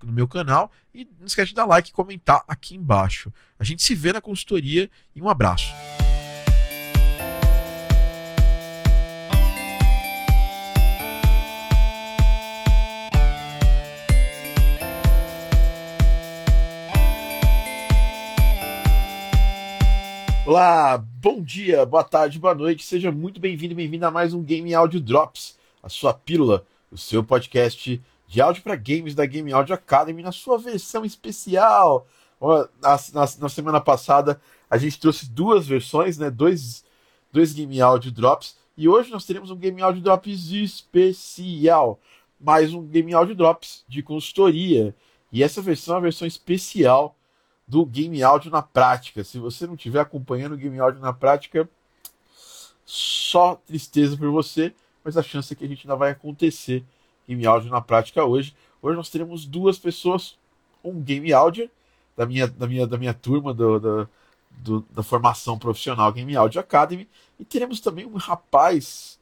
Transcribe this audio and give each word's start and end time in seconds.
no, 0.00 0.06
no, 0.08 0.12
meu 0.12 0.28
canal. 0.28 0.70
E 0.94 1.08
não 1.18 1.26
esquece 1.26 1.50
de 1.50 1.54
dar 1.54 1.66
like 1.66 1.90
e 1.90 1.92
comentar 1.92 2.42
aqui 2.46 2.74
embaixo. 2.74 3.32
A 3.58 3.64
gente 3.64 3.82
se 3.82 3.94
vê 3.94 4.12
na 4.12 4.20
consultoria 4.20 4.90
e 5.14 5.22
um 5.22 5.28
abraço. 5.28 5.72
Olá, 20.44 20.98
bom 20.98 21.40
dia, 21.40 21.86
boa 21.86 22.04
tarde, 22.04 22.38
boa 22.38 22.54
noite, 22.54 22.84
seja 22.84 23.10
muito 23.10 23.40
bem-vindo 23.40 23.74
bem-vinda 23.74 24.08
a 24.08 24.10
mais 24.10 24.34
um 24.34 24.42
Game 24.42 24.74
Audio 24.74 25.00
Drops, 25.00 25.56
a 25.82 25.88
sua 25.88 26.12
pílula, 26.12 26.66
o 26.90 26.98
seu 26.98 27.24
podcast 27.24 28.02
de 28.32 28.40
áudio 28.40 28.62
para 28.62 28.74
games 28.76 29.14
da 29.14 29.26
Game 29.26 29.52
Audio 29.52 29.74
Academy 29.74 30.22
na 30.22 30.32
sua 30.32 30.56
versão 30.56 31.04
especial. 31.04 32.06
Na, 32.80 32.98
na, 33.12 33.28
na, 33.38 33.48
semana 33.50 33.78
passada 33.78 34.40
a 34.70 34.78
gente 34.78 34.98
trouxe 34.98 35.28
duas 35.28 35.66
versões, 35.66 36.16
né? 36.16 36.30
Dois, 36.30 36.82
dois 37.30 37.52
Game 37.52 37.78
Audio 37.78 38.10
Drops. 38.10 38.56
E 38.74 38.88
hoje 38.88 39.10
nós 39.10 39.26
teremos 39.26 39.50
um 39.50 39.56
Game 39.56 39.82
Audio 39.82 40.00
Drops 40.00 40.50
especial. 40.50 42.00
Mais 42.40 42.72
um 42.72 42.82
Game 42.86 43.12
Audio 43.12 43.34
Drops 43.34 43.84
de 43.86 44.02
consultoria. 44.02 44.96
E 45.30 45.42
essa 45.42 45.60
versão 45.60 45.96
é 45.96 45.98
a 45.98 46.00
versão 46.00 46.26
especial 46.26 47.14
do 47.68 47.84
Game 47.84 48.22
Audio 48.22 48.50
na 48.50 48.62
prática. 48.62 49.22
Se 49.22 49.38
você 49.38 49.66
não 49.66 49.74
estiver 49.74 50.00
acompanhando 50.00 50.54
o 50.54 50.56
Game 50.56 50.80
Audio 50.80 51.02
na 51.02 51.12
prática, 51.12 51.68
só 52.82 53.56
tristeza 53.56 54.16
por 54.16 54.30
você, 54.30 54.74
mas 55.04 55.18
a 55.18 55.22
chance 55.22 55.52
é 55.52 55.56
que 55.56 55.66
a 55.66 55.68
gente 55.68 55.86
ainda 55.86 55.96
vai 55.96 56.12
acontecer 56.12 56.82
game 57.28 57.46
áudio 57.46 57.70
na 57.70 57.80
prática 57.80 58.24
hoje. 58.24 58.54
Hoje 58.80 58.96
nós 58.96 59.10
teremos 59.10 59.46
duas 59.46 59.78
pessoas, 59.78 60.36
um 60.82 61.00
game 61.00 61.32
áudio 61.32 61.70
da 62.16 62.26
minha, 62.26 62.46
da 62.46 62.66
minha, 62.66 62.86
da 62.86 62.98
minha 62.98 63.14
turma 63.14 63.54
do, 63.54 63.78
do, 63.78 64.08
do, 64.50 64.86
da 64.90 65.02
formação 65.02 65.58
profissional 65.58 66.12
Game 66.12 66.34
Audio 66.36 66.60
Academy, 66.60 67.08
e 67.38 67.44
teremos 67.44 67.80
também 67.80 68.06
um 68.06 68.16
rapaz 68.16 69.18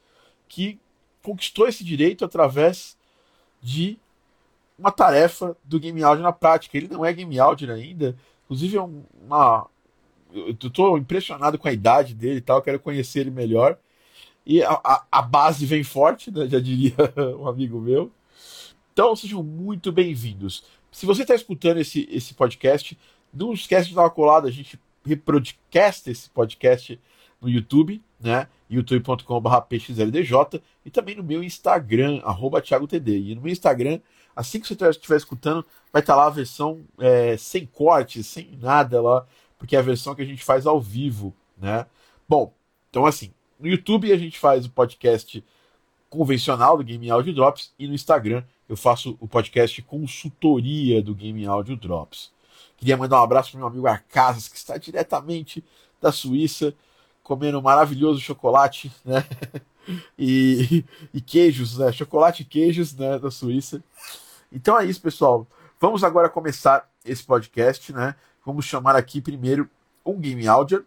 que 0.48 0.78
conquistou 1.22 1.69
esse 1.69 1.84
direito 1.84 2.24
através 2.24 2.97
de 3.62 3.98
uma 4.78 4.91
tarefa 4.91 5.56
do 5.62 5.78
Game 5.78 6.03
Audio 6.03 6.22
na 6.22 6.32
prática. 6.32 6.76
Ele 6.76 6.88
não 6.88 7.04
é 7.04 7.12
Game 7.12 7.38
Audio 7.38 7.72
ainda, 7.72 8.16
inclusive 8.44 8.76
é 8.76 8.80
uma. 8.80 9.66
Eu 10.32 10.50
estou 10.53 10.97
impressionado 10.97 11.58
com 11.58 11.69
a 11.69 11.72
idade 11.72 12.14
dele 12.14 12.38
e 12.38 12.41
tal, 12.41 12.62
quero 12.62 12.80
conhecer 12.80 13.20
ele 13.20 13.30
melhor. 13.30 13.76
E 14.50 14.64
a, 14.64 15.04
a, 15.12 15.22
base 15.22 15.64
vem 15.64 15.84
forte, 15.84 16.28
né, 16.28 16.48
já 16.48 16.58
diria 16.58 16.96
um 17.38 17.46
amigo 17.46 17.80
meu. 17.80 18.10
Então 18.92 19.14
sejam 19.14 19.44
muito 19.44 19.92
bem-vindos. 19.92 20.64
Se 20.90 21.06
você 21.06 21.22
está 21.22 21.36
escutando 21.36 21.78
esse, 21.78 22.08
esse 22.10 22.34
podcast, 22.34 22.98
não 23.32 23.52
esquece 23.52 23.90
de 23.90 23.94
dar 23.94 24.02
uma 24.02 24.10
colada, 24.10 24.48
a 24.48 24.50
gente 24.50 24.76
reprodcast 25.06 26.10
esse 26.10 26.28
podcast 26.30 27.00
no 27.40 27.48
YouTube, 27.48 28.02
né? 28.18 28.48
youtube.com.br 28.68 29.60
pxldj 29.68 30.60
e 30.84 30.90
também 30.90 31.14
no 31.14 31.22
meu 31.22 31.44
Instagram, 31.44 32.20
arroba 32.24 32.60
ThiagoTD. 32.60 33.20
E 33.20 33.34
no 33.36 33.42
meu 33.42 33.52
Instagram, 33.52 34.00
assim 34.34 34.58
que 34.58 34.66
você 34.66 34.74
estiver 34.88 35.16
escutando, 35.16 35.64
vai 35.92 36.02
estar 36.02 36.14
tá 36.14 36.22
lá 36.22 36.26
a 36.26 36.30
versão 36.30 36.80
é, 36.98 37.36
sem 37.36 37.66
corte, 37.66 38.24
sem 38.24 38.58
nada 38.60 39.00
lá, 39.00 39.24
porque 39.56 39.76
é 39.76 39.78
a 39.78 39.82
versão 39.82 40.12
que 40.12 40.22
a 40.22 40.26
gente 40.26 40.42
faz 40.42 40.66
ao 40.66 40.80
vivo, 40.80 41.32
né? 41.56 41.86
Bom, 42.28 42.52
então 42.90 43.06
assim, 43.06 43.32
no 43.60 43.69
YouTube 43.69 44.12
a 44.12 44.16
gente 44.16 44.38
faz 44.38 44.65
o 44.65 44.71
podcast 44.71 45.44
convencional 46.09 46.76
do 46.76 46.82
Game 46.82 47.09
Audio 47.10 47.32
Drops 47.32 47.72
e 47.78 47.87
no 47.87 47.94
Instagram 47.94 48.43
eu 48.69 48.76
faço 48.76 49.16
o 49.21 49.28
podcast 49.28 49.82
consultoria 49.82 51.03
do 51.03 51.15
Game 51.15 51.44
Audio 51.47 51.76
Drops. 51.76 52.32
Queria 52.76 52.97
mandar 52.97 53.21
um 53.21 53.25
abraço 53.25 53.50
para 53.50 53.59
meu 53.59 53.69
amigo 53.69 53.87
Arcasas, 53.87 54.48
que 54.48 54.56
está 54.56 54.78
diretamente 54.78 55.62
da 56.00 56.10
Suíça, 56.10 56.75
comendo 57.22 57.59
um 57.59 57.62
maravilhoso 57.62 58.21
chocolate, 58.21 58.91
né? 59.04 59.25
E, 60.16 60.84
e 61.12 61.21
queijos, 61.21 61.78
né? 61.78 61.91
Chocolate 61.91 62.42
e 62.42 62.44
queijos, 62.44 62.94
né? 62.94 63.19
Da 63.19 63.31
Suíça. 63.31 63.82
Então 64.53 64.78
é 64.78 64.84
isso, 64.84 65.00
pessoal. 65.00 65.48
Vamos 65.81 66.04
agora 66.04 66.28
começar 66.28 66.88
esse 67.04 67.25
podcast, 67.25 67.92
né? 67.92 68.15
Vamos 68.44 68.66
chamar 68.66 68.94
aqui 68.94 69.21
primeiro 69.21 69.69
um 70.04 70.21
Game 70.21 70.47
Audio, 70.47 70.87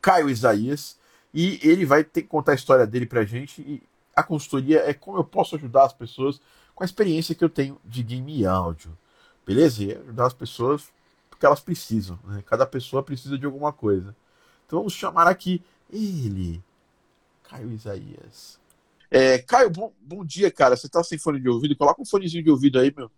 Caio 0.00 0.30
Isaías, 0.30 0.96
e 1.32 1.58
ele 1.62 1.84
vai 1.84 2.04
ter 2.04 2.22
que 2.22 2.28
contar 2.28 2.52
a 2.52 2.54
história 2.54 2.86
dele 2.86 3.06
pra 3.06 3.24
gente. 3.24 3.60
E 3.62 3.82
a 4.14 4.22
consultoria 4.22 4.80
é 4.88 4.94
como 4.94 5.18
eu 5.18 5.24
posso 5.24 5.56
ajudar 5.56 5.84
as 5.84 5.92
pessoas 5.92 6.40
com 6.74 6.82
a 6.82 6.86
experiência 6.86 7.34
que 7.34 7.44
eu 7.44 7.48
tenho 7.48 7.80
de 7.84 8.02
game 8.02 8.44
áudio. 8.46 8.96
Beleza? 9.46 9.84
E 9.84 9.92
ajudar 9.92 10.26
as 10.26 10.34
pessoas 10.34 10.90
porque 11.30 11.46
elas 11.46 11.60
precisam. 11.60 12.18
Né? 12.24 12.42
Cada 12.44 12.66
pessoa 12.66 13.02
precisa 13.02 13.38
de 13.38 13.46
alguma 13.46 13.72
coisa. 13.72 14.14
Então 14.66 14.80
vamos 14.80 14.92
chamar 14.92 15.28
aqui 15.28 15.62
ele, 15.90 16.62
Caio 17.44 17.72
Isaías. 17.72 18.58
É, 19.10 19.38
Caio, 19.38 19.70
bom, 19.70 19.92
bom 20.00 20.24
dia, 20.24 20.50
cara. 20.50 20.76
Você 20.76 20.88
tá 20.88 21.02
sem 21.02 21.16
fone 21.18 21.40
de 21.40 21.48
ouvido? 21.48 21.76
Coloca 21.76 22.02
um 22.02 22.04
fonezinho 22.04 22.42
de 22.42 22.50
ouvido 22.50 22.78
aí, 22.78 22.92
meu. 22.94 23.10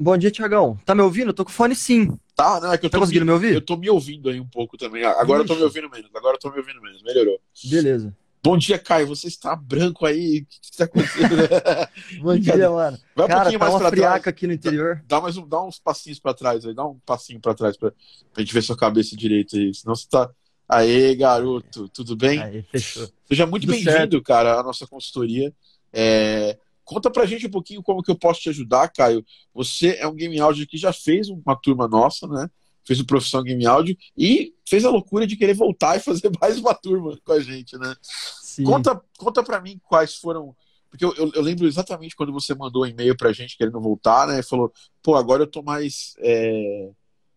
Bom 0.00 0.16
dia, 0.16 0.30
Tiagão. 0.30 0.78
Tá 0.84 0.94
me 0.94 1.02
ouvindo? 1.02 1.30
Eu 1.30 1.34
tô 1.34 1.44
com 1.44 1.50
fone 1.50 1.74
sim. 1.74 2.16
Tá, 2.36 2.60
não, 2.60 2.72
é 2.72 2.78
que 2.78 2.86
eu 2.86 2.90
tá 2.90 2.98
tô 2.98 3.00
conseguindo 3.02 3.24
me, 3.24 3.32
me 3.32 3.34
ouvir? 3.34 3.54
Eu 3.54 3.60
tô 3.60 3.76
me 3.76 3.90
ouvindo 3.90 4.28
aí 4.28 4.38
um 4.38 4.46
pouco 4.46 4.76
também. 4.76 5.04
Agora 5.04 5.42
Ixi. 5.42 5.50
eu 5.50 5.54
tô 5.54 5.54
me 5.56 5.62
ouvindo 5.64 5.90
menos. 5.90 6.10
Agora 6.14 6.36
eu 6.36 6.38
tô 6.38 6.50
me 6.50 6.58
ouvindo 6.58 6.80
menos. 6.80 7.02
Melhorou. 7.02 7.40
Beleza. 7.64 8.14
Bom 8.40 8.56
dia, 8.56 8.78
Caio. 8.78 9.08
Você 9.08 9.26
está 9.26 9.56
branco 9.56 10.06
aí? 10.06 10.42
O 10.42 10.46
que 10.46 10.58
está 10.62 10.84
acontecendo? 10.84 11.36
Bom 12.22 12.38
dia, 12.38 12.70
mano. 12.70 12.98
Vai 13.16 13.26
um 13.26 13.28
Cara, 13.28 13.40
pouquinho 13.40 13.58
tá 13.58 13.70
mais 13.70 13.88
friaca 13.88 14.20
trás. 14.20 14.26
aqui 14.28 14.46
no 14.46 14.52
interior. 14.52 14.96
Dá, 15.06 15.16
dá 15.16 15.20
mais 15.20 15.36
um, 15.36 15.48
dá 15.48 15.62
uns 15.62 15.80
passinhos 15.80 16.20
para 16.20 16.32
trás 16.32 16.64
aí. 16.64 16.72
Dá 16.72 16.86
um 16.86 16.98
passinho 17.04 17.40
para 17.40 17.54
trás 17.54 17.76
pra, 17.76 17.90
pra 18.32 18.40
gente 18.42 18.54
ver 18.54 18.62
sua 18.62 18.76
cabeça 18.76 19.16
direito 19.16 19.56
aí. 19.56 19.74
Senão 19.74 19.96
você 19.96 20.06
tá. 20.08 20.30
Aê, 20.68 21.16
garoto. 21.16 21.88
Tudo 21.88 22.14
bem? 22.14 22.40
Aí, 22.40 22.62
fechou. 22.62 23.08
Seja 23.26 23.46
muito 23.46 23.66
bem-vindo, 23.66 24.22
cara, 24.22 24.60
à 24.60 24.62
nossa 24.62 24.86
consultoria. 24.86 25.52
É... 25.92 26.56
Conta 26.88 27.10
pra 27.10 27.26
gente 27.26 27.46
um 27.46 27.50
pouquinho 27.50 27.82
como 27.82 28.02
que 28.02 28.10
eu 28.10 28.16
posso 28.16 28.40
te 28.40 28.48
ajudar, 28.48 28.88
Caio. 28.88 29.22
Você 29.52 29.98
é 30.00 30.08
um 30.08 30.14
game 30.14 30.40
audio 30.40 30.66
que 30.66 30.78
já 30.78 30.90
fez 30.90 31.28
uma 31.28 31.54
turma 31.54 31.86
nossa, 31.86 32.26
né? 32.26 32.48
Fez 32.82 32.98
o 32.98 33.04
Profissão 33.04 33.42
Game 33.42 33.66
Audio 33.66 33.94
e 34.16 34.54
fez 34.66 34.86
a 34.86 34.90
loucura 34.90 35.26
de 35.26 35.36
querer 35.36 35.52
voltar 35.52 35.98
e 35.98 36.00
fazer 36.00 36.32
mais 36.40 36.58
uma 36.58 36.72
turma 36.72 37.18
com 37.22 37.32
a 37.32 37.40
gente, 37.40 37.76
né? 37.76 37.94
Sim. 38.00 38.64
Conta, 38.64 38.98
conta 39.18 39.42
pra 39.42 39.60
mim 39.60 39.78
quais 39.84 40.14
foram. 40.14 40.56
Porque 40.88 41.04
eu, 41.04 41.14
eu, 41.16 41.30
eu 41.34 41.42
lembro 41.42 41.66
exatamente 41.66 42.16
quando 42.16 42.32
você 42.32 42.54
mandou 42.54 42.84
um 42.84 42.86
e-mail 42.86 43.14
pra 43.14 43.34
gente 43.34 43.58
querendo 43.58 43.78
voltar, 43.78 44.26
né? 44.26 44.42
Falou, 44.42 44.72
pô, 45.02 45.14
agora 45.14 45.42
eu 45.42 45.46
tô 45.46 45.62
mais. 45.62 46.14
É... 46.20 46.88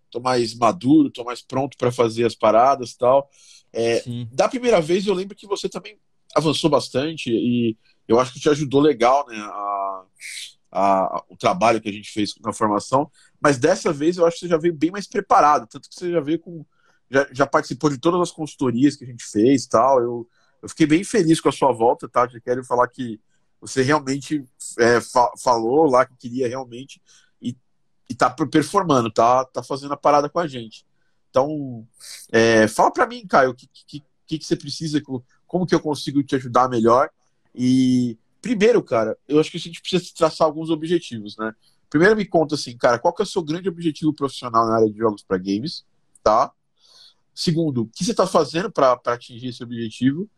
tô 0.10 0.22
mais 0.22 0.56
maduro, 0.56 1.12
tô 1.12 1.26
mais 1.26 1.42
pronto 1.42 1.76
para 1.78 1.92
fazer 1.92 2.24
as 2.26 2.36
paradas 2.36 2.92
e 2.92 2.98
tal. 2.98 3.30
É, 3.74 4.02
da 4.32 4.48
primeira 4.48 4.80
vez 4.80 5.06
eu 5.06 5.14
lembro 5.14 5.36
que 5.36 5.46
você 5.46 5.68
também 5.68 5.98
avançou 6.34 6.70
bastante 6.70 7.30
e 7.30 7.78
eu 8.12 8.20
acho 8.20 8.34
que 8.34 8.40
te 8.40 8.50
ajudou 8.50 8.82
legal, 8.82 9.26
né? 9.28 9.38
A, 9.38 10.04
a, 10.72 11.24
o 11.30 11.36
trabalho 11.36 11.82
que 11.82 11.90
a 11.90 11.92
gente 11.92 12.12
fez 12.12 12.34
na 12.44 12.54
formação. 12.54 13.10
Mas 13.40 13.58
dessa 13.58 13.92
vez 13.92 14.18
eu 14.18 14.26
acho 14.26 14.38
que 14.38 14.46
você 14.46 14.50
já 14.50 14.58
veio 14.58 14.74
bem 14.74 14.92
mais 14.92 15.08
preparado, 15.08 15.68
tanto 15.68 15.90
que 15.90 15.96
você 15.96 16.12
já 16.12 16.20
veio 16.20 16.40
com. 16.40 16.66
Já, 17.10 17.28
já 17.32 17.46
participou 17.46 17.90
de 17.90 17.98
todas 17.98 18.22
as 18.22 18.32
consultorias 18.32 18.96
que 18.96 19.04
a 19.04 19.08
gente 19.08 19.26
fez 19.26 19.66
tal. 19.66 20.02
Eu, 20.02 20.30
eu 20.62 20.70
fiquei 20.70 20.88
bem 20.88 21.04
feliz 21.04 21.42
com 21.42 21.50
a 21.50 21.52
sua 21.52 21.74
volta, 21.74 22.08
tá? 22.08 22.28
Já 22.28 22.40
quero 22.40 22.64
falar 22.64 22.88
que 22.88 23.20
você 23.60 23.82
realmente 23.82 24.46
é, 24.80 25.02
fa 25.02 25.32
falou 25.38 25.90
lá 25.90 26.06
que 26.06 26.16
queria 26.16 26.48
realmente. 26.48 27.02
E, 27.42 27.56
e 28.10 28.16
tá 28.16 28.30
performando, 28.30 29.12
tá, 29.12 29.46
tá 29.46 29.62
fazendo 29.62 29.94
a 29.94 29.98
parada 29.98 30.30
com 30.30 30.40
a 30.40 30.48
gente. 30.48 30.86
Então, 31.30 31.88
é, 32.32 32.68
fala 32.68 32.92
para 32.92 33.08
mim, 33.08 33.26
Caio, 33.26 33.52
o 33.52 33.56
que, 33.56 33.68
que, 33.68 34.04
que, 34.28 34.40
que 34.40 34.46
você 34.46 34.56
precisa, 34.56 35.02
como 35.48 35.66
que 35.66 35.76
eu 35.76 35.80
consigo 35.80 36.24
te 36.24 36.36
ajudar 36.36 36.70
melhor. 36.70 37.10
E 37.54 38.18
primeiro, 38.42 38.82
cara, 38.84 39.18
eu 39.28 39.40
acho 39.40 39.52
que 39.52 39.58
a 39.58 39.60
gente 39.60 39.82
precisa 39.82 40.12
traçar 40.16 40.48
alguns 40.48 40.70
objetivos, 40.70 41.38
né? 41.38 41.54
Primeiro 41.90 42.16
me 42.16 42.26
conta 42.26 42.56
assim, 42.56 42.78
cara, 42.78 42.98
qual 42.98 43.14
que 43.14 43.22
é 43.22 43.26
o 43.26 43.28
seu 43.28 43.44
grande 43.44 43.68
objetivo 43.68 44.14
profissional 44.14 44.66
na 44.66 44.76
área 44.76 44.90
de 44.90 44.98
jogos 44.98 45.24
para 45.24 45.38
games, 45.38 45.86
tá? 46.24 46.52
Segundo, 47.34 47.84
o 47.84 47.88
que 47.88 48.04
você 48.04 48.12
está 48.12 48.26
fazendo 48.26 48.72
para 48.72 49.00
atingir 49.08 49.50
esse 49.50 49.64
objetivo? 49.64 50.30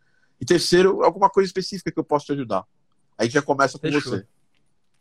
E 0.42 0.46
terceiro, 0.46 1.04
alguma 1.04 1.30
coisa 1.30 1.48
específica 1.48 1.92
que 1.92 2.00
eu 2.00 2.04
possa 2.04 2.26
te 2.26 2.32
ajudar. 2.34 2.66
Aí 3.18 3.30
já 3.30 3.42
começa 3.42 3.78
com 3.78 3.88
Fechou. 3.88 4.02
você. 4.02 4.28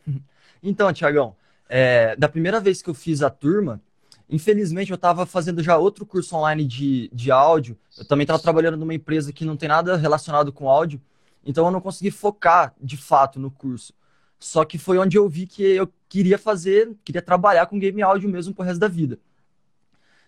Então, 0.64 0.92
Tiagão, 0.92 1.34
é, 1.68 2.14
da 2.14 2.28
primeira 2.28 2.60
vez 2.60 2.80
que 2.80 2.88
eu 2.88 2.94
fiz 2.94 3.20
a 3.20 3.28
turma, 3.28 3.82
infelizmente 4.30 4.92
eu 4.92 4.94
estava 4.94 5.26
fazendo 5.26 5.60
já 5.60 5.76
outro 5.76 6.06
curso 6.06 6.36
online 6.36 6.64
de, 6.64 7.10
de 7.12 7.32
áudio. 7.32 7.76
Eu 7.98 8.04
também 8.04 8.22
estava 8.22 8.38
trabalhando 8.38 8.76
numa 8.76 8.94
empresa 8.94 9.32
que 9.32 9.44
não 9.44 9.56
tem 9.56 9.68
nada 9.68 9.96
relacionado 9.96 10.52
com 10.52 10.68
áudio, 10.68 11.02
então 11.44 11.66
eu 11.66 11.70
não 11.70 11.80
consegui 11.80 12.10
focar 12.10 12.74
de 12.80 12.96
fato 12.96 13.38
no 13.38 13.50
curso. 13.50 13.92
Só 14.38 14.64
que 14.64 14.78
foi 14.78 14.98
onde 14.98 15.16
eu 15.16 15.28
vi 15.28 15.46
que 15.46 15.62
eu 15.62 15.92
queria 16.08 16.38
fazer, 16.38 16.96
queria 17.04 17.22
trabalhar 17.22 17.66
com 17.66 17.78
game 17.78 18.02
áudio 18.02 18.28
mesmo 18.28 18.54
pro 18.54 18.64
resto 18.64 18.80
da 18.80 18.88
vida. 18.88 19.18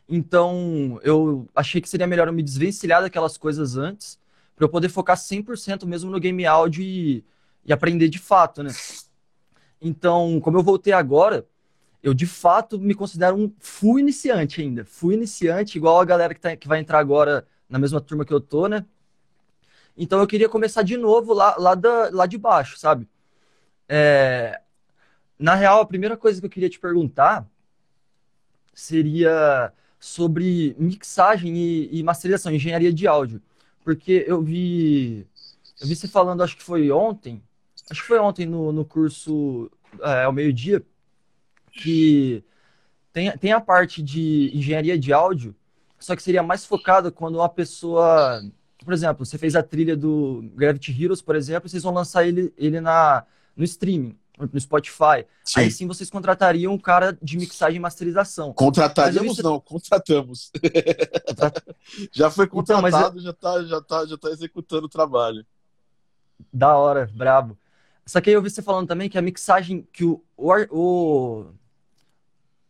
Então, 0.09 1.01
eu 1.03 1.49
achei 1.55 1.81
que 1.81 1.89
seria 1.89 2.07
melhor 2.07 2.29
eu 2.29 2.33
me 2.33 2.43
desvencilhar 2.43 3.03
daquelas 3.03 3.37
coisas 3.37 3.77
antes, 3.77 4.19
para 4.55 4.65
eu 4.65 4.69
poder 4.69 4.89
focar 4.89 5.17
100% 5.17 5.85
mesmo 5.87 6.11
no 6.11 6.21
game 6.21 6.47
áudio 6.47 6.83
e, 6.83 7.25
e 7.65 7.73
aprender 7.73 8.09
de 8.09 8.19
fato, 8.19 8.63
né? 8.63 8.71
Então, 9.81 10.41
como 10.41 10.59
eu 10.59 10.63
voltei 10.63 10.93
agora, 10.93 11.47
eu 12.03 12.15
de 12.15 12.27
fato 12.27 12.79
me 12.79 12.95
considero 12.95 13.37
um 13.37 13.53
full 13.59 13.99
iniciante 13.99 14.61
ainda. 14.61 14.85
Full 14.85 15.13
iniciante, 15.13 15.79
igual 15.79 16.01
a 16.01 16.05
galera 16.05 16.35
que, 16.35 16.41
tá, 16.41 16.55
que 16.57 16.69
vai 16.69 16.79
entrar 16.79 16.99
agora 16.99 17.47
na 17.69 17.79
mesma 17.79 18.01
turma 18.01 18.25
que 18.25 18.33
eu 18.33 18.41
tô, 18.41 18.69
né? 18.69 18.85
Então 19.97 20.21
eu 20.21 20.27
queria 20.27 20.49
começar 20.49 20.83
de 20.83 20.97
novo 20.97 21.33
lá, 21.33 21.57
lá, 21.59 21.75
da, 21.75 22.11
lá 22.11 22.27
de 22.27 22.39
baixo, 22.39 22.79
sabe? 22.79 23.09
É, 23.89 24.61
na 25.39 25.55
real, 25.55 25.81
a 25.81 25.87
primeira 25.87 26.17
coisa 26.17 26.41
que 26.41 26.47
eu 26.47 26.51
queria 26.51 26.71
te 26.71 26.79
perguntar 26.81 27.47
seria 28.75 29.73
sobre 30.01 30.75
mixagem 30.79 31.57
e, 31.57 31.89
e 31.99 32.03
masterização, 32.03 32.53
engenharia 32.53 32.93
de 32.93 33.07
áudio. 33.07 33.41
Porque 33.85 34.25
eu 34.27 34.43
vi, 34.43 35.27
eu 35.81 35.87
vi 35.87 35.97
você 35.97 36.09
falando, 36.09 36.43
acho 36.43 36.57
que 36.57 36.63
foi 36.63 36.91
ontem, 36.91 37.43
acho 37.91 38.03
que 38.03 38.09
foi 38.09 38.19
ontem 38.19 38.47
no, 38.47 38.73
no 38.73 38.85
curso 38.85 39.71
é, 40.03 40.25
ao 40.25 40.33
meio-dia, 40.33 40.85
que 41.73 42.43
tem, 43.13 43.31
tem 43.39 43.53
a 43.53 43.61
parte 43.61 44.03
de 44.03 44.51
engenharia 44.55 44.99
de 44.99 45.13
áudio, 45.13 45.55
só 45.99 46.15
que 46.17 46.23
seria 46.23 46.43
mais 46.43 46.65
focada 46.67 47.11
quando 47.11 47.37
uma 47.37 47.49
pessoa. 47.49 48.43
Por 48.85 48.93
exemplo, 48.93 49.25
você 49.25 49.39
fez 49.39 49.57
a 49.57 49.63
trilha 49.63 49.97
do 49.97 50.49
Gravity 50.55 50.93
Heroes, 51.03 51.23
por 51.23 51.35
exemplo, 51.35 51.69
vocês 51.69 51.83
vão 51.83 51.93
lançar 51.93 52.27
ele, 52.27 52.53
ele 52.57 52.81
na, 52.81 53.25
no 53.57 53.65
streaming 53.65 54.17
no 54.39 54.61
Spotify. 54.61 55.25
Sim. 55.45 55.61
Aí 55.61 55.71
sim 55.71 55.87
vocês 55.87 56.11
contratariam 56.11 56.73
um 56.73 56.79
cara 56.79 57.17
de 57.23 57.37
mixagem 57.37 57.77
e 57.77 57.81
masterização. 57.81 58.53
Contrataríamos 58.53 59.39
não, 59.39 59.61
contratamos. 59.61 60.51
já 62.13 62.31
foi 62.31 62.47
então, 62.47 62.59
contratado, 62.59 63.21
então, 63.21 63.23
já, 63.23 63.33
tá, 63.33 63.65
já, 63.65 63.81
tá, 63.81 64.07
já 64.07 64.19
tá 64.19 64.31
executando 64.31 64.87
o 64.87 64.89
trabalho. 64.89 65.47
Da 66.53 66.77
hora, 66.77 67.09
brabo. 67.15 67.57
Só 68.05 68.21
que 68.21 68.31
aí 68.31 68.35
eu 68.35 68.43
vi 68.43 68.51
você 68.51 68.61
falando 68.61 68.89
também 68.89 69.09
que 69.09 69.17
a 69.17 69.23
mixagem, 69.23 69.87
que 69.93 70.05
o, 70.05 70.23
o, 70.37 71.47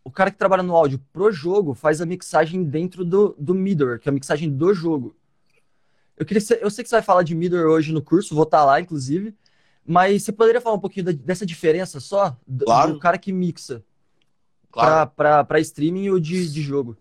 o 0.04 0.10
cara 0.10 0.30
que 0.30 0.38
trabalha 0.38 0.62
no 0.62 0.76
áudio 0.76 1.00
pro 1.12 1.32
jogo 1.32 1.74
faz 1.74 2.00
a 2.00 2.06
mixagem 2.06 2.62
dentro 2.62 3.04
do, 3.04 3.34
do 3.38 3.54
Midor, 3.54 3.98
que 3.98 4.08
é 4.08 4.10
a 4.10 4.14
mixagem 4.14 4.50
do 4.50 4.72
jogo. 4.74 5.16
Eu, 6.16 6.24
queria, 6.24 6.42
eu 6.60 6.70
sei 6.70 6.84
que 6.84 6.90
você 6.90 6.96
vai 6.96 7.02
falar 7.02 7.22
de 7.22 7.34
Midor 7.34 7.66
hoje 7.66 7.92
no 7.92 8.02
curso, 8.02 8.34
vou 8.34 8.44
estar 8.44 8.58
tá 8.58 8.64
lá, 8.64 8.80
inclusive. 8.80 9.34
Mas 9.86 10.22
você 10.22 10.32
poderia 10.32 10.60
falar 10.60 10.76
um 10.76 10.80
pouquinho 10.80 11.06
da, 11.06 11.12
dessa 11.12 11.44
diferença 11.44 12.00
só? 12.00 12.36
Do, 12.46 12.64
claro. 12.64 12.94
do 12.94 12.98
cara 12.98 13.18
que 13.18 13.32
mixa 13.32 13.84
claro. 14.74 15.10
para 15.10 15.60
streaming 15.60 16.10
ou 16.10 16.18
de, 16.18 16.50
de 16.50 16.62
jogo? 16.62 16.96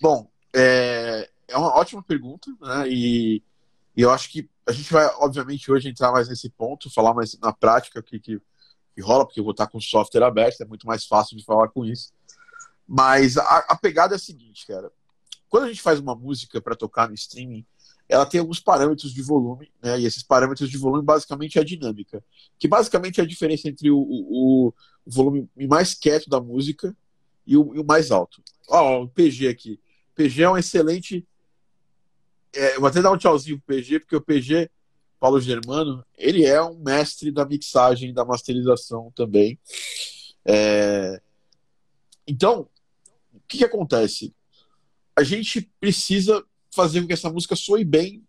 Bom, 0.00 0.28
é, 0.54 1.28
é 1.46 1.56
uma 1.56 1.74
ótima 1.76 2.02
pergunta, 2.02 2.50
né? 2.60 2.88
E, 2.88 3.42
e 3.96 4.02
eu 4.02 4.10
acho 4.10 4.30
que 4.30 4.48
a 4.66 4.72
gente 4.72 4.90
vai, 4.90 5.06
obviamente, 5.18 5.70
hoje 5.70 5.88
entrar 5.88 6.10
mais 6.10 6.28
nesse 6.28 6.48
ponto, 6.48 6.92
falar 6.92 7.12
mais 7.12 7.38
na 7.38 7.52
prática 7.52 8.00
o 8.00 8.02
que, 8.02 8.18
que, 8.18 8.40
que 8.94 9.00
rola, 9.02 9.26
porque 9.26 9.40
eu 9.40 9.44
vou 9.44 9.50
estar 9.50 9.66
com 9.66 9.78
o 9.78 9.82
software 9.82 10.24
aberto, 10.24 10.62
é 10.62 10.66
muito 10.66 10.86
mais 10.86 11.04
fácil 11.04 11.36
de 11.36 11.44
falar 11.44 11.68
com 11.68 11.84
isso. 11.84 12.12
Mas 12.86 13.36
a, 13.36 13.58
a 13.68 13.76
pegada 13.76 14.14
é 14.14 14.16
a 14.16 14.18
seguinte, 14.18 14.66
cara. 14.66 14.90
Quando 15.48 15.64
a 15.64 15.68
gente 15.68 15.82
faz 15.82 16.00
uma 16.00 16.14
música 16.14 16.60
para 16.60 16.74
tocar 16.74 17.08
no 17.08 17.14
streaming, 17.14 17.64
ela 18.14 18.24
tem 18.24 18.38
alguns 18.38 18.60
parâmetros 18.60 19.12
de 19.12 19.22
volume, 19.22 19.68
né? 19.82 20.00
E 20.00 20.06
esses 20.06 20.22
parâmetros 20.22 20.70
de 20.70 20.78
volume 20.78 21.04
basicamente 21.04 21.58
é 21.58 21.60
a 21.60 21.64
dinâmica, 21.64 22.22
que 22.58 22.68
basicamente 22.68 23.20
é 23.20 23.24
a 23.24 23.26
diferença 23.26 23.68
entre 23.68 23.90
o, 23.90 23.98
o, 23.98 24.68
o 25.04 25.10
volume 25.10 25.48
mais 25.68 25.94
quieto 25.94 26.30
da 26.30 26.40
música 26.40 26.96
e 27.44 27.56
o, 27.56 27.74
e 27.74 27.80
o 27.80 27.84
mais 27.84 28.12
alto. 28.12 28.40
Ó, 28.68 29.02
o 29.02 29.08
PG 29.08 29.48
aqui. 29.48 29.80
PG 30.14 30.42
é 30.44 30.50
um 30.50 30.56
excelente. 30.56 31.26
É, 32.52 32.78
vou 32.78 32.86
até 32.86 33.02
dar 33.02 33.10
um 33.10 33.18
tchauzinho 33.18 33.60
pro 33.60 33.74
PG, 33.74 33.98
porque 33.98 34.14
o 34.14 34.20
PG, 34.20 34.70
Paulo 35.18 35.40
Germano, 35.40 36.04
ele 36.16 36.44
é 36.44 36.62
um 36.62 36.78
mestre 36.78 37.32
da 37.32 37.44
mixagem, 37.44 38.14
da 38.14 38.24
masterização 38.24 39.12
também. 39.16 39.58
É... 40.44 41.20
Então, 42.28 42.68
o 43.32 43.40
que, 43.48 43.58
que 43.58 43.64
acontece? 43.64 44.32
A 45.16 45.24
gente 45.24 45.68
precisa 45.80 46.44
fazer 46.74 47.00
com 47.00 47.06
que 47.06 47.12
essa 47.12 47.30
música 47.30 47.54
soe 47.54 47.84
bem 47.84 48.22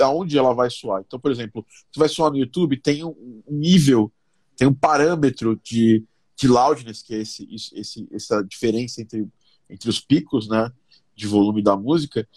aonde 0.00 0.38
ela 0.38 0.54
vai 0.54 0.70
soar. 0.70 1.02
Então, 1.06 1.18
por 1.18 1.30
exemplo, 1.30 1.66
se 1.92 1.98
vai 1.98 2.08
soar 2.08 2.30
no 2.30 2.38
YouTube, 2.38 2.80
tem 2.80 3.04
um 3.04 3.42
nível, 3.48 4.12
tem 4.56 4.68
um 4.68 4.74
parâmetro 4.74 5.60
de, 5.62 6.04
de 6.36 6.46
loudness, 6.46 7.02
que 7.02 7.14
é 7.14 7.18
esse, 7.18 7.48
esse, 7.74 8.08
essa 8.12 8.42
diferença 8.42 9.02
entre, 9.02 9.26
entre 9.68 9.90
os 9.90 10.00
picos 10.00 10.48
né, 10.48 10.72
de 11.14 11.26
volume 11.26 11.62
da 11.62 11.76
música, 11.76 12.28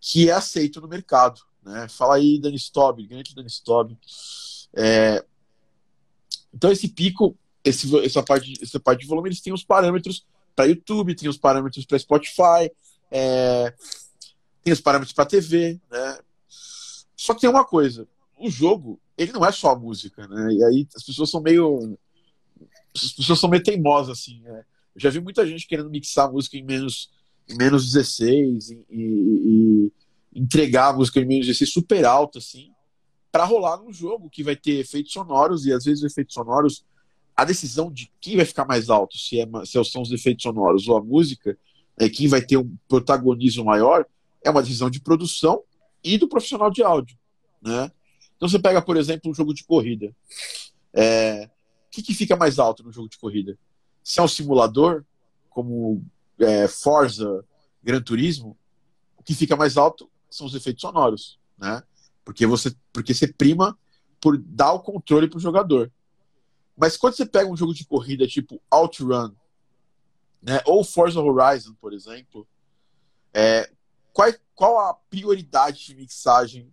que 0.00 0.28
é 0.30 0.32
aceito 0.32 0.80
no 0.80 0.88
mercado. 0.88 1.40
Né? 1.62 1.88
Fala 1.88 2.16
aí, 2.16 2.38
Dani 2.40 2.56
Stobb, 2.56 3.04
grande 3.06 3.34
Dani 3.34 3.48
Stobb. 3.48 3.96
É... 4.74 5.24
Então, 6.54 6.70
esse 6.70 6.88
pico, 6.88 7.36
esse, 7.64 7.94
essa, 8.04 8.22
parte, 8.22 8.52
essa 8.62 8.78
parte 8.78 9.00
de 9.00 9.06
volume, 9.06 9.28
eles 9.28 9.40
têm 9.40 9.52
os 9.52 9.64
parâmetros 9.64 10.24
para 10.54 10.66
YouTube, 10.66 11.14
tem 11.14 11.28
os 11.28 11.38
parâmetros 11.38 11.84
para 11.84 11.98
Spotify. 11.98 12.70
É 13.10 13.74
tem 14.62 14.72
os 14.72 14.80
parâmetros 14.80 15.14
para 15.14 15.26
TV, 15.26 15.80
né? 15.90 16.18
Só 17.16 17.34
que 17.34 17.40
tem 17.40 17.50
uma 17.50 17.64
coisa, 17.64 18.08
o 18.38 18.50
jogo, 18.50 19.00
ele 19.16 19.32
não 19.32 19.44
é 19.44 19.52
só 19.52 19.70
a 19.70 19.78
música, 19.78 20.26
né? 20.26 20.52
E 20.52 20.64
aí 20.64 20.88
as 20.94 21.02
pessoas 21.02 21.30
são 21.30 21.40
meio 21.40 21.96
as 22.94 23.12
pessoas 23.12 23.40
são 23.40 23.48
meio 23.48 23.62
teimosas 23.62 24.18
assim, 24.18 24.40
né? 24.40 24.64
Eu 24.94 25.00
já 25.00 25.10
vi 25.10 25.20
muita 25.20 25.46
gente 25.46 25.66
querendo 25.66 25.90
mixar 25.90 26.28
a 26.28 26.32
música 26.32 26.56
em 26.56 26.64
menos 26.64 27.10
em 27.48 27.56
menos 27.56 27.90
16 27.92 28.70
e, 28.70 28.84
e, 28.90 29.92
e 30.32 30.40
entregar 30.40 30.88
a 30.88 30.92
música 30.92 31.20
em 31.20 31.24
menos 31.24 31.46
16 31.46 31.72
super 31.72 32.04
alta 32.04 32.38
assim, 32.38 32.70
para 33.30 33.44
rolar 33.44 33.78
num 33.78 33.92
jogo 33.92 34.30
que 34.30 34.42
vai 34.42 34.54
ter 34.54 34.78
efeitos 34.78 35.12
sonoros 35.12 35.64
e 35.66 35.72
às 35.72 35.84
vezes 35.84 36.04
efeitos 36.04 36.34
sonoros 36.34 36.84
a 37.36 37.44
decisão 37.44 37.90
de 37.90 38.10
quem 38.20 38.36
vai 38.36 38.44
ficar 38.44 38.66
mais 38.66 38.90
alto, 38.90 39.16
se, 39.16 39.40
é, 39.40 39.46
se 39.64 39.82
são 39.84 40.02
os 40.02 40.12
efeitos 40.12 40.42
sonoros 40.42 40.86
ou 40.86 40.96
a 40.96 41.02
música, 41.02 41.56
é 41.98 42.08
quem 42.08 42.28
vai 42.28 42.42
ter 42.42 42.56
um 42.56 42.76
protagonismo 42.88 43.64
maior, 43.64 44.06
é 44.44 44.50
uma 44.50 44.62
decisão 44.62 44.90
de 44.90 45.00
produção 45.00 45.62
e 46.02 46.18
do 46.18 46.28
profissional 46.28 46.70
de 46.70 46.82
áudio. 46.82 47.16
Né? 47.60 47.90
Então 48.36 48.48
você 48.48 48.58
pega, 48.58 48.82
por 48.82 48.96
exemplo, 48.96 49.30
um 49.30 49.34
jogo 49.34 49.54
de 49.54 49.64
corrida. 49.64 50.14
É... 50.92 51.48
O 51.86 51.90
que, 51.92 52.02
que 52.02 52.14
fica 52.14 52.36
mais 52.36 52.58
alto 52.58 52.82
no 52.82 52.90
jogo 52.90 53.08
de 53.08 53.18
corrida? 53.18 53.58
Se 54.02 54.18
é 54.18 54.22
um 54.22 54.28
simulador, 54.28 55.04
como 55.50 56.02
é, 56.38 56.66
Forza, 56.66 57.44
Gran 57.82 58.00
Turismo, 58.00 58.56
o 59.16 59.22
que 59.22 59.34
fica 59.34 59.56
mais 59.56 59.76
alto 59.76 60.10
são 60.30 60.46
os 60.46 60.54
efeitos 60.54 60.80
sonoros, 60.80 61.38
né? 61.58 61.82
Porque 62.24 62.46
você, 62.46 62.74
porque 62.92 63.12
você 63.12 63.28
prima 63.28 63.78
por 64.20 64.38
dar 64.38 64.72
o 64.72 64.80
controle 64.80 65.28
para 65.28 65.36
o 65.36 65.40
jogador. 65.40 65.92
Mas 66.76 66.96
quando 66.96 67.14
você 67.14 67.26
pega 67.26 67.50
um 67.50 67.56
jogo 67.56 67.74
de 67.74 67.84
corrida 67.84 68.26
tipo 68.26 68.60
OutRun, 68.70 69.32
né, 70.40 70.60
ou 70.64 70.82
Forza 70.82 71.20
Horizon, 71.20 71.74
por 71.80 71.92
exemplo, 71.92 72.46
é, 73.34 73.70
qual, 74.12 74.32
qual 74.54 74.78
a 74.78 74.94
prioridade 74.94 75.86
de 75.86 75.94
mixagem 75.94 76.72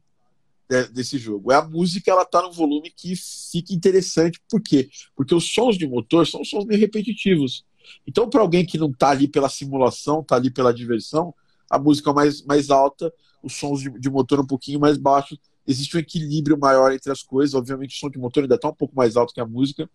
de, 0.70 0.88
desse 0.90 1.18
jogo? 1.18 1.52
É 1.52 1.56
a 1.56 1.62
música, 1.62 2.12
ela 2.12 2.26
tá 2.26 2.42
num 2.42 2.52
volume 2.52 2.92
que 2.92 3.16
fica 3.16 3.74
interessante. 3.74 4.42
Por 4.50 4.62
quê? 4.62 4.90
Porque 5.16 5.34
os 5.34 5.52
sons 5.52 5.78
de 5.78 5.88
motor 5.88 6.28
são 6.28 6.44
sons 6.44 6.66
meio 6.66 6.80
repetitivos. 6.80 7.66
Então, 8.06 8.30
para 8.30 8.42
alguém 8.42 8.66
que 8.66 8.78
não 8.78 8.92
tá 8.92 9.10
ali 9.10 9.28
pela 9.28 9.50
simulação, 9.50 10.24
tá 10.24 10.36
ali 10.36 10.52
pela 10.52 10.74
diversão, 10.74 11.34
a 11.70 11.80
música 11.80 12.12
é 12.12 12.14
mais, 12.14 12.44
mais 12.44 12.70
alta, 12.70 13.12
os 13.42 13.54
sons 13.54 13.82
de, 13.82 13.90
de 14.00 14.10
motor 14.10 14.40
um 14.40 14.48
pouquinho 14.48 14.80
mais 14.80 14.98
baixos. 14.98 15.40
Existe 15.66 15.96
um 15.98 16.00
equilíbrio 16.00 16.58
maior 16.58 16.92
entre 16.92 17.12
as 17.12 17.22
coisas. 17.22 17.54
Obviamente, 17.54 17.96
o 17.96 18.00
som 18.00 18.10
de 18.10 18.18
motor 18.18 18.44
ainda 18.44 18.56
está 18.56 18.70
um 18.70 18.74
pouco 18.74 18.96
mais 18.96 19.16
alto 19.16 19.34
que 19.34 19.40
a 19.40 19.46
música, 19.46 19.90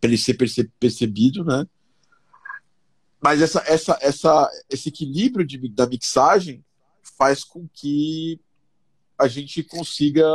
para 0.00 0.10
ele 0.10 0.18
ser 0.18 0.34
perce 0.34 0.70
percebido, 0.78 1.44
né? 1.44 1.66
mas 3.24 3.40
essa, 3.40 3.64
essa, 3.66 3.98
essa, 4.02 4.50
esse 4.68 4.90
equilíbrio 4.90 5.46
de, 5.46 5.66
da 5.70 5.86
mixagem 5.86 6.62
faz 7.16 7.44
com 7.44 7.68
que 7.72 8.40
a 9.18 9.28
gente 9.28 9.62
consiga 9.62 10.26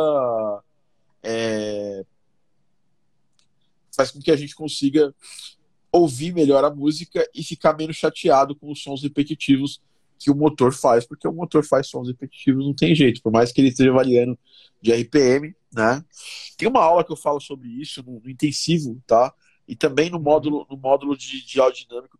é, 1.23 2.05
faz 3.95 4.11
com 4.11 4.19
que 4.19 4.31
a 4.31 4.35
gente 4.35 4.55
consiga 4.55 5.13
ouvir 5.91 6.33
melhor 6.33 6.63
a 6.63 6.69
música 6.69 7.27
e 7.33 7.43
ficar 7.43 7.75
menos 7.75 7.97
chateado 7.97 8.55
com 8.55 8.71
os 8.71 8.81
sons 8.81 9.03
repetitivos 9.03 9.81
que 10.17 10.29
o 10.29 10.35
motor 10.35 10.73
faz, 10.73 11.05
porque 11.05 11.27
o 11.27 11.33
motor 11.33 11.65
faz 11.65 11.87
sons 11.87 12.07
repetitivos, 12.07 12.65
não 12.65 12.73
tem 12.73 12.93
jeito, 12.93 13.21
por 13.21 13.31
mais 13.31 13.51
que 13.51 13.61
ele 13.61 13.69
esteja 13.69 13.91
variando 13.91 14.37
de 14.81 14.91
RPM, 14.91 15.55
né? 15.73 16.03
Tem 16.57 16.67
uma 16.67 16.83
aula 16.83 17.05
que 17.05 17.11
eu 17.11 17.15
falo 17.15 17.39
sobre 17.39 17.69
isso 17.69 18.03
no, 18.03 18.19
no 18.19 18.29
intensivo, 18.29 19.01
tá? 19.07 19.33
E 19.67 19.75
também 19.75 20.09
no 20.09 20.19
módulo, 20.19 20.67
no 20.69 20.75
módulo 20.75 21.17
de, 21.17 21.45
de 21.45 21.59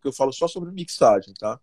que 0.00 0.08
eu 0.08 0.12
falo 0.12 0.32
só 0.32 0.48
sobre 0.48 0.70
mixagem, 0.70 1.34
tá? 1.34 1.60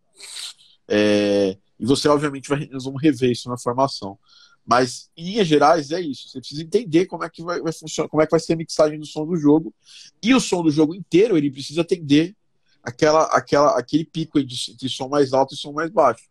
É, 0.88 1.58
e 1.80 1.86
você, 1.86 2.08
obviamente, 2.08 2.50
vai, 2.50 2.68
nós 2.72 2.86
rever 3.02 3.32
isso 3.32 3.50
na 3.50 3.58
formação. 3.58 4.18
Mas, 4.66 5.10
em 5.16 5.26
linhas 5.26 5.48
gerais, 5.48 5.92
é 5.92 6.02
isso. 6.02 6.28
Você 6.28 6.40
precisa 6.40 6.62
entender 6.62 7.06
como 7.06 7.24
é 7.24 7.30
que 7.30 7.42
vai, 7.42 7.62
vai 7.62 7.72
funcionar, 7.72 8.10
como 8.10 8.22
é 8.22 8.26
que 8.26 8.32
vai 8.32 8.40
ser 8.40 8.54
a 8.54 8.58
mixagem 8.58 9.00
do 9.00 9.06
som 9.06 9.26
do 9.26 9.38
jogo. 9.38 9.74
E 10.22 10.34
o 10.34 10.40
som 10.40 10.62
do 10.62 10.70
jogo 10.70 10.94
inteiro, 10.94 11.38
ele 11.38 11.50
precisa 11.50 11.82
atender 11.82 12.36
aquela, 12.84 13.24
aquela, 13.26 13.78
aquele 13.78 14.04
pico 14.04 14.44
de, 14.44 14.76
de 14.76 14.90
som 14.90 15.08
mais 15.08 15.32
alto 15.34 15.54
e 15.54 15.58
som 15.58 15.72
mais 15.72 15.90
baixo. 15.90 16.28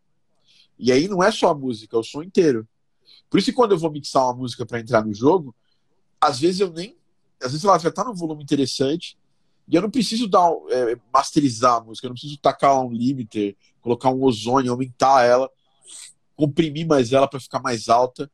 E 0.78 0.92
aí 0.92 1.08
não 1.08 1.22
é 1.22 1.30
só 1.30 1.48
a 1.48 1.54
música, 1.54 1.96
é 1.96 2.00
o 2.00 2.02
som 2.02 2.22
inteiro. 2.22 2.68
Por 3.30 3.38
isso 3.38 3.50
que 3.50 3.56
quando 3.56 3.72
eu 3.72 3.78
vou 3.78 3.90
mixar 3.90 4.24
uma 4.24 4.34
música 4.34 4.66
para 4.66 4.80
entrar 4.80 5.04
no 5.04 5.14
jogo, 5.14 5.54
às 6.20 6.38
vezes 6.38 6.60
eu 6.60 6.70
nem. 6.70 6.96
Às 7.42 7.52
vezes 7.52 7.64
ela 7.64 7.78
já 7.78 7.90
tá 7.90 8.04
num 8.04 8.14
volume 8.14 8.42
interessante, 8.42 9.16
e 9.68 9.75
eu 9.75 9.82
não 9.82 9.90
preciso 9.90 10.28
dar, 10.28 10.50
é, 10.70 10.96
masterizar 11.12 11.76
a 11.76 11.80
música, 11.80 12.06
eu 12.06 12.11
não 12.11 12.14
preciso 12.14 12.38
tacar 12.38 12.80
um 12.85 12.92
limiter, 12.92 13.56
colocar 13.80 14.11
um 14.11 14.23
ozônio, 14.23 14.70
aumentar 14.70 15.25
ela 15.25 15.50
comprimir 16.37 16.87
mais 16.87 17.12
ela 17.12 17.26
para 17.26 17.40
ficar 17.40 17.61
mais 17.61 17.88
alta, 17.88 18.30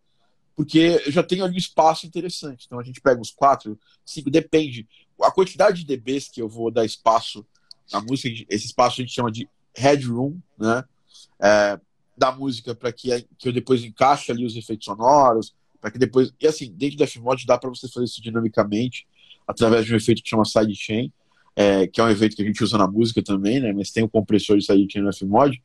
porque 0.57 1.01
eu 1.07 1.13
já 1.13 1.23
tenho 1.23 1.45
ali 1.45 1.55
um 1.55 1.59
espaço 1.59 2.07
interessante. 2.07 2.65
Então 2.67 2.79
a 2.79 2.83
gente 2.83 3.01
pega 3.01 3.21
uns 3.21 3.31
quatro, 3.31 3.79
cinco, 4.05 4.31
depende. 4.31 4.87
A 5.23 5.31
quantidade 5.31 5.83
de 5.83 5.97
dBs 5.97 6.29
que 6.29 6.43
eu 6.43 6.49
vou 6.49 6.71
dar 6.71 6.85
espaço 6.85 7.47
na 7.91 8.01
música, 8.01 8.29
esse 8.51 8.67
espaço 8.67 9.01
a 9.01 9.05
gente 9.05 9.15
chama 9.15 9.31
de 9.31 9.49
headroom, 9.75 10.37
né? 10.59 10.85
É, 11.41 11.81
da 12.17 12.31
música 12.31 12.75
para 12.75 12.93
que, 12.93 13.27
que 13.39 13.49
eu 13.49 13.53
depois 13.53 13.83
encaixe 13.83 14.31
ali 14.31 14.45
os 14.45 14.55
efeitos 14.55 14.85
sonoros, 14.85 15.55
para 15.81 15.91
que 15.91 15.99
depois. 15.99 16.33
E 16.41 16.47
assim, 16.47 16.71
dentro 16.73 16.99
da 16.99 17.07
Fmod 17.07 17.47
dá 17.47 17.57
para 17.57 17.71
você 17.71 17.89
fazer 17.89 18.05
isso 18.05 18.21
dinamicamente, 18.21 19.07
através 19.47 19.87
de 19.87 19.95
um 19.95 19.97
efeito 19.97 20.23
que 20.23 20.29
chama 20.29 20.45
sidechain, 20.45 21.13
é, 21.55 21.87
que 21.87 22.01
é 22.01 22.05
um 22.05 22.11
efeito 22.11 22.37
que 22.37 22.43
a 22.43 22.47
gente 22.47 22.63
usa 22.63 22.79
na 22.79 22.87
música 22.87 23.23
também, 23.23 23.61
né? 23.61 23.73
Mas 23.73 23.91
tem 23.91 24.03
um 24.03 24.09
compressor 24.09 24.57
de 24.57 24.65
sidechain 24.65 25.03
no 25.03 25.13
Fmod. 25.13 25.63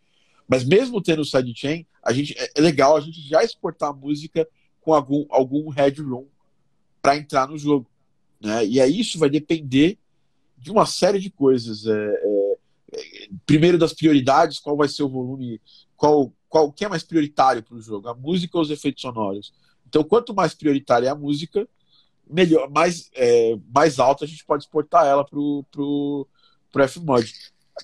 Mas 0.47 0.63
mesmo 0.63 1.01
tendo 1.01 1.21
o 1.21 1.25
sidechain, 1.25 1.85
a 2.03 2.13
gente, 2.13 2.37
é, 2.37 2.51
é 2.55 2.61
legal 2.61 2.95
a 2.95 3.01
gente 3.01 3.21
já 3.21 3.43
exportar 3.43 3.89
a 3.89 3.93
música 3.93 4.47
com 4.81 4.93
algum, 4.93 5.25
algum 5.29 5.69
headroom 5.69 6.25
para 7.01 7.17
entrar 7.17 7.47
no 7.47 7.57
jogo. 7.57 7.89
Né? 8.39 8.65
E 8.65 8.81
aí 8.81 8.99
isso 8.99 9.19
vai 9.19 9.29
depender 9.29 9.97
de 10.57 10.71
uma 10.71 10.85
série 10.85 11.19
de 11.19 11.29
coisas. 11.29 11.85
É, 11.85 11.91
é, 11.93 12.55
é 12.93 13.29
primeiro 13.45 13.77
das 13.77 13.93
prioridades, 13.93 14.59
qual 14.59 14.77
vai 14.77 14.87
ser 14.87 15.03
o 15.03 15.09
volume, 15.09 15.61
qual, 15.95 16.33
qual 16.49 16.71
que 16.71 16.85
é 16.85 16.89
mais 16.89 17.03
prioritário 17.03 17.63
para 17.63 17.75
o 17.75 17.81
jogo, 17.81 18.07
a 18.07 18.13
música 18.13 18.57
ou 18.57 18.63
os 18.63 18.69
efeitos 18.69 19.01
sonoros. 19.01 19.53
Então, 19.87 20.03
quanto 20.03 20.33
mais 20.33 20.53
prioritária 20.53 21.07
é 21.07 21.09
a 21.09 21.15
música, 21.15 21.67
melhor, 22.29 22.69
mais, 22.69 23.09
é, 23.15 23.57
mais 23.73 23.99
alta 23.99 24.25
a 24.25 24.27
gente 24.27 24.45
pode 24.45 24.63
exportar 24.63 25.05
ela 25.05 25.23
para 25.25 25.39
o 25.39 26.27
Fmod. 26.87 27.33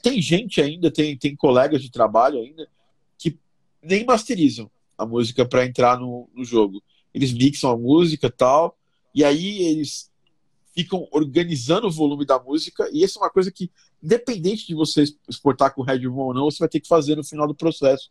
Tem 0.01 0.21
gente 0.21 0.61
ainda, 0.61 0.91
tem, 0.91 1.17
tem 1.17 1.35
colegas 1.35 1.81
de 1.81 1.91
trabalho 1.91 2.39
ainda, 2.39 2.67
que 3.17 3.37
nem 3.81 4.05
masterizam 4.05 4.69
a 4.97 5.05
música 5.05 5.45
para 5.45 5.65
entrar 5.65 5.99
no, 5.99 6.29
no 6.33 6.43
jogo. 6.43 6.81
Eles 7.13 7.31
mixam 7.31 7.71
a 7.71 7.77
música 7.77 8.29
tal, 8.29 8.77
e 9.13 9.23
aí 9.23 9.63
eles 9.63 10.11
ficam 10.75 11.07
organizando 11.11 11.87
o 11.87 11.91
volume 11.91 12.25
da 12.25 12.39
música, 12.39 12.89
e 12.91 13.03
essa 13.03 13.19
é 13.19 13.21
uma 13.21 13.29
coisa 13.29 13.51
que, 13.51 13.69
independente 14.01 14.65
de 14.65 14.73
você 14.73 15.03
exportar 15.29 15.73
com 15.73 15.83
Red 15.83 16.07
ou 16.07 16.33
não, 16.33 16.49
você 16.49 16.57
vai 16.57 16.69
ter 16.69 16.79
que 16.79 16.87
fazer 16.87 17.15
no 17.15 17.23
final 17.23 17.47
do 17.47 17.53
processo, 17.53 18.09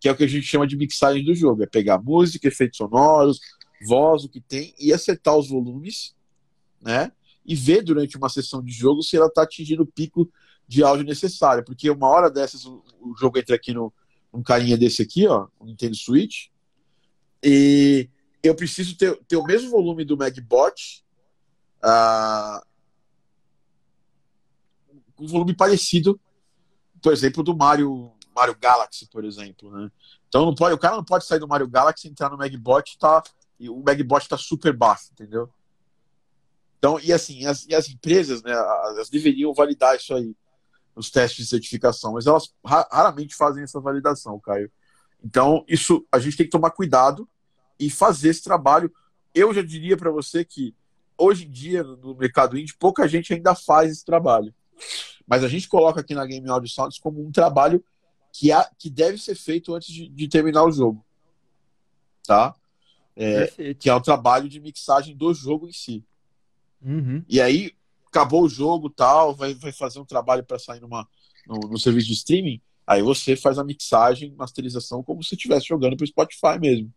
que 0.00 0.08
é 0.08 0.12
o 0.12 0.16
que 0.16 0.22
a 0.22 0.28
gente 0.28 0.46
chama 0.46 0.66
de 0.66 0.76
mixagem 0.76 1.24
do 1.24 1.34
jogo. 1.34 1.62
É 1.64 1.66
pegar 1.66 2.00
música, 2.00 2.46
efeitos 2.46 2.76
sonoros, 2.76 3.40
voz, 3.84 4.24
o 4.24 4.28
que 4.28 4.40
tem, 4.40 4.74
e 4.78 4.92
acertar 4.92 5.36
os 5.36 5.48
volumes, 5.48 6.14
né? 6.80 7.12
E 7.44 7.54
ver 7.54 7.82
durante 7.82 8.16
uma 8.16 8.28
sessão 8.28 8.62
de 8.62 8.72
jogo 8.72 9.02
se 9.02 9.16
ela 9.16 9.26
está 9.26 9.42
atingindo 9.42 9.82
o 9.82 9.86
pico 9.86 10.30
de 10.66 10.82
áudio 10.82 11.04
necessário, 11.04 11.64
porque 11.64 11.90
uma 11.90 12.08
hora 12.08 12.30
dessas 12.30 12.64
o, 12.64 12.82
jogo 13.18 13.38
entra 13.38 13.54
aqui 13.54 13.72
no 13.72 13.92
um 14.32 14.42
carinha 14.42 14.76
desse 14.76 15.00
aqui, 15.00 15.28
ó, 15.28 15.46
o 15.60 15.64
Nintendo 15.64 15.94
Switch, 15.94 16.48
e 17.40 18.08
eu 18.42 18.54
preciso 18.54 18.96
ter, 18.96 19.16
ter 19.28 19.36
o 19.36 19.44
mesmo 19.44 19.70
volume 19.70 20.04
do 20.04 20.16
Magbot, 20.16 21.04
uh, 21.84 22.60
um 25.20 25.26
volume 25.28 25.54
parecido, 25.54 26.20
por 27.00 27.12
exemplo, 27.12 27.44
do 27.44 27.56
Mario 27.56 28.10
Mario 28.34 28.56
Galaxy, 28.60 29.06
por 29.06 29.24
exemplo, 29.24 29.70
né? 29.70 29.90
Então 30.28 30.44
não 30.44 30.54
pode, 30.54 30.74
o 30.74 30.78
cara 30.78 30.96
não 30.96 31.04
pode 31.04 31.24
sair 31.24 31.38
do 31.38 31.46
Mario 31.46 31.68
Galaxy, 31.68 32.08
entrar 32.08 32.28
no 32.28 32.36
Magbot 32.36 32.98
tá, 32.98 33.22
e 33.64 33.70
o 33.70 33.82
Magbot 33.82 34.22
está 34.22 34.36
super 34.36 34.72
baixo, 34.72 35.08
entendeu? 35.12 35.48
Então, 36.78 37.00
e 37.00 37.12
assim, 37.12 37.46
as, 37.46 37.66
e 37.66 37.74
as 37.74 37.88
empresas, 37.88 38.42
né, 38.42 38.52
elas 38.52 39.08
deveriam 39.08 39.54
validar 39.54 39.96
isso 39.96 40.14
aí 40.14 40.36
nos 40.94 41.10
testes 41.10 41.44
de 41.44 41.50
certificação, 41.50 42.12
mas 42.12 42.26
elas 42.26 42.54
raramente 42.64 43.34
fazem 43.34 43.64
essa 43.64 43.80
validação, 43.80 44.38
Caio. 44.38 44.70
Então, 45.24 45.64
isso 45.66 46.06
a 46.12 46.18
gente 46.18 46.36
tem 46.36 46.46
que 46.46 46.52
tomar 46.52 46.70
cuidado 46.70 47.26
e 47.80 47.88
fazer 47.88 48.28
esse 48.28 48.42
trabalho. 48.42 48.92
Eu 49.34 49.52
já 49.54 49.62
diria 49.62 49.96
para 49.96 50.10
você 50.10 50.44
que 50.44 50.74
hoje 51.16 51.46
em 51.46 51.50
dia 51.50 51.82
no 51.82 52.14
mercado 52.14 52.58
indie 52.58 52.76
pouca 52.78 53.08
gente 53.08 53.32
ainda 53.32 53.54
faz 53.54 53.90
esse 53.90 54.04
trabalho. 54.04 54.54
Mas 55.26 55.42
a 55.42 55.48
gente 55.48 55.68
coloca 55.68 56.00
aqui 56.00 56.14
na 56.14 56.26
Game 56.26 56.48
Audio 56.50 56.68
Sounds 56.68 56.98
como 56.98 57.26
um 57.26 57.32
trabalho 57.32 57.82
que, 58.30 58.52
há, 58.52 58.70
que 58.78 58.90
deve 58.90 59.16
ser 59.16 59.34
feito 59.34 59.74
antes 59.74 59.92
de, 59.92 60.08
de 60.08 60.28
terminar 60.28 60.64
o 60.64 60.70
jogo. 60.70 61.02
Tá? 62.26 62.54
É, 63.16 63.74
que 63.74 63.88
é 63.88 63.94
o 63.94 64.00
trabalho 64.00 64.48
de 64.48 64.60
mixagem 64.60 65.16
do 65.16 65.32
jogo 65.32 65.68
em 65.68 65.72
si. 65.72 66.04
Uhum. 66.82 67.24
E 67.28 67.40
aí, 67.40 67.72
acabou 68.06 68.44
o 68.44 68.48
jogo 68.48 68.90
tal, 68.90 69.34
vai, 69.34 69.54
vai 69.54 69.72
fazer 69.72 69.98
um 69.98 70.04
trabalho 70.04 70.44
para 70.44 70.58
sair 70.58 70.80
numa, 70.80 71.08
no, 71.46 71.68
no, 71.68 71.78
serviço 71.78 72.08
de 72.08 72.14
streaming, 72.14 72.60
aí 72.86 73.02
você 73.02 73.34
faz 73.34 73.58
a 73.58 73.64
mixagem, 73.64 74.34
masterização, 74.36 75.02
como 75.02 75.22
se 75.22 75.34
estivesse 75.34 75.66
jogando 75.66 75.96
para 75.96 76.04
o 76.04 76.06
Spotify 76.06 76.58
mesmo. 76.60 76.92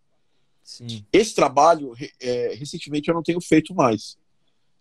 Sim. 0.63 1.05
Esse 1.13 1.33
trabalho, 1.33 1.93
é, 2.19 2.53
recentemente, 2.55 3.07
eu 3.07 3.15
não 3.15 3.23
tenho 3.23 3.39
feito 3.39 3.73
mais. 3.73 4.17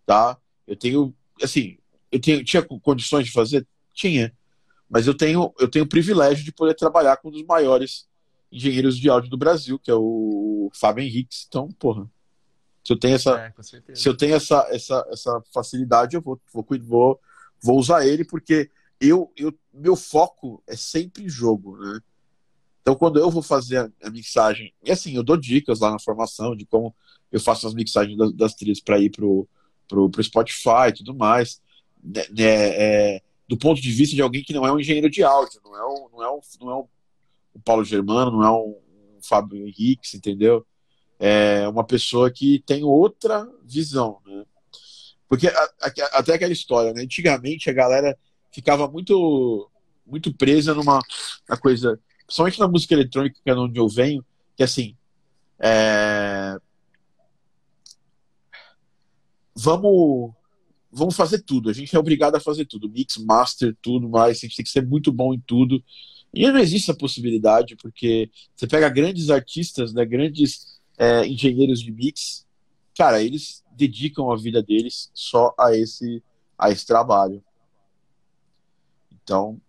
Tá? 0.04 0.36
Eu 0.66 0.76
tenho, 0.76 1.14
assim, 1.40 1.78
eu 2.10 2.20
tenho, 2.20 2.44
tinha 2.44 2.62
condições 2.62 3.26
de 3.26 3.32
fazer? 3.32 3.66
Tinha. 3.94 4.32
Mas 4.90 5.06
eu 5.06 5.14
tenho, 5.14 5.54
eu 5.58 5.68
tenho 5.68 5.84
o 5.84 5.88
privilégio 5.88 6.44
de 6.44 6.52
poder 6.52 6.74
trabalhar 6.74 7.16
com 7.18 7.28
um 7.28 7.32
dos 7.32 7.44
maiores 7.44 8.06
engenheiros 8.56 8.96
de 8.98 9.08
áudio 9.08 9.30
do 9.30 9.36
Brasil, 9.36 9.78
que 9.78 9.90
é 9.90 9.94
o 9.94 10.70
Fábio 10.74 11.04
Henriques. 11.04 11.46
Então, 11.48 11.68
porra, 11.78 12.10
se 12.84 12.92
eu 12.92 12.98
tenho 12.98 13.14
essa, 13.16 13.38
é, 13.38 13.94
se 13.94 14.08
eu 14.08 14.16
tenho 14.16 14.34
essa, 14.34 14.66
essa, 14.70 15.06
essa 15.10 15.42
facilidade, 15.52 16.16
eu 16.16 16.22
vou, 16.22 16.40
vou, 16.52 16.64
vou, 16.82 17.20
vou 17.62 17.78
usar 17.78 18.06
ele, 18.06 18.24
porque 18.24 18.70
eu, 19.00 19.32
eu, 19.36 19.52
meu 19.72 19.96
foco 19.96 20.62
é 20.66 20.76
sempre 20.76 21.28
jogo, 21.28 21.76
né? 21.76 22.00
Então, 22.80 22.94
quando 22.94 23.18
eu 23.18 23.28
vou 23.28 23.42
fazer 23.42 23.92
a, 24.00 24.10
mixagem, 24.10 24.72
e 24.84 24.92
assim, 24.92 25.16
eu 25.16 25.24
dou 25.24 25.36
dicas 25.36 25.80
lá 25.80 25.90
na 25.90 25.98
formação 25.98 26.54
de 26.54 26.64
como 26.64 26.94
eu 27.32 27.40
faço 27.40 27.66
as 27.66 27.74
mixagens 27.74 28.16
das, 28.16 28.32
das 28.32 28.54
trilhas 28.54 28.80
para 28.80 29.00
ir 29.00 29.10
pro, 29.10 29.48
pro, 29.88 30.08
pro 30.08 30.22
Spotify 30.22 30.90
e 30.90 30.94
tudo 30.94 31.12
mais. 31.12 31.60
Né, 32.00 32.24
né, 32.30 32.44
é, 32.44 33.22
do 33.48 33.56
ponto 33.56 33.80
de 33.80 33.90
vista 33.90 34.14
de 34.14 34.22
alguém 34.22 34.44
que 34.44 34.52
não 34.52 34.64
é 34.64 34.72
um 34.72 34.78
engenheiro 34.78 35.10
de 35.10 35.24
áudio, 35.24 35.60
não 35.64 35.76
é 35.76 35.84
um, 35.84 36.08
não 36.12 36.22
é 36.22 36.30
um, 36.30 36.40
não 36.60 36.70
é 36.70 36.76
um, 36.76 36.86
um 37.56 37.60
Paulo 37.60 37.84
Germano, 37.84 38.30
não 38.32 38.44
é 38.44 38.50
um, 38.50 38.76
um 39.16 39.22
Fábio 39.22 39.66
Henriques, 39.66 40.14
entendeu? 40.14 40.66
é 41.18 41.66
uma 41.68 41.84
pessoa 41.84 42.30
que 42.30 42.62
tem 42.66 42.84
outra 42.84 43.48
visão, 43.64 44.20
né? 44.26 44.44
Porque 45.28 45.48
a, 45.48 45.70
a, 45.80 46.18
até 46.18 46.34
aquela 46.34 46.52
história, 46.52 46.92
né? 46.92 47.02
Antigamente 47.02 47.68
a 47.68 47.72
galera 47.72 48.16
ficava 48.52 48.88
muito 48.88 49.70
muito 50.06 50.32
presa 50.32 50.72
numa 50.72 51.00
na 51.48 51.56
coisa, 51.56 51.98
principalmente 52.26 52.60
na 52.60 52.68
música 52.68 52.94
eletrônica, 52.94 53.40
que 53.42 53.50
é 53.50 53.54
onde 53.54 53.78
eu 53.78 53.88
venho, 53.88 54.24
que 54.56 54.62
assim, 54.62 54.96
é... 55.58 56.56
vamos 59.54 60.32
vamos 60.92 61.16
fazer 61.16 61.42
tudo. 61.42 61.70
A 61.70 61.72
gente 61.72 61.94
é 61.94 61.98
obrigado 61.98 62.36
a 62.36 62.40
fazer 62.40 62.66
tudo, 62.66 62.88
mix, 62.88 63.16
master, 63.16 63.76
tudo 63.82 64.08
mais. 64.08 64.38
A 64.38 64.40
gente 64.40 64.56
tem 64.56 64.64
que 64.64 64.70
ser 64.70 64.86
muito 64.86 65.10
bom 65.12 65.34
em 65.34 65.40
tudo. 65.40 65.82
E 66.34 66.50
não 66.50 66.58
existe 66.58 66.90
essa 66.90 66.98
possibilidade, 66.98 67.76
porque 67.76 68.30
você 68.54 68.66
pega 68.66 68.88
grandes 68.88 69.30
artistas, 69.30 69.92
né, 69.92 70.04
grandes 70.04 70.78
é, 70.98 71.26
engenheiros 71.26 71.80
de 71.80 71.90
mix, 71.90 72.46
cara, 72.96 73.22
eles 73.22 73.64
dedicam 73.72 74.30
a 74.30 74.36
vida 74.36 74.62
deles 74.62 75.10
só 75.14 75.54
a 75.58 75.74
esse, 75.74 76.22
a 76.58 76.70
esse 76.70 76.86
trabalho. 76.86 77.42
Então, 79.22 79.60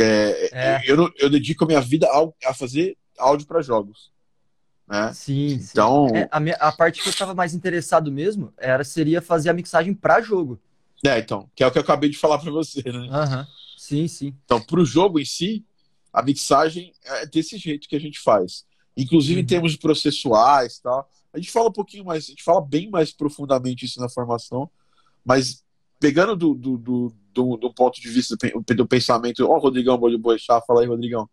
É, 0.00 0.50
é. 0.52 0.82
Eu, 0.86 1.10
eu 1.18 1.30
dedico 1.30 1.64
a 1.64 1.66
minha 1.66 1.80
vida 1.80 2.06
a, 2.06 2.50
a 2.50 2.54
fazer 2.54 2.96
áudio 3.18 3.46
para 3.46 3.62
jogos. 3.62 4.12
Né? 4.86 5.12
Sim, 5.14 5.54
então 5.54 6.08
sim. 6.08 6.16
É, 6.16 6.28
a, 6.30 6.38
minha, 6.38 6.54
a 6.56 6.70
parte 6.70 7.02
que 7.02 7.08
eu 7.08 7.10
estava 7.10 7.34
mais 7.34 7.54
interessado 7.54 8.12
mesmo 8.12 8.52
era 8.56 8.84
seria 8.84 9.20
fazer 9.20 9.50
a 9.50 9.54
mixagem 9.54 9.94
para 9.94 10.20
jogo. 10.20 10.60
É, 11.04 11.18
então, 11.18 11.50
que 11.54 11.64
é 11.64 11.66
o 11.66 11.72
que 11.72 11.78
eu 11.78 11.82
acabei 11.82 12.08
de 12.08 12.16
falar 12.16 12.38
para 12.38 12.50
você, 12.50 12.82
né? 12.84 12.98
Uhum. 12.98 13.46
Sim, 13.76 14.08
sim. 14.08 14.34
Então, 14.44 14.60
para 14.60 14.80
o 14.80 14.84
jogo 14.84 15.18
em 15.18 15.24
si, 15.24 15.64
a 16.16 16.22
mixagem 16.22 16.94
é 17.04 17.26
desse 17.26 17.58
jeito 17.58 17.86
que 17.86 17.94
a 17.94 18.00
gente 18.00 18.18
faz. 18.18 18.64
Inclusive 18.96 19.34
uhum. 19.34 19.42
em 19.42 19.46
termos 19.46 19.76
processuais, 19.76 20.78
tá? 20.78 21.04
A 21.30 21.38
gente 21.38 21.50
fala 21.50 21.68
um 21.68 21.72
pouquinho 21.72 22.06
mais, 22.06 22.24
a 22.24 22.28
gente 22.28 22.42
fala 22.42 22.62
bem 22.62 22.88
mais 22.88 23.12
profundamente 23.12 23.84
isso 23.84 24.00
na 24.00 24.08
formação, 24.08 24.70
mas 25.22 25.62
pegando 26.00 26.34
do, 26.34 26.54
do, 26.54 26.78
do, 26.78 27.14
do, 27.34 27.56
do 27.58 27.74
ponto 27.74 28.00
de 28.00 28.08
vista 28.08 28.34
do 28.74 28.88
pensamento, 28.88 29.44
ó, 29.44 29.56
oh, 29.56 29.58
Rodrigão 29.58 29.98
Bolho 29.98 30.18
Boixá, 30.18 30.58
fala 30.62 30.80
aí, 30.80 30.86
Rodrigão. 30.86 31.28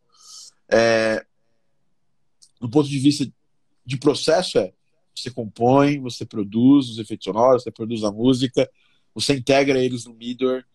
É, 0.70 1.25
do 2.60 2.70
ponto 2.70 2.90
de 2.90 3.00
vista 3.00 3.25
de 3.86 3.96
processo 3.96 4.60
é 4.60 4.74
você 5.16 5.32
compõe, 5.32 6.02
você 6.02 6.25
produz 6.25 6.90
os 6.90 7.00
efeitos 7.00 7.24
sonoros, 7.24 7.63
você 7.63 7.72
produz 7.72 8.04
a 8.04 8.12
música, 8.12 8.70
você 9.16 9.34
integra 9.34 9.80
eles 9.80 10.04
no 10.04 10.13
Midor, 10.13 10.66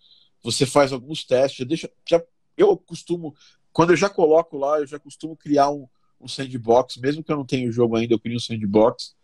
você 0.43 0.65
faz 0.65 0.95
alguns 0.95 1.25
testes, 1.25 1.59
já 1.59 1.65
deixa, 1.67 1.91
já, 2.09 2.23
eu 2.59 2.77
costumo, 2.77 3.35
quando 3.73 3.91
eu 3.91 3.97
já 3.97 4.09
coloco 4.09 4.57
lá, 4.57 4.79
eu 4.81 4.87
já 4.87 4.99
costumo 4.99 5.37
criar 5.37 5.71
um, 5.71 5.87
um 6.21 6.29
sandbox, 6.29 6.97
mesmo 6.97 7.23
que 7.23 7.31
eu 7.31 7.37
não 7.37 7.45
tenha 7.45 7.69
o 7.69 7.73
jogo 7.73 7.97
ainda, 7.97 8.15
eu 8.15 8.21
crio 8.21 8.37
um 8.37 8.41
sandbox 8.41 9.15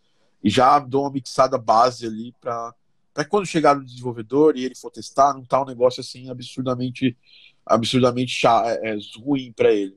e 0.43 0.51
já 0.51 0.79
dou 0.79 1.03
uma 1.03 1.11
mixada 1.11 1.59
base 1.59 2.07
ali 2.07 2.35
para 2.41 2.75
para 3.15 3.25
quando 3.25 3.47
chegar 3.47 3.77
no 3.77 3.85
desenvolvedor 3.85 4.57
e 4.57 4.65
ele 4.65 4.75
for 4.75 4.91
testar, 4.91 5.33
não 5.33 5.45
tá 5.45 5.63
um 5.63 5.65
negócio 5.65 6.01
assim 6.01 6.29
absurdamente 6.29 7.17
absurdamente 7.65 8.45
é, 8.45 8.91
é, 8.91 8.99
ruim 9.17 9.53
para 9.53 9.73
ele. 9.73 9.97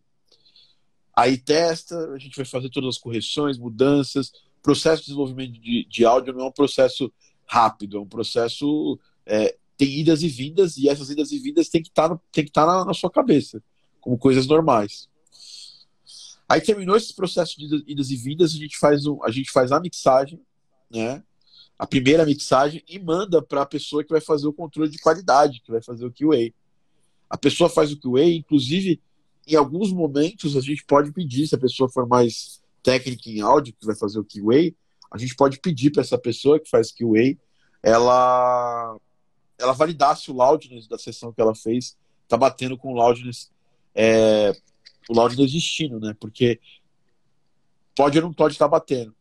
Aí 1.16 1.36
testa, 1.36 1.98
a 2.12 2.18
gente 2.20 2.38
vai 2.38 2.46
fazer 2.46 2.70
todas 2.70 2.90
as 2.90 2.98
correções, 3.00 3.58
mudanças. 3.58 4.30
O 4.60 4.62
processo 4.62 5.02
de 5.02 5.08
desenvolvimento 5.08 5.60
de, 5.60 5.84
de 5.90 6.06
áudio 6.06 6.32
não 6.32 6.46
é 6.46 6.48
um 6.48 6.52
processo 6.52 7.12
rápido, 7.44 7.98
é 7.98 8.00
um 8.00 8.08
processo. 8.08 9.00
É, 9.26 9.58
tem 9.76 10.00
idas 10.00 10.22
e 10.22 10.28
vindas, 10.28 10.78
e 10.78 10.88
essas 10.88 11.10
idas 11.10 11.32
e 11.32 11.40
vindas 11.40 11.70
tem 11.70 11.82
que 11.82 11.90
estar, 11.90 12.10
tá 12.10 12.20
tem 12.32 12.44
que 12.44 12.52
estar 12.52 12.66
tá 12.66 12.72
na, 12.72 12.86
na 12.86 12.94
sua 12.94 13.10
cabeça, 13.10 13.62
como 14.08 14.18
coisas 14.18 14.48
normais. 14.48 15.10
Aí 16.48 16.62
terminou 16.62 16.96
esse 16.96 17.14
processo 17.14 17.60
de 17.60 17.84
idas 17.86 18.10
e 18.10 18.16
vindas, 18.16 18.54
a 18.56 18.58
gente 18.58 18.78
faz, 18.78 19.04
a, 19.22 19.30
gente 19.30 19.52
faz 19.52 19.70
a 19.74 19.82
mixagem, 19.82 20.40
né? 20.90 21.22
A 21.78 21.86
primeira 21.86 22.26
mixagem 22.26 22.82
e 22.88 22.98
manda 22.98 23.42
para 23.42 23.64
a 23.64 23.66
pessoa 23.66 24.06
que 24.06 24.10
vai 24.10 24.22
fazer 24.22 24.48
o 24.48 24.54
controle 24.54 24.90
de 24.90 24.98
qualidade, 24.98 25.60
que 25.60 25.70
vai 25.70 25.82
fazer 25.82 26.06
o 26.06 26.12
QA. 26.12 26.54
A 27.30 27.38
pessoa 27.38 27.70
faz 27.70 27.92
o 27.92 28.00
QA, 28.00 28.24
inclusive 28.24 29.02
em 29.46 29.56
alguns 29.56 29.92
momentos 29.92 30.56
a 30.56 30.62
gente 30.62 30.86
pode 30.86 31.12
pedir, 31.12 31.46
se 31.46 31.56
a 31.56 31.60
pessoa 31.60 31.90
for 31.90 32.08
mais 32.08 32.62
técnica 32.82 33.30
em 33.30 33.42
áudio, 33.42 33.76
que 33.78 33.86
vai 33.86 33.96
fazer 33.96 34.20
o 34.20 34.24
QA, 34.26 34.74
a 35.12 35.18
gente 35.18 35.36
pode 35.36 35.60
pedir 35.60 35.92
para 35.92 36.02
essa 36.02 36.18
pessoa 36.18 36.62
que 36.62 36.70
faz 36.70 36.94
QA, 36.94 37.38
ela, 37.84 38.98
ela 39.58 39.74
validar 39.74 40.16
se 40.16 40.32
o 40.32 40.34
loudness 40.34 40.88
da 40.88 40.98
sessão 40.98 41.34
que 41.34 41.42
ela 41.42 41.54
fez 41.54 41.98
está 42.24 42.38
batendo 42.38 42.78
com 42.78 42.94
o 42.94 42.96
loudness, 42.96 43.52
é, 43.98 44.52
o 45.10 45.14
loudness 45.16 45.52
destino, 45.52 46.00
né? 46.00 46.16
Porque 46.20 46.60
pode 47.96 48.20
ou 48.20 48.24
não 48.24 48.32
pode 48.32 48.54
estar 48.54 48.66
tá 48.66 48.70
batendo, 48.70 49.16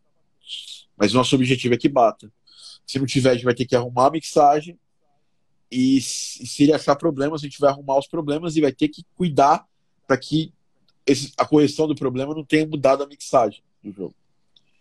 mas 0.95 1.15
nosso 1.15 1.35
objetivo 1.35 1.73
é 1.73 1.79
que 1.79 1.89
bata. 1.89 2.31
Se 2.87 2.99
não 2.99 3.07
tiver, 3.07 3.31
a 3.31 3.35
gente 3.35 3.45
vai 3.45 3.55
ter 3.55 3.65
que 3.65 3.75
arrumar 3.75 4.09
a 4.09 4.11
mixagem 4.11 4.79
e 5.73 6.01
se 6.01 6.63
ele 6.63 6.75
achar 6.75 6.95
problemas, 6.95 7.41
a 7.41 7.45
gente 7.45 7.59
vai 7.59 7.71
arrumar 7.71 7.99
os 7.99 8.07
problemas 8.07 8.55
e 8.55 8.61
vai 8.61 8.71
ter 8.71 8.89
que 8.89 9.05
cuidar 9.17 9.67
para 10.07 10.17
que 10.19 10.53
esse, 11.07 11.33
a 11.39 11.47
correção 11.47 11.89
do 11.89 11.95
problema 11.95 12.35
não 12.35 12.45
tenha 12.45 12.67
mudado 12.67 13.03
a 13.03 13.07
mixagem 13.07 13.63
do 13.83 13.91
jogo. 13.91 14.15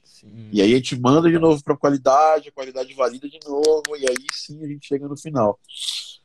Sim. 0.03 0.49
E 0.51 0.62
aí 0.62 0.73
a 0.73 0.75
gente 0.75 0.99
manda 0.99 1.29
de 1.29 1.39
novo 1.39 1.63
para 1.63 1.77
qualidade, 1.77 2.49
a 2.49 2.51
qualidade 2.51 2.93
valida 2.93 3.29
de 3.29 3.39
novo, 3.45 3.95
e 3.97 4.08
aí 4.08 4.27
sim 4.34 4.63
a 4.63 4.67
gente 4.67 4.88
chega 4.88 5.08
no 5.08 5.17
final. 5.17 5.60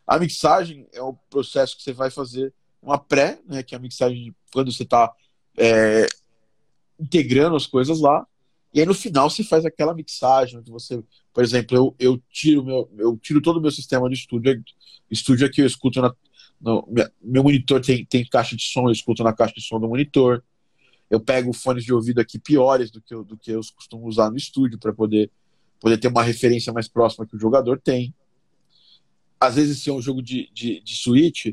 A 0.06 0.18
mixagem 0.18 0.86
é 0.92 1.00
o 1.00 1.14
processo 1.30 1.76
que 1.76 1.82
você 1.82 1.92
vai 1.92 2.10
fazer 2.10 2.52
uma 2.82 2.98
pré, 2.98 3.38
né, 3.46 3.62
que 3.62 3.74
é 3.74 3.78
a 3.78 3.80
mixagem 3.80 4.34
quando 4.52 4.72
você 4.72 4.82
está 4.82 5.12
é, 5.56 6.06
integrando 6.98 7.56
as 7.56 7.66
coisas 7.66 8.00
lá, 8.00 8.26
e 8.72 8.80
aí 8.80 8.86
no 8.86 8.94
final 8.94 9.28
você 9.28 9.42
faz 9.42 9.64
aquela 9.64 9.94
mixagem 9.94 10.58
onde 10.58 10.70
você, 10.70 11.02
por 11.34 11.42
exemplo, 11.42 11.76
eu, 11.76 11.94
eu 11.98 12.22
tiro 12.30 12.64
meu, 12.64 12.90
eu 12.98 13.16
tiro 13.18 13.42
todo 13.42 13.58
o 13.58 13.60
meu 13.60 13.70
sistema 13.70 14.08
de 14.08 14.14
estúdio, 14.14 14.62
estúdio 15.10 15.46
aqui 15.46 15.60
eu 15.60 15.66
escuto 15.66 16.00
na, 16.00 16.14
no, 16.60 16.86
meu 17.22 17.42
monitor 17.42 17.80
tem, 17.80 18.04
tem 18.04 18.24
caixa 18.24 18.54
de 18.54 18.62
som, 18.62 18.86
eu 18.86 18.92
escuto 18.92 19.24
na 19.24 19.32
caixa 19.32 19.54
de 19.54 19.62
som 19.62 19.80
do 19.80 19.88
monitor. 19.88 20.44
Eu 21.08 21.18
pego 21.18 21.52
fones 21.52 21.84
de 21.84 21.92
ouvido 21.92 22.20
aqui 22.20 22.38
piores 22.38 22.90
do 22.90 23.00
que 23.00 23.14
eu, 23.14 23.24
do 23.24 23.36
que 23.36 23.50
eu 23.50 23.60
costumo 23.74 24.06
usar 24.06 24.30
no 24.30 24.36
estúdio 24.36 24.78
para 24.78 24.92
poder, 24.92 25.30
poder 25.80 25.98
ter 25.98 26.08
uma 26.08 26.22
referência 26.22 26.72
mais 26.72 26.86
próxima 26.86 27.26
que 27.26 27.34
o 27.34 27.38
jogador 27.38 27.80
tem. 27.80 28.14
Às 29.40 29.56
vezes, 29.56 29.82
se 29.82 29.88
é 29.90 29.92
um 29.92 30.02
jogo 30.02 30.22
de, 30.22 30.48
de, 30.52 30.80
de 30.82 30.94
Switch, 30.94 31.46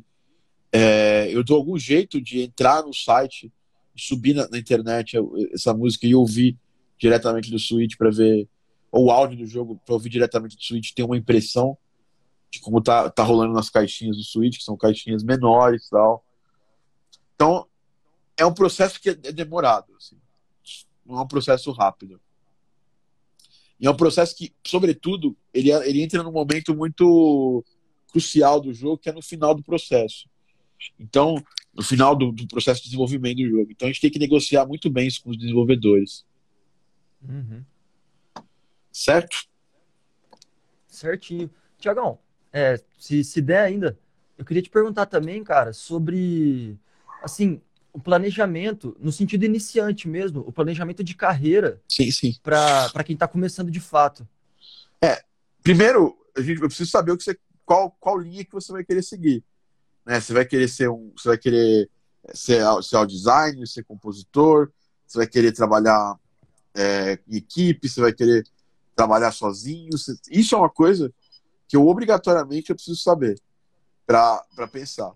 é, 0.72 1.30
eu 1.32 1.44
dou 1.44 1.58
algum 1.58 1.78
jeito 1.78 2.22
de 2.22 2.42
entrar 2.42 2.84
no 2.84 2.94
site, 2.94 3.52
subir 3.96 4.34
na, 4.34 4.48
na 4.50 4.58
internet 4.58 5.18
essa 5.54 5.74
música 5.74 6.06
e 6.06 6.14
ouvir 6.14 6.58
diretamente 7.00 7.50
do 7.50 7.60
Switch 7.60 7.96
para 7.98 8.10
ver, 8.10 8.48
ou 8.92 9.06
o 9.06 9.12
áudio 9.12 9.38
do 9.38 9.46
jogo 9.46 9.80
para 9.86 9.94
ouvir 9.94 10.10
diretamente 10.10 10.56
do 10.56 10.64
Switch, 10.64 10.94
ter 10.94 11.04
uma 11.04 11.18
impressão 11.18 11.78
de 12.50 12.60
como 12.60 12.82
tá, 12.82 13.10
tá 13.10 13.24
rolando 13.24 13.54
nas 13.54 13.70
caixinhas 13.70 14.18
do 14.18 14.24
Switch, 14.24 14.58
que 14.58 14.64
são 14.64 14.78
caixinhas 14.78 15.24
menores 15.24 15.86
e 15.86 15.90
tal. 15.90 16.24
Então, 17.36 17.68
é 18.36 18.46
um 18.46 18.54
processo 18.54 19.00
que 19.00 19.10
é 19.10 19.14
demorado, 19.16 19.94
assim. 19.98 20.18
não 21.06 21.20
é 21.20 21.22
um 21.22 21.28
processo 21.28 21.72
rápido. 21.72 22.20
E 23.80 23.86
é 23.86 23.92
um 23.92 23.96
processo 23.96 24.36
que, 24.36 24.54
sobretudo, 24.66 25.36
ele, 25.54 25.72
ele 25.72 26.02
entra 26.02 26.24
num 26.24 26.32
momento 26.32 26.76
muito 26.76 27.64
crucial 28.12 28.60
do 28.60 28.74
jogo, 28.74 28.98
que 28.98 29.10
é 29.10 29.14
no 29.14 29.22
final 29.22 29.54
do 29.54 29.64
processo. 29.64 30.28
Então, 31.00 31.44
no 31.74 31.84
final 31.84 32.16
do, 32.16 32.32
do 32.32 32.48
processo 32.48 32.82
de 32.82 32.86
desenvolvimento 32.86 33.38
do 33.38 33.50
jogo. 33.50 33.72
Então, 33.72 33.88
a 33.88 33.92
gente 33.92 34.02
tem 34.02 34.12
que 34.12 34.20
negociar 34.20 34.66
muito 34.66 34.90
bem 34.90 35.08
isso 35.08 35.22
com 35.22 35.30
os 35.30 35.38
desenvolvedores. 35.38 36.26
Uhum. 37.22 37.64
Certo? 38.92 39.48
Certinho. 40.88 41.50
Tiagão, 41.78 42.18
é, 42.52 42.82
se, 42.98 43.24
se 43.24 43.42
der 43.42 43.62
ainda, 43.62 43.98
eu 44.38 44.44
queria 44.44 44.64
te 44.64 44.70
perguntar 44.70 45.06
também, 45.06 45.44
cara, 45.44 45.72
sobre, 45.72 46.76
assim, 47.22 47.62
o 47.94 48.00
planejamento, 48.00 48.96
no 49.00 49.12
sentido 49.12 49.44
iniciante 49.44 50.08
mesmo, 50.08 50.42
o 50.42 50.52
planejamento 50.52 51.04
de 51.04 51.16
carreira. 51.16 51.82
Sim, 51.88 52.12
sim. 52.12 52.36
Para 52.42 53.04
quem 53.04 53.14
está 53.14 53.28
começando 53.28 53.72
de 53.72 53.80
fato. 53.80 54.28
É, 55.02 55.24
primeiro, 55.62 56.18
a 56.36 56.42
gente, 56.42 56.62
eu 56.62 56.68
preciso 56.68 56.90
saber 56.90 57.12
o 57.12 57.18
que 57.18 57.24
você, 57.24 57.38
qual, 57.66 57.92
qual 58.00 58.18
linha 58.18 58.46
que 58.46 58.52
você 58.52 58.72
vai 58.72 58.84
querer 58.84 59.04
seguir. 59.04 59.44
Né? 60.08 60.22
Você 60.22 60.32
vai 60.32 60.46
querer 60.46 60.70
ser 60.70 60.90
um. 60.90 61.12
Você 61.18 61.28
vai 61.28 61.38
querer 61.38 61.90
ser, 62.34 62.64
ser 62.82 63.06
designer, 63.06 63.68
ser 63.68 63.84
compositor, 63.84 64.72
você 65.06 65.18
vai 65.18 65.28
querer 65.28 65.52
trabalhar 65.52 66.18
é, 66.74 67.20
em 67.28 67.36
equipe, 67.36 67.90
você 67.90 68.00
vai 68.00 68.14
querer 68.14 68.48
trabalhar 68.96 69.34
sozinho. 69.34 69.92
Você, 69.92 70.16
isso 70.32 70.56
é 70.56 70.58
uma 70.58 70.70
coisa 70.70 71.14
que 71.68 71.76
eu 71.76 71.86
obrigatoriamente 71.86 72.70
eu 72.70 72.76
preciso 72.76 73.02
saber 73.02 73.38
para 74.06 74.46
pensar. 74.72 75.12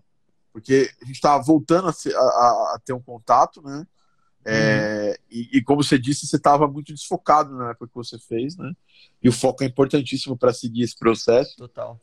Porque 0.52 0.90
a 1.00 1.06
gente 1.06 1.14
está 1.14 1.38
voltando 1.38 1.88
a, 1.88 1.92
ser, 1.94 2.14
a, 2.14 2.20
a, 2.20 2.80
ter 2.84 2.92
um 2.92 3.00
contato, 3.00 3.62
né? 3.62 3.86
É, 4.44 5.16
uhum. 5.30 5.38
e, 5.38 5.58
e, 5.58 5.62
como 5.62 5.82
você 5.82 5.96
disse, 5.96 6.26
você 6.26 6.36
estava 6.36 6.66
muito 6.66 6.92
desfocado 6.92 7.56
na 7.56 7.70
época 7.70 7.86
que 7.86 7.94
você 7.94 8.18
fez, 8.18 8.56
né? 8.56 8.74
E 9.22 9.28
o 9.28 9.32
foco 9.32 9.62
é 9.62 9.66
importantíssimo 9.66 10.36
para 10.36 10.52
seguir 10.52 10.82
esse 10.82 10.98
processo. 10.98 11.56
Total. 11.56 11.98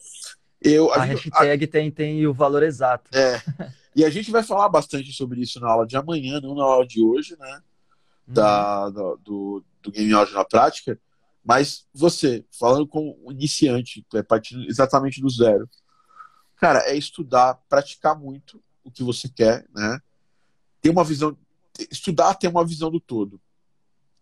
Eu, 0.61 0.91
a, 0.91 1.03
a 1.03 1.07
gente, 1.07 1.29
hashtag 1.29 1.67
tem, 1.67 1.91
tem 1.91 2.27
o 2.27 2.33
valor 2.33 2.63
exato. 2.63 3.09
É. 3.15 3.41
E 3.95 4.05
a 4.05 4.09
gente 4.09 4.29
vai 4.29 4.43
falar 4.43 4.69
bastante 4.69 5.11
sobre 5.11 5.41
isso 5.41 5.59
na 5.59 5.69
aula 5.69 5.87
de 5.87 5.97
amanhã, 5.97 6.39
não 6.39 6.55
na 6.55 6.63
aula 6.63 6.85
de 6.85 7.01
hoje, 7.01 7.35
né? 7.39 7.61
Da, 8.27 8.85
uhum. 8.85 9.17
do, 9.23 9.65
do 9.81 9.91
Game 9.91 10.13
Audio 10.13 10.33
na 10.33 10.45
prática. 10.45 10.99
Mas 11.43 11.87
você, 11.93 12.45
falando 12.51 12.87
com 12.87 13.17
um 13.25 13.31
iniciante, 13.31 14.05
é 14.13 14.21
partindo 14.21 14.65
exatamente 14.65 15.21
do 15.21 15.29
zero, 15.29 15.67
cara, 16.57 16.79
é 16.89 16.95
estudar, 16.95 17.55
praticar 17.67 18.17
muito 18.17 18.61
o 18.83 18.91
que 18.91 19.03
você 19.03 19.27
quer, 19.27 19.65
né? 19.73 19.99
Ter 20.81 20.89
uma 20.89 21.03
visão, 21.03 21.35
estudar, 21.89 22.35
ter 22.35 22.47
uma 22.47 22.65
visão 22.65 22.91
do 22.91 22.99
todo. 22.99 23.41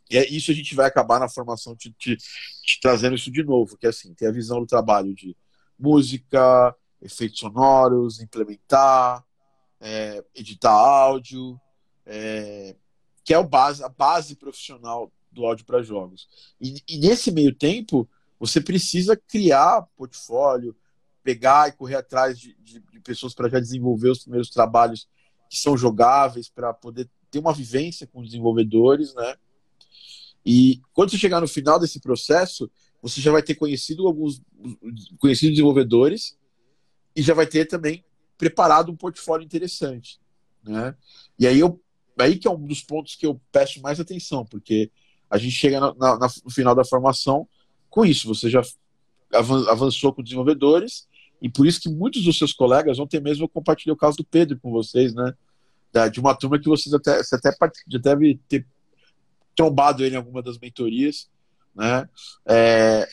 E 0.10 0.18
é 0.18 0.30
isso 0.30 0.52
a 0.52 0.54
gente 0.54 0.74
vai 0.74 0.86
acabar 0.86 1.20
na 1.20 1.28
formação 1.28 1.76
te, 1.76 1.92
te, 1.92 2.16
te 2.16 2.80
trazendo 2.82 3.16
isso 3.16 3.30
de 3.30 3.44
novo, 3.44 3.78
que 3.78 3.86
é 3.86 3.90
assim, 3.90 4.14
ter 4.14 4.28
a 4.28 4.32
visão 4.32 4.60
do 4.60 4.66
trabalho 4.66 5.14
de 5.14 5.36
música, 5.80 6.76
efeitos 7.02 7.40
sonoros, 7.40 8.20
implementar, 8.20 9.24
é, 9.80 10.24
editar 10.36 10.72
áudio, 10.72 11.60
é, 12.06 12.76
que 13.24 13.34
é 13.34 13.40
o 13.40 13.44
base, 13.44 13.84
a 13.84 13.90
base 13.90 14.36
profissional 14.36 15.12
do 15.32 15.46
áudio 15.46 15.66
para 15.66 15.84
jogos. 15.84 16.28
E, 16.60 16.82
e, 16.88 16.98
nesse 16.98 17.32
meio 17.32 17.54
tempo, 17.54 18.10
você 18.40 18.60
precisa 18.62 19.16
criar 19.16 19.88
portfólio, 19.96 20.76
pegar 21.24 21.68
e 21.68 21.74
correr 21.74 21.96
atrás 21.96 22.40
de, 22.40 22.56
de, 22.62 22.80
de 22.80 23.00
pessoas 23.00 23.34
para 23.34 23.50
já 23.50 23.60
desenvolver 23.60 24.10
os 24.10 24.20
primeiros 24.20 24.50
trabalhos 24.50 25.08
que 25.50 25.58
são 25.58 25.78
jogáveis 25.78 26.50
para 26.50 26.74
poder 26.74 27.10
ter 27.30 27.40
uma 27.40 27.54
vivência 27.54 28.08
com 28.08 28.24
desenvolvedores, 28.24 29.14
né? 29.14 29.36
E 30.46 30.82
quando 30.94 31.12
você 31.12 31.18
chegar 31.18 31.42
no 31.42 31.48
final 31.48 31.78
desse 31.78 32.00
processo, 32.00 32.72
você 33.02 33.22
já 33.22 33.32
vai 33.32 33.44
ter 33.44 33.56
conhecido 33.56 34.08
alguns 34.08 34.42
conhecido 35.20 35.52
desenvolvedores 35.52 36.38
e 37.16 37.22
já 37.22 37.34
vai 37.34 37.48
ter 37.48 37.66
também 37.66 38.04
preparado 38.38 38.92
um 38.92 38.96
portfólio 38.96 39.46
interessante, 39.46 40.20
né? 40.64 40.96
E 41.40 41.48
aí 41.48 41.60
eu 41.60 41.82
aí 42.18 42.38
que 42.38 42.48
é 42.48 42.52
um 42.52 42.66
dos 42.66 42.82
pontos 42.82 43.16
que 43.16 43.26
eu 43.26 43.40
peço 43.52 43.82
mais 43.82 44.00
atenção, 44.00 44.46
porque 44.46 44.92
a 45.30 45.38
gente 45.38 45.54
chega 45.54 45.80
na, 45.80 45.94
na, 45.94 46.28
no 46.44 46.52
final 46.52 46.74
da 46.74 46.86
formação 46.86 47.48
com 47.90 48.06
isso, 48.06 48.28
você 48.28 48.50
já 48.50 48.62
avançou 49.32 50.14
com 50.14 50.24
desenvolvedores 50.24 51.08
e 51.42 51.50
por 51.50 51.68
isso 51.68 51.80
que 51.80 51.90
muitos 51.90 52.24
dos 52.24 52.38
seus 52.38 52.54
colegas 52.54 52.98
ter 53.08 53.22
mesmo 53.22 53.48
compartilhar 53.48 53.94
o 53.94 53.98
caso 53.98 54.18
do 54.18 54.24
Pedro 54.24 54.60
com 54.60 54.72
vocês, 54.72 55.14
né? 55.14 55.34
De 56.12 56.20
uma 56.20 56.36
turma 56.36 56.60
que 56.60 56.68
vocês 56.68 56.94
até, 56.94 57.24
você 57.24 57.36
até 57.36 57.52
já 57.88 57.98
deve 57.98 58.40
ter 58.48 58.66
trombado 59.56 60.04
ele 60.04 60.16
em 60.16 60.18
alguma 60.18 60.42
das 60.44 60.60
mentorias, 60.60 61.30
né? 61.78 62.10
É... 62.48 63.08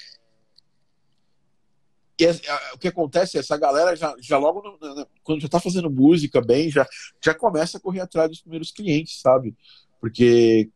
E 2.18 2.26
o 2.72 2.78
que 2.78 2.88
acontece 2.88 3.36
é 3.36 3.40
essa 3.40 3.56
galera 3.56 3.96
já, 3.96 4.14
já 4.20 4.38
logo 4.38 4.62
no, 4.62 5.06
quando 5.22 5.40
já 5.40 5.46
está 5.46 5.58
fazendo 5.58 5.90
música 5.90 6.40
bem, 6.40 6.70
já, 6.70 6.86
já 7.22 7.34
começa 7.34 7.76
a 7.76 7.80
correr 7.80 8.00
atrás 8.00 8.30
dos 8.30 8.40
primeiros 8.40 8.70
clientes, 8.70 9.20
sabe? 9.20 9.54
Porque 10.00 10.70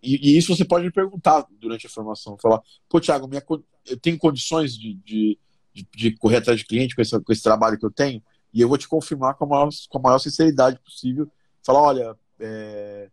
e, 0.00 0.34
e, 0.34 0.38
isso 0.38 0.54
você 0.54 0.64
pode 0.64 0.84
me 0.84 0.92
perguntar 0.92 1.44
durante 1.60 1.86
a 1.86 1.90
formação, 1.90 2.38
falar, 2.40 2.62
pô, 2.88 3.00
Thiago, 3.00 3.26
minha, 3.26 3.42
eu 3.86 3.98
tenho 3.98 4.18
condições 4.18 4.76
de, 4.76 4.94
de, 5.04 5.38
de, 5.72 5.88
de 5.96 6.16
correr 6.16 6.36
atrás 6.36 6.60
de 6.60 6.66
cliente 6.66 6.94
com 6.94 7.02
esse, 7.02 7.18
com 7.18 7.32
esse 7.32 7.42
trabalho 7.42 7.78
que 7.78 7.84
eu 7.84 7.90
tenho? 7.90 8.22
E 8.52 8.60
eu 8.60 8.68
vou 8.68 8.78
te 8.78 8.86
confirmar 8.86 9.34
com 9.34 9.44
a 9.46 9.48
maior, 9.48 9.68
com 9.88 9.98
a 9.98 10.02
maior 10.02 10.18
sinceridade 10.18 10.78
possível. 10.78 11.28
Falar, 11.64 11.80
olha, 11.80 12.16
é, 12.38 13.10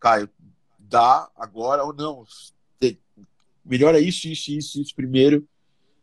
Caio, 0.00 0.30
dá 0.78 1.28
agora 1.36 1.84
ou 1.84 1.92
não. 1.92 2.24
Melhora 3.68 4.00
isso, 4.00 4.26
isso, 4.26 4.50
isso, 4.50 4.80
isso 4.80 4.94
primeiro. 4.94 5.46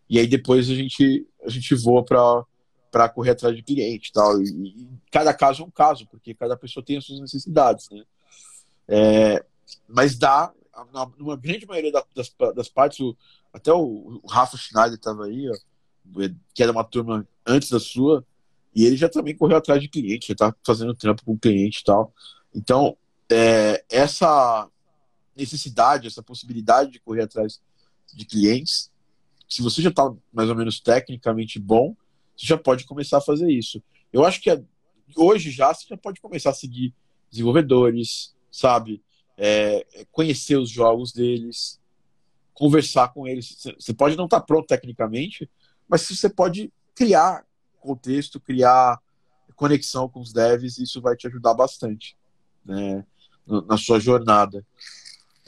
E 0.09 0.19
aí 0.19 0.27
depois 0.27 0.69
a 0.69 0.75
gente, 0.75 1.27
a 1.43 1.49
gente 1.49 1.73
voa 1.75 2.03
para 2.05 3.09
correr 3.09 3.31
atrás 3.31 3.55
de 3.55 3.63
cliente 3.63 4.11
tal. 4.13 4.39
E, 4.41 4.45
e 4.45 4.87
cada 5.11 5.33
caso 5.33 5.63
é 5.63 5.65
um 5.65 5.71
caso, 5.71 6.07
porque 6.07 6.35
cada 6.35 6.55
pessoa 6.55 6.85
tem 6.85 6.97
as 6.97 7.05
suas 7.05 7.19
necessidades, 7.19 7.89
né? 7.89 8.03
É, 8.87 9.43
mas 9.87 10.15
dá, 10.15 10.53
numa 11.17 11.35
grande 11.35 11.65
maioria 11.65 11.91
das, 11.91 12.31
das 12.55 12.69
partes, 12.69 12.99
o, 12.99 13.17
até 13.51 13.73
o, 13.73 14.19
o 14.21 14.27
Rafa 14.27 14.57
Schneider 14.57 14.93
estava 14.93 15.25
aí, 15.25 15.49
ó, 15.49 15.53
que 16.53 16.61
era 16.61 16.71
uma 16.71 16.83
turma 16.83 17.27
antes 17.45 17.69
da 17.69 17.79
sua, 17.79 18.23
e 18.75 18.85
ele 18.85 18.97
já 18.97 19.09
também 19.09 19.35
correu 19.35 19.57
atrás 19.57 19.81
de 19.81 19.87
cliente, 19.89 20.27
já 20.27 20.33
está 20.33 20.55
fazendo 20.63 20.93
trampo 20.93 21.23
com 21.25 21.37
cliente 21.37 21.79
e 21.79 21.83
tal. 21.83 22.13
Então, 22.53 22.95
é, 23.31 23.83
essa 23.89 24.69
necessidade, 25.35 26.07
essa 26.07 26.23
possibilidade 26.23 26.91
de 26.91 26.99
correr 26.99 27.23
atrás 27.23 27.61
de 28.13 28.25
clientes, 28.25 28.91
se 29.49 29.61
você 29.61 29.81
já 29.81 29.89
está 29.89 30.11
mais 30.33 30.49
ou 30.49 30.55
menos 30.55 30.79
tecnicamente 30.79 31.59
bom, 31.59 31.95
você 32.35 32.45
já 32.45 32.57
pode 32.57 32.85
começar 32.85 33.17
a 33.17 33.21
fazer 33.21 33.49
isso. 33.49 33.81
Eu 34.11 34.25
acho 34.25 34.41
que 34.41 34.49
é, 34.49 34.61
hoje 35.15 35.51
já 35.51 35.73
você 35.73 35.85
já 35.87 35.97
pode 35.97 36.21
começar 36.21 36.51
a 36.51 36.53
seguir 36.53 36.93
desenvolvedores, 37.29 38.33
sabe? 38.51 39.03
é, 39.37 40.05
conhecer 40.11 40.57
os 40.57 40.69
jogos 40.69 41.11
deles, 41.11 41.79
conversar 42.53 43.13
com 43.13 43.27
eles. 43.27 43.57
Você 43.77 43.93
pode 43.93 44.15
não 44.15 44.25
estar 44.25 44.39
tá 44.39 44.45
pronto 44.45 44.67
tecnicamente, 44.67 45.49
mas 45.87 46.01
você 46.07 46.29
pode 46.29 46.71
criar 46.93 47.45
contexto, 47.79 48.39
criar 48.39 48.99
conexão 49.55 50.09
com 50.09 50.19
os 50.19 50.33
devs, 50.33 50.77
isso 50.77 51.01
vai 51.01 51.15
te 51.15 51.27
ajudar 51.27 51.53
bastante 51.53 52.17
né, 52.65 53.05
na 53.67 53.77
sua 53.77 53.99
jornada. 53.99 54.65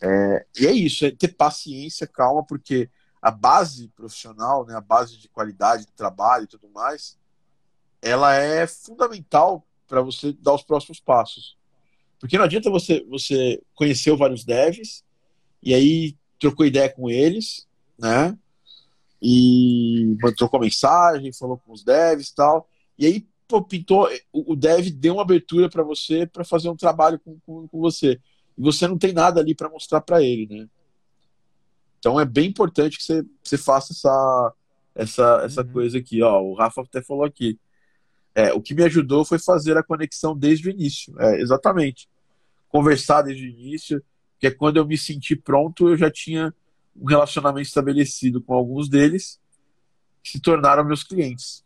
É, 0.02 0.46
e 0.60 0.68
é 0.68 0.72
isso, 0.72 1.06
é 1.06 1.12
ter 1.12 1.30
paciência, 1.30 2.06
calma, 2.06 2.44
porque 2.44 2.90
a 3.22 3.32
base 3.32 3.88
profissional, 3.90 4.66
né, 4.66 4.76
a 4.76 4.82
base 4.82 5.18
de 5.18 5.28
qualidade 5.28 5.86
de 5.86 5.92
trabalho 5.94 6.44
e 6.44 6.48
tudo 6.48 6.70
mais, 6.70 7.18
ela 8.02 8.36
é 8.36 8.68
fundamental 8.68 9.66
para 9.88 10.02
você 10.02 10.34
dar 10.34 10.54
os 10.54 10.64
próximos 10.64 11.00
passos. 11.00 11.58
Porque 12.20 12.38
não 12.38 12.46
adianta 12.46 12.70
você, 12.70 13.06
você 13.10 13.62
conhecer 13.74 14.16
vários 14.16 14.44
devs 14.44 15.04
e 15.62 15.74
aí 15.74 16.16
trocou 16.40 16.66
ideia 16.66 16.90
com 16.90 17.10
eles, 17.10 17.68
né? 17.98 18.38
E 19.22 20.16
trocou 20.36 20.60
mensagem, 20.60 21.34
falou 21.34 21.58
com 21.58 21.72
os 21.72 21.84
devs 21.84 22.30
e 22.30 22.36
tal. 22.36 22.70
E 22.98 23.06
aí, 23.06 23.28
pô, 23.48 23.64
pintou. 23.64 24.08
O 24.32 24.56
dev 24.56 24.90
deu 24.92 25.16
uma 25.16 25.24
abertura 25.24 25.70
para 25.70 25.84
você 25.84 26.26
para 26.26 26.44
fazer 26.44 26.70
um 26.70 26.76
trabalho 26.76 27.20
com, 27.20 27.40
com, 27.40 27.68
com, 27.68 27.80
você. 27.80 28.20
E 28.58 28.62
você 28.62 28.88
não 28.88 28.98
tem 28.98 29.14
nada 29.14 29.40
ali 29.40 29.54
para 29.54 29.70
mostrar 29.70 30.02
para 30.02 30.22
ele, 30.24 30.48
né? 30.48 30.68
Então 32.00 32.20
é 32.20 32.26
bem 32.26 32.50
importante 32.50 32.98
que 32.98 33.04
você, 33.04 33.26
você 33.44 33.58
faça 33.58 33.94
essa, 33.94 34.54
essa, 34.96 35.42
essa 35.44 35.62
uhum. 35.62 35.72
coisa 35.72 35.98
aqui. 35.98 36.22
Ó, 36.22 36.42
o 36.42 36.54
Rafa 36.56 36.82
até 36.82 37.02
falou 37.02 37.24
aqui. 37.26 37.60
É, 38.34 38.54
o 38.54 38.62
que 38.62 38.74
me 38.74 38.84
ajudou 38.84 39.26
foi 39.26 39.40
fazer 39.40 39.78
a 39.78 39.84
conexão 39.84 40.38
desde 40.38 40.68
o 40.68 40.72
início. 40.72 41.14
É, 41.20 41.42
exatamente. 41.42 42.08
Conversar 42.70 43.24
desde 43.24 43.46
o 43.46 43.50
início, 43.50 44.04
que 44.40 44.48
é 44.48 44.52
quando 44.52 44.78
eu 44.78 44.86
me 44.86 44.98
senti 44.98 45.36
pronto, 45.36 45.90
eu 45.90 45.98
já 45.98 46.12
tinha 46.12 46.54
um 46.96 47.06
relacionamento 47.06 47.68
estabelecido 47.68 48.42
com 48.42 48.54
alguns 48.54 48.90
deles, 48.90 49.40
que 50.24 50.32
se 50.32 50.40
tornaram 50.40 50.84
meus 50.84 51.04
clientes. 51.04 51.64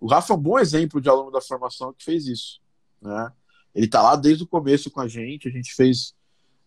O 0.00 0.06
Rafa 0.06 0.32
é 0.32 0.36
um 0.36 0.40
bom 0.40 0.58
exemplo 0.58 1.00
de 1.00 1.08
aluno 1.08 1.30
da 1.30 1.40
formação 1.40 1.92
que 1.92 2.04
fez 2.04 2.26
isso. 2.26 2.60
Né? 3.00 3.32
Ele 3.74 3.86
está 3.86 4.02
lá 4.02 4.16
desde 4.16 4.44
o 4.44 4.46
começo 4.46 4.90
com 4.90 5.00
a 5.00 5.08
gente, 5.08 5.48
a 5.48 5.50
gente 5.50 5.74
fez. 5.74 6.14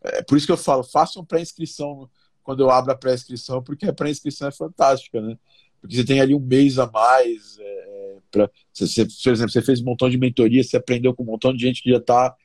É 0.03 0.21
por 0.21 0.37
isso 0.37 0.45
que 0.45 0.51
eu 0.51 0.57
falo, 0.57 0.83
façam 0.83 1.25
pré-inscrição 1.25 2.09
quando 2.43 2.61
eu 2.61 2.69
abro 2.69 2.91
a 2.91 2.95
pré-inscrição, 2.95 3.61
porque 3.61 3.85
a 3.85 3.93
pré-inscrição 3.93 4.47
é 4.47 4.51
fantástica, 4.51 5.21
né? 5.21 5.37
Porque 5.81 5.95
você 5.95 6.03
tem 6.03 6.21
ali 6.21 6.33
um 6.33 6.39
mês 6.39 6.79
a 6.79 6.89
mais, 6.89 7.57
é, 7.59 8.17
para 8.31 8.49
você, 8.73 9.05
por 9.05 9.31
exemplo, 9.31 9.51
você 9.51 9.61
fez 9.61 9.81
um 9.81 9.85
montão 9.85 10.09
de 10.09 10.17
mentoria, 10.17 10.63
você 10.63 10.77
aprendeu 10.77 11.13
com 11.13 11.23
um 11.23 11.27
montão 11.27 11.53
de 11.53 11.61
gente 11.61 11.83
que 11.83 11.89
já 11.89 11.97
está 11.97 12.35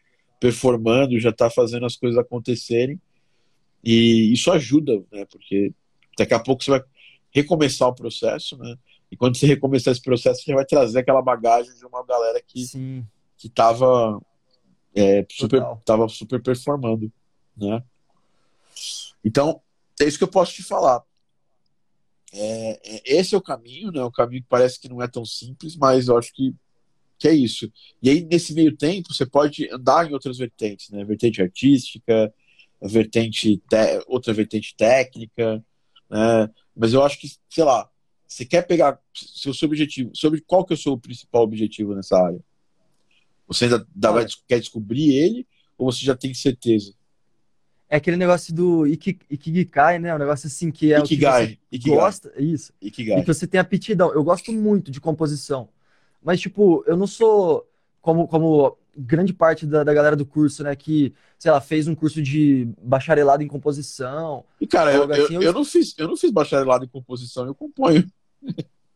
performando, 0.41 1.19
já 1.21 1.31
está 1.31 1.49
fazendo 1.49 1.87
as 1.87 1.97
coisas 1.97 2.19
acontecerem. 2.19 3.01
E 3.85 4.33
isso 4.33 4.51
ajuda, 4.51 5.03
né? 5.13 5.25
Porque 5.31 5.73
daqui 6.19 6.35
a 6.35 6.41
pouco 6.41 6.63
você 6.63 6.71
vai 6.73 6.83
recomeçar 7.31 7.89
o 7.89 7.95
processo, 7.95 8.57
né? 8.57 8.77
E 9.11 9.17
quando 9.17 9.37
você 9.37 9.47
recomeçar 9.47 9.93
esse 9.93 10.03
processo, 10.03 10.43
você 10.43 10.55
vai 10.55 10.65
trazer 10.65 11.01
aquela 11.01 11.23
bagagem 11.23 11.73
de 11.75 11.85
uma 11.85 12.05
galera 12.05 12.43
que 12.45 12.65
Sim. 12.65 13.07
que 13.37 13.47
estava 13.47 14.21
é, 14.95 15.27
super 15.31 15.63
tava 15.85 16.09
super 16.09 16.43
performando, 16.43 17.11
né? 17.57 17.83
Então 19.25 19.61
é 20.01 20.05
isso 20.05 20.19
que 20.19 20.25
eu 20.25 20.29
posso 20.29 20.53
te 20.53 20.63
falar. 20.63 21.03
É, 22.33 22.81
é, 22.83 23.19
esse 23.19 23.35
é 23.35 23.39
o 23.39 23.43
caminho, 23.43 23.93
né? 23.93 24.03
O 24.03 24.11
caminho 24.11 24.43
que 24.43 24.49
parece 24.49 24.81
que 24.81 24.89
não 24.89 25.03
é 25.03 25.09
tão 25.09 25.25
simples, 25.25 25.77
mas 25.77 26.09
eu 26.09 26.17
acho 26.17 26.33
que, 26.33 26.55
que 27.19 27.29
é 27.29 27.33
isso. 27.33 27.71
E 28.03 28.09
aí, 28.09 28.25
nesse 28.25 28.55
meio 28.55 28.75
tempo, 28.77 29.13
você 29.13 29.27
pode 29.27 29.69
andar 29.71 30.09
em 30.09 30.15
outras 30.15 30.39
vertentes, 30.39 30.91
né? 30.91 31.05
Vertente 31.05 31.43
artística, 31.43 32.33
vertente 32.81 33.59
te... 33.59 34.05
outra 34.07 34.33
vertente 34.33 34.75
técnica, 34.77 35.65
né? 36.09 36.51
Mas 36.75 36.95
eu 36.95 37.03
acho 37.03 37.21
que, 37.21 37.29
sei 37.51 37.65
lá, 37.65 37.89
você 38.27 38.47
quer 38.47 38.67
pegar 38.67 38.99
seu, 39.15 39.53
seu 39.53 39.69
objetivo, 39.69 40.11
sobre 40.15 40.41
qual 40.41 40.65
que 40.65 40.73
é 40.73 40.77
o 40.77 40.79
seu 40.79 40.97
principal 40.97 41.43
objetivo 41.43 41.95
nessa 41.95 42.17
área? 42.17 42.41
Você 43.53 43.65
ainda 43.65 43.87
vai, 44.13 44.27
quer 44.47 44.61
descobrir 44.61 45.15
ele 45.15 45.47
ou 45.77 45.91
você 45.91 46.05
já 46.05 46.17
tem 46.17 46.33
certeza? 46.35 46.95
É 47.89 47.97
aquele 47.97 48.17
negócio 48.17 48.55
do 48.55 48.87
Ikigai, 48.87 49.99
né? 49.99 50.15
Um 50.15 50.19
negócio 50.19 50.47
assim 50.47 50.71
que 50.71 50.95
é 50.95 50.99
Ikigai, 50.99 51.45
o 51.45 51.47
que 51.47 51.59
você 51.71 51.77
Ikigai. 51.77 51.97
gosta. 51.99 52.33
Isso. 52.39 52.73
Ikigai. 52.81 53.19
E 53.19 53.23
que 53.23 53.35
você 53.35 53.47
tem 53.47 53.61
aptidão. 53.61 54.13
Eu 54.15 54.25
gosto 54.25 54.51
muito 54.51 54.91
de 54.91 54.99
composição. 54.99 55.69
Mas, 56.23 56.41
tipo, 56.41 56.83
eu 56.87 56.97
não 56.97 57.07
sou 57.07 57.69
como, 58.01 58.27
como 58.27 58.79
grande 58.97 59.35
parte 59.35 59.67
da, 59.67 59.85
da 59.85 59.93
galera 59.93 60.17
do 60.17 60.25
curso, 60.25 60.63
né? 60.63 60.75
Que, 60.75 61.13
sei 61.39 61.51
lá, 61.51 61.61
fez 61.61 61.87
um 61.87 61.95
curso 61.95 62.23
de 62.23 62.69
bacharelado 62.83 63.43
em 63.43 63.49
composição. 63.49 64.45
E, 64.61 64.67
cara, 64.67 64.93
eu, 64.93 65.13
assim, 65.13 65.35
eu, 65.35 65.43
eu, 65.43 65.53
não 65.53 65.65
fiz, 65.65 65.95
eu 65.99 66.09
não 66.09 66.17
fiz 66.17 66.31
bacharelado 66.31 66.85
em 66.85 66.89
composição, 66.89 67.47
eu 67.47 67.55
componho. 67.55 68.07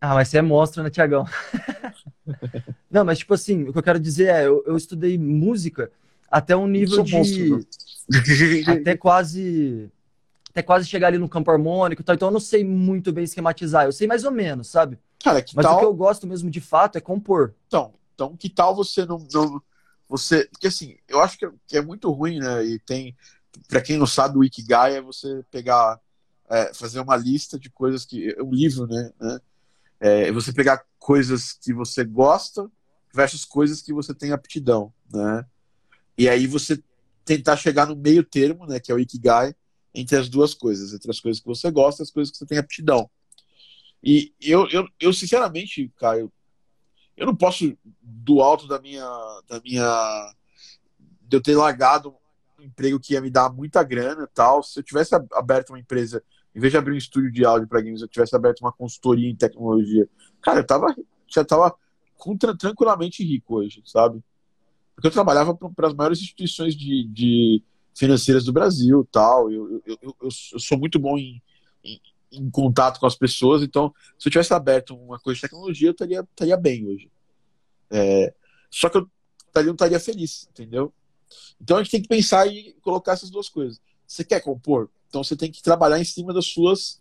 Ah, 0.01 0.15
mas 0.15 0.29
você 0.29 0.39
é 0.39 0.43
monstro, 0.43 0.83
né, 0.83 0.91
Tiagão? 0.91 1.25
não, 2.91 3.05
mas, 3.05 3.19
tipo 3.19 3.35
assim, 3.35 3.65
o 3.65 3.73
que 3.73 3.79
eu 3.79 3.83
quero 3.83 4.01
dizer 4.01 4.29
é, 4.29 4.47
eu, 4.47 4.63
eu 4.67 4.77
estudei 4.77 5.19
música 5.19 5.91
até 6.31 6.57
um 6.57 6.67
nível 6.67 7.03
de. 7.03 7.13
Monstro, 7.13 7.61
até 8.73 8.97
quase 8.97 9.91
até 10.51 10.63
quase 10.63 10.89
chegar 10.89 11.09
ali 11.09 11.19
no 11.19 11.29
campo 11.29 11.51
harmônico, 11.51 12.03
tal. 12.03 12.15
então 12.15 12.29
eu 12.29 12.33
não 12.33 12.41
sei 12.41 12.65
muito 12.65 13.13
bem 13.13 13.25
esquematizar, 13.25 13.85
eu 13.85 13.93
sei 13.93 14.07
mais 14.07 14.25
ou 14.25 14.31
menos, 14.31 14.69
sabe? 14.69 14.99
Cara, 15.23 15.43
que 15.43 15.55
Mas 15.55 15.67
tal... 15.67 15.77
o 15.77 15.79
que 15.81 15.85
eu 15.85 15.93
gosto 15.93 16.27
mesmo 16.27 16.49
de 16.49 16.63
fato 16.63 16.97
é 16.97 17.01
compor. 17.01 17.55
Então, 17.67 17.93
então 18.15 18.35
que 18.35 18.49
tal 18.49 18.75
você 18.75 19.05
não, 19.05 19.19
não 19.35 19.61
você, 20.09 20.49
porque 20.51 20.69
assim, 20.69 20.97
eu 21.07 21.21
acho 21.21 21.37
que 21.37 21.45
é, 21.45 21.51
é 21.73 21.83
muito 21.83 22.11
ruim, 22.11 22.39
né? 22.39 22.65
E 22.65 22.79
tem 22.79 23.15
para 23.69 23.83
quem 23.83 23.99
não 23.99 24.07
sabe 24.07 24.39
o 24.39 24.45
Ikigai 24.45 24.97
é 24.97 25.03
você 25.03 25.45
pegar 25.51 26.01
é, 26.49 26.73
fazer 26.73 27.01
uma 27.01 27.17
lista 27.17 27.59
de 27.59 27.69
coisas 27.69 28.07
que 28.07 28.31
é 28.31 28.43
um 28.43 28.51
livro, 28.51 28.87
né? 28.87 29.13
né? 29.21 29.39
É 30.01 30.33
você 30.33 30.53
pegar 30.53 30.85
coisas 30.99 31.53
que 31.53 31.73
você 31.73 32.03
gosta 32.03 32.71
versus 33.17 33.47
coisas 33.47 33.81
que 33.81 33.95
você 33.95 34.15
tem 34.15 34.31
aptidão. 34.31 34.93
né? 35.11 35.47
E 36.19 36.29
aí 36.29 36.47
você 36.47 36.83
tentar 37.25 37.57
chegar 37.57 37.87
no 37.87 37.97
meio 37.97 38.23
termo, 38.23 38.67
né, 38.67 38.79
que 38.79 38.93
é 38.93 38.95
o 38.95 38.99
Ikigai, 38.99 39.55
entre 39.95 40.17
as 40.17 40.29
duas 40.29 40.53
coisas, 40.53 40.93
entre 40.93 41.11
as 41.11 41.19
coisas 41.19 41.41
que 41.41 41.47
você 41.47 41.71
gosta 41.71 42.03
e 42.03 42.05
as 42.05 42.11
coisas 42.11 42.31
que 42.31 42.37
você 42.37 42.47
tem 42.47 42.59
aptidão. 42.59 43.11
E 44.05 44.33
eu, 44.41 44.69
eu, 44.69 44.87
eu 45.01 45.13
sinceramente, 45.13 45.91
Caio, 45.97 46.31
eu 47.17 47.27
não 47.27 47.35
posso, 47.35 47.77
do 48.03 48.43
alto 48.43 48.69
da 48.69 48.79
minha, 48.79 49.09
da 49.49 49.59
minha, 49.61 50.35
de 51.23 51.37
eu 51.37 51.41
ter 51.41 51.57
largado 51.57 52.15
um 52.59 52.63
emprego 52.63 53.01
que 53.01 53.15
ia 53.15 53.21
me 53.23 53.31
dar 53.31 53.51
muita 53.51 53.83
grana 53.83 54.25
e 54.25 54.35
tal, 54.35 54.63
se 54.63 54.79
eu 54.79 54.83
tivesse 54.83 55.15
aberto 55.33 55.71
uma 55.71 55.81
empresa, 55.81 56.23
em 56.55 56.61
vez 56.61 56.71
de 56.71 56.77
abrir 56.77 56.93
um 56.93 56.99
estúdio 56.99 57.33
de 57.33 57.45
áudio 57.45 57.67
para 57.67 57.81
games, 57.81 58.03
eu 58.03 58.09
tivesse 58.09 58.37
aberto 58.37 58.61
uma 58.61 58.73
consultoria 58.73 59.29
em 59.29 59.35
tecnologia, 59.35 60.07
cara, 60.43 60.61
eu 60.61 60.67
tava, 60.67 60.95
já 61.27 61.43
tava 61.43 61.75
tranquilamente 62.59 63.25
rico 63.25 63.57
hoje, 63.57 63.83
sabe? 63.85 64.23
Porque 64.95 65.09
eu 65.09 65.13
trabalhava 65.13 65.55
para 65.55 65.89
as 65.89 65.95
maiores 65.95 66.21
instituições 66.21 66.75
de, 66.75 67.07
de, 67.09 67.63
financeiras 67.95 68.45
do 68.45 68.53
Brasil 68.53 69.07
tal. 69.11 69.51
Eu, 69.51 69.83
eu, 69.87 69.99
eu, 70.03 70.17
eu 70.23 70.31
sou 70.31 70.79
muito 70.79 70.99
bom 70.99 71.19
em, 71.19 71.43
em, 71.85 72.01
em, 72.33 72.51
contato 72.51 72.99
com 72.99 73.07
as 73.07 73.15
pessoas, 73.15 73.63
então 73.63 73.93
se 74.19 74.29
eu 74.29 74.33
tivesse 74.33 74.55
aberto 74.55 74.97
uma 74.97 75.19
coisa 75.19 75.37
de 75.37 75.43
tecnologia, 75.43 75.89
eu 75.89 75.93
estaria, 75.93 76.21
estaria 76.21 76.57
bem 76.57 76.87
hoje. 76.87 77.11
É, 77.91 78.33
só 78.71 78.89
que 78.89 78.99
eu 78.99 79.09
estaria, 79.49 79.67
não 79.67 79.75
estaria 79.75 80.01
feliz, 80.01 80.49
entendeu? 80.51 80.93
Então 81.61 81.77
a 81.77 81.83
gente 81.83 81.93
tem 81.93 82.03
que 82.03 82.09
pensar 82.09 82.47
e 82.47 82.75
colocar 82.83 83.13
essas 83.13 83.31
duas 83.31 83.49
coisas. 83.49 83.81
Você 84.07 84.25
quer 84.25 84.41
compor? 84.41 84.91
Então 85.09 85.23
você 85.23 85.37
tem 85.37 85.51
que 85.51 85.63
trabalhar 85.63 85.99
em 85.99 86.05
cima 86.05 86.33
das 86.33 86.47
suas. 86.47 87.01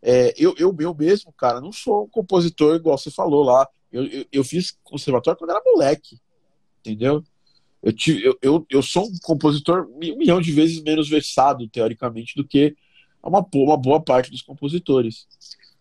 É, 0.00 0.34
eu, 0.36 0.54
eu, 0.58 0.76
eu 0.78 0.94
mesmo, 0.94 1.32
cara, 1.32 1.60
não 1.60 1.72
sou 1.72 2.04
um 2.04 2.08
compositor 2.08 2.74
igual 2.74 2.98
você 2.98 3.10
falou 3.10 3.44
lá. 3.44 3.68
Eu, 3.92 4.06
eu, 4.06 4.26
eu 4.32 4.44
fiz 4.44 4.76
conservatório 4.82 5.38
quando 5.38 5.50
era 5.50 5.62
moleque, 5.64 6.18
entendeu? 6.80 7.22
Eu, 7.82 7.92
tive, 7.92 8.24
eu, 8.24 8.38
eu, 8.40 8.66
eu 8.70 8.82
sou 8.82 9.06
um 9.06 9.18
compositor 9.22 9.88
um 9.88 9.98
milhão 9.98 10.40
de 10.40 10.52
vezes 10.52 10.82
menos 10.82 11.08
versado, 11.08 11.68
teoricamente, 11.68 12.34
do 12.36 12.46
que 12.46 12.76
uma, 13.22 13.46
uma 13.54 13.76
boa 13.76 14.00
parte 14.00 14.30
dos 14.30 14.42
compositores. 14.42 15.26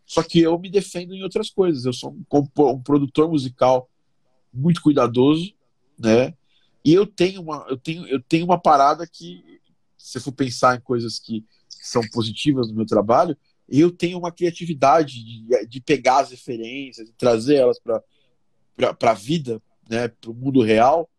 Só 0.05 0.21
que 0.21 0.41
eu 0.41 0.57
me 0.59 0.69
defendo 0.69 1.13
em 1.13 1.23
outras 1.23 1.49
coisas. 1.49 1.85
Eu 1.85 1.93
sou 1.93 2.11
um, 2.11 2.65
um 2.65 2.81
produtor 2.81 3.29
musical 3.29 3.89
muito 4.53 4.81
cuidadoso, 4.81 5.53
né? 5.97 6.33
E 6.83 6.93
eu 6.93 7.05
tenho 7.05 7.41
uma, 7.41 7.65
eu 7.69 7.77
tenho, 7.77 8.07
eu 8.07 8.21
tenho 8.21 8.43
uma 8.43 8.59
parada 8.59 9.07
que, 9.07 9.61
se 9.97 10.19
for 10.19 10.31
pensar 10.31 10.75
em 10.75 10.81
coisas 10.81 11.19
que 11.19 11.45
são 11.69 12.01
positivas 12.11 12.67
no 12.67 12.75
meu 12.75 12.85
trabalho, 12.85 13.37
eu 13.79 13.91
tenho 13.91 14.17
uma 14.17 14.31
criatividade 14.31 15.23
de, 15.23 15.67
de 15.67 15.81
pegar 15.81 16.19
as 16.19 16.31
referências, 16.31 17.07
de 17.07 17.13
trazer 17.13 17.55
elas 17.55 17.79
para 17.79 18.03
a 19.09 19.13
vida, 19.13 19.61
né, 19.89 20.07
para 20.07 20.31
o 20.31 20.33
mundo 20.33 20.61
real, 20.61 21.09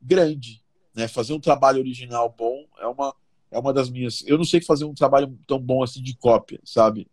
grande. 0.00 0.62
Né? 0.94 1.06
Fazer 1.06 1.32
um 1.32 1.40
trabalho 1.40 1.80
original 1.80 2.34
bom 2.36 2.66
é 2.78 2.86
uma, 2.86 3.14
é 3.50 3.58
uma 3.58 3.72
das 3.72 3.88
minhas. 3.88 4.24
Eu 4.26 4.36
não 4.36 4.44
sei 4.44 4.60
fazer 4.60 4.84
um 4.84 4.94
trabalho 4.94 5.38
tão 5.46 5.60
bom 5.60 5.82
assim 5.82 6.02
de 6.02 6.16
cópia, 6.16 6.60
sabe? 6.64 7.06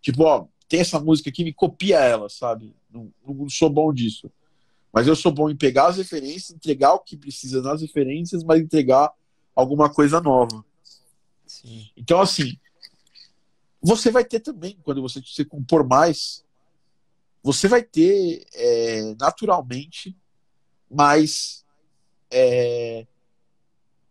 Tipo, 0.00 0.24
ó, 0.24 0.46
tem 0.68 0.80
essa 0.80 0.98
música 0.98 1.30
aqui, 1.30 1.44
me 1.44 1.52
copia 1.52 1.98
ela, 1.98 2.28
sabe? 2.28 2.74
Não, 2.90 3.12
não 3.26 3.48
sou 3.48 3.68
bom 3.68 3.92
disso. 3.92 4.30
Mas 4.92 5.06
eu 5.06 5.16
sou 5.16 5.32
bom 5.32 5.50
em 5.50 5.56
pegar 5.56 5.88
as 5.88 5.96
referências, 5.96 6.50
entregar 6.50 6.94
o 6.94 7.00
que 7.00 7.16
precisa 7.16 7.60
nas 7.60 7.82
referências, 7.82 8.44
mas 8.44 8.60
entregar 8.60 9.12
alguma 9.54 9.92
coisa 9.92 10.20
nova. 10.20 10.64
Sim. 11.46 11.88
Então, 11.96 12.20
assim, 12.20 12.56
você 13.84 14.10
vai 14.10 14.24
ter 14.24 14.40
também, 14.40 14.78
quando 14.82 15.02
você 15.02 15.20
se 15.22 15.44
compor 15.44 15.86
mais, 15.86 16.42
você 17.42 17.68
vai 17.68 17.82
ter 17.82 18.46
é, 18.54 19.14
naturalmente 19.20 20.16
mais 20.90 21.66
é, 22.30 23.06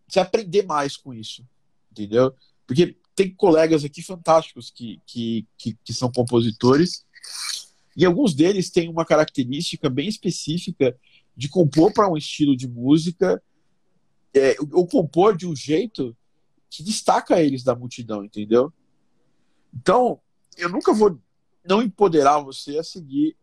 você 0.07 0.19
aprender 0.19 0.63
mais 0.63 0.95
com 0.95 1.11
isso, 1.11 1.43
entendeu? 1.91 2.35
Porque 2.67 2.95
tem 3.15 3.33
colegas 3.33 3.83
aqui 3.83 4.03
fantásticos 4.03 4.69
que, 4.69 5.01
que, 5.07 5.47
que, 5.57 5.75
que 5.83 5.93
são 5.93 6.11
compositores 6.11 7.03
e 7.97 8.05
alguns 8.05 8.35
deles 8.35 8.69
têm 8.69 8.89
uma 8.89 9.05
característica 9.05 9.89
bem 9.89 10.07
específica 10.07 10.95
de 11.35 11.49
compor 11.49 11.91
para 11.91 12.07
um 12.11 12.15
estilo 12.15 12.55
de 12.55 12.67
música 12.67 13.41
é, 14.35 14.55
ou 14.71 14.87
compor 14.87 15.35
de 15.35 15.47
um 15.47 15.55
jeito 15.55 16.15
que 16.69 16.83
destaca 16.83 17.41
eles 17.41 17.63
da 17.63 17.75
multidão, 17.75 18.23
entendeu? 18.23 18.71
Então, 19.73 20.19
eu 20.57 20.69
nunca 20.69 20.93
vou 20.93 21.19
não 21.65 21.81
empoderar 21.81 22.39
você 22.39 22.77
a 22.77 22.83
seguir, 22.83 23.35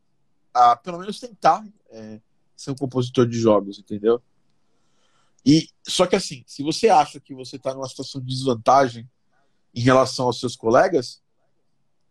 a 0.52 0.76
pelo 0.76 0.98
menos 0.98 1.18
tentar 1.18 1.66
é, 1.90 2.20
ser 2.56 2.70
um 2.70 2.74
compositor 2.74 3.26
de 3.26 3.38
jogos, 3.38 3.78
entendeu? 3.78 4.22
E 5.44 5.68
só 5.86 6.06
que 6.06 6.16
assim, 6.16 6.44
se 6.46 6.62
você 6.62 6.88
acha 6.88 7.18
que 7.18 7.34
você 7.34 7.56
está 7.56 7.74
numa 7.74 7.88
situação 7.88 8.20
de 8.20 8.26
desvantagem 8.26 9.08
em 9.74 9.80
relação 9.80 10.26
aos 10.26 10.38
seus 10.38 10.54
colegas, 10.54 11.22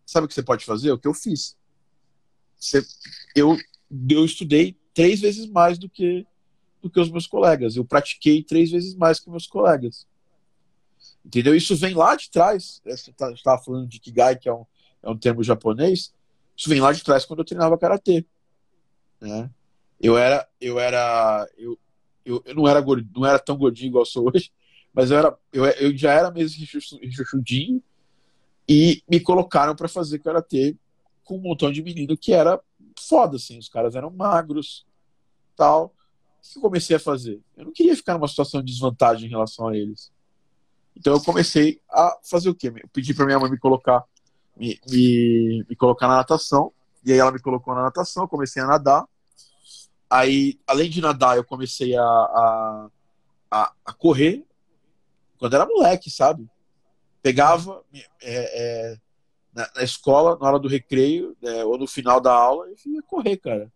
sabe 0.05 0.25
o 0.25 0.27
que 0.27 0.33
você 0.33 0.41
pode 0.41 0.65
fazer? 0.65 0.91
O 0.91 0.97
que 0.97 1.07
eu 1.07 1.13
fiz. 1.13 1.55
Você, 2.57 2.85
eu, 3.35 3.55
eu 4.09 4.25
estudei 4.25 4.77
três 4.93 5.19
vezes 5.21 5.47
mais 5.47 5.77
do 5.77 5.87
que 5.87 6.25
do 6.81 6.89
que 6.89 6.99
os 6.99 7.11
meus 7.11 7.27
colegas. 7.27 7.75
Eu 7.75 7.83
pratiquei 7.83 8.41
três 8.41 8.71
vezes 8.71 8.95
mais 8.95 9.19
que 9.19 9.29
meus 9.29 9.45
colegas. 9.45 10.07
Entendeu? 11.25 11.55
Isso 11.55 11.75
vem 11.75 11.93
lá 11.93 12.15
de 12.15 12.29
trás. 12.29 12.81
Você 12.85 13.11
estava 13.11 13.35
tá, 13.43 13.57
falando 13.57 13.87
de 13.87 13.99
Kigai, 13.99 14.37
que 14.37 14.49
é 14.49 14.53
um, 14.53 14.65
é 15.03 15.09
um 15.09 15.17
termo 15.17 15.43
japonês. 15.43 16.13
Isso 16.55 16.69
vem 16.69 16.81
lá 16.81 16.91
de 16.91 17.03
trás 17.03 17.25
quando 17.25 17.39
eu 17.39 17.45
treinava 17.45 17.77
karatê. 17.77 18.25
Né? 19.21 19.49
Eu 19.99 20.17
era, 20.17 20.47
eu 20.59 20.79
era, 20.79 21.47
eu, 21.57 21.77
eu, 22.25 22.41
eu 22.45 22.55
não, 22.55 22.67
era 22.67 22.79
gordinho, 22.79 23.11
não 23.15 23.25
era 23.25 23.39
tão 23.39 23.57
gordinho 23.57 23.89
igual 23.89 24.05
sou 24.05 24.31
hoje, 24.33 24.51
mas 24.93 25.11
eu, 25.11 25.17
era, 25.17 25.37
eu, 25.51 25.65
eu 25.65 25.97
já 25.97 26.13
era 26.13 26.31
mesmo 26.31 26.65
rechonchudinho 27.01 27.83
e 28.67 29.03
me 29.09 29.19
colocaram 29.19 29.75
para 29.75 29.87
fazer 29.87 30.19
karatê 30.19 30.75
com 31.23 31.37
um 31.37 31.41
montão 31.41 31.71
de 31.71 31.83
menino 31.83 32.17
que 32.17 32.33
era 32.33 32.59
foda, 32.97 33.37
assim, 33.37 33.57
os 33.57 33.69
caras 33.69 33.95
eram 33.95 34.09
magros, 34.09 34.85
tal. 35.55 35.93
O 36.39 36.51
que 36.51 36.57
eu 36.57 36.61
comecei 36.61 36.95
a 36.95 36.99
fazer? 36.99 37.41
Eu 37.57 37.65
não 37.65 37.71
queria 37.73 37.95
ficar 37.95 38.13
numa 38.13 38.27
situação 38.27 38.61
de 38.61 38.71
desvantagem 38.71 39.27
em 39.27 39.29
relação 39.29 39.67
a 39.67 39.77
eles. 39.77 40.11
Então 40.95 41.13
eu 41.13 41.21
comecei 41.21 41.79
a 41.89 42.17
fazer 42.23 42.49
o 42.49 42.55
quê? 42.55 42.67
Eu 42.67 42.89
pedi 42.91 43.13
para 43.13 43.25
minha 43.25 43.39
mãe 43.39 43.49
me 43.49 43.57
colocar, 43.57 44.03
me, 44.57 44.79
me, 44.89 45.65
me 45.69 45.75
colocar 45.75 46.07
na 46.07 46.17
natação, 46.17 46.71
e 47.05 47.13
aí 47.13 47.19
ela 47.19 47.31
me 47.31 47.39
colocou 47.39 47.73
na 47.73 47.83
natação, 47.83 48.23
eu 48.23 48.27
comecei 48.27 48.61
a 48.61 48.67
nadar, 48.67 49.05
Aí, 50.09 50.59
além 50.65 50.89
de 50.89 51.01
nadar, 51.01 51.37
eu 51.37 51.43
comecei 51.43 51.95
a, 51.95 52.01
a, 52.01 52.89
a, 53.51 53.73
a 53.85 53.93
correr 53.93 54.43
quando 55.37 55.53
era 55.53 55.67
moleque, 55.67 56.09
sabe? 56.09 56.49
Pegava 57.21 57.83
é, 57.91 58.93
é, 58.93 58.97
na, 59.53 59.69
na, 59.75 59.83
escola, 59.83 60.35
na 60.39 60.47
hora 60.47 60.59
do 60.59 60.67
recreio, 60.67 61.37
é, 61.43 61.63
ou 61.63 61.77
no 61.77 61.85
final 61.85 62.19
da 62.19 62.33
aula, 62.33 62.65
e 62.69 62.95
ia 62.95 63.03
correr, 63.03 63.37
cara. 63.37 63.71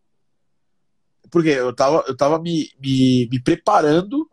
Porque 1.29 1.49
eu 1.49 1.73
tava, 1.73 2.03
eu 2.07 2.17
tava 2.17 2.39
me, 2.39 2.71
me, 2.79 3.27
me 3.31 3.39
preparando 3.39 4.27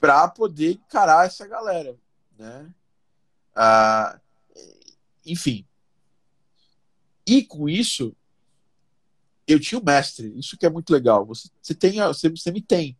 para 0.00 0.26
poder 0.28 0.72
encarar 0.72 1.26
essa 1.26 1.46
galera, 1.46 1.94
né? 2.38 2.72
Ah, 3.54 4.18
enfim. 5.26 5.66
E 7.26 7.44
com 7.44 7.68
isso, 7.68 8.16
eu 9.46 9.60
tinha 9.60 9.78
o 9.78 9.84
mestre, 9.84 10.32
isso 10.38 10.56
que 10.56 10.64
é 10.64 10.70
muito 10.70 10.90
legal. 10.90 11.26
Você, 11.26 11.48
você 11.60 11.74
tem, 11.74 12.00
você, 12.00 12.30
você 12.30 12.50
me 12.50 12.62
tem. 12.62 12.96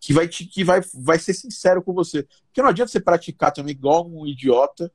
Que 0.00 0.12
vai 0.12 0.26
te, 0.26 0.46
que 0.46 0.64
vai, 0.64 0.80
vai 0.94 1.18
ser 1.18 1.34
sincero 1.34 1.82
com 1.82 1.92
você. 1.92 2.26
Porque 2.46 2.60
não 2.60 2.70
adianta 2.70 2.90
você 2.90 3.00
praticar 3.00 3.52
também 3.52 3.72
igual 3.72 4.06
um 4.08 4.26
idiota 4.26 4.92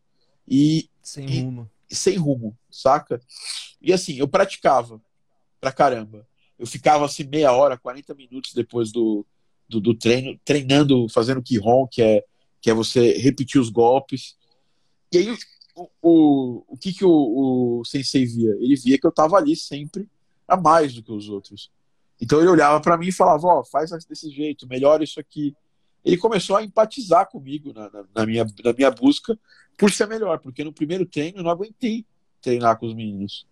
e 0.47 0.89
sem 1.01 1.29
e, 1.29 1.41
rumo. 1.41 1.71
sem 1.89 2.17
rumo, 2.17 2.57
saca? 2.69 3.21
E 3.79 3.93
assim, 3.93 4.15
eu 4.15 4.27
praticava 4.27 5.01
pra 5.61 5.71
caramba. 5.71 6.27
Eu 6.57 6.65
ficava 6.65 7.05
assim 7.05 7.23
meia 7.23 7.51
hora, 7.51 7.77
40 7.77 8.13
minutos 8.15 8.53
depois 8.53 8.91
do, 8.91 9.25
do, 9.67 9.79
do 9.79 9.95
treino, 9.95 10.39
treinando, 10.43 11.07
fazendo 11.09 11.41
Kihon, 11.41 11.87
que 11.87 12.01
é, 12.01 12.23
que 12.61 12.69
é 12.69 12.73
você 12.73 13.17
repetir 13.17 13.59
os 13.59 13.69
golpes. 13.69 14.35
E 15.11 15.17
aí, 15.17 15.37
o, 15.75 15.89
o, 16.01 16.63
o 16.69 16.77
que, 16.77 16.93
que 16.93 17.05
o, 17.05 17.79
o 17.79 17.85
sensei 17.85 18.25
via? 18.25 18.51
Ele 18.59 18.75
via 18.75 18.97
que 18.97 19.05
eu 19.05 19.11
tava 19.11 19.37
ali 19.37 19.55
sempre 19.55 20.07
a 20.47 20.55
mais 20.55 20.93
do 20.93 21.03
que 21.03 21.11
os 21.11 21.29
outros. 21.29 21.71
Então 22.19 22.39
ele 22.39 22.49
olhava 22.49 22.79
para 22.79 22.97
mim 22.97 23.07
e 23.07 23.11
falava: 23.11 23.47
Ó, 23.47 23.59
oh, 23.59 23.65
faz 23.65 23.91
desse 24.07 24.29
jeito, 24.29 24.67
melhora 24.67 25.03
isso 25.03 25.19
aqui. 25.19 25.55
Ele 26.03 26.17
começou 26.17 26.55
a 26.55 26.63
empatizar 26.63 27.27
comigo 27.29 27.73
na, 27.73 27.89
na, 27.89 28.05
na, 28.13 28.25
minha, 28.25 28.45
na 28.63 28.73
minha 28.73 28.91
busca 28.91 29.37
por 29.77 29.91
ser 29.91 30.07
melhor, 30.07 30.39
porque 30.39 30.63
no 30.63 30.71
primeiro 30.71 31.05
treino 31.05 31.39
eu 31.39 31.43
não 31.43 31.49
aguentei 31.49 32.05
treinar 32.41 32.77
com 32.77 32.85
os 32.85 32.93
meninos. 32.93 33.45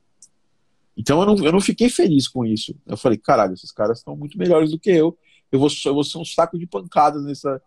Então 0.95 1.19
eu 1.19 1.25
não, 1.25 1.45
eu 1.45 1.51
não 1.51 1.59
fiquei 1.59 1.89
feliz 1.89 2.27
com 2.27 2.45
isso. 2.45 2.75
Eu 2.85 2.95
falei: 2.95 3.17
caralho, 3.17 3.53
esses 3.53 3.71
caras 3.71 3.97
estão 3.97 4.15
muito 4.15 4.37
melhores 4.37 4.71
do 4.71 4.79
que 4.79 4.91
eu. 4.91 5.17
Eu 5.53 5.59
vou, 5.59 5.69
eu 5.85 5.93
vou 5.93 6.03
ser 6.03 6.17
um 6.17 6.25
saco 6.25 6.57
de 6.57 6.65
pancadas 6.65 7.23
nessa, 7.23 7.61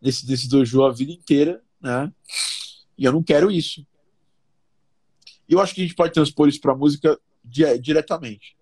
nesse, 0.00 0.28
nesse 0.28 0.46
dojo 0.46 0.84
a 0.84 0.92
vida 0.92 1.10
inteira, 1.10 1.62
né? 1.80 2.12
E 2.98 3.06
eu 3.06 3.12
não 3.12 3.22
quero 3.22 3.50
isso. 3.50 3.86
E 5.48 5.54
eu 5.54 5.58
acho 5.58 5.74
que 5.74 5.80
a 5.80 5.84
gente 5.84 5.96
pode 5.96 6.12
transpor 6.12 6.48
isso 6.48 6.60
para 6.60 6.76
música 6.76 7.18
diretamente. 7.42 8.58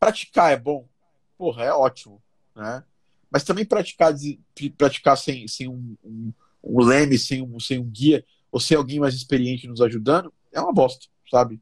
Praticar 0.00 0.50
é 0.50 0.56
bom? 0.56 0.88
Porra, 1.36 1.64
é 1.64 1.72
ótimo, 1.72 2.22
né? 2.54 2.82
mas 3.30 3.44
também 3.44 3.66
praticar, 3.66 4.14
praticar 4.78 5.18
sem, 5.18 5.46
sem 5.46 5.68
um, 5.68 5.94
um, 6.02 6.32
um 6.64 6.82
leme, 6.82 7.18
sem 7.18 7.42
um, 7.42 7.60
sem 7.60 7.78
um 7.78 7.84
guia, 7.84 8.24
ou 8.50 8.58
sem 8.58 8.78
alguém 8.78 8.98
mais 8.98 9.14
experiente 9.14 9.68
nos 9.68 9.82
ajudando, 9.82 10.32
é 10.50 10.58
uma 10.58 10.72
bosta, 10.72 11.06
sabe? 11.30 11.60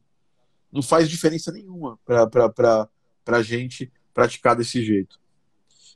Não 0.71 0.81
faz 0.81 1.09
diferença 1.09 1.51
nenhuma 1.51 1.99
para 2.05 2.87
a 3.25 3.41
gente 3.41 3.91
praticar 4.13 4.55
desse 4.55 4.81
jeito. 4.85 5.19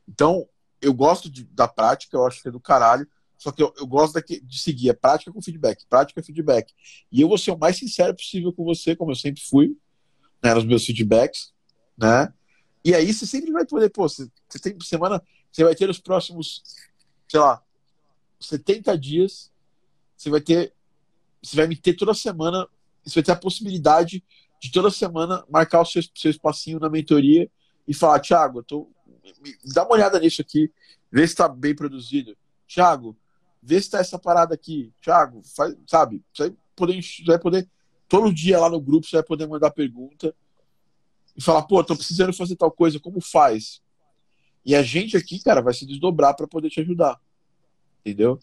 Então, 0.10 0.50
eu 0.82 0.94
gosto 0.94 1.30
de, 1.30 1.44
da 1.44 1.68
prática, 1.68 2.18
eu 2.18 2.26
acho 2.26 2.42
que 2.42 2.48
é 2.48 2.52
do 2.52 2.60
caralho, 2.60 3.08
só 3.38 3.52
que 3.52 3.62
eu, 3.62 3.74
eu 3.78 3.86
gosto 3.86 4.14
daqui, 4.14 4.42
de 4.42 4.60
seguir 4.60 4.90
a 4.90 4.94
prática 4.94 5.32
com 5.32 5.42
feedback, 5.42 5.86
prática 5.88 6.24
feedback. 6.24 6.74
E 7.12 7.22
eu 7.22 7.28
vou 7.28 7.38
ser 7.38 7.52
o 7.52 7.58
mais 7.58 7.78
sincero 7.78 8.14
possível 8.16 8.52
com 8.52 8.66
você, 8.66 8.96
como 8.96 9.12
eu 9.12 9.16
sempre 9.16 9.42
fui, 9.42 9.78
né, 10.44 10.54
nos 10.54 10.66
meus 10.66 10.86
feedbacks, 10.86 11.54
né? 11.98 12.34
E 12.84 12.94
aí 12.94 13.14
você 13.14 13.26
sempre 13.26 13.52
vai 13.52 13.66
poder, 13.66 13.90
pô, 13.90 14.10
você, 14.10 14.30
você 14.48 14.60
tem 14.60 14.78
semana, 14.82 15.22
você 15.52 15.64
vai 15.64 15.76
ter 15.76 15.90
os 15.90 16.00
próximos, 16.00 16.64
sei 17.30 17.40
lá, 17.40 17.62
70 18.40 18.98
dias, 18.98 19.52
você 20.18 20.30
vai 20.30 20.42
ter, 20.42 20.74
você 21.42 21.56
vai 21.56 21.68
me 21.68 21.76
ter 21.76 21.94
toda 21.94 22.14
semana, 22.14 22.68
você 23.06 23.16
vai 23.16 23.24
ter 23.24 23.32
a 23.32 23.36
possibilidade 23.36 24.24
de 24.62 24.72
toda 24.72 24.90
semana 24.90 25.46
marcar 25.50 25.82
o 25.82 25.86
seu, 25.86 26.02
seu 26.16 26.32
espacinho 26.32 26.80
na 26.80 26.90
mentoria 26.90 27.50
e 27.88 27.94
falar, 27.94 28.20
Thiago, 28.20 28.60
eu 28.60 28.64
tô, 28.64 28.92
dá 29.74 29.84
uma 29.84 29.94
olhada 29.94 30.20
nisso 30.20 30.42
aqui, 30.42 30.72
vê 31.12 31.26
se 31.26 31.34
está 31.34 31.48
bem 31.48 31.76
produzido. 31.76 32.36
Thiago, 32.68 33.18
vê 33.62 33.76
se 33.76 33.88
está 33.88 34.00
essa 34.00 34.20
parada 34.20 34.54
aqui. 34.54 34.94
Thiago, 35.02 35.42
faz, 35.56 35.76
sabe? 35.88 36.24
Você 36.34 36.44
vai 36.44 36.58
poder, 36.76 37.02
você 37.02 37.24
vai 37.24 37.40
poder, 37.40 37.70
todo 38.08 38.34
dia 38.34 38.60
lá 38.60 38.70
no 38.70 38.80
grupo, 38.80 39.08
você 39.08 39.18
vai 39.18 39.24
poder 39.24 39.48
mandar 39.48 39.72
pergunta 39.72 40.34
e 41.36 41.42
falar, 41.42 41.64
pô, 41.64 41.84
tô 41.84 41.96
precisando 41.96 42.34
fazer 42.34 42.56
tal 42.56 42.72
coisa, 42.72 43.00
como 43.00 43.22
faz? 43.22 43.82
E 44.66 44.76
a 44.76 44.84
gente 44.84 45.16
aqui, 45.16 45.42
cara, 45.42 45.62
vai 45.62 45.74
se 45.74 45.86
desdobrar 45.86 46.36
para 46.36 46.48
poder 46.48 46.70
te 46.70 46.82
ajudar. 46.82 47.20
Entendeu? 48.02 48.40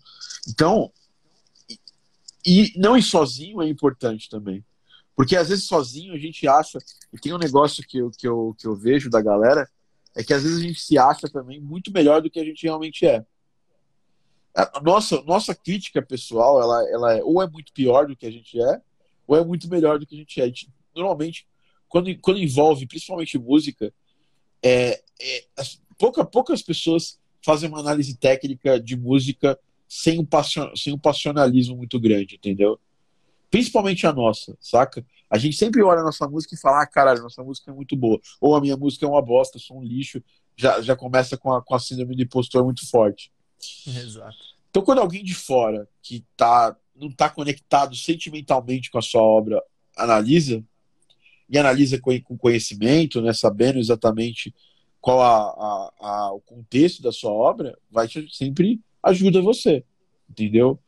Então, 0.48 0.90
e, 2.44 2.72
não 2.76 2.96
ir 2.96 3.02
sozinho 3.02 3.60
é 3.60 3.68
importante 3.68 4.30
também. 4.30 4.64
Porque 5.16 5.34
às 5.34 5.48
vezes 5.48 5.64
sozinho 5.64 6.14
a 6.14 6.18
gente 6.18 6.46
acha, 6.46 6.78
e 7.12 7.18
tem 7.18 7.32
um 7.34 7.38
negócio 7.38 7.82
que 7.86 7.98
eu, 7.98 8.10
que 8.10 8.28
eu, 8.28 8.54
que 8.58 8.66
eu 8.66 8.76
vejo 8.76 9.10
da 9.10 9.20
galera, 9.20 9.68
é 10.16 10.24
que 10.24 10.32
às 10.32 10.42
vezes 10.42 10.58
a 10.58 10.62
gente 10.62 10.80
se 10.80 10.98
acha 10.98 11.28
também 11.28 11.60
muito 11.60 11.92
melhor 11.92 12.22
do 12.22 12.30
que 12.30 12.40
a 12.40 12.44
gente 12.44 12.62
realmente 12.64 13.06
é. 13.06 13.24
A 14.54 14.80
nossa, 14.82 15.22
nossa 15.22 15.54
crítica 15.54 16.00
pessoal, 16.00 16.60
ela, 16.62 16.90
ela 16.90 17.18
é, 17.18 17.22
ou 17.22 17.42
é 17.42 17.48
muito 17.48 17.70
pior 17.74 18.06
do 18.06 18.16
que 18.16 18.26
a 18.26 18.30
gente 18.30 18.58
é, 18.58 18.80
ou 19.26 19.36
é 19.36 19.44
muito 19.44 19.68
melhor 19.68 19.98
do 19.98 20.06
que 20.06 20.14
a 20.14 20.18
gente 20.18 20.40
é. 20.40 20.46
Gente, 20.46 20.70
normalmente, 20.94 21.46
quando, 21.86 22.18
quando 22.20 22.40
envolve 22.40 22.86
principalmente 22.86 23.38
música, 23.38 23.92
é, 24.62 25.02
é, 25.20 25.44
pouca, 25.98 26.24
poucas 26.24 26.62
pessoas 26.62 27.18
fazem 27.44 27.68
uma 27.68 27.80
análise 27.80 28.16
técnica 28.16 28.80
de 28.80 28.96
música 28.96 29.58
sem 29.86 30.18
um, 30.18 30.24
passion, 30.24 30.74
sem 30.74 30.94
um 30.94 30.98
passionalismo 30.98 31.76
muito 31.76 32.00
grande, 32.00 32.36
entendeu? 32.36 32.80
Principalmente 33.50 34.06
a 34.06 34.12
nossa, 34.12 34.56
saca? 34.60 35.04
A 35.30 35.38
gente 35.38 35.56
sempre 35.56 35.82
olha 35.82 36.00
a 36.00 36.04
nossa 36.04 36.28
música 36.28 36.54
e 36.54 36.58
fala, 36.58 36.82
ah, 36.82 36.86
caralho, 36.86 37.22
nossa 37.22 37.42
música 37.42 37.70
é 37.70 37.74
muito 37.74 37.96
boa. 37.96 38.20
Ou 38.40 38.54
a 38.54 38.60
minha 38.60 38.76
música 38.76 39.04
é 39.04 39.08
uma 39.08 39.22
bosta, 39.22 39.58
sou 39.58 39.78
um 39.78 39.82
lixo. 39.82 40.22
Já, 40.56 40.80
já 40.80 40.96
começa 40.96 41.36
com 41.36 41.52
a, 41.52 41.62
com 41.62 41.74
a 41.74 41.78
síndrome 41.78 42.16
do 42.16 42.22
impostor 42.22 42.64
muito 42.64 42.88
forte. 42.88 43.30
Exato. 43.86 44.36
Então, 44.70 44.82
quando 44.82 45.00
alguém 45.00 45.24
de 45.24 45.34
fora 45.34 45.88
que 46.02 46.24
tá, 46.36 46.76
não 46.94 47.08
está 47.08 47.28
conectado 47.28 47.96
sentimentalmente 47.96 48.90
com 48.90 48.98
a 48.98 49.02
sua 49.02 49.22
obra 49.22 49.62
analisa, 49.96 50.62
e 51.48 51.58
analisa 51.58 51.98
com, 52.00 52.20
com 52.22 52.36
conhecimento, 52.36 53.22
né, 53.22 53.32
sabendo 53.32 53.78
exatamente 53.78 54.54
qual 55.00 55.20
a, 55.20 55.36
a, 55.36 55.92
a, 56.00 56.32
o 56.32 56.40
contexto 56.40 57.00
da 57.00 57.12
sua 57.12 57.30
obra, 57.30 57.78
vai 57.90 58.08
sempre 58.30 58.80
ajuda 59.02 59.40
você, 59.40 59.84
entendeu? 60.28 60.78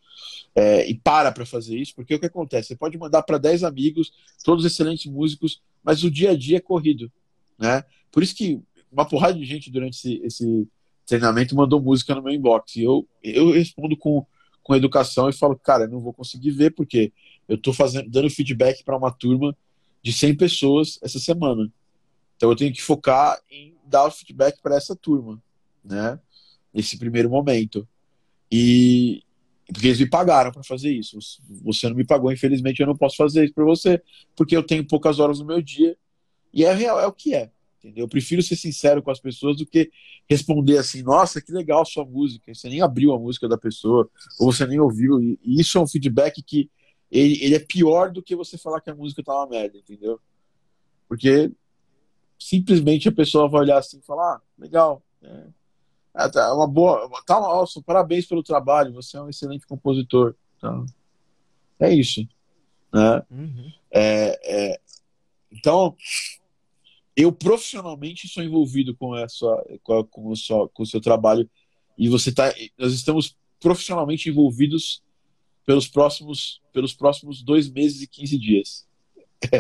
É, 0.55 0.89
e 0.89 0.95
para 0.95 1.31
para 1.31 1.47
fazer 1.47 1.79
isso, 1.79 1.95
porque 1.95 2.15
o 2.15 2.19
que 2.19 2.27
acontece? 2.27 2.69
Você 2.69 2.77
pode 2.77 2.99
mandar 2.99 3.23
para 3.23 3.39
10 3.39 3.65
amigos, 3.65 4.13
todos 4.43 4.65
excelentes 4.65 5.07
músicos, 5.11 5.61
mas 5.85 6.03
o 6.03 6.11
dia 6.11 6.33
a 6.33 6.37
dia 6.37 6.57
é 6.57 6.61
corrido, 6.61 7.11
né? 7.59 7.85
Por 8.11 8.23
isso 8.23 8.35
que 8.35 8.61
uma 8.91 9.05
porrada 9.05 9.39
de 9.39 9.45
gente 9.45 9.71
durante 9.71 9.97
esse, 9.97 10.21
esse 10.25 10.69
treinamento 11.07 11.55
mandou 11.55 11.81
música 11.81 12.15
no 12.15 12.23
meu 12.23 12.33
inbox. 12.33 12.77
E 12.77 12.83
eu, 12.83 13.07
eu 13.23 13.53
respondo 13.53 13.97
com, 13.97 14.25
com 14.63 14.75
educação 14.75 15.29
e 15.29 15.33
falo, 15.33 15.57
cara, 15.57 15.87
não 15.87 16.01
vou 16.01 16.13
conseguir 16.13 16.51
ver, 16.51 16.71
porque 16.71 17.13
eu 17.49 17.57
estou 17.57 17.73
fazendo, 17.73 18.09
dando 18.11 18.31
feedback 18.31 18.83
para 18.85 18.97
uma 18.97 19.11
turma 19.11 19.57
de 20.03 20.13
100 20.13 20.37
pessoas 20.37 20.99
essa 21.03 21.19
semana. 21.19 21.71
Então 22.37 22.51
eu 22.51 22.57
tenho 22.57 22.73
que 22.73 22.83
focar 22.83 23.39
em 23.51 23.75
dar 23.85 24.07
o 24.07 24.11
feedback 24.11 24.61
para 24.63 24.77
essa 24.77 24.95
turma, 24.95 25.43
né? 25.85 26.19
Nesse 26.73 26.99
primeiro 26.99 27.31
momento. 27.31 27.87
E 28.51 29.23
porque 29.73 29.87
eles 29.89 30.01
me 30.01 30.09
pagaram 30.09 30.51
para 30.51 30.63
fazer 30.63 30.91
isso. 30.91 31.19
Você 31.63 31.89
não 31.89 31.97
me 31.97 32.05
pagou, 32.05 32.33
infelizmente 32.33 32.81
eu 32.81 32.87
não 32.87 32.97
posso 32.97 33.17
fazer 33.17 33.45
isso 33.45 33.55
para 33.55 33.65
você, 33.65 34.03
porque 34.35 34.57
eu 34.57 34.63
tenho 34.63 34.87
poucas 34.87 35.19
horas 35.19 35.41
no 35.41 35.47
meu 35.47 35.61
dia. 35.61 35.97
E 36.53 36.65
é 36.65 36.73
real, 36.73 36.99
é 36.99 37.07
o 37.07 37.13
que 37.13 37.35
é. 37.35 37.51
Entendeu? 37.79 38.05
Eu 38.05 38.09
prefiro 38.09 38.43
ser 38.43 38.57
sincero 38.57 39.03
com 39.03 39.11
as 39.11 39.21
pessoas 39.21 39.57
do 39.57 39.67
que 39.67 39.91
responder 40.29 40.79
assim, 40.79 41.03
nossa, 41.03 41.41
que 41.41 41.53
legal 41.53 41.85
sua 41.85 42.05
música. 42.05 42.53
Você 42.53 42.69
nem 42.69 42.81
abriu 42.81 43.13
a 43.13 43.19
música 43.19 43.47
da 43.47 43.59
pessoa, 43.59 44.11
ou 44.41 44.53
você 44.53 44.67
nem 44.67 44.81
ouviu. 44.81 45.21
E 45.21 45.39
isso 45.45 45.79
é 45.79 45.81
um 45.81 45.87
feedback 45.87 46.43
que 46.43 46.71
ele, 47.11 47.39
ele 47.43 47.55
é 47.55 47.61
pior 47.61 48.11
do 48.11 48.23
que 48.23 48.35
você 48.35 48.59
falar 48.59 48.81
que 48.81 48.91
a 48.91 48.95
música 48.95 49.23
tá 49.23 49.35
uma 49.35 49.49
merda, 49.49 49.79
entendeu? 49.79 50.19
Porque 51.07 51.51
simplesmente 52.39 53.09
a 53.09 53.13
pessoa 53.13 53.49
vai 53.49 53.63
olhar 53.63 53.79
assim 53.79 53.99
e 53.99 54.07
falar, 54.07 54.37
ah, 54.37 54.43
legal. 54.59 55.03
É, 55.23 55.47
é 56.19 56.29
tá 56.29 56.53
uma 56.53 56.67
boa. 56.67 57.09
Tá, 57.25 57.39
nossa, 57.41 57.81
parabéns 57.83 58.27
pelo 58.27 58.43
trabalho, 58.43 58.93
você 58.93 59.17
é 59.17 59.23
um 59.23 59.29
excelente 59.29 59.67
compositor. 59.67 60.35
Então, 60.57 60.85
é 61.79 61.95
isso. 61.95 62.27
Né? 62.93 63.23
Uhum. 63.31 63.73
É, 63.93 64.41
é, 64.43 64.81
então, 65.53 65.95
eu 67.17 67.33
profissionalmente 67.33 68.29
sou 68.29 68.43
envolvido 68.43 68.97
com 68.97 69.17
essa 69.17 69.47
com, 69.83 70.05
com, 70.05 70.29
o, 70.29 70.37
seu, 70.37 70.69
com 70.69 70.83
o 70.83 70.87
seu 70.87 71.01
trabalho 71.01 71.49
e 71.97 72.09
você 72.09 72.33
tá 72.33 72.55
nós 72.79 72.93
estamos 72.93 73.37
profissionalmente 73.61 74.29
envolvidos 74.29 75.03
pelos 75.67 75.89
próximos 75.89 76.61
pelos 76.73 76.95
próximos 76.95 77.43
dois 77.43 77.69
meses 77.69 78.03
e 78.03 78.07
15 78.07 78.39
dias 78.39 78.87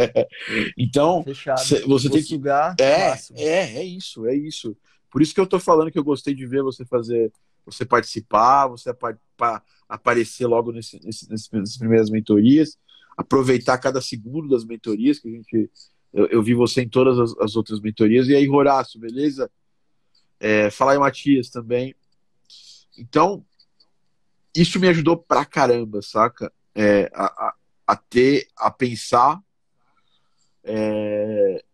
então 0.78 1.22
Fechado. 1.24 1.58
você 1.58 1.80
Vou 1.84 1.98
tem 1.98 2.22
que 2.22 2.28
sugar 2.28 2.76
é 2.80 3.18
é 3.34 3.78
é 3.78 3.84
isso 3.84 4.24
é 4.26 4.36
isso 4.36 4.76
por 5.10 5.22
isso 5.22 5.34
que 5.34 5.40
eu 5.40 5.46
tô 5.46 5.58
falando 5.58 5.90
que 5.90 5.98
eu 5.98 6.04
gostei 6.04 6.34
de 6.34 6.46
ver 6.46 6.62
você 6.62 6.84
fazer 6.84 7.32
você 7.64 7.84
participar 7.84 8.66
você 8.68 8.94
aparecer 9.88 10.46
logo 10.46 10.72
nesse, 10.72 11.00
nesse, 11.04 11.30
nessas 11.30 11.76
primeiras 11.76 12.10
mentorias 12.10 12.78
aproveitar 13.16 13.78
cada 13.78 14.00
segundo 14.00 14.48
das 14.48 14.64
mentorias 14.64 15.18
que 15.18 15.28
a 15.28 15.32
gente 15.32 15.70
eu, 16.12 16.26
eu 16.26 16.42
vi 16.42 16.54
você 16.54 16.82
em 16.82 16.88
todas 16.88 17.18
as, 17.18 17.38
as, 17.38 17.56
outras 17.56 17.80
mentorias. 17.80 18.28
E 18.28 18.34
aí, 18.34 18.48
Horácio, 18.48 18.98
beleza? 18.98 19.50
É, 20.40 20.70
falar 20.70 20.96
em 20.96 20.98
Matias 20.98 21.50
também. 21.50 21.94
Então, 22.96 23.44
isso 24.56 24.80
me 24.80 24.88
ajudou 24.88 25.16
pra 25.16 25.44
caramba, 25.44 26.00
saca? 26.02 26.52
É, 26.74 27.10
a, 27.14 27.26
a, 27.26 27.54
a, 27.86 27.96
ter, 27.96 28.48
a 28.56 28.70
pensar 28.70 29.40
é, 30.64 31.64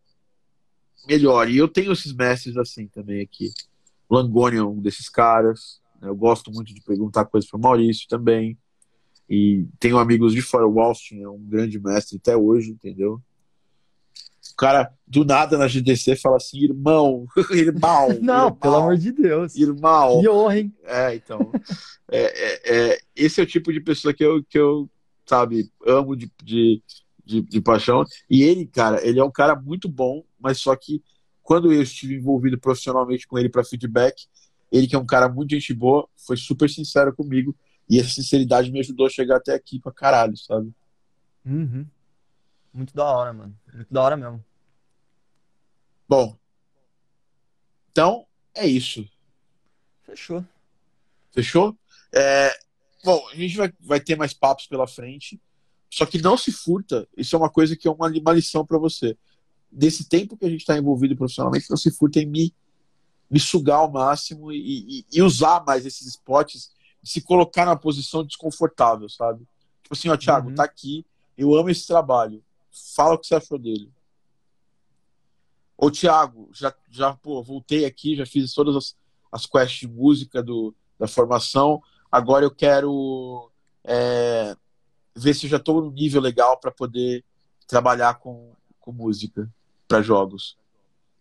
melhor. 1.07 1.49
E 1.49 1.57
eu 1.57 1.69
tenho 1.69 1.93
esses 1.93 2.13
mestres 2.13 2.57
assim 2.57 2.87
também 2.87 3.21
aqui. 3.21 3.53
Langoni 4.11 4.57
é 4.57 4.63
um 4.63 4.81
desses 4.81 5.09
caras. 5.09 5.81
Né? 6.01 6.09
Eu 6.09 6.17
gosto 6.17 6.51
muito 6.51 6.73
de 6.75 6.81
perguntar 6.81 7.25
coisas 7.25 7.49
para 7.49 7.59
Maurício 7.59 8.09
também. 8.09 8.59
E 9.29 9.67
tenho 9.79 9.99
amigos 9.99 10.33
de 10.33 10.43
fora. 10.43 10.67
O 10.67 10.81
Austin 10.81 11.23
é 11.23 11.29
um 11.29 11.41
grande 11.41 11.81
mestre 11.81 12.19
até 12.19 12.37
hoje, 12.37 12.71
entendeu? 12.71 13.21
O 14.53 14.57
cara, 14.57 14.93
do 15.07 15.25
nada 15.25 15.57
na 15.57 15.67
GDC, 15.67 16.17
fala 16.17 16.37
assim: 16.37 16.59
irmão, 16.63 17.27
irmão. 17.51 18.09
Não, 18.21 18.35
irmão, 18.35 18.55
pelo 18.55 18.77
amor 18.77 18.97
de 18.97 19.11
Deus. 19.11 19.57
Irmão. 19.57 20.21
Que 20.21 20.29
honra, 20.29 20.59
hein? 20.59 20.75
É, 20.85 21.15
então. 21.15 21.51
é, 22.11 22.23
é, 22.23 22.93
é, 22.93 22.99
esse 23.17 23.41
é 23.41 23.45
o 23.45 23.47
tipo 23.47 23.73
de 23.73 23.81
pessoa 23.81 24.13
que 24.13 24.25
eu, 24.25 24.45
que 24.45 24.59
eu 24.59 24.89
sabe, 25.27 25.71
amo 25.87 26.15
de, 26.15 26.31
de, 26.43 26.83
de, 27.25 27.41
de 27.43 27.61
paixão. 27.61 28.05
E 28.29 28.43
ele, 28.43 28.67
cara, 28.67 29.07
ele 29.07 29.19
é 29.19 29.25
um 29.25 29.31
cara 29.31 29.57
muito 29.57 29.89
bom, 29.89 30.25
mas 30.39 30.59
só 30.59 30.75
que 30.77 31.03
quando 31.43 31.73
eu 31.73 31.83
estive 31.83 32.15
envolvido 32.15 32.59
profissionalmente 32.59 33.27
com 33.27 33.39
ele 33.39 33.49
para 33.49 33.65
feedback, 33.65 34.27
ele 34.73 34.87
que 34.87 34.97
é 34.97 34.99
um 34.99 35.07
cara 35.07 35.29
muito 35.29 35.51
gente 35.55 35.73
boa, 35.75 36.09
foi 36.17 36.37
super 36.37 36.69
sincero 36.69 37.15
comigo. 37.15 37.57
E 37.89 38.01
essa 38.01 38.11
sinceridade 38.11 38.73
me 38.73 38.81
ajudou 38.81 39.07
a 39.07 39.11
chegar 39.11 39.37
até 39.37 39.55
aqui 39.55 39.79
pra 39.79 39.93
caralho, 39.93 40.37
sabe? 40.37 40.73
Uhum. 41.45 41.87
Muito 42.73 42.95
da 42.95 43.05
hora, 43.05 43.33
mano. 43.33 43.57
Muito 43.73 43.93
da 43.93 44.03
hora 44.03 44.17
mesmo. 44.17 44.45
Bom. 46.09 46.37
Então, 47.93 48.27
é 48.55 48.67
isso. 48.67 49.09
Fechou. 50.03 50.45
Fechou? 51.31 51.79
É, 52.13 52.51
bom, 53.05 53.29
a 53.29 53.35
gente 53.37 53.57
vai, 53.57 53.73
vai 53.81 54.01
ter 54.01 54.17
mais 54.17 54.33
papos 54.33 54.67
pela 54.67 54.87
frente. 54.87 55.41
Só 55.95 56.05
que 56.05 56.21
não 56.21 56.37
se 56.37 56.51
furta. 56.51 57.09
Isso 57.17 57.37
é 57.37 57.39
uma 57.39 57.49
coisa 57.49 57.77
que 57.77 57.87
é 57.87 57.91
uma, 57.91 58.09
uma 58.09 58.33
lição 58.33 58.67
para 58.67 58.77
você. 58.77 59.17
Desse 59.71 60.09
tempo 60.09 60.37
que 60.37 60.45
a 60.45 60.51
gente 60.51 60.63
está 60.63 60.77
envolvido 60.77 61.15
profissionalmente, 61.15 61.71
não 61.71 61.77
se 61.77 61.89
furta 61.93 62.19
em 62.19 62.27
me, 62.27 62.53
me 63.31 63.39
sugar 63.39 63.77
ao 63.77 63.93
máximo 63.93 64.51
e, 64.51 64.57
e, 64.59 65.07
e 65.13 65.23
usar 65.23 65.65
mais 65.65 65.87
esses 65.87 66.09
spots, 66.09 66.73
se 67.01 67.21
colocar 67.21 67.65
na 67.65 67.77
posição 67.77 68.25
desconfortável, 68.25 69.09
sabe? 69.09 69.47
Tipo 69.85 69.95
assim, 69.95 70.09
ó, 70.09 70.17
Thiago, 70.17 70.49
uhum. 70.49 70.57
tá 70.57 70.65
aqui, 70.65 71.07
eu 71.39 71.55
amo 71.55 71.71
esse 71.71 71.87
trabalho. 71.87 72.43
Fala 72.97 73.15
o 73.15 73.19
que 73.19 73.29
você 73.29 73.37
achou 73.37 73.57
dele. 73.57 73.89
Ô, 75.79 75.93
Thiago, 75.93 76.51
já, 76.53 76.75
já 76.91 77.15
pô, 77.15 77.41
voltei 77.41 77.85
aqui, 77.85 78.17
já 78.17 78.27
fiz 78.27 78.53
todas 78.53 78.75
as, 78.75 78.97
as 79.31 79.47
quests 79.47 79.79
de 79.79 79.87
música 79.87 80.43
do, 80.43 80.75
da 80.99 81.07
formação. 81.07 81.81
Agora 82.11 82.45
eu 82.45 82.51
quero 82.51 83.49
é, 83.85 84.57
ver 85.15 85.35
se 85.35 85.47
eu 85.47 85.51
já 85.51 85.57
estou 85.57 85.83
no 85.83 85.91
nível 85.91 86.21
legal 86.21 86.59
para 86.59 86.71
poder 86.71 87.25
trabalhar 87.67 88.15
com, 88.15 88.53
com 88.81 88.93
música 88.93 89.49
para 89.87 90.03
jogos. 90.03 90.57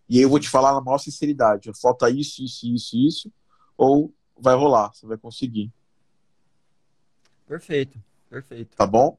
E 0.09 0.17
aí 0.17 0.23
eu 0.23 0.29
vou 0.29 0.39
te 0.39 0.49
falar 0.49 0.73
na 0.73 0.81
maior 0.81 0.97
sinceridade: 0.97 1.71
falta 1.81 2.09
isso, 2.09 2.43
isso, 2.43 2.67
isso, 2.67 2.97
isso, 2.97 3.31
ou 3.77 4.13
vai 4.37 4.55
rolar, 4.55 4.93
você 4.93 5.05
vai 5.05 5.17
conseguir. 5.17 5.71
Perfeito, 7.47 7.99
perfeito. 8.29 8.75
Tá 8.75 8.85
bom? 8.85 9.17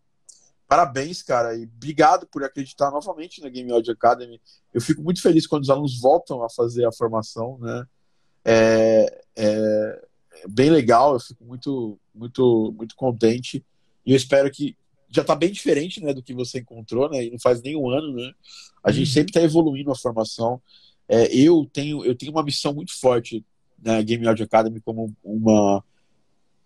Parabéns, 0.66 1.22
cara, 1.22 1.54
e 1.54 1.64
obrigado 1.64 2.26
por 2.26 2.42
acreditar 2.42 2.90
novamente 2.90 3.40
na 3.40 3.48
Game 3.48 3.70
Audio 3.70 3.92
Academy. 3.92 4.40
Eu 4.72 4.80
fico 4.80 5.02
muito 5.02 5.20
feliz 5.20 5.46
quando 5.46 5.62
os 5.62 5.70
alunos 5.70 6.00
voltam 6.00 6.42
a 6.42 6.50
fazer 6.50 6.86
a 6.86 6.92
formação, 6.92 7.58
né? 7.58 7.86
É, 8.44 9.24
é, 9.36 10.04
é 10.42 10.48
bem 10.48 10.70
legal, 10.70 11.14
eu 11.14 11.20
fico 11.20 11.44
muito, 11.44 11.98
muito, 12.14 12.74
muito 12.76 12.96
contente. 12.96 13.64
E 14.04 14.12
eu 14.12 14.16
espero 14.16 14.50
que 14.50 14.76
já 15.10 15.22
está 15.22 15.34
bem 15.34 15.52
diferente 15.52 16.02
né, 16.02 16.12
do 16.12 16.22
que 16.22 16.34
você 16.34 16.58
encontrou, 16.58 17.08
né? 17.08 17.24
E 17.24 17.30
não 17.30 17.38
faz 17.38 17.62
nem 17.62 17.76
um 17.76 17.88
ano, 17.88 18.12
né? 18.14 18.32
A 18.82 18.90
gente 18.90 19.08
uhum. 19.08 19.12
sempre 19.14 19.30
está 19.30 19.42
evoluindo 19.42 19.90
a 19.90 19.96
formação. 19.96 20.60
É, 21.08 21.34
eu 21.34 21.68
tenho 21.72 22.04
eu 22.04 22.14
tenho 22.14 22.32
uma 22.32 22.42
missão 22.42 22.74
muito 22.74 22.98
forte 22.98 23.44
na 23.80 24.02
Game 24.02 24.26
Audio 24.26 24.44
Academy 24.44 24.80
como 24.80 25.14
uma 25.22 25.84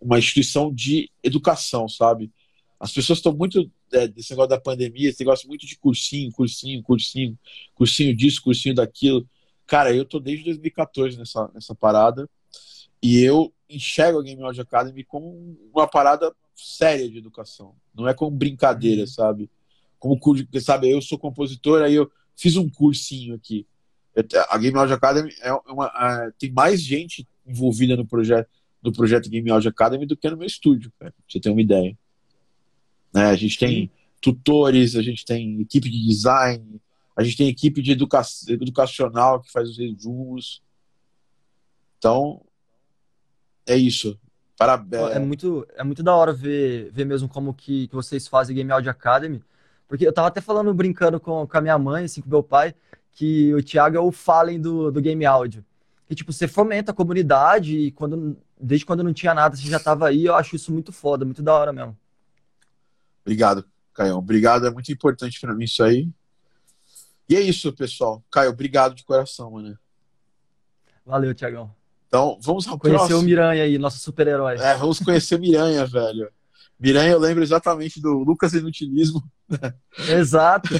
uma 0.01 0.18
instituição 0.18 0.72
de 0.72 1.11
educação, 1.22 1.89
sabe? 1.89 2.30
As 2.78 2.93
pessoas 2.93 3.18
estão 3.18 3.34
muito 3.34 3.70
é, 3.93 4.07
desse 4.07 4.30
negócio 4.30 4.51
da 4.51 4.61
pandemia, 4.61 5.09
esse 5.09 5.20
negócio 5.20 5.49
muito 5.49 5.66
de 5.66 5.76
cursinho, 5.76 6.30
cursinho, 6.32 6.82
cursinho, 6.82 7.39
cursinho 7.74 8.16
disso, 8.16 8.43
cursinho 8.43 8.74
daquilo. 8.74 9.28
Cara, 9.66 9.93
eu 9.93 10.05
tô 10.05 10.20
desde 10.20 10.45
2014 10.45 11.18
nessa, 11.18 11.51
nessa 11.53 11.74
parada 11.74 12.28
e 13.03 13.20
eu 13.20 13.53
enxergo 13.68 14.20
a 14.20 14.22
Game 14.22 14.43
Audio 14.43 14.62
Academy 14.62 15.05
como 15.05 15.59
uma 15.74 15.86
parada 15.86 16.34
séria 16.59 17.09
de 17.09 17.19
educação. 17.19 17.75
Não 17.95 18.09
é 18.09 18.15
como 18.15 18.37
brincadeira, 18.37 19.03
uhum. 19.03 19.07
sabe? 19.07 19.51
Como 19.99 20.19
sabe, 20.61 20.91
eu 20.91 21.01
sou 21.01 21.19
compositor, 21.19 21.83
aí 21.83 21.95
eu 21.95 22.11
fiz 22.37 22.57
um 22.57 22.69
cursinho 22.69 23.35
aqui. 23.35 23.67
A 24.49 24.59
Game 24.59 24.77
Audio 24.77 24.95
Academy 24.95 25.33
é 25.41 25.53
uma, 25.53 25.87
é, 25.87 26.33
tem 26.39 26.51
mais 26.51 26.81
gente 26.83 27.27
envolvida 27.47 27.97
no 27.97 28.07
projeto, 28.07 28.49
no 28.83 28.93
projeto 28.93 29.31
Game 29.31 29.49
Audio 29.51 29.71
Academy 29.71 30.07
do 30.07 30.17
que 30.17 30.29
no 30.29 30.37
meu 30.37 30.47
estúdio, 30.47 30.93
pra 30.99 31.13
você 31.29 31.39
ter 31.39 31.51
uma 31.51 31.61
ideia. 31.61 31.97
Né? 33.15 33.27
A 33.27 33.37
gente 33.37 33.59
tem 33.59 33.83
Sim. 33.83 33.91
tutores, 34.21 34.97
a 34.97 35.03
gente 35.03 35.25
tem 35.25 35.61
equipe 35.61 35.89
de 35.89 36.07
design, 36.07 36.81
a 37.17 37.23
gente 37.23 37.37
tem 37.37 37.49
equipe 37.49 37.81
de 37.81 37.93
educa 37.93 38.23
educacional 38.49 39.41
que 39.41 39.51
faz 39.51 39.71
os 39.71 39.79
resumos. 39.79 40.63
Então, 41.99 42.41
é 43.67 43.77
isso. 43.77 44.19
Parabéns. 44.59 45.11
É 45.13 45.21
muito, 45.21 45.67
é 45.77 45.85
muito 45.85 46.03
da 46.03 46.13
hora 46.15 46.33
ver, 46.33 46.91
ver 46.91 47.05
mesmo 47.05 47.29
como 47.29 47.55
que, 47.55 47.87
que 47.87 47.95
vocês 47.95 48.27
fazem 48.27 48.57
Game 48.57 48.73
Audio 48.73 48.91
Academy. 48.91 49.41
Porque 49.87 50.05
eu 50.05 50.13
tava 50.13 50.27
até 50.27 50.41
falando, 50.41 50.75
brincando 50.75 51.21
com, 51.21 51.47
com 51.47 51.57
a 51.57 51.61
minha 51.61 51.79
mãe, 51.79 52.05
assim, 52.05 52.21
com 52.21 52.29
meu 52.29 52.43
pai, 52.43 52.75
que 53.13 53.55
o 53.55 53.63
Thiago 53.63 53.97
é 53.97 54.01
o 54.01 54.11
Fallen 54.11 54.61
do, 54.61 54.91
do 54.91 55.01
Game 55.01 55.25
Audio. 55.25 55.65
Que, 56.09 56.15
tipo, 56.15 56.33
você 56.33 56.49
fomenta 56.49 56.91
a 56.91 56.95
comunidade 56.95 57.79
e 57.79 57.93
quando, 57.93 58.37
desde 58.61 58.85
quando 58.85 59.05
não 59.05 59.13
tinha 59.13 59.33
nada, 59.33 59.57
você 59.57 59.69
já 59.69 59.79
tava 59.79 60.09
aí. 60.09 60.25
Eu 60.25 60.35
acho 60.35 60.57
isso 60.57 60.73
muito 60.73 60.93
foda, 60.93 61.25
muito 61.25 61.41
da 61.41 61.55
hora 61.55 61.73
mesmo. 61.73 61.97
Obrigado, 63.25 63.65
Caio. 63.95 64.17
Obrigado, 64.17 64.67
é 64.67 64.71
muito 64.71 64.91
importante 64.91 65.41
para 65.41 65.55
mim 65.55 65.65
isso 65.65 65.85
aí. 65.85 66.09
E 67.29 67.37
é 67.37 67.41
isso, 67.41 67.73
pessoal. 67.73 68.25
Caio, 68.29 68.51
obrigado 68.51 68.95
de 68.97 69.05
coração, 69.05 69.53
mano. 69.53 69.79
Valeu, 71.07 71.33
Tiagão. 71.33 71.78
Então, 72.09 72.39
vamos 72.41 72.67
ao 72.67 72.79
Conhecer 72.79 72.99
próximo. 72.99 73.21
o 73.21 73.23
Miranha 73.23 73.63
aí, 73.63 73.79
nosso 73.79 74.01
super-herói. 74.01 74.57
É, 74.59 74.75
vamos 74.77 74.99
conhecer 74.99 75.37
o 75.37 75.39
Miranha, 75.39 75.85
velho. 75.87 76.31
Miranha, 76.81 77.13
eu 77.13 77.19
lembro 77.19 77.43
exatamente 77.43 78.01
do 78.01 78.19
Lucas 78.21 78.55
Inutilismo. 78.55 79.23
Exato. 80.09 80.71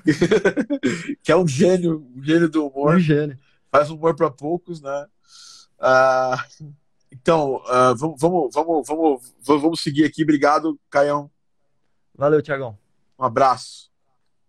que 1.22 1.30
é 1.30 1.36
um 1.36 1.46
gênio, 1.46 2.06
um 2.16 2.22
gênio 2.22 2.48
do 2.48 2.66
humor. 2.66 2.96
Um 2.96 3.00
gênio. 3.00 3.38
Faz 3.70 3.90
humor 3.90 4.16
para 4.16 4.30
poucos, 4.30 4.80
né? 4.80 5.06
Ah, 5.78 6.42
então, 7.12 7.62
ah, 7.66 7.92
vamos, 7.96 8.20
vamos, 8.20 8.54
vamos, 8.54 8.86
vamos, 8.88 9.62
vamos 9.62 9.80
seguir 9.80 10.04
aqui. 10.04 10.22
Obrigado, 10.22 10.78
Caião. 10.88 11.30
Valeu, 12.14 12.40
Tiagão. 12.40 12.78
Um 13.18 13.24
abraço. 13.24 13.90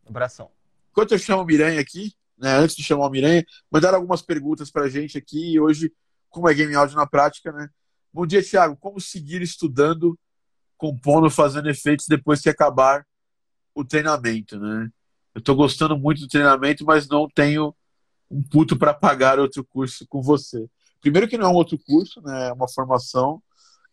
Um 0.06 0.10
abração. 0.10 0.50
Enquanto 0.92 1.14
eu 1.14 1.20
chamo 1.20 1.42
o 1.42 1.46
Miranha 1.46 1.82
aqui, 1.82 2.14
né, 2.42 2.58
antes 2.58 2.76
de 2.76 2.84
chamar 2.84 3.06
o 3.06 3.10
Miranha, 3.10 3.46
mandaram 3.72 3.98
algumas 3.98 4.22
perguntas 4.22 4.72
para 4.72 4.86
a 4.86 4.90
gente 4.90 5.18
aqui 5.18 5.54
e 5.54 5.60
hoje, 5.60 5.94
como 6.30 6.50
é 6.50 6.54
Game 6.54 6.74
Audio 6.74 6.96
na 6.96 7.06
prática, 7.06 7.52
né? 7.52 7.70
Bom 8.12 8.26
dia, 8.26 8.44
Thiago. 8.44 8.76
Como 8.78 9.00
seguir 9.00 9.42
estudando, 9.42 10.20
compondo, 10.76 11.30
fazendo 11.30 11.70
efeitos 11.70 12.08
depois 12.10 12.42
que 12.42 12.50
acabar 12.50 13.06
o 13.76 13.86
treinamento, 13.86 14.60
né? 14.60 14.90
Eu 15.34 15.40
estou 15.40 15.56
gostando 15.56 15.98
muito 15.98 16.22
do 16.22 16.28
treinamento, 16.28 16.84
mas 16.84 17.08
não 17.08 17.30
tenho 17.30 17.74
um 18.30 18.42
puto 18.42 18.76
para 18.76 18.94
pagar 18.94 19.40
outro 19.40 19.64
curso 19.64 20.06
com 20.08 20.22
você. 20.22 20.68
Primeiro 21.00 21.28
que 21.28 21.38
não 21.38 21.48
é 21.48 21.50
um 21.50 21.56
outro 21.56 21.78
curso, 21.78 22.22
né? 22.22 22.50
É 22.50 22.54
uma 22.54 22.68
formação. 22.68 23.42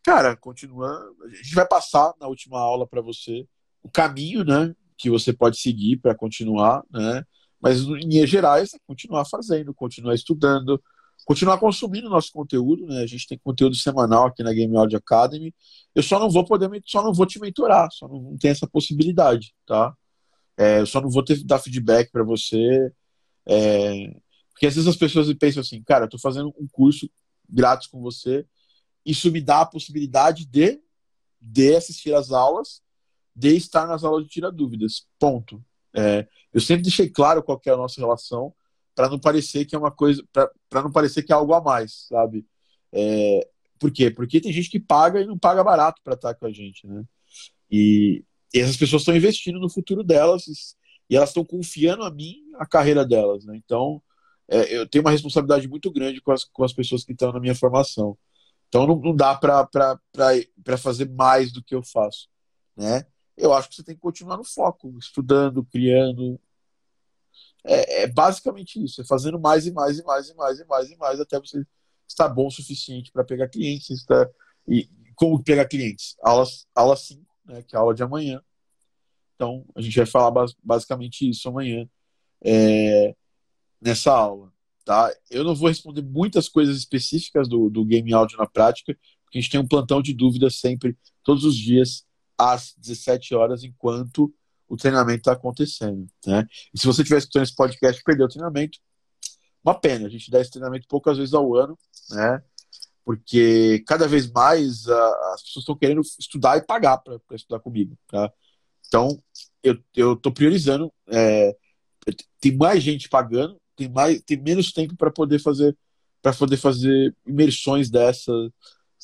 Cara, 0.02 0.34
continua. 0.36 0.98
A 1.24 1.28
gente 1.28 1.54
vai 1.54 1.66
passar 1.66 2.12
na 2.18 2.26
última 2.26 2.58
aula 2.58 2.86
para 2.86 3.02
você 3.02 3.46
o 3.82 3.90
caminho, 3.90 4.44
né? 4.44 4.74
Que 4.96 5.10
você 5.10 5.32
pode 5.32 5.60
seguir 5.60 5.98
para 5.98 6.14
continuar, 6.14 6.82
né? 6.90 7.24
Mas, 7.60 7.80
em 7.80 8.08
linhas 8.08 8.30
gerais, 8.30 8.74
é 8.74 8.78
continuar 8.86 9.24
fazendo, 9.24 9.74
continuar 9.74 10.14
estudando, 10.14 10.82
continuar 11.24 11.58
consumindo 11.58 12.08
nosso 12.08 12.32
conteúdo, 12.32 12.86
né? 12.86 13.02
A 13.02 13.06
gente 13.06 13.26
tem 13.26 13.38
conteúdo 13.38 13.74
semanal 13.76 14.26
aqui 14.26 14.42
na 14.42 14.52
Game 14.52 14.76
Audio 14.76 14.98
Academy. 14.98 15.54
Eu 15.94 16.02
só 16.02 16.18
não 16.18 16.30
vou 16.30 16.44
poder, 16.44 16.70
só 16.86 17.02
não 17.02 17.12
vou 17.12 17.26
te 17.26 17.40
mentorar, 17.40 17.88
só 17.92 18.08
não, 18.08 18.20
não 18.20 18.36
tem 18.38 18.50
essa 18.50 18.66
possibilidade, 18.66 19.54
tá? 19.66 19.94
É, 20.56 20.80
eu 20.80 20.86
só 20.86 21.00
não 21.00 21.10
vou 21.10 21.24
ter 21.24 21.42
dar 21.44 21.58
feedback 21.58 22.10
para 22.10 22.24
você. 22.24 22.92
É, 23.46 24.12
porque 24.50 24.66
às 24.66 24.74
vezes 24.74 24.88
as 24.88 24.96
pessoas 24.96 25.32
pensam 25.34 25.60
assim, 25.60 25.82
cara, 25.82 26.06
eu 26.06 26.08
tô 26.08 26.18
fazendo 26.18 26.52
um 26.58 26.66
curso 26.66 27.08
grátis 27.48 27.86
com 27.86 28.00
você, 28.00 28.44
isso 29.06 29.30
me 29.30 29.40
dá 29.40 29.62
a 29.62 29.66
possibilidade 29.66 30.44
de, 30.44 30.80
de 31.40 31.76
assistir 31.76 32.12
às 32.12 32.30
aulas, 32.30 32.82
de 33.34 33.56
estar 33.56 33.86
nas 33.86 34.04
aulas 34.04 34.24
de 34.24 34.30
tirar 34.30 34.50
dúvidas. 34.50 35.06
Ponto. 35.18 35.64
É, 35.94 36.26
eu 36.52 36.60
sempre 36.60 36.82
deixei 36.82 37.08
claro 37.08 37.42
qual 37.42 37.60
é 37.64 37.70
a 37.70 37.76
nossa 37.76 38.00
relação 38.00 38.54
para 38.94 39.08
não 39.08 39.18
parecer 39.18 39.64
que 39.64 39.76
é 39.76 39.78
uma 39.78 39.92
coisa, 39.92 40.22
para 40.32 40.82
não 40.82 40.90
parecer 40.90 41.22
que 41.22 41.32
é 41.32 41.34
algo 41.34 41.54
a 41.54 41.60
mais, 41.60 42.06
sabe? 42.08 42.44
É, 42.92 43.48
por 43.78 43.92
quê? 43.92 44.10
Porque 44.10 44.40
tem 44.40 44.52
gente 44.52 44.70
que 44.70 44.80
paga 44.80 45.20
e 45.20 45.26
não 45.26 45.38
paga 45.38 45.62
barato 45.62 46.00
para 46.02 46.14
estar 46.14 46.34
com 46.34 46.46
a 46.46 46.52
gente, 46.52 46.86
né? 46.86 47.04
E, 47.70 48.24
e 48.52 48.58
essas 48.58 48.76
pessoas 48.76 49.02
estão 49.02 49.14
investindo 49.14 49.60
no 49.60 49.70
futuro 49.70 50.02
delas 50.02 50.46
e 51.08 51.16
elas 51.16 51.30
estão 51.30 51.44
confiando 51.44 52.02
a 52.02 52.10
mim 52.10 52.36
a 52.56 52.66
carreira 52.66 53.04
delas, 53.04 53.44
né? 53.44 53.56
Então, 53.56 54.02
é, 54.48 54.76
eu 54.76 54.88
tenho 54.88 55.04
uma 55.04 55.10
responsabilidade 55.10 55.68
muito 55.68 55.92
grande 55.92 56.20
com 56.20 56.32
as, 56.32 56.44
com 56.44 56.64
as 56.64 56.72
pessoas 56.72 57.04
que 57.04 57.12
estão 57.12 57.32
na 57.32 57.38
minha 57.38 57.54
formação. 57.54 58.16
Então, 58.68 58.86
não, 58.86 58.96
não 58.96 59.14
dá 59.14 59.34
para 59.34 60.76
fazer 60.76 61.08
mais 61.10 61.52
do 61.52 61.62
que 61.62 61.74
eu 61.74 61.82
faço, 61.82 62.28
né? 62.76 63.06
Eu 63.38 63.54
acho 63.54 63.68
que 63.68 63.76
você 63.76 63.84
tem 63.84 63.94
que 63.94 64.00
continuar 64.00 64.36
no 64.36 64.44
foco, 64.44 64.98
estudando, 64.98 65.64
criando. 65.64 66.38
É, 67.64 68.02
é, 68.02 68.06
basicamente 68.06 68.82
isso, 68.82 69.00
é 69.00 69.04
fazendo 69.04 69.38
mais 69.38 69.66
e 69.66 69.72
mais 69.72 69.98
e 69.98 70.04
mais 70.04 70.28
e 70.28 70.34
mais 70.34 70.60
e 70.60 70.64
mais 70.64 70.90
e 70.90 70.96
mais 70.96 71.20
até 71.20 71.38
você 71.38 71.64
estar 72.06 72.28
bom 72.28 72.48
o 72.48 72.50
suficiente 72.50 73.12
para 73.12 73.24
pegar 73.24 73.48
clientes. 73.48 73.90
Estar... 73.90 74.28
E 74.66 74.88
como 75.14 75.42
pegar 75.42 75.66
clientes? 75.66 76.16
Aulas, 76.22 76.66
aula 76.74 76.96
5, 76.96 77.24
né, 77.44 77.62
que 77.62 77.74
é 77.74 77.78
a 77.78 77.82
aula 77.82 77.94
de 77.94 78.02
amanhã. 78.02 78.42
Então, 79.34 79.64
a 79.74 79.80
gente 79.80 79.96
vai 79.96 80.06
falar 80.06 80.46
basicamente 80.62 81.28
isso 81.28 81.48
amanhã 81.48 81.88
é, 82.44 83.14
nessa 83.80 84.12
aula. 84.12 84.52
Tá? 84.84 85.14
Eu 85.30 85.44
não 85.44 85.54
vou 85.54 85.68
responder 85.68 86.02
muitas 86.02 86.48
coisas 86.48 86.76
específicas 86.76 87.46
do, 87.48 87.68
do 87.70 87.84
Game 87.84 88.12
Audio 88.12 88.38
na 88.38 88.46
prática, 88.46 88.96
porque 89.22 89.38
a 89.38 89.40
gente 89.40 89.50
tem 89.50 89.60
um 89.60 89.68
plantão 89.68 90.00
de 90.00 90.14
dúvidas 90.14 90.56
sempre, 90.56 90.96
todos 91.22 91.44
os 91.44 91.54
dias, 91.54 92.07
às 92.38 92.74
17 92.78 93.34
horas, 93.34 93.64
enquanto 93.64 94.32
o 94.68 94.76
treinamento 94.76 95.18
está 95.20 95.32
acontecendo. 95.32 96.06
Né? 96.26 96.46
E 96.72 96.78
se 96.78 96.86
você 96.86 97.02
estiver 97.02 97.18
escutando 97.18 97.42
esse 97.42 97.54
podcast 97.54 98.02
perdeu 98.04 98.26
o 98.26 98.28
treinamento, 98.28 98.78
uma 99.64 99.78
pena. 99.78 100.06
A 100.06 100.10
gente 100.10 100.30
dá 100.30 100.40
esse 100.40 100.50
treinamento 100.50 100.86
poucas 100.88 101.18
vezes 101.18 101.34
ao 101.34 101.54
ano, 101.54 101.76
né? 102.10 102.42
porque 103.04 103.82
cada 103.86 104.06
vez 104.06 104.30
mais 104.30 104.86
uh, 104.86 104.92
as 105.32 105.42
pessoas 105.42 105.62
estão 105.62 105.76
querendo 105.76 106.02
estudar 106.18 106.58
e 106.58 106.66
pagar 106.66 106.98
para 106.98 107.18
estudar 107.32 107.58
comigo. 107.60 107.96
Tá? 108.06 108.30
Então, 108.86 109.22
eu 109.62 110.12
estou 110.12 110.32
priorizando. 110.32 110.92
É, 111.08 111.56
tem 112.40 112.56
mais 112.56 112.82
gente 112.82 113.08
pagando, 113.08 113.58
tem, 113.74 113.88
mais, 113.88 114.22
tem 114.22 114.40
menos 114.40 114.72
tempo 114.72 114.96
para 114.96 115.10
poder 115.10 115.38
fazer 115.38 115.76
para 116.20 116.34
poder 116.34 116.56
fazer 116.56 117.14
imersões 117.26 117.88
dessas, 117.88 118.50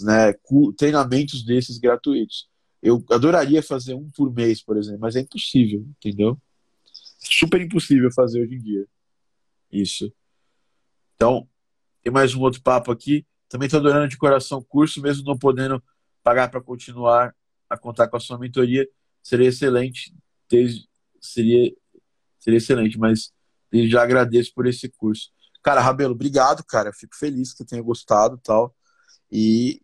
né, 0.00 0.34
treinamentos 0.76 1.44
desses 1.44 1.78
gratuitos. 1.78 2.48
Eu 2.84 3.02
adoraria 3.10 3.62
fazer 3.62 3.94
um 3.94 4.10
por 4.10 4.30
mês, 4.30 4.62
por 4.62 4.76
exemplo, 4.76 5.00
mas 5.00 5.16
é 5.16 5.20
impossível, 5.20 5.80
entendeu? 5.96 6.38
Super 7.18 7.62
impossível 7.62 8.12
fazer 8.12 8.42
hoje 8.42 8.56
em 8.56 8.60
dia. 8.60 8.86
Isso. 9.72 10.12
Então, 11.14 11.48
tem 12.02 12.12
mais 12.12 12.34
um 12.34 12.42
outro 12.42 12.60
papo 12.60 12.92
aqui. 12.92 13.26
Também 13.48 13.64
estou 13.64 13.80
adorando 13.80 14.08
de 14.08 14.18
coração 14.18 14.58
o 14.58 14.64
curso, 14.64 15.00
mesmo 15.00 15.24
não 15.24 15.38
podendo 15.38 15.82
pagar 16.22 16.50
para 16.50 16.60
continuar 16.60 17.34
a 17.70 17.78
contar 17.78 18.06
com 18.08 18.18
a 18.18 18.20
sua 18.20 18.38
mentoria. 18.38 18.86
Seria 19.22 19.48
excelente, 19.48 20.14
desde, 20.46 20.86
seria, 21.18 21.74
seria 22.38 22.58
excelente, 22.58 22.98
mas 22.98 23.32
já 23.72 24.02
agradeço 24.02 24.52
por 24.54 24.66
esse 24.66 24.90
curso. 24.90 25.30
Cara, 25.62 25.80
Rabelo, 25.80 26.12
obrigado, 26.12 26.62
cara. 26.62 26.92
Fico 26.92 27.16
feliz 27.16 27.54
que 27.54 27.64
tenha 27.64 27.80
gostado 27.80 28.38
tal. 28.44 28.76
E, 29.32 29.80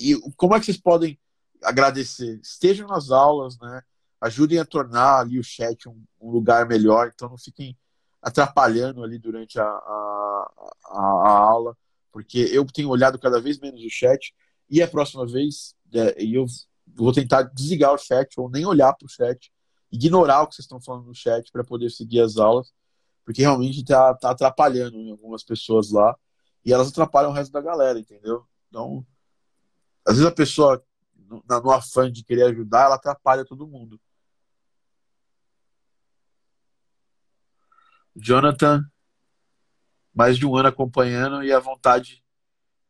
e 0.00 0.18
como 0.34 0.56
é 0.56 0.58
que 0.58 0.64
vocês 0.64 0.78
podem 0.78 1.18
agradecer? 1.62 2.40
Estejam 2.42 2.88
nas 2.88 3.10
aulas, 3.10 3.58
né? 3.58 3.82
Ajudem 4.20 4.58
a 4.58 4.64
tornar 4.64 5.20
ali 5.20 5.38
o 5.38 5.44
chat 5.44 5.88
um, 5.88 6.02
um 6.20 6.30
lugar 6.30 6.66
melhor, 6.66 7.10
então 7.14 7.28
não 7.28 7.38
fiquem 7.38 7.76
atrapalhando 8.20 9.04
ali 9.04 9.18
durante 9.18 9.60
a, 9.60 9.64
a, 9.64 10.52
a, 10.86 11.00
a, 11.00 11.38
aula, 11.38 11.76
porque 12.10 12.38
eu 12.52 12.64
tenho 12.66 12.88
olhado 12.88 13.18
cada 13.18 13.40
vez 13.40 13.58
menos 13.58 13.80
o 13.82 13.90
chat 13.90 14.34
e 14.68 14.82
a 14.82 14.88
próxima 14.88 15.24
vez 15.24 15.74
é, 15.92 16.16
eu 16.18 16.44
vou 16.86 17.12
tentar 17.12 17.42
desligar 17.42 17.92
o 17.92 17.98
chat 17.98 18.38
ou 18.38 18.50
nem 18.50 18.66
olhar 18.66 18.92
para 18.94 19.06
o 19.06 19.08
chat, 19.08 19.52
ignorar 19.90 20.42
o 20.42 20.46
que 20.48 20.56
vocês 20.56 20.64
estão 20.64 20.80
falando 20.80 21.06
no 21.06 21.14
chat 21.14 21.50
para 21.52 21.62
poder 21.62 21.90
seguir 21.90 22.20
as 22.20 22.36
aulas, 22.36 22.72
porque 23.24 23.42
realmente 23.42 23.80
está 23.80 24.14
tá 24.14 24.30
atrapalhando 24.30 24.98
em 24.98 25.10
algumas 25.12 25.44
pessoas 25.44 25.90
lá 25.92 26.16
e 26.64 26.72
elas 26.72 26.88
atrapalham 26.88 27.30
o 27.30 27.34
resto 27.34 27.52
da 27.52 27.60
galera, 27.60 27.98
entendeu? 27.98 28.44
Então, 28.68 29.06
às 30.06 30.14
vezes 30.14 30.26
a 30.26 30.34
pessoa, 30.34 30.84
no, 31.28 31.44
no 31.46 31.70
afã 31.70 32.10
de 32.10 32.24
querer 32.24 32.44
ajudar, 32.44 32.86
ela 32.86 32.94
atrapalha 32.96 33.44
todo 33.44 33.66
mundo. 33.66 34.00
Jonathan, 38.16 38.84
mais 40.12 40.36
de 40.36 40.46
um 40.46 40.56
ano 40.56 40.68
acompanhando 40.68 41.44
e 41.44 41.52
a 41.52 41.60
vontade 41.60 42.24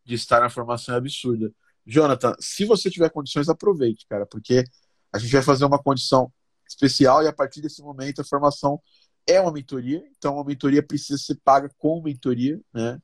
de 0.05 0.15
estar 0.15 0.41
na 0.41 0.49
formação 0.49 0.95
é 0.95 0.99
absurda. 0.99 1.53
Jonathan, 1.85 2.35
se 2.41 2.65
você 2.65 2.91
tiver 2.91 3.11
condições, 3.11 3.49
aproveite, 3.49 4.07
cara, 4.07 4.25
porque 4.27 4.65
a 5.13 5.19
gente 5.19 5.33
vai 5.33 5.43
fazer 5.43 5.65
uma 5.65 5.83
condição 5.83 6.33
especial 6.67 7.23
e 7.23 7.27
a 7.27 7.33
partir 7.33 7.61
desse 7.61 7.83
momento 7.83 8.21
a 8.21 8.25
formação 8.25 8.81
é 9.27 9.41
uma 9.41 9.53
mentoria, 9.53 10.03
então 10.17 10.39
a 10.41 10.45
mentoria 10.45 10.83
precisa 10.83 11.19
ser 11.19 11.39
paga 11.45 11.71
com 11.77 12.03
mentoria, 12.03 12.59
né? 12.73 12.99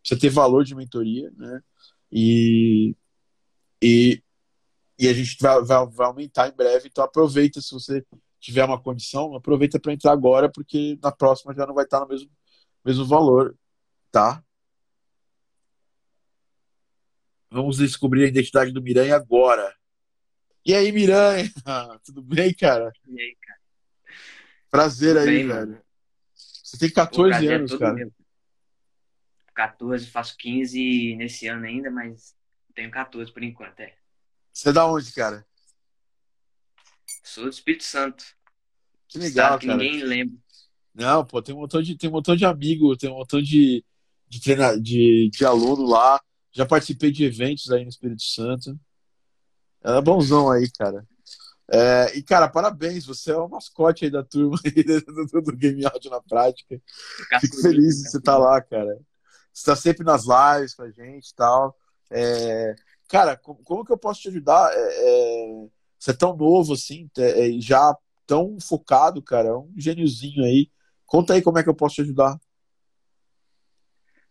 Precisa 0.00 0.20
ter 0.20 0.30
valor 0.30 0.64
de 0.64 0.74
mentoria, 0.74 1.30
né? 1.36 1.62
E, 2.10 2.96
e, 3.82 4.22
e 5.00 5.08
a 5.08 5.14
gente 5.14 5.38
vai, 5.40 5.62
vai, 5.62 5.86
vai 5.86 6.06
aumentar 6.06 6.48
em 6.48 6.52
breve, 6.52 6.88
então 6.88 7.02
aproveita 7.02 7.58
se 7.58 7.72
você 7.72 8.04
tiver 8.38 8.62
uma 8.64 8.80
condição, 8.80 9.34
aproveita 9.34 9.80
para 9.80 9.94
entrar 9.94 10.12
agora, 10.12 10.50
porque 10.50 10.98
na 11.02 11.10
próxima 11.10 11.54
já 11.54 11.66
não 11.66 11.74
vai 11.74 11.84
estar 11.84 12.00
no 12.00 12.08
mesmo, 12.08 12.30
mesmo 12.84 13.06
valor, 13.06 13.56
tá? 14.12 14.44
Vamos 17.50 17.78
descobrir 17.78 18.24
a 18.24 18.28
identidade 18.28 18.72
do 18.72 18.82
Miranha 18.82 19.16
agora. 19.16 19.74
E 20.64 20.74
aí, 20.74 20.92
Miranha? 20.92 21.50
Tudo 22.04 22.20
bem, 22.20 22.52
cara? 22.52 22.92
E 23.08 23.18
aí, 23.18 23.36
cara? 23.40 23.60
Prazer 24.70 25.16
Tudo 25.16 25.28
aí, 25.28 25.38
bem, 25.38 25.46
velho. 25.46 25.70
Mano. 25.70 25.82
Você 26.34 26.78
tem 26.78 26.92
14 26.92 27.48
é 27.48 27.54
anos, 27.54 27.74
cara. 27.74 27.94
Meu. 27.94 28.12
14, 29.54 30.06
faço 30.06 30.36
15 30.36 31.16
nesse 31.16 31.46
ano 31.46 31.64
ainda, 31.64 31.90
mas 31.90 32.36
tenho 32.74 32.90
14 32.90 33.32
por 33.32 33.42
enquanto, 33.42 33.80
é. 33.80 33.99
Você 34.52 34.68
é 34.68 34.72
da 34.72 34.86
onde, 34.86 35.12
cara? 35.12 35.46
Sou 37.22 37.44
do 37.44 37.50
Espírito 37.50 37.84
Santo. 37.84 38.24
Que 39.08 39.18
legal, 39.18 39.58
que 39.58 39.66
cara. 39.66 39.78
ninguém 39.78 40.02
lembra. 40.02 40.36
Não, 40.94 41.24
pô, 41.24 41.40
tem 41.40 41.54
um 41.54 41.58
montão 41.58 41.82
de, 41.82 41.96
tem 41.96 42.10
um 42.10 42.12
montão 42.12 42.36
de 42.36 42.44
amigo, 42.44 42.96
tem 42.96 43.10
um 43.10 43.14
montão 43.14 43.40
de, 43.40 43.84
de, 44.28 44.40
treina, 44.40 44.80
de, 44.80 45.30
de 45.32 45.44
aluno 45.44 45.86
lá. 45.86 46.20
Já 46.52 46.66
participei 46.66 47.10
de 47.10 47.24
eventos 47.24 47.70
aí 47.70 47.84
no 47.84 47.88
Espírito 47.88 48.22
Santo. 48.22 48.78
É 49.82 50.00
bonzão 50.00 50.50
aí, 50.50 50.68
cara. 50.70 51.06
É, 51.72 52.16
e, 52.16 52.22
cara, 52.22 52.48
parabéns, 52.48 53.06
você 53.06 53.30
é 53.30 53.36
o 53.36 53.48
mascote 53.48 54.04
aí 54.04 54.10
da 54.10 54.24
turma 54.24 54.58
do 55.44 55.56
Game 55.56 55.84
Audio 55.86 56.10
na 56.10 56.20
prática. 56.20 56.80
Fico 57.40 57.62
feliz 57.62 57.96
de 57.96 58.10
você 58.10 58.18
estar 58.18 58.32
tá 58.32 58.38
lá, 58.38 58.60
cara. 58.60 58.98
Você 59.52 59.60
está 59.62 59.76
sempre 59.76 60.04
nas 60.04 60.24
lives 60.24 60.74
com 60.74 60.82
a 60.82 60.90
gente 60.90 61.28
e 61.28 61.34
tal. 61.34 61.76
É, 62.10 62.74
cara, 63.10 63.36
como, 63.36 63.84
que 63.84 63.92
eu 63.92 63.98
posso 63.98 64.20
te 64.20 64.28
ajudar? 64.28 64.70
É, 64.72 64.78
é 64.78 65.68
você 65.98 66.12
é 66.12 66.14
tão 66.14 66.34
novo 66.34 66.72
assim, 66.72 67.10
é, 67.18 67.48
é, 67.48 67.60
já 67.60 67.94
tão 68.26 68.58
focado, 68.58 69.20
cara, 69.22 69.48
é 69.48 69.52
um 69.52 69.70
gêniozinho 69.76 70.42
aí. 70.44 70.70
Conta 71.04 71.34
aí 71.34 71.42
como 71.42 71.58
é 71.58 71.62
que 71.62 71.68
eu 71.68 71.74
posso 71.74 71.96
te 71.96 72.00
ajudar. 72.00 72.40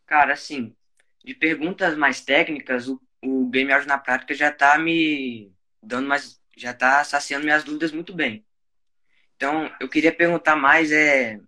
Cara, 0.08 0.34
assim, 0.34 0.76
de 1.24 1.36
perguntas 1.36 1.96
mais 1.96 2.22
técnicas, 2.22 2.88
o, 2.88 3.00
o 3.22 3.48
Game 3.50 3.72
Audio 3.72 3.88
na 3.88 4.00
prática 4.00 4.34
já 4.34 4.52
tá 4.52 4.80
me 4.80 5.54
dando 5.84 6.08
mais, 6.08 6.42
já 6.58 6.74
tá 6.74 7.04
saciando 7.04 7.44
minhas 7.44 7.64
dúvidas 7.64 7.92
muito 7.92 8.16
bem. 8.16 8.44
Então, 9.36 9.72
eu 9.80 9.88
queria 9.88 10.14
perguntar 10.16 10.56
mais 10.56 10.92
é 10.92 11.40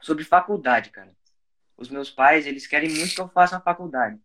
sobre 0.00 0.24
faculdade, 0.24 0.90
cara. 0.90 1.10
Os 1.76 1.88
meus 1.88 2.10
pais, 2.10 2.46
eles 2.46 2.66
querem 2.66 2.90
muito 2.90 3.14
que 3.14 3.20
eu 3.20 3.28
faça 3.28 3.56
uma 3.56 3.62
faculdade. 3.62 4.20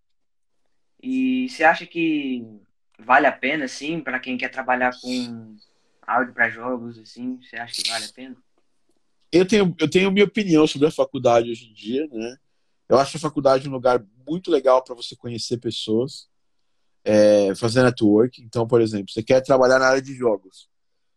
E 1.01 1.47
você 1.49 1.63
acha 1.63 1.85
que 1.85 2.45
vale 2.99 3.27
a 3.27 3.31
pena, 3.31 3.65
assim, 3.65 3.99
para 3.99 4.19
quem 4.19 4.37
quer 4.37 4.49
trabalhar 4.49 4.91
com 4.99 5.55
áudio 6.05 6.33
para 6.33 6.49
jogos, 6.49 6.97
assim? 6.97 7.39
Você 7.41 7.57
acha 7.57 7.81
que 7.81 7.89
vale 7.89 8.05
a 8.05 8.13
pena? 8.13 8.35
Eu 9.31 9.45
tenho, 9.45 9.75
eu 9.79 9.89
tenho 9.89 10.11
minha 10.11 10.25
opinião 10.25 10.65
sobre 10.65 10.87
a 10.87 10.91
faculdade 10.91 11.51
hoje 11.51 11.69
em 11.69 11.73
dia, 11.73 12.07
né? 12.07 12.37
Eu 12.89 12.97
acho 12.97 13.17
a 13.17 13.19
faculdade 13.19 13.67
um 13.67 13.73
lugar 13.73 14.03
muito 14.25 14.49
legal 14.49 14.81
para 14.83 14.95
você 14.95 15.15
conhecer 15.15 15.57
pessoas, 15.57 16.29
é, 17.03 17.53
fazer 17.55 17.83
network. 17.83 18.41
Então, 18.41 18.65
por 18.65 18.81
exemplo, 18.81 19.11
você 19.11 19.21
quer 19.21 19.41
trabalhar 19.41 19.77
na 19.79 19.87
área 19.87 20.01
de 20.01 20.13
jogos. 20.13 20.69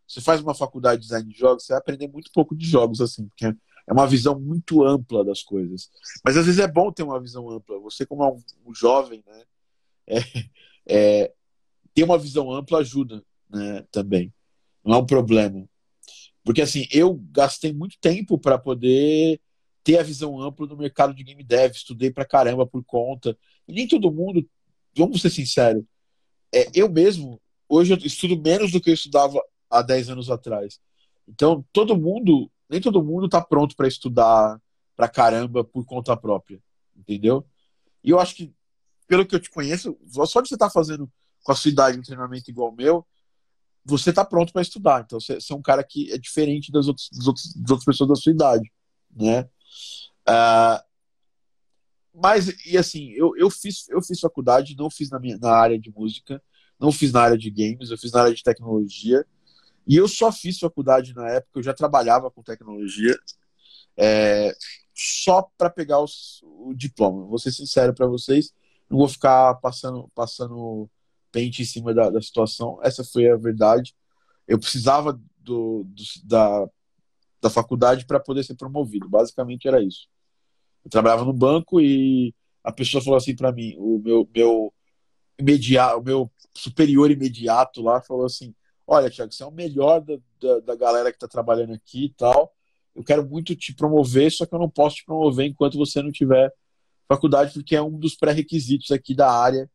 Você 0.07 0.21
faz 0.21 0.41
uma 0.41 0.55
faculdade 0.55 1.03
de 1.03 1.07
design 1.07 1.33
de 1.33 1.39
jogos, 1.39 1.65
você 1.65 1.73
vai 1.73 1.79
aprender 1.79 2.09
muito 2.09 2.33
pouco 2.35 2.57
de 2.57 2.67
jogos, 2.67 3.01
assim, 3.01 3.29
porque 3.29 3.47
é 3.47 3.93
uma 3.93 4.09
visão 4.09 4.39
muito 4.39 4.85
ampla 4.85 5.25
das 5.25 5.41
coisas. 5.43 5.89
Mas 6.25 6.37
às 6.37 6.47
vezes 6.47 6.61
é 6.61 6.67
bom 6.67 6.91
ter 6.91 7.05
uma 7.05 7.21
visão 7.21 7.49
ampla. 7.49 7.79
Você, 7.79 8.05
como 8.05 8.29
um, 8.29 8.43
um 8.67 8.75
jovem, 8.75 9.23
né? 9.25 9.45
É, 10.11 11.23
é, 11.25 11.33
ter 11.95 12.05
uma 12.05 12.19
visão 12.19 12.51
ampla 12.51 12.81
ajuda 12.81 13.23
né, 13.49 13.85
também. 13.93 14.33
Não 14.85 14.97
é 14.97 14.99
um 14.99 15.07
problema. 15.07 15.69
Porque 16.45 16.63
assim, 16.63 16.87
eu 16.91 17.15
gastei 17.31 17.73
muito 17.73 17.97
tempo 18.01 18.39
para 18.39 18.59
poder 18.59 19.41
ter 19.85 19.99
a 19.99 20.03
visão 20.03 20.41
ampla 20.41 20.67
no 20.67 20.77
mercado 20.77 21.15
de 21.15 21.23
game 21.23 21.45
dev, 21.45 21.73
estudei 21.73 22.11
pra 22.11 22.25
caramba 22.25 22.67
por 22.67 22.83
conta. 22.85 23.37
E 23.67 23.73
nem 23.73 23.87
todo 23.87 24.11
mundo, 24.11 24.47
vamos 24.97 25.23
ser 25.23 25.31
sinceros, 25.31 25.85
é, 26.53 26.69
eu 26.75 26.91
mesmo, 26.91 27.41
hoje 27.69 27.93
eu 27.93 27.99
estudo 27.99 28.41
menos 28.41 28.73
do 28.73 28.81
que 28.81 28.91
eu 28.91 28.95
estudava 28.95 29.41
há 29.71 29.83
10 29.83 30.11
anos 30.11 30.31
atrás. 30.31 30.81
Então, 31.29 31.65
todo 31.73 31.97
mundo, 31.97 32.51
nem 32.69 32.81
todo 32.81 33.03
mundo 33.03 33.27
está 33.27 33.41
pronto 33.41 33.77
para 33.77 33.87
estudar 33.87 34.61
pra 34.97 35.09
caramba 35.09 35.63
por 35.63 35.85
conta 35.85 36.17
própria, 36.17 36.61
entendeu? 36.97 37.47
E 38.03 38.11
eu 38.11 38.19
acho 38.19 38.35
que, 38.35 38.53
pelo 39.11 39.27
que 39.27 39.35
eu 39.35 39.41
te 39.41 39.51
conheço, 39.51 39.99
só 40.25 40.41
de 40.41 40.49
você 40.49 40.55
estar 40.55 40.69
tá 40.69 40.71
fazendo 40.71 41.11
com 41.43 41.51
a 41.51 41.55
sua 41.57 41.69
idade 41.69 41.99
um 41.99 42.03
treinamento 42.03 42.49
igual 42.49 42.69
ao 42.69 42.77
meu, 42.77 43.05
você 43.85 44.11
está 44.11 44.25
pronto 44.25 44.53
para 44.53 44.63
estudar. 44.63 45.01
Então 45.01 45.19
você, 45.19 45.35
você, 45.35 45.53
é 45.53 45.57
um 45.57 45.61
cara 45.61 45.83
que 45.83 46.13
é 46.13 46.17
diferente 46.17 46.71
das 46.71 46.87
outras, 46.87 47.09
das 47.11 47.27
outras, 47.27 47.53
das 47.55 47.71
outras 47.71 47.85
pessoas 47.85 48.09
da 48.09 48.15
sua 48.15 48.31
idade, 48.31 48.71
né? 49.11 49.49
Uh, 50.29 50.81
mas, 52.15 52.55
e 52.65 52.79
assim, 52.79 53.11
eu, 53.11 53.37
eu, 53.37 53.51
fiz, 53.51 53.89
eu 53.89 54.01
fiz 54.01 54.21
faculdade, 54.21 54.77
não 54.79 54.89
fiz 54.89 55.11
na, 55.11 55.19
minha, 55.19 55.37
na 55.39 55.51
área 55.57 55.77
de 55.77 55.91
música, 55.91 56.41
não 56.79 56.93
fiz 56.93 57.11
na 57.11 57.23
área 57.23 57.37
de 57.37 57.51
games, 57.51 57.91
eu 57.91 57.99
fiz 57.99 58.13
na 58.13 58.21
área 58.21 58.35
de 58.35 58.45
tecnologia. 58.45 59.27
E 59.89 59.97
eu 59.97 60.07
só 60.07 60.31
fiz 60.31 60.57
faculdade 60.57 61.13
na 61.15 61.29
época, 61.29 61.59
eu 61.59 61.65
já 61.65 61.75
trabalhava 61.75 62.31
com 62.31 62.45
tecnologia, 62.45 63.19
é, 63.97 64.55
só 64.95 65.51
para 65.59 65.69
pegar 65.69 65.99
os, 65.99 66.41
o 66.45 66.73
diploma. 66.75 67.27
Vou 67.27 67.41
ser 67.41 67.51
sincero 67.51 67.93
para 67.93 68.07
vocês, 68.07 68.53
não 68.91 68.99
vou 68.99 69.09
ficar 69.09 69.55
passando, 69.57 70.11
passando 70.15 70.91
pente 71.31 71.63
em 71.63 71.65
cima 71.65 71.95
da, 71.95 72.11
da 72.11 72.21
situação. 72.21 72.79
Essa 72.83 73.05
foi 73.05 73.31
a 73.31 73.37
verdade. 73.37 73.95
Eu 74.49 74.59
precisava 74.59 75.13
do, 75.39 75.85
do 75.85 76.03
da, 76.25 76.67
da 77.41 77.49
faculdade 77.49 78.05
para 78.05 78.19
poder 78.19 78.43
ser 78.43 78.57
promovido. 78.57 79.09
Basicamente 79.09 79.69
era 79.69 79.83
isso. 79.83 80.09
Eu 80.85 80.91
trabalhava 80.91 81.25
no 81.25 81.33
banco 81.33 81.81
e 81.81 82.35
a 82.65 82.73
pessoa 82.73 83.03
falou 83.03 83.17
assim 83.17 83.35
para 83.35 83.53
mim, 83.53 83.75
o 83.79 84.01
meu 84.05 84.29
meu 84.35 84.75
imediato, 85.39 85.99
o 85.99 86.03
meu 86.03 86.31
superior 86.55 87.11
imediato 87.11 87.81
lá 87.83 88.01
falou 88.03 88.27
assim: 88.27 88.55
"Olha, 88.87 89.11
Thiago, 89.11 89.33
você 89.33 89.43
é 89.43 89.47
o 89.47 89.53
melhor 89.53 90.01
da, 90.01 90.17
da, 90.41 90.61
da 90.61 90.77
galera 90.77 91.11
que 91.11 91.17
está 91.17 91.29
trabalhando 91.29 91.73
aqui 91.75 92.07
e 92.07 92.15
tal. 92.15 92.53
Eu 92.95 93.05
quero 93.05 93.27
muito 93.27 93.55
te 93.55 93.75
promover, 93.75 94.33
só 94.33 94.45
que 94.45 94.55
eu 94.55 94.59
não 94.59 94.69
posso 94.69 94.97
te 94.97 95.05
promover 95.05 95.47
enquanto 95.47 95.79
você 95.79 96.03
não 96.03 96.11
tiver 96.11 96.53
faculdade 97.11 97.53
porque 97.53 97.75
é 97.75 97.83
um 97.83 97.99
dos 97.99 98.15
pré-requisitos 98.15 98.93
aqui 98.93 99.17
da 99.17 99.29
área 99.29 99.69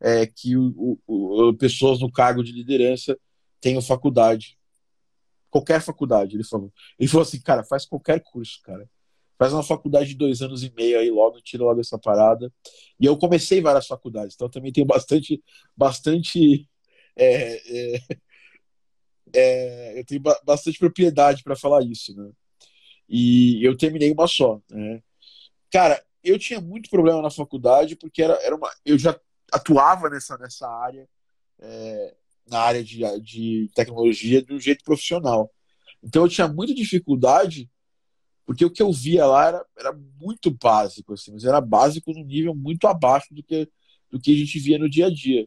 é, 0.00 0.26
que 0.26 0.56
o, 0.56 0.98
o, 1.06 1.54
pessoas 1.54 2.00
no 2.00 2.10
cargo 2.10 2.42
de 2.42 2.50
liderança 2.50 3.16
tenham 3.60 3.80
faculdade. 3.80 4.58
Qualquer 5.50 5.80
faculdade, 5.80 6.34
ele 6.34 6.42
falou. 6.42 6.72
Ele 6.98 7.08
falou 7.08 7.22
assim, 7.22 7.40
cara, 7.40 7.62
faz 7.62 7.86
qualquer 7.86 8.20
curso, 8.20 8.60
cara. 8.64 8.88
Faz 9.38 9.52
uma 9.52 9.62
faculdade 9.62 10.10
de 10.10 10.16
dois 10.16 10.42
anos 10.42 10.64
e 10.64 10.72
meio 10.74 10.98
aí 10.98 11.10
logo, 11.10 11.40
tira 11.40 11.62
logo 11.62 11.80
essa 11.80 11.98
parada. 11.98 12.52
E 12.98 13.06
eu 13.06 13.16
comecei 13.16 13.60
várias 13.60 13.86
faculdades, 13.86 14.34
então 14.34 14.48
também 14.48 14.72
tenho 14.72 14.86
bastante, 14.86 15.42
bastante 15.76 16.68
é, 17.16 17.94
é, 17.94 18.00
é, 19.34 20.00
eu 20.00 20.04
tenho 20.04 20.22
bastante 20.44 20.78
propriedade 20.78 21.42
para 21.42 21.56
falar 21.56 21.82
isso, 21.84 22.14
né? 22.16 22.30
E 23.08 23.64
eu 23.66 23.76
terminei 23.76 24.12
uma 24.12 24.26
só, 24.26 24.60
né? 24.70 25.02
Cara, 25.70 26.02
eu 26.22 26.38
tinha 26.38 26.60
muito 26.60 26.90
problema 26.90 27.22
na 27.22 27.30
faculdade 27.30 27.96
porque 27.96 28.22
era, 28.22 28.34
era 28.42 28.54
uma, 28.54 28.70
eu 28.84 28.98
já 28.98 29.18
atuava 29.52 30.08
nessa, 30.08 30.36
nessa 30.38 30.68
área, 30.68 31.08
é, 31.58 32.14
na 32.46 32.60
área 32.60 32.84
de, 32.84 33.00
de 33.20 33.70
tecnologia, 33.74 34.42
de 34.42 34.52
um 34.52 34.60
jeito 34.60 34.84
profissional. 34.84 35.50
Então 36.02 36.22
eu 36.22 36.28
tinha 36.28 36.48
muita 36.48 36.74
dificuldade 36.74 37.68
porque 38.50 38.64
o 38.64 38.70
que 38.70 38.82
eu 38.82 38.92
via 38.92 39.24
lá 39.26 39.46
era, 39.46 39.66
era 39.78 39.92
muito 40.20 40.50
básico, 40.50 41.12
assim, 41.12 41.30
mas 41.30 41.44
era 41.44 41.60
básico 41.60 42.12
num 42.12 42.24
nível 42.24 42.52
muito 42.52 42.88
abaixo 42.88 43.32
do 43.32 43.44
que, 43.44 43.68
do 44.10 44.18
que 44.18 44.34
a 44.34 44.36
gente 44.36 44.58
via 44.58 44.76
no 44.76 44.90
dia 44.90 45.06
a 45.06 45.10
dia. 45.10 45.46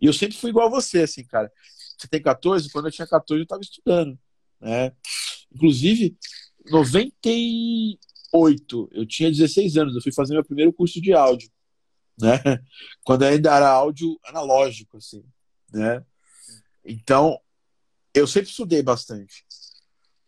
E 0.00 0.06
eu 0.06 0.12
sempre 0.14 0.38
fui 0.38 0.48
igual 0.48 0.68
a 0.68 0.70
você, 0.70 1.02
assim, 1.02 1.22
cara. 1.22 1.52
Você 1.98 2.08
tem 2.08 2.22
14? 2.22 2.70
Quando 2.70 2.86
eu 2.86 2.92
tinha 2.92 3.06
14, 3.06 3.40
eu 3.40 3.42
estava 3.42 3.60
estudando. 3.60 4.18
Né? 4.58 4.90
Inclusive, 5.52 6.16
98, 8.32 8.88
eu 8.92 9.06
tinha 9.06 9.30
16 9.30 9.76
anos, 9.76 9.94
eu 9.94 10.02
fui 10.02 10.12
fazer 10.12 10.34
meu 10.34 10.44
primeiro 10.44 10.72
curso 10.72 11.00
de 11.00 11.12
áudio. 11.12 11.50
Né? 12.20 12.38
Quando 13.04 13.24
ainda 13.24 13.54
era 13.54 13.68
áudio 13.68 14.18
analógico, 14.24 14.96
assim. 14.96 15.24
Né? 15.72 16.04
Então, 16.84 17.38
eu 18.14 18.26
sempre 18.26 18.50
estudei 18.50 18.82
bastante. 18.82 19.44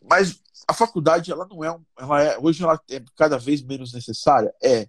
Mas 0.00 0.40
a 0.66 0.74
faculdade, 0.74 1.30
ela 1.30 1.46
não 1.46 1.64
é, 1.64 1.78
ela 1.98 2.22
é. 2.22 2.38
Hoje 2.38 2.62
ela 2.62 2.80
é 2.90 3.03
cada 3.16 3.38
vez 3.38 3.62
menos 3.62 3.92
necessária? 3.92 4.53
É. 4.62 4.88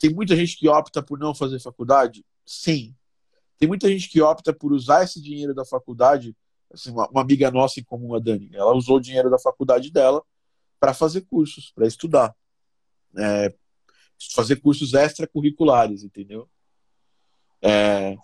Tem 0.00 0.12
muita 0.12 0.36
gente 0.36 0.58
que 0.58 0.68
opta 0.68 1.02
por 1.02 1.18
não 1.18 1.34
fazer 1.34 1.60
faculdade? 1.60 2.24
Sim. 2.44 2.94
Tem 3.58 3.68
muita 3.68 3.88
gente 3.88 4.08
que 4.08 4.20
opta 4.20 4.52
por 4.52 4.72
usar 4.72 5.04
esse 5.04 5.20
dinheiro 5.20 5.54
da 5.54 5.64
faculdade, 5.64 6.36
assim, 6.72 6.90
uma, 6.90 7.08
uma 7.08 7.20
amiga 7.20 7.50
nossa 7.50 7.78
em 7.78 7.84
comum, 7.84 8.14
a 8.14 8.18
Dani, 8.18 8.50
ela 8.52 8.74
usou 8.74 8.96
o 8.96 9.00
dinheiro 9.00 9.30
da 9.30 9.38
faculdade 9.38 9.90
dela 9.90 10.22
para 10.82 10.92
fazer 10.92 11.20
cursos, 11.20 11.70
para 11.70 11.86
estudar. 11.86 12.34
É, 13.16 13.54
fazer 14.34 14.56
cursos 14.56 14.94
extracurriculares, 14.94 16.02
entendeu? 16.02 16.50
É, 17.62 18.16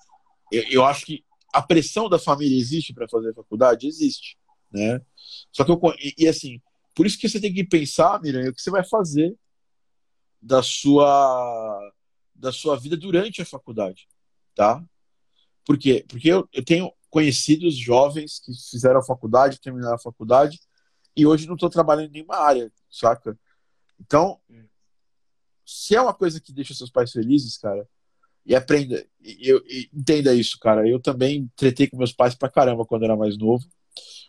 eu, 0.51 0.65
eu, 0.69 0.85
acho 0.85 1.07
que 1.07 1.25
a 1.55 1.63
pressão 1.63 2.09
da 2.09 2.19
família 2.19 2.59
existe 2.59 2.93
para 2.93 3.09
fazer 3.09 3.33
faculdade? 3.33 3.87
Existe. 3.87 4.37
Né? 4.73 5.01
Só 5.53 5.65
que 5.65 5.71
eu, 5.71 5.81
e, 6.01 6.15
e, 6.19 6.27
assim, 6.27 6.61
por 6.97 7.07
isso 7.07 7.17
que 7.17 7.29
você 7.29 7.41
tem 7.41 7.55
que 7.55 7.63
pensar, 7.63 8.21
Miriam, 8.21 8.51
o 8.51 8.53
que 8.53 8.61
você 8.61 8.73
vai 8.73 8.85
fazer 8.85 9.37
da 10.43 10.61
sua 10.61 11.93
da 12.35 12.51
sua 12.51 12.77
vida 12.77 12.97
durante 12.97 13.41
a 13.41 13.45
faculdade, 13.45 14.09
tá? 14.55 14.85
Por 15.65 15.79
quê? 15.79 16.05
Porque 16.09 16.29
eu, 16.29 16.49
eu 16.53 16.65
tenho 16.65 16.93
conhecidos 17.09 17.77
jovens 17.77 18.41
que 18.41 18.53
fizeram 18.69 18.99
a 18.99 19.05
faculdade, 19.05 19.61
terminaram 19.61 19.95
a 19.95 20.01
faculdade, 20.01 20.61
e 21.19 21.27
hoje 21.27 21.49
não 21.49 21.55
estou 21.55 21.69
trabalhando 21.69 22.11
em 22.11 22.13
nenhuma 22.13 22.37
área, 22.37 22.71
saca? 22.89 23.37
Então, 24.01 24.39
se 25.67 25.97
é 25.97 26.01
uma 26.01 26.15
coisa 26.15 26.41
que 26.41 26.53
deixa 26.53 26.73
seus 26.73 26.91
pais 26.91 27.11
felizes, 27.11 27.59
cara, 27.59 27.85
e 28.47 28.55
aprenda, 28.55 29.05
e, 29.21 29.51
eu, 29.51 29.61
e 29.67 29.91
entenda 29.93 30.33
isso, 30.33 30.57
cara. 30.61 30.89
Eu 30.89 31.01
também 31.01 31.51
tretei 31.57 31.89
com 31.89 31.97
meus 31.97 32.13
pais 32.13 32.37
pra 32.37 32.49
caramba 32.49 32.87
quando 32.87 33.05
era 33.05 33.17
mais 33.17 33.37
novo. 33.37 33.67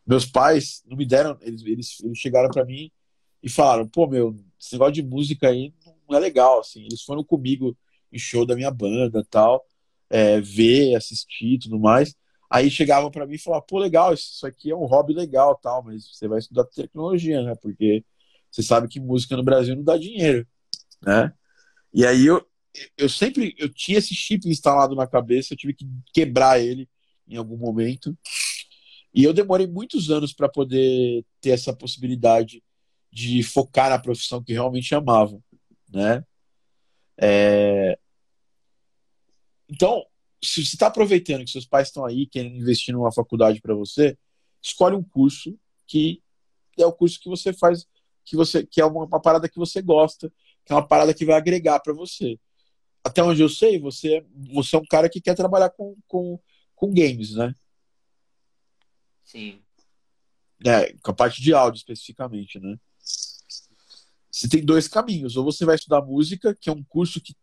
Meus 0.06 0.26
pais 0.26 0.82
não 0.88 0.98
me 0.98 1.06
deram, 1.06 1.38
eles, 1.42 1.64
eles, 1.64 2.00
eles 2.02 2.18
chegaram 2.18 2.50
para 2.50 2.66
mim 2.66 2.92
e 3.44 3.48
falaram: 3.50 3.88
pô, 3.88 4.08
meu, 4.08 4.36
esse 4.60 4.74
negócio 4.74 4.96
de 4.96 5.04
música 5.04 5.48
aí 5.48 5.72
não 6.10 6.18
é 6.18 6.20
legal, 6.20 6.60
assim. 6.60 6.82
Eles 6.86 7.04
foram 7.04 7.24
comigo 7.24 7.78
em 8.12 8.18
show 8.18 8.48
da 8.48 8.56
minha 8.56 8.72
banda 8.72 9.24
tal 9.30 9.64
é, 10.10 10.42
ver, 10.42 10.96
assistir 10.96 11.60
tudo 11.60 11.80
mais. 11.80 12.16
Aí 12.50 12.70
chegavam 12.72 13.12
para 13.12 13.28
mim 13.28 13.36
e 13.36 13.40
falavam, 13.40 13.66
pô, 13.68 13.78
legal, 13.78 14.14
isso 14.14 14.46
aqui 14.46 14.72
é 14.72 14.76
um 14.76 14.86
hobby 14.86 15.14
legal 15.14 15.56
tal, 15.56 15.84
mas 15.84 16.10
você 16.12 16.28
vai 16.28 16.40
estudar 16.40 16.66
tecnologia, 16.66 17.44
né? 17.44 17.54
Porque 17.62 18.04
você 18.50 18.64
sabe 18.64 18.88
que 18.88 19.00
música 19.00 19.38
no 19.38 19.44
Brasil 19.44 19.76
não 19.76 19.84
dá 19.84 19.98
dinheiro, 19.98 20.48
né? 21.02 21.32
E 21.94 22.06
aí 22.06 22.26
eu, 22.26 22.44
eu 22.98 23.08
sempre 23.08 23.56
eu 23.58 23.70
tinha 23.72 24.00
esse 24.00 24.16
chip 24.16 24.48
instalado 24.50 24.96
na 24.96 25.06
cabeça, 25.06 25.54
eu 25.54 25.58
tive 25.58 25.74
que 25.74 25.86
quebrar 26.14 26.60
ele 26.60 26.90
em 27.28 27.38
algum 27.38 27.58
momento. 27.58 28.18
E 29.14 29.24
eu 29.24 29.34
demorei 29.34 29.68
muitos 29.68 30.10
anos 30.10 30.34
para 30.34 30.50
poder 30.50 31.24
ter 31.42 31.52
essa 31.52 31.74
possibilidade 31.74 32.64
de 33.12 33.44
focar 33.44 33.90
na 33.90 34.00
profissão 34.00 34.44
que 34.44 34.54
realmente 34.54 34.94
amava, 34.94 35.40
né? 35.92 36.24
É, 37.18 37.98
então, 39.70 40.04
se 40.44 40.66
você 40.66 40.76
está 40.76 40.88
aproveitando 40.88 41.44
que 41.44 41.52
seus 41.52 41.66
pais 41.66 41.88
estão 41.88 42.06
aí 42.06 42.26
querendo 42.26 42.56
investir 42.56 42.94
numa 42.94 43.12
faculdade 43.12 43.62
para 43.62 43.76
você, 43.76 44.18
escolhe 44.62 44.96
um 44.96 45.04
curso 45.04 45.58
que 45.86 46.22
é 46.78 46.86
o 46.86 46.94
curso 46.94 47.20
que 47.20 47.30
você 47.30 47.52
faz, 47.52 47.86
que 48.24 48.36
você 48.36 48.66
que 48.66 48.80
é 48.80 48.86
uma, 48.86 49.06
uma 49.06 49.22
parada 49.22 49.50
que 49.50 49.58
você 49.58 49.82
gosta, 49.82 50.32
que 50.66 50.72
é 50.72 50.76
uma 50.76 50.88
parada 50.88 51.14
que 51.14 51.26
vai 51.26 51.36
agregar 51.36 51.80
para 51.80 51.94
você. 51.94 52.40
Até 53.04 53.24
onde 53.24 53.42
eu 53.42 53.50
sei, 53.50 53.80
você, 53.80 54.26
você 54.54 54.76
é 54.76 54.80
um 54.80 54.86
cara 54.86 55.10
que 55.10 55.22
quer 55.22 55.36
trabalhar 55.36 55.70
com, 55.70 55.96
com, 56.08 56.40
com 56.76 56.94
games, 56.94 57.34
né? 57.34 57.54
Sim. 59.24 59.62
É, 60.66 60.94
com 61.02 61.12
a 61.12 61.14
parte 61.14 61.42
de 61.42 61.54
áudio 61.54 61.80
especificamente, 61.80 62.60
né? 62.60 62.78
Você 64.30 64.48
tem 64.48 64.64
dois 64.64 64.88
caminhos. 64.88 65.38
Ou 65.38 65.44
você 65.44 65.66
vai 65.66 65.76
estudar 65.76 66.02
música, 66.02 66.54
que 66.54 66.70
é 66.70 66.74
um 66.74 66.84
curso 66.84 67.22
que 67.22 67.34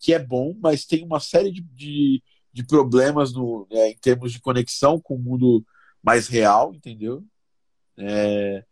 que 0.00 0.14
é 0.14 0.18
bom, 0.18 0.56
mas 0.58 0.86
tem 0.86 1.04
uma 1.04 1.20
série 1.20 1.52
de, 1.52 1.60
de, 1.60 2.22
de 2.52 2.64
problemas 2.64 3.32
no, 3.32 3.66
é, 3.70 3.90
em 3.90 3.96
termos 3.96 4.32
de 4.32 4.40
conexão 4.40 5.00
com 5.00 5.14
o 5.14 5.18
mundo 5.18 5.64
mais 6.02 6.28
real, 6.28 6.74
entendeu? 6.74 7.24
É, 7.96 8.64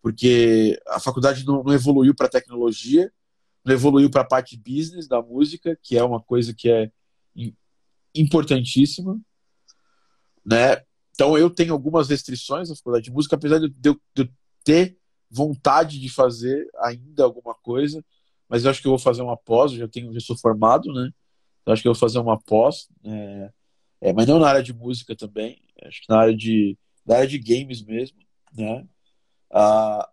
porque 0.00 0.80
a 0.88 0.98
faculdade 0.98 1.44
não, 1.46 1.62
não 1.62 1.72
evoluiu 1.72 2.14
para 2.14 2.28
tecnologia, 2.28 3.12
não 3.64 3.72
evoluiu 3.72 4.10
para 4.10 4.22
a 4.22 4.26
parte 4.26 4.56
business 4.56 5.06
da 5.06 5.22
música, 5.22 5.78
que 5.82 5.96
é 5.96 6.02
uma 6.02 6.20
coisa 6.20 6.52
que 6.52 6.68
é 6.68 6.90
importantíssima, 8.14 9.18
né? 10.44 10.82
Então 11.14 11.38
eu 11.38 11.48
tenho 11.48 11.72
algumas 11.72 12.08
restrições 12.08 12.68
na 12.68 12.76
faculdade 12.76 13.04
de 13.04 13.12
música, 13.12 13.36
apesar 13.36 13.58
de 13.58 13.66
eu, 13.84 13.94
de 14.14 14.22
eu 14.22 14.28
ter 14.64 14.98
vontade 15.30 15.98
de 15.98 16.08
fazer 16.08 16.68
ainda 16.80 17.24
alguma 17.24 17.54
coisa, 17.54 18.04
mas 18.48 18.64
eu 18.64 18.70
acho 18.70 18.82
que 18.82 18.86
eu 18.86 18.92
vou 18.92 18.98
fazer 18.98 19.22
uma 19.22 19.36
pós, 19.36 19.72
eu 19.72 19.78
já 19.78 19.88
tenho, 19.88 20.12
já 20.12 20.20
sou 20.20 20.36
formado, 20.36 20.92
né? 20.92 21.10
Eu 21.64 21.72
acho 21.72 21.82
que 21.82 21.88
eu 21.88 21.92
vou 21.94 22.00
fazer 22.00 22.18
uma 22.18 22.40
pós, 22.40 22.88
é, 23.04 23.50
é, 24.00 24.12
mas 24.12 24.26
não 24.26 24.38
na 24.38 24.48
área 24.48 24.62
de 24.62 24.72
música 24.72 25.14
também, 25.14 25.60
acho 25.84 26.00
que 26.02 26.08
na 26.08 26.18
área 26.18 26.36
de, 26.36 26.76
na 27.06 27.16
área 27.16 27.28
de 27.28 27.38
games 27.38 27.82
mesmo, 27.82 28.18
né? 28.52 28.86
Ah, 29.50 30.08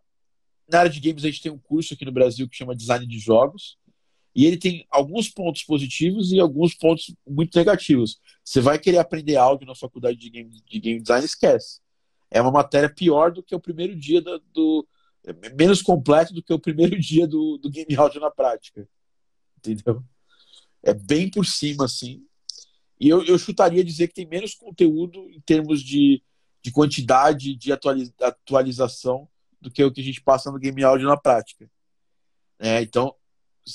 na 0.67 0.79
área 0.79 0.91
de 0.91 0.99
games 0.99 1.23
a 1.23 1.27
gente 1.27 1.41
tem 1.41 1.51
um 1.51 1.57
curso 1.57 1.93
aqui 1.93 2.05
no 2.05 2.11
Brasil 2.11 2.47
que 2.47 2.55
chama 2.55 2.75
Design 2.75 3.05
de 3.05 3.17
Jogos, 3.17 3.77
e 4.35 4.45
ele 4.45 4.57
tem 4.57 4.85
alguns 4.91 5.27
pontos 5.27 5.63
positivos 5.63 6.31
e 6.31 6.39
alguns 6.39 6.75
pontos 6.75 7.13
muito 7.27 7.57
negativos. 7.57 8.19
Você 8.43 8.61
vai 8.61 8.77
querer 8.77 8.99
aprender 8.99 9.35
áudio 9.35 9.67
na 9.67 9.75
faculdade 9.75 10.17
de 10.17 10.29
game, 10.29 10.49
de 10.49 10.79
game 10.79 11.01
design, 11.01 11.25
esquece. 11.25 11.81
É 12.29 12.39
uma 12.39 12.51
matéria 12.51 12.93
pior 12.93 13.31
do 13.31 13.41
que 13.41 13.55
o 13.55 13.59
primeiro 13.59 13.95
dia 13.95 14.21
do, 14.21 14.39
do 14.53 14.87
é 15.25 15.33
menos 15.53 15.81
completo 15.81 16.33
do 16.33 16.43
que 16.43 16.53
o 16.53 16.59
primeiro 16.59 16.97
dia 17.01 17.27
do, 17.27 17.57
do 17.57 17.69
game 17.69 17.95
audio 17.95 18.21
na 18.21 18.29
prática. 18.29 18.87
Entendeu? 19.57 20.03
É 20.83 20.93
bem 20.93 21.29
por 21.29 21.45
cima, 21.45 21.85
assim. 21.85 22.25
E 22.99 23.07
eu, 23.07 23.23
eu 23.23 23.37
chutaria 23.37 23.83
dizer 23.83 24.07
que 24.07 24.13
tem 24.13 24.27
menos 24.27 24.53
conteúdo 24.53 25.29
em 25.29 25.39
termos 25.41 25.81
de, 25.81 26.21
de 26.61 26.71
quantidade 26.71 27.55
de 27.55 27.71
atualiza, 27.71 28.13
atualização 28.21 29.27
do 29.61 29.71
que 29.71 29.83
o 29.83 29.91
que 29.91 30.01
a 30.01 30.03
gente 30.03 30.21
passa 30.21 30.51
no 30.51 30.59
game 30.59 30.83
audio 30.83 31.07
na 31.07 31.17
prática. 31.17 31.69
É, 32.57 32.81
então, 32.81 33.15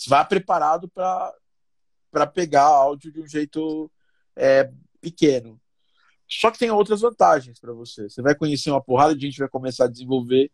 vá 0.07 0.25
preparado 0.25 0.89
para 0.89 2.27
pegar 2.27 2.65
áudio 2.65 3.13
de 3.13 3.21
um 3.21 3.27
jeito 3.27 3.91
é, 4.37 4.71
pequeno. 5.01 5.61
Só 6.29 6.51
que 6.51 6.59
tem 6.59 6.71
outras 6.71 7.01
vantagens 7.01 7.59
para 7.59 7.73
você. 7.73 8.09
Você 8.09 8.21
vai 8.21 8.35
conhecer 8.35 8.71
uma 8.71 8.83
porrada 8.83 9.15
de 9.15 9.27
gente 9.27 9.39
vai 9.39 9.49
começar 9.49 9.85
a 9.85 9.91
desenvolver 9.91 10.51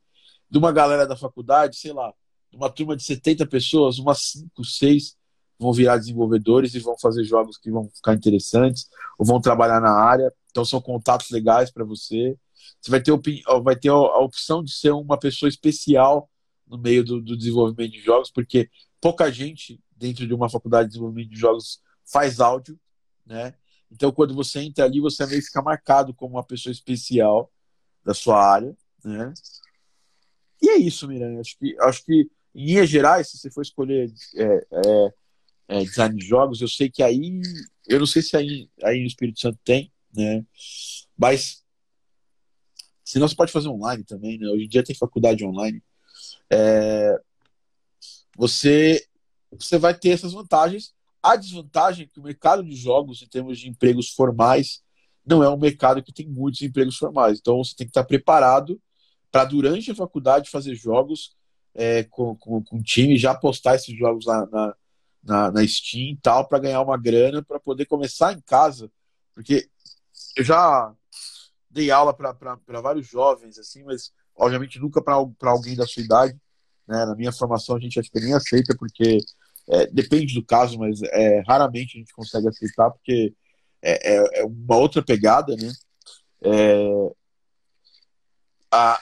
de 0.48 0.58
uma 0.58 0.72
galera 0.72 1.06
da 1.06 1.16
faculdade, 1.16 1.76
sei 1.76 1.92
lá, 1.92 2.12
uma 2.52 2.68
turma 2.70 2.96
de 2.96 3.04
70 3.04 3.46
pessoas, 3.46 3.98
umas 3.98 4.18
5, 4.32 4.64
6 4.64 5.16
vão 5.60 5.74
virar 5.74 5.98
desenvolvedores 5.98 6.74
e 6.74 6.80
vão 6.80 6.98
fazer 6.98 7.22
jogos 7.22 7.58
que 7.58 7.70
vão 7.70 7.90
ficar 7.90 8.14
interessantes, 8.14 8.88
ou 9.18 9.26
vão 9.26 9.38
trabalhar 9.38 9.78
na 9.78 9.92
área. 9.92 10.32
Então 10.50 10.64
são 10.64 10.80
contatos 10.80 11.30
legais 11.30 11.70
para 11.70 11.84
você. 11.84 12.34
Você 12.80 12.90
vai 12.90 13.02
ter, 13.02 13.12
vai 13.62 13.76
ter 13.76 13.90
a 13.90 14.18
opção 14.18 14.64
de 14.64 14.72
ser 14.72 14.92
uma 14.92 15.18
pessoa 15.18 15.50
especial 15.50 16.30
no 16.66 16.78
meio 16.78 17.04
do, 17.04 17.20
do, 17.20 17.36
desenvolvimento 17.36 17.92
de 17.92 18.00
jogos, 18.00 18.30
porque 18.30 18.70
pouca 19.00 19.30
gente 19.30 19.78
dentro 19.94 20.26
de 20.26 20.32
uma 20.32 20.48
faculdade 20.48 20.84
de 20.84 20.92
desenvolvimento 20.92 21.30
de 21.30 21.38
jogos 21.38 21.80
faz 22.10 22.40
áudio, 22.40 22.78
né? 23.26 23.54
Então, 23.90 24.12
quando 24.12 24.34
você 24.34 24.60
entra 24.60 24.84
ali, 24.84 25.00
você 25.00 25.26
meio 25.26 25.42
fica 25.42 25.60
marcado 25.60 26.14
como 26.14 26.36
uma 26.36 26.44
pessoa 26.44 26.72
especial 26.72 27.52
da 28.04 28.14
sua 28.14 28.42
área, 28.42 28.74
né? 29.04 29.34
E 30.62 30.70
é 30.70 30.76
isso, 30.76 31.08
Miranha. 31.08 31.40
Acho 31.40 31.58
que, 31.58 31.76
acho 31.80 32.04
que 32.04 32.30
em 32.54 32.66
linhas 32.66 32.88
gerais, 32.88 33.28
se 33.28 33.38
você 33.38 33.50
for 33.50 33.62
escolher 33.62 34.12
é, 34.36 34.66
é, 34.70 35.14
é, 35.70 35.84
design 35.84 36.16
de 36.16 36.26
jogos, 36.26 36.60
eu 36.60 36.66
sei 36.66 36.90
que 36.90 37.00
aí, 37.00 37.40
eu 37.86 38.00
não 38.00 38.06
sei 38.06 38.20
se 38.22 38.36
aí, 38.36 38.68
aí 38.82 39.00
no 39.00 39.06
Espírito 39.06 39.38
Santo 39.38 39.58
tem, 39.64 39.92
né? 40.12 40.44
Mas 41.16 41.62
senão 43.04 43.28
você 43.28 43.36
pode 43.36 43.52
fazer 43.52 43.68
online 43.68 44.02
também, 44.02 44.36
né? 44.36 44.48
Hoje 44.48 44.64
em 44.64 44.68
dia 44.68 44.82
tem 44.82 44.96
faculdade 44.96 45.44
online. 45.44 45.80
É, 46.50 47.16
você, 48.36 49.06
você 49.52 49.78
vai 49.78 49.96
ter 49.96 50.10
essas 50.10 50.32
vantagens. 50.32 50.92
A 51.22 51.36
desvantagem 51.36 52.04
é 52.04 52.08
que 52.08 52.18
o 52.18 52.24
mercado 52.24 52.64
de 52.64 52.74
jogos, 52.74 53.22
em 53.22 53.28
termos 53.28 53.56
de 53.60 53.68
empregos 53.68 54.10
formais, 54.10 54.82
não 55.24 55.44
é 55.44 55.48
um 55.48 55.58
mercado 55.58 56.02
que 56.02 56.12
tem 56.12 56.26
muitos 56.26 56.62
empregos 56.62 56.96
formais. 56.96 57.38
Então 57.38 57.58
você 57.58 57.76
tem 57.76 57.86
que 57.86 57.90
estar 57.90 58.02
preparado 58.02 58.80
para, 59.30 59.44
durante 59.44 59.88
a 59.92 59.94
faculdade, 59.94 60.50
fazer 60.50 60.74
jogos 60.74 61.36
é, 61.72 62.02
com, 62.02 62.34
com, 62.34 62.60
com 62.60 62.82
time, 62.82 63.16
já 63.16 63.36
postar 63.36 63.76
esses 63.76 63.96
jogos 63.96 64.26
na, 64.26 64.46
na, 64.46 64.74
na, 65.22 65.50
na 65.50 65.66
Steam 65.66 66.12
e 66.12 66.18
tal, 66.22 66.46
para 66.46 66.58
ganhar 66.58 66.80
uma 66.82 66.96
grana, 66.96 67.42
para 67.42 67.60
poder 67.60 67.86
começar 67.86 68.32
em 68.32 68.40
casa. 68.40 68.90
Porque 69.34 69.68
eu 70.36 70.44
já 70.44 70.92
dei 71.70 71.90
aula 71.90 72.12
para 72.12 72.80
vários 72.80 73.06
jovens, 73.06 73.58
assim, 73.58 73.84
mas 73.84 74.12
obviamente 74.34 74.78
nunca 74.78 75.02
para 75.02 75.50
alguém 75.50 75.76
da 75.76 75.86
sua 75.86 76.02
idade. 76.02 76.36
Né? 76.86 77.04
Na 77.04 77.14
minha 77.14 77.32
formação 77.32 77.76
a 77.76 77.80
gente 77.80 77.98
acho 78.00 78.10
que 78.10 78.20
nem 78.20 78.34
aceita, 78.34 78.76
porque 78.76 79.18
é, 79.68 79.86
depende 79.86 80.34
do 80.34 80.44
caso, 80.44 80.78
mas 80.78 81.00
é, 81.02 81.42
raramente 81.46 81.96
a 81.96 82.00
gente 82.00 82.12
consegue 82.12 82.48
aceitar, 82.48 82.90
porque 82.90 83.32
é, 83.82 84.14
é, 84.16 84.40
é 84.40 84.44
uma 84.44 84.76
outra 84.76 85.02
pegada, 85.02 85.54
né? 85.56 85.72
É, 86.42 87.12
a, 88.72 89.00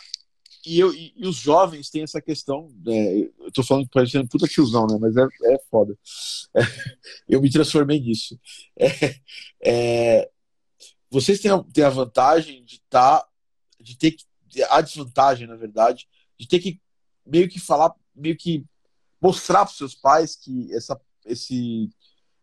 e, 0.69 0.79
eu, 0.79 0.93
e, 0.95 1.27
os 1.27 1.37
jovens 1.37 1.89
têm 1.89 2.03
essa 2.03 2.21
questão, 2.21 2.71
né? 2.85 3.21
eu 3.21 3.53
tô 3.53 3.63
falando 3.63 3.89
parecendo 3.89 4.29
puta 4.29 4.47
tiozão, 4.47 4.87
né? 4.87 4.99
Mas 5.01 5.17
é, 5.17 5.23
é 5.23 5.59
foda. 5.71 5.97
eu 7.29 7.41
me 7.41 7.51
transformei 7.51 8.01
nisso. 8.01 8.39
É, 9.61 10.31
vocês 11.11 11.41
têm 11.41 11.51
a, 11.51 11.63
têm 11.73 11.85
a 11.85 11.91
vantagem 11.91 12.65
de 12.65 12.77
estar, 12.77 13.21
tá, 13.21 13.29
de 13.81 13.97
ter 13.97 14.13
que, 14.13 14.25
a 14.71 14.81
desvantagem, 14.81 15.47
na 15.47 15.57
verdade, 15.57 16.07
de 16.39 16.47
ter 16.47 16.59
que 16.59 16.81
meio 17.25 17.49
que 17.49 17.59
falar, 17.59 17.95
meio 18.15 18.37
que 18.37 18.65
mostrar 19.21 19.65
para 19.65 19.75
seus 19.75 19.95
pais 19.95 20.37
que 20.37 20.73
essa, 20.73 21.01
esse, 21.25 21.91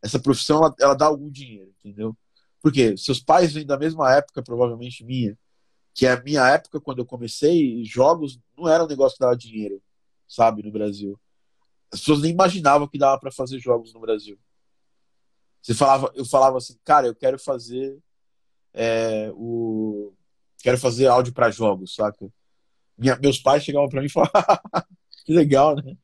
essa 0.01 0.19
profissão 0.19 0.57
ela, 0.57 0.75
ela 0.79 0.93
dá 0.93 1.05
algum 1.05 1.29
dinheiro, 1.29 1.73
entendeu? 1.79 2.15
Porque 2.61 2.97
seus 2.97 3.19
pais 3.19 3.53
vêm 3.53 3.65
da 3.65 3.77
mesma 3.77 4.13
época, 4.13 4.43
provavelmente 4.43 5.03
minha, 5.03 5.37
que 5.95 6.05
é 6.05 6.11
a 6.11 6.21
minha 6.21 6.45
época 6.49 6.81
quando 6.81 6.99
eu 6.99 7.05
comecei, 7.05 7.81
jogos 7.85 8.37
não 8.57 8.67
era 8.67 8.83
um 8.83 8.87
negócio 8.87 9.17
que 9.17 9.23
dava 9.23 9.37
dinheiro, 9.37 9.81
sabe, 10.27 10.61
no 10.61 10.69
Brasil. 10.69 11.17
As 11.91 12.01
pessoas 12.01 12.21
nem 12.21 12.33
imaginavam 12.33 12.85
que 12.85 12.97
dava 12.97 13.17
para 13.17 13.31
fazer 13.31 13.57
jogos 13.59 13.93
no 13.93 14.01
Brasil. 14.01 14.37
Você 15.61 15.73
falava, 15.73 16.11
eu 16.13 16.25
falava 16.25 16.57
assim, 16.57 16.77
cara, 16.83 17.07
eu 17.07 17.15
quero 17.15 17.39
fazer 17.39 17.97
é, 18.73 19.31
o 19.33 20.13
quero 20.61 20.77
fazer 20.77 21.07
áudio 21.07 21.33
para 21.33 21.49
jogos, 21.49 21.95
saca? 21.95 22.27
Minha, 22.97 23.15
meus 23.17 23.39
pais 23.39 23.63
chegavam 23.63 23.87
para 23.87 24.01
mim 24.01 24.07
e 24.07 24.09
falavam, 24.09 24.33
que 25.25 25.33
legal, 25.33 25.77
né? 25.77 25.95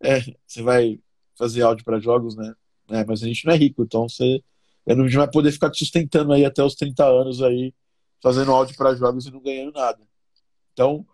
É, 0.00 0.20
você 0.46 0.62
vai 0.62 0.98
fazer 1.36 1.62
áudio 1.62 1.84
para 1.84 2.00
jogos, 2.00 2.34
né? 2.34 2.54
É, 2.88 3.04
mas 3.04 3.22
a 3.22 3.26
gente 3.26 3.44
não 3.44 3.52
é 3.52 3.56
rico, 3.56 3.82
então 3.82 4.08
você 4.08 4.42
não 4.86 5.06
vai 5.08 5.30
poder 5.30 5.52
ficar 5.52 5.70
te 5.70 5.78
sustentando 5.78 6.32
aí 6.32 6.46
até 6.46 6.62
os 6.62 6.74
30 6.74 7.04
anos 7.04 7.42
aí, 7.42 7.74
fazendo 8.24 8.52
áudio 8.52 8.74
para 8.74 8.94
jogos 8.94 9.26
e 9.26 9.30
não 9.30 9.38
ganhando 9.38 9.72
nada. 9.72 10.00
Então, 10.72 11.06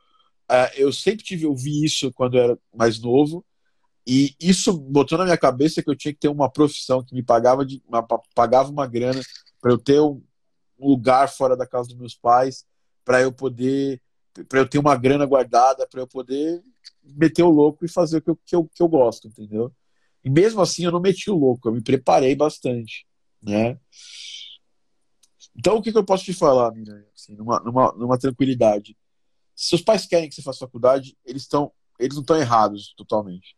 é, 0.49 0.81
eu 0.81 0.93
sempre 0.93 1.25
tive 1.25 1.45
ouvi 1.45 1.85
isso 1.85 2.13
quando 2.13 2.39
eu 2.39 2.45
era 2.45 2.59
mais 2.73 3.01
novo, 3.01 3.45
e 4.07 4.33
isso 4.41 4.73
botou 4.73 5.19
na 5.19 5.25
minha 5.25 5.37
cabeça 5.37 5.83
que 5.83 5.91
eu 5.91 5.97
tinha 5.97 6.15
que 6.15 6.21
ter 6.21 6.29
uma 6.29 6.49
profissão 6.49 7.03
que 7.03 7.13
me 7.13 7.23
pagava, 7.23 7.67
de, 7.67 7.83
uma, 7.89 8.07
pagava 8.33 8.71
uma 8.71 8.87
grana 8.87 9.21
para 9.61 9.73
eu 9.73 9.79
ter 9.79 10.01
um 10.01 10.23
lugar 10.79 11.29
fora 11.29 11.57
da 11.57 11.67
casa 11.67 11.89
dos 11.89 11.99
meus 11.99 12.15
pais, 12.15 12.65
para 13.05 13.21
eu 13.21 13.33
poder 13.33 14.01
para 14.49 14.61
eu 14.61 14.69
ter 14.69 14.79
uma 14.79 14.97
grana 14.97 15.27
guardada, 15.27 15.89
para 15.89 16.01
eu 16.01 16.07
poder 16.07 16.63
meter 17.03 17.43
o 17.43 17.51
louco 17.51 17.85
e 17.85 17.89
fazer 17.89 18.19
o 18.19 18.23
que 18.23 18.31
eu, 18.31 18.39
que, 18.47 18.55
eu, 18.55 18.71
que 18.73 18.83
eu 18.83 18.89
gosto, 18.89 19.27
entendeu? 19.27 19.73
E 20.25 20.31
mesmo 20.31 20.61
assim 20.61 20.85
eu 20.85 20.93
não 20.93 21.01
meti 21.01 21.29
o 21.29 21.37
louco, 21.37 21.69
eu 21.69 21.73
me 21.73 21.83
preparei 21.83 22.37
bastante, 22.37 23.05
né? 23.43 23.77
Então 25.61 25.77
o 25.77 25.83
que, 25.83 25.93
que 25.93 25.99
eu 25.99 26.05
posso 26.05 26.25
te 26.25 26.33
falar, 26.33 26.73
Miriam? 26.73 27.05
Assim, 27.15 27.37
numa, 27.37 27.61
numa, 27.61 27.93
numa 27.93 28.19
tranquilidade. 28.19 28.97
Se 29.55 29.69
seus 29.69 29.83
pais 29.83 30.07
querem 30.07 30.27
que 30.27 30.35
você 30.35 30.43
faça 30.43 30.61
faculdade, 30.61 31.17
eles 31.25 31.43
estão 31.43 31.71
eles 31.99 32.15
não 32.15 32.23
estão 32.23 32.37
errados 32.37 32.95
totalmente. 32.97 33.55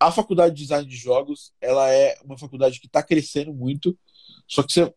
A 0.00 0.10
faculdade 0.10 0.56
de 0.56 0.62
design 0.62 0.84
de 0.84 0.96
jogos, 0.96 1.52
ela 1.60 1.88
é 1.88 2.18
uma 2.24 2.36
faculdade 2.36 2.80
que 2.80 2.88
está 2.88 3.04
crescendo 3.04 3.54
muito, 3.54 3.96
só 4.48 4.64
que 4.64 4.72
você, 4.72 4.92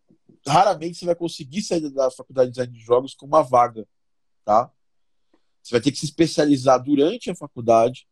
raramente 0.47 0.97
você 0.97 1.05
vai 1.05 1.13
conseguir 1.13 1.61
sair 1.61 1.87
da 1.91 2.09
faculdade 2.09 2.49
de 2.49 2.53
design 2.53 2.73
de 2.73 2.83
jogos 2.83 3.13
com 3.13 3.27
uma 3.27 3.43
vaga 3.43 3.87
tá? 4.43 4.71
Você 5.61 5.71
vai 5.71 5.81
ter 5.81 5.91
que 5.91 5.97
se 5.97 6.05
especializar 6.05 6.81
durante 6.81 7.29
a 7.29 7.35
faculdade 7.35 8.07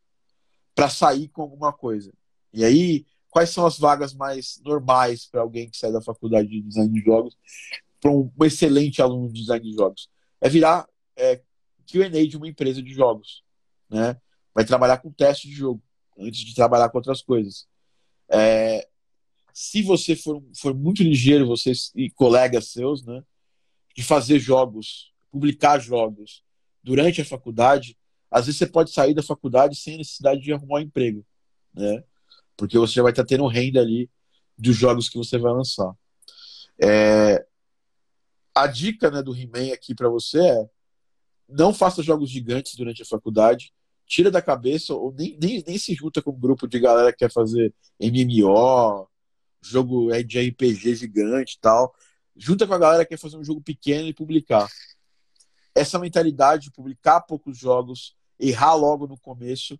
para 0.73 0.89
sair 0.89 1.27
com 1.27 1.41
alguma 1.41 1.73
coisa. 1.73 2.13
E 2.53 2.63
aí, 2.63 3.05
quais 3.31 3.49
são 3.49 3.65
as 3.65 3.79
vagas 3.79 4.13
mais 4.13 4.61
normais 4.63 5.25
para 5.25 5.41
alguém 5.41 5.69
que 5.69 5.77
sai 5.77 5.91
da 5.91 6.01
faculdade 6.01 6.47
de 6.47 6.61
design 6.61 6.91
de 6.93 7.01
jogos, 7.03 7.35
para 7.99 8.11
um, 8.11 8.31
excelente 8.41 9.01
aluno 9.01 9.27
de 9.27 9.39
design 9.41 9.65
de 9.67 9.75
jogos? 9.75 10.09
É 10.39 10.47
virar 10.47 10.87
é, 11.15 11.41
QA 11.89 12.09
de 12.27 12.37
uma 12.37 12.47
empresa 12.47 12.81
de 12.81 12.93
jogos. 12.93 13.43
Né? 13.89 14.15
Vai 14.53 14.65
trabalhar 14.65 14.97
com 14.97 15.11
teste 15.11 15.47
de 15.47 15.53
jogo, 15.53 15.81
antes 16.19 16.41
de 16.41 16.53
trabalhar 16.53 16.89
com 16.89 16.97
outras 16.97 17.21
coisas. 17.23 17.67
É, 18.29 18.87
se 19.53 19.81
você 19.81 20.15
for, 20.15 20.43
for 20.55 20.73
muito 20.73 21.01
ligeiro, 21.01 21.47
vocês 21.47 21.91
e 21.95 22.09
colegas 22.11 22.67
seus, 22.67 23.03
né, 23.03 23.23
de 23.95 24.03
fazer 24.03 24.39
jogos 24.39 25.11
publicar 25.31 25.79
jogos 25.79 26.43
durante 26.83 27.21
a 27.21 27.25
faculdade, 27.25 27.97
às 28.29 28.45
vezes 28.45 28.59
você 28.59 28.67
pode 28.67 28.91
sair 28.91 29.13
da 29.13 29.23
faculdade 29.23 29.75
sem 29.75 29.97
necessidade 29.97 30.41
de 30.41 30.51
arrumar 30.51 30.79
um 30.79 30.83
emprego, 30.83 31.25
né? 31.73 32.03
Porque 32.61 32.77
você 32.77 32.93
já 32.93 33.01
vai 33.01 33.11
estar 33.11 33.25
tendo 33.25 33.47
renda 33.47 33.79
ali 33.79 34.07
dos 34.55 34.75
jogos 34.75 35.09
que 35.09 35.17
você 35.17 35.35
vai 35.39 35.51
lançar. 35.51 35.91
É... 36.79 37.43
A 38.53 38.67
dica 38.67 39.09
né, 39.09 39.23
do 39.23 39.35
He-Man 39.35 39.73
aqui 39.73 39.95
para 39.95 40.07
você 40.07 40.39
é 40.39 40.69
não 41.49 41.73
faça 41.73 42.03
jogos 42.03 42.29
gigantes 42.29 42.75
durante 42.75 43.01
a 43.01 43.05
faculdade, 43.05 43.73
tira 44.05 44.29
da 44.29 44.43
cabeça 44.43 44.93
ou 44.93 45.11
nem, 45.11 45.35
nem, 45.41 45.63
nem 45.65 45.75
se 45.79 45.95
junta 45.95 46.21
com 46.21 46.29
um 46.29 46.39
grupo 46.39 46.67
de 46.67 46.79
galera 46.79 47.11
que 47.11 47.17
quer 47.17 47.31
fazer 47.31 47.73
MMO, 47.99 49.07
jogo 49.59 50.11
de 50.21 50.39
RPG 50.49 50.93
gigante 50.97 51.55
e 51.55 51.59
tal. 51.59 51.95
Junta 52.37 52.67
com 52.67 52.75
a 52.75 52.77
galera 52.77 53.03
que 53.03 53.09
quer 53.09 53.17
fazer 53.17 53.37
um 53.37 53.43
jogo 53.43 53.59
pequeno 53.61 54.07
e 54.07 54.13
publicar 54.13 54.69
essa 55.73 55.97
mentalidade 55.97 56.65
de 56.65 56.71
publicar 56.71 57.21
poucos 57.21 57.57
jogos, 57.57 58.15
errar 58.39 58.75
logo 58.75 59.07
no 59.07 59.17
começo, 59.17 59.79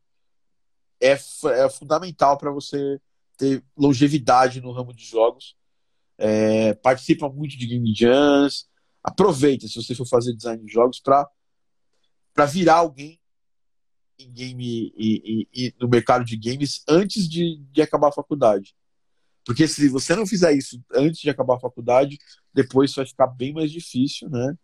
é, 1.01 1.13
é 1.13 1.69
fundamental 1.69 2.37
para 2.37 2.51
você 2.51 2.99
ter 3.37 3.63
longevidade 3.77 4.61
no 4.61 4.71
ramo 4.71 4.93
de 4.93 5.03
jogos. 5.03 5.55
É, 6.17 6.73
participa 6.75 7.27
muito 7.29 7.57
de 7.57 7.65
game 7.65 7.93
jams, 7.95 8.67
aproveita 9.03 9.67
se 9.67 9.75
você 9.81 9.95
for 9.95 10.07
fazer 10.07 10.35
design 10.35 10.63
de 10.63 10.71
jogos 10.71 10.99
para 10.99 11.27
para 12.33 12.45
virar 12.45 12.75
alguém 12.75 13.19
em 14.17 14.31
game 14.31 14.93
e, 14.95 15.47
e, 15.53 15.67
e, 15.67 15.75
no 15.79 15.89
mercado 15.89 16.23
de 16.23 16.37
games 16.37 16.81
antes 16.87 17.27
de, 17.27 17.57
de 17.71 17.81
acabar 17.81 18.07
a 18.09 18.13
faculdade. 18.13 18.73
Porque 19.45 19.67
se 19.67 19.89
você 19.89 20.15
não 20.15 20.25
fizer 20.25 20.53
isso 20.53 20.81
antes 20.93 21.19
de 21.19 21.29
acabar 21.29 21.55
a 21.55 21.59
faculdade, 21.59 22.17
depois 22.53 22.93
vai 22.93 23.05
ficar 23.05 23.27
bem 23.27 23.51
mais 23.51 23.69
difícil, 23.69 24.29
né? 24.29 24.55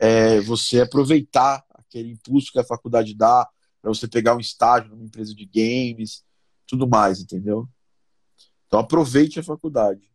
é, 0.00 0.40
você 0.40 0.80
aproveitar 0.80 1.62
aquele 1.74 2.12
impulso 2.12 2.50
que 2.50 2.58
a 2.58 2.64
faculdade 2.64 3.14
dá 3.14 3.46
para 3.80 3.88
você 3.88 4.06
pegar 4.06 4.36
um 4.36 4.40
estágio 4.40 4.90
numa 4.90 5.04
empresa 5.04 5.34
de 5.34 5.44
games, 5.46 6.24
tudo 6.66 6.88
mais, 6.88 7.20
entendeu? 7.20 7.68
Então 8.66 8.80
aproveite 8.80 9.40
a 9.40 9.42
faculdade. 9.42 10.10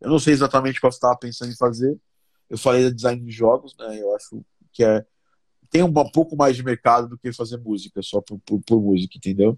Eu 0.00 0.10
não 0.10 0.18
sei 0.18 0.32
exatamente 0.32 0.78
o 0.78 0.80
que 0.80 0.86
você 0.86 0.96
estava 0.96 1.18
pensando 1.18 1.52
em 1.52 1.56
fazer. 1.56 1.98
Eu 2.48 2.56
falei 2.56 2.84
da 2.84 2.90
design 2.90 3.22
de 3.22 3.30
jogos, 3.30 3.76
né? 3.76 4.00
Eu 4.00 4.14
acho 4.14 4.42
que 4.72 4.82
é 4.82 5.04
tem 5.70 5.84
um 5.84 5.92
pouco 5.92 6.36
mais 6.36 6.56
de 6.56 6.64
mercado 6.64 7.08
do 7.08 7.16
que 7.16 7.32
fazer 7.32 7.56
música 7.58 8.02
só 8.02 8.20
por, 8.20 8.40
por, 8.40 8.60
por 8.60 8.82
música, 8.82 9.16
entendeu? 9.16 9.56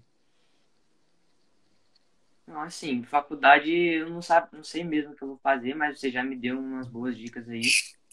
Assim, 2.47 3.01
faculdade 3.03 3.71
eu 3.71 4.09
não, 4.11 4.21
sabe, 4.21 4.49
não 4.53 4.63
sei 4.63 4.83
mesmo 4.83 5.13
o 5.13 5.15
que 5.15 5.23
eu 5.23 5.29
vou 5.29 5.39
fazer, 5.41 5.73
mas 5.73 5.99
você 5.99 6.11
já 6.11 6.23
me 6.23 6.35
deu 6.35 6.59
umas 6.59 6.87
boas 6.87 7.17
dicas 7.17 7.49
aí. 7.49 7.61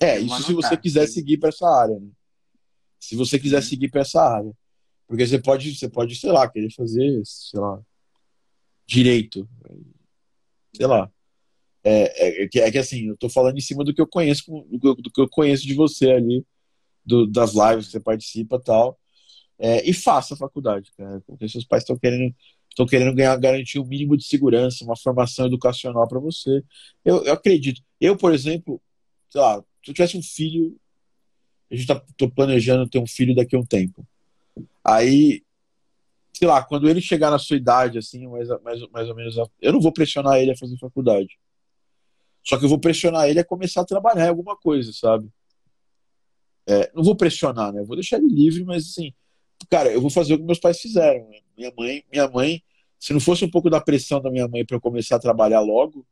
É, 0.01 0.19
isso 0.19 0.43
se 0.45 0.55
você 0.55 0.77
quiser 0.79 1.07
seguir 1.07 1.37
para 1.37 1.51
essa 1.51 1.69
área. 1.69 2.01
Né? 2.01 2.09
Se 2.99 3.17
você 3.17 3.39
quiser 3.39 3.63
seguir 3.63 3.91
para 3.91 4.01
essa 4.01 4.23
área. 4.23 4.53
Porque 5.11 5.27
você 5.27 5.41
pode, 5.41 5.75
você 5.75 5.89
pode, 5.89 6.15
sei 6.15 6.31
lá, 6.31 6.49
querer 6.49 6.71
fazer, 6.71 7.21
sei 7.25 7.59
lá, 7.59 7.83
direito. 8.87 9.49
Sei 10.73 10.87
lá. 10.87 11.11
É, 11.83 12.29
é, 12.29 12.45
é, 12.45 12.49
que, 12.49 12.61
é 12.61 12.71
que 12.71 12.79
assim, 12.79 13.09
eu 13.09 13.17
tô 13.17 13.29
falando 13.29 13.59
em 13.59 13.61
cima 13.61 13.83
do 13.83 13.93
que 13.93 14.01
eu 14.01 14.07
conheço, 14.07 14.45
do 14.71 14.95
do 14.95 15.11
que 15.11 15.21
eu 15.21 15.29
conheço 15.29 15.67
de 15.67 15.75
você 15.75 16.13
ali, 16.13 16.47
do, 17.05 17.27
das 17.27 17.55
lives 17.55 17.87
que 17.87 17.91
você 17.91 17.99
participa 17.99 18.55
e 18.55 18.63
tal. 18.63 19.01
É, 19.59 19.91
e 19.91 19.93
faça 19.93 20.35
a 20.35 20.37
faculdade, 20.37 20.93
cara, 20.97 21.21
porque 21.27 21.49
seus 21.49 21.65
pais 21.65 21.83
estão 21.83 21.99
querendo 21.99 22.33
estão 22.69 22.87
querendo 22.87 23.13
ganhar, 23.13 23.37
garantir 23.37 23.81
um 23.81 23.87
mínimo 23.87 24.17
de 24.17 24.25
segurança, 24.25 24.85
uma 24.85 24.97
formação 24.97 25.47
educacional 25.47 26.07
para 26.07 26.21
você. 26.21 26.63
Eu, 27.05 27.25
eu, 27.25 27.33
acredito. 27.33 27.83
Eu, 28.01 28.17
por 28.17 28.33
exemplo, 28.33 28.81
sei 29.29 29.41
lá, 29.41 29.61
se 29.85 29.91
eu 29.91 29.95
tivesse 29.95 30.17
um 30.17 30.23
filho, 30.23 30.79
a 31.69 31.75
gente 31.75 31.91
está 31.91 32.01
planejando 32.33 32.89
ter 32.89 33.01
um 33.01 33.09
filho 33.09 33.35
daqui 33.35 33.57
a 33.57 33.59
um 33.59 33.67
tempo. 33.67 34.07
Aí, 34.85 35.43
sei 36.33 36.49
lá, 36.49 36.63
quando 36.63 36.89
ele 36.89 37.01
chegar 37.01 37.31
na 37.31 37.39
sua 37.39 37.57
idade, 37.57 37.99
assim, 37.99 38.27
mais, 38.27 38.49
mais, 38.63 38.81
mais 38.91 39.09
ou 39.09 39.15
menos, 39.15 39.37
eu 39.61 39.73
não 39.73 39.81
vou 39.81 39.93
pressionar 39.93 40.39
ele 40.39 40.53
a 40.53 40.57
fazer 40.57 40.77
faculdade. 40.79 41.39
Só 42.43 42.59
que 42.59 42.65
eu 42.65 42.69
vou 42.69 42.79
pressionar 42.81 43.29
ele 43.29 43.41
a 43.41 43.45
começar 43.45 43.83
a 43.83 43.85
trabalhar 43.85 44.27
em 44.27 44.29
alguma 44.29 44.57
coisa, 44.57 44.93
sabe? 44.93 45.29
É, 46.67 46.91
não 46.95 47.03
vou 47.03 47.17
pressionar, 47.17 47.73
né? 47.73 47.81
Eu 47.81 47.87
vou 47.87 47.97
deixar 47.97 48.17
ele 48.17 48.29
livre, 48.29 48.65
mas 48.65 48.87
assim, 48.87 49.13
cara, 49.69 49.93
eu 49.93 50.01
vou 50.01 50.11
fazer 50.11 50.35
o 50.35 50.39
que 50.39 50.45
meus 50.45 50.59
pais 50.59 50.81
fizeram. 50.81 51.29
Né? 51.29 51.41
Minha 51.57 51.73
mãe, 51.77 52.05
minha 52.11 52.29
mãe, 52.29 52.63
se 52.99 53.13
não 53.13 53.21
fosse 53.21 53.45
um 53.45 53.51
pouco 53.51 53.69
da 53.69 53.81
pressão 53.81 54.21
da 54.21 54.31
minha 54.31 54.49
mãe 54.49 54.65
para 54.65 54.77
eu 54.77 54.81
começar 54.81 55.17
a 55.17 55.21
trabalhar 55.21 55.61
logo, 55.61 56.07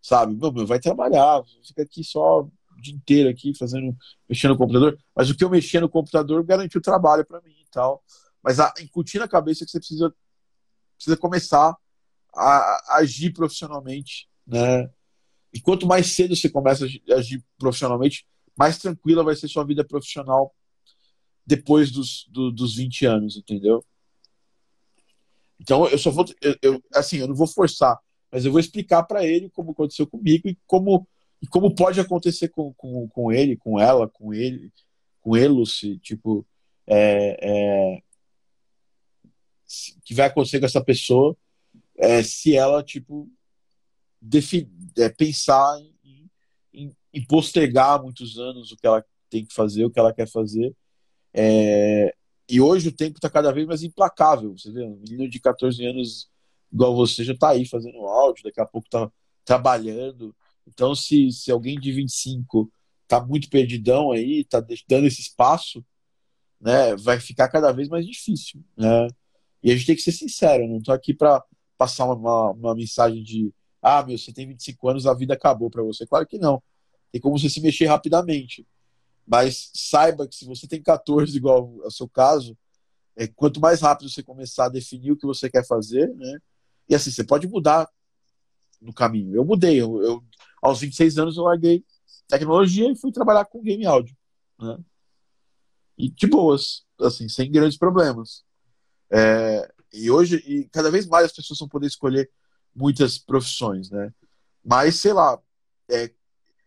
sabe? 0.00 0.34
Meu, 0.34 0.52
meu, 0.52 0.66
vai 0.66 0.80
trabalhar, 0.80 1.42
fica 1.66 1.82
aqui 1.82 2.04
só 2.04 2.40
o 2.40 2.50
dia 2.80 2.94
inteiro 2.94 3.28
aqui 3.30 3.54
fazendo, 3.56 3.96
mexendo 4.28 4.52
no 4.52 4.58
computador. 4.58 4.98
Mas 5.14 5.30
o 5.30 5.36
que 5.36 5.44
eu 5.44 5.50
mexia 5.50 5.80
no 5.80 5.88
computador 5.88 6.44
garantiu 6.44 6.80
trabalho 6.80 7.24
para 7.24 7.40
mim 7.40 7.61
tal. 7.72 8.02
Mas 8.42 8.60
a, 8.60 8.72
incutir 8.80 9.18
na 9.18 9.28
cabeça 9.28 9.64
que 9.64 9.70
você 9.70 9.78
precisa, 9.78 10.14
precisa 10.96 11.16
começar 11.16 11.76
a, 12.34 12.42
a 12.42 12.96
agir 12.98 13.32
profissionalmente, 13.32 14.28
né? 14.46 14.90
E 15.52 15.60
quanto 15.60 15.86
mais 15.86 16.14
cedo 16.14 16.34
você 16.34 16.48
começa 16.48 16.86
a 16.86 17.14
agir 17.14 17.44
profissionalmente, 17.58 18.26
mais 18.56 18.78
tranquila 18.78 19.22
vai 19.22 19.36
ser 19.36 19.48
sua 19.48 19.64
vida 19.64 19.84
profissional 19.84 20.54
depois 21.46 21.90
dos, 21.90 22.26
do, 22.30 22.50
dos 22.50 22.76
20 22.76 23.06
anos, 23.06 23.36
entendeu? 23.36 23.84
Então 25.60 25.86
eu 25.88 25.98
só 25.98 26.10
vou, 26.10 26.24
eu, 26.40 26.56
eu, 26.62 26.82
assim, 26.94 27.18
eu 27.18 27.28
não 27.28 27.34
vou 27.34 27.46
forçar, 27.46 27.98
mas 28.30 28.44
eu 28.44 28.50
vou 28.50 28.60
explicar 28.60 29.02
para 29.04 29.24
ele 29.24 29.50
como 29.50 29.72
aconteceu 29.72 30.06
comigo 30.06 30.48
e 30.48 30.58
como, 30.66 31.06
e 31.40 31.46
como 31.46 31.74
pode 31.74 32.00
acontecer 32.00 32.48
com, 32.48 32.72
com, 32.74 33.08
com 33.08 33.30
ele, 33.30 33.56
com 33.56 33.78
ela, 33.78 34.08
com 34.08 34.32
ele, 34.32 34.72
com 35.20 35.36
ele, 35.36 35.64
se, 35.66 35.98
tipo, 35.98 36.46
é, 36.92 37.38
é, 37.40 38.02
que 40.04 40.14
vai 40.14 40.26
acontecer 40.26 40.60
com 40.60 40.66
essa 40.66 40.84
pessoa 40.84 41.36
é, 41.96 42.22
se 42.22 42.54
ela, 42.54 42.82
tipo, 42.82 43.30
é, 44.98 45.08
pensar 45.08 45.80
em, 46.04 46.30
em, 46.72 46.96
em 47.14 47.24
postergar 47.26 48.02
muitos 48.02 48.38
anos 48.38 48.72
o 48.72 48.76
que 48.76 48.86
ela 48.86 49.04
tem 49.30 49.44
que 49.46 49.54
fazer, 49.54 49.84
o 49.84 49.90
que 49.90 49.98
ela 49.98 50.12
quer 50.12 50.28
fazer, 50.28 50.74
é, 51.32 52.14
e 52.48 52.60
hoje 52.60 52.88
o 52.88 52.92
tempo 52.94 53.16
está 53.16 53.30
cada 53.30 53.50
vez 53.52 53.66
mais 53.66 53.82
implacável. 53.82 54.52
Você 54.56 54.70
vê, 54.70 54.84
um 54.84 54.96
menino 54.96 55.28
de 55.28 55.40
14 55.40 55.84
anos 55.86 56.28
igual 56.70 56.94
você 56.94 57.24
já 57.24 57.32
está 57.32 57.50
aí 57.50 57.66
fazendo 57.66 57.98
áudio, 58.06 58.44
daqui 58.44 58.60
a 58.60 58.66
pouco 58.66 58.86
está 58.86 59.10
trabalhando. 59.44 60.34
Então, 60.66 60.94
se, 60.94 61.30
se 61.32 61.50
alguém 61.50 61.78
de 61.78 61.92
25 61.92 62.70
está 63.02 63.24
muito 63.24 63.48
perdidão 63.48 64.12
aí, 64.12 64.40
está 64.40 64.60
dando 64.88 65.06
esse 65.06 65.20
espaço, 65.20 65.84
né, 66.62 66.94
vai 66.96 67.18
ficar 67.18 67.48
cada 67.48 67.72
vez 67.72 67.88
mais 67.88 68.06
difícil. 68.06 68.62
Né? 68.76 69.08
E 69.62 69.70
a 69.70 69.74
gente 69.74 69.86
tem 69.86 69.96
que 69.96 70.02
ser 70.02 70.12
sincero, 70.12 70.66
não 70.68 70.78
estou 70.78 70.94
aqui 70.94 71.12
para 71.12 71.44
passar 71.76 72.06
uma, 72.06 72.52
uma 72.52 72.74
mensagem 72.74 73.22
de 73.22 73.52
ah, 73.82 74.04
meu, 74.04 74.16
você 74.16 74.32
tem 74.32 74.46
25 74.46 74.88
anos, 74.88 75.06
a 75.08 75.12
vida 75.12 75.34
acabou 75.34 75.68
para 75.68 75.82
você. 75.82 76.06
Claro 76.06 76.24
que 76.24 76.38
não. 76.38 76.62
Tem 77.10 77.20
como 77.20 77.36
você 77.36 77.50
se 77.50 77.60
mexer 77.60 77.86
rapidamente. 77.86 78.64
Mas 79.26 79.70
saiba 79.74 80.28
que 80.28 80.36
se 80.36 80.44
você 80.44 80.68
tem 80.68 80.80
14, 80.80 81.36
igual 81.36 81.74
ao 81.82 81.90
seu 81.90 82.08
caso, 82.08 82.56
é, 83.16 83.26
quanto 83.26 83.60
mais 83.60 83.80
rápido 83.80 84.08
você 84.08 84.22
começar 84.22 84.66
a 84.66 84.68
definir 84.68 85.10
o 85.10 85.16
que 85.16 85.26
você 85.26 85.50
quer 85.50 85.66
fazer, 85.66 86.14
né? 86.14 86.38
E 86.88 86.94
assim, 86.94 87.10
você 87.10 87.24
pode 87.24 87.48
mudar 87.48 87.88
no 88.80 88.92
caminho. 88.92 89.34
Eu 89.34 89.44
mudei. 89.44 89.80
Eu, 89.80 90.00
eu 90.02 90.24
aos 90.62 90.80
26 90.80 91.18
anos 91.18 91.36
eu 91.36 91.42
larguei 91.42 91.84
tecnologia 92.28 92.90
e 92.90 92.96
fui 92.96 93.10
trabalhar 93.10 93.44
com 93.46 93.62
game 93.62 93.84
áudio. 93.84 94.16
Né? 94.60 94.78
E 96.02 96.10
de 96.10 96.26
boas, 96.26 96.84
assim, 97.00 97.28
sem 97.28 97.48
grandes 97.48 97.78
problemas. 97.78 98.42
É, 99.08 99.72
e 99.92 100.10
hoje, 100.10 100.42
e 100.44 100.68
cada 100.70 100.90
vez 100.90 101.06
mais 101.06 101.26
as 101.26 101.32
pessoas 101.32 101.60
vão 101.60 101.68
poder 101.68 101.86
escolher 101.86 102.28
muitas 102.74 103.18
profissões, 103.18 103.88
né? 103.88 104.12
Mas, 104.64 104.96
sei 104.96 105.12
lá, 105.12 105.40
é, 105.88 106.10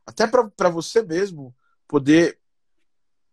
até 0.06 0.26
para 0.26 0.70
você 0.70 1.02
mesmo 1.02 1.54
poder 1.86 2.40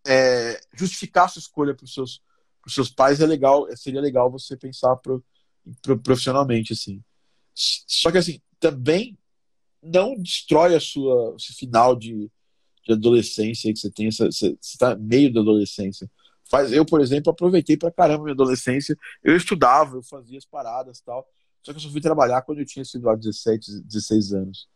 é, 0.05 0.61
justificar 0.75 1.31
sua 1.31 1.39
escolha 1.39 1.73
para 1.73 1.85
os 1.85 1.95
seus, 1.95 2.21
seus 2.67 2.91
pais 2.91 3.21
é 3.21 3.27
legal, 3.27 3.69
seria 3.77 4.01
legal 4.01 4.29
você 4.29 4.57
pensar 4.57 4.97
pro, 4.97 5.25
pro, 5.83 5.97
profissionalmente 6.01 6.73
assim. 6.73 7.01
Só 7.55 8.11
que 8.11 8.19
assim 8.19 8.43
também 8.59 9.17
não 9.81 10.17
destrói 10.17 10.75
a 10.75 10.81
sua 10.81 11.37
esse 11.39 11.53
final 11.53 11.95
de, 11.95 12.29
de 12.85 12.93
adolescência 12.93 13.73
que 13.73 13.79
você 13.79 13.91
tem, 13.91 14.11
você 14.11 14.57
está 14.61 14.97
meio 14.97 15.33
da 15.33 15.41
adolescência. 15.41 16.11
Faz, 16.51 16.73
eu, 16.73 16.85
por 16.85 17.01
exemplo, 17.01 17.31
aproveitei 17.31 17.77
para 17.77 17.91
caramba 17.91 18.25
minha 18.25 18.35
adolescência. 18.35 18.97
Eu 19.23 19.37
estudava, 19.37 19.97
eu 19.97 20.03
fazia 20.03 20.39
as 20.39 20.45
paradas 20.45 21.01
tal. 21.01 21.27
Só 21.63 21.73
que 21.73 21.79
eu 21.79 21.81
só 21.81 21.91
fui 21.91 22.01
trabalhar 22.01 22.43
quando 22.43 22.59
eu 22.59 22.67
tinha 22.67 22.85
sido 22.85 23.07
lá 23.07 23.15
17, 23.15 23.81
16 23.85 24.33
anos. 24.33 24.69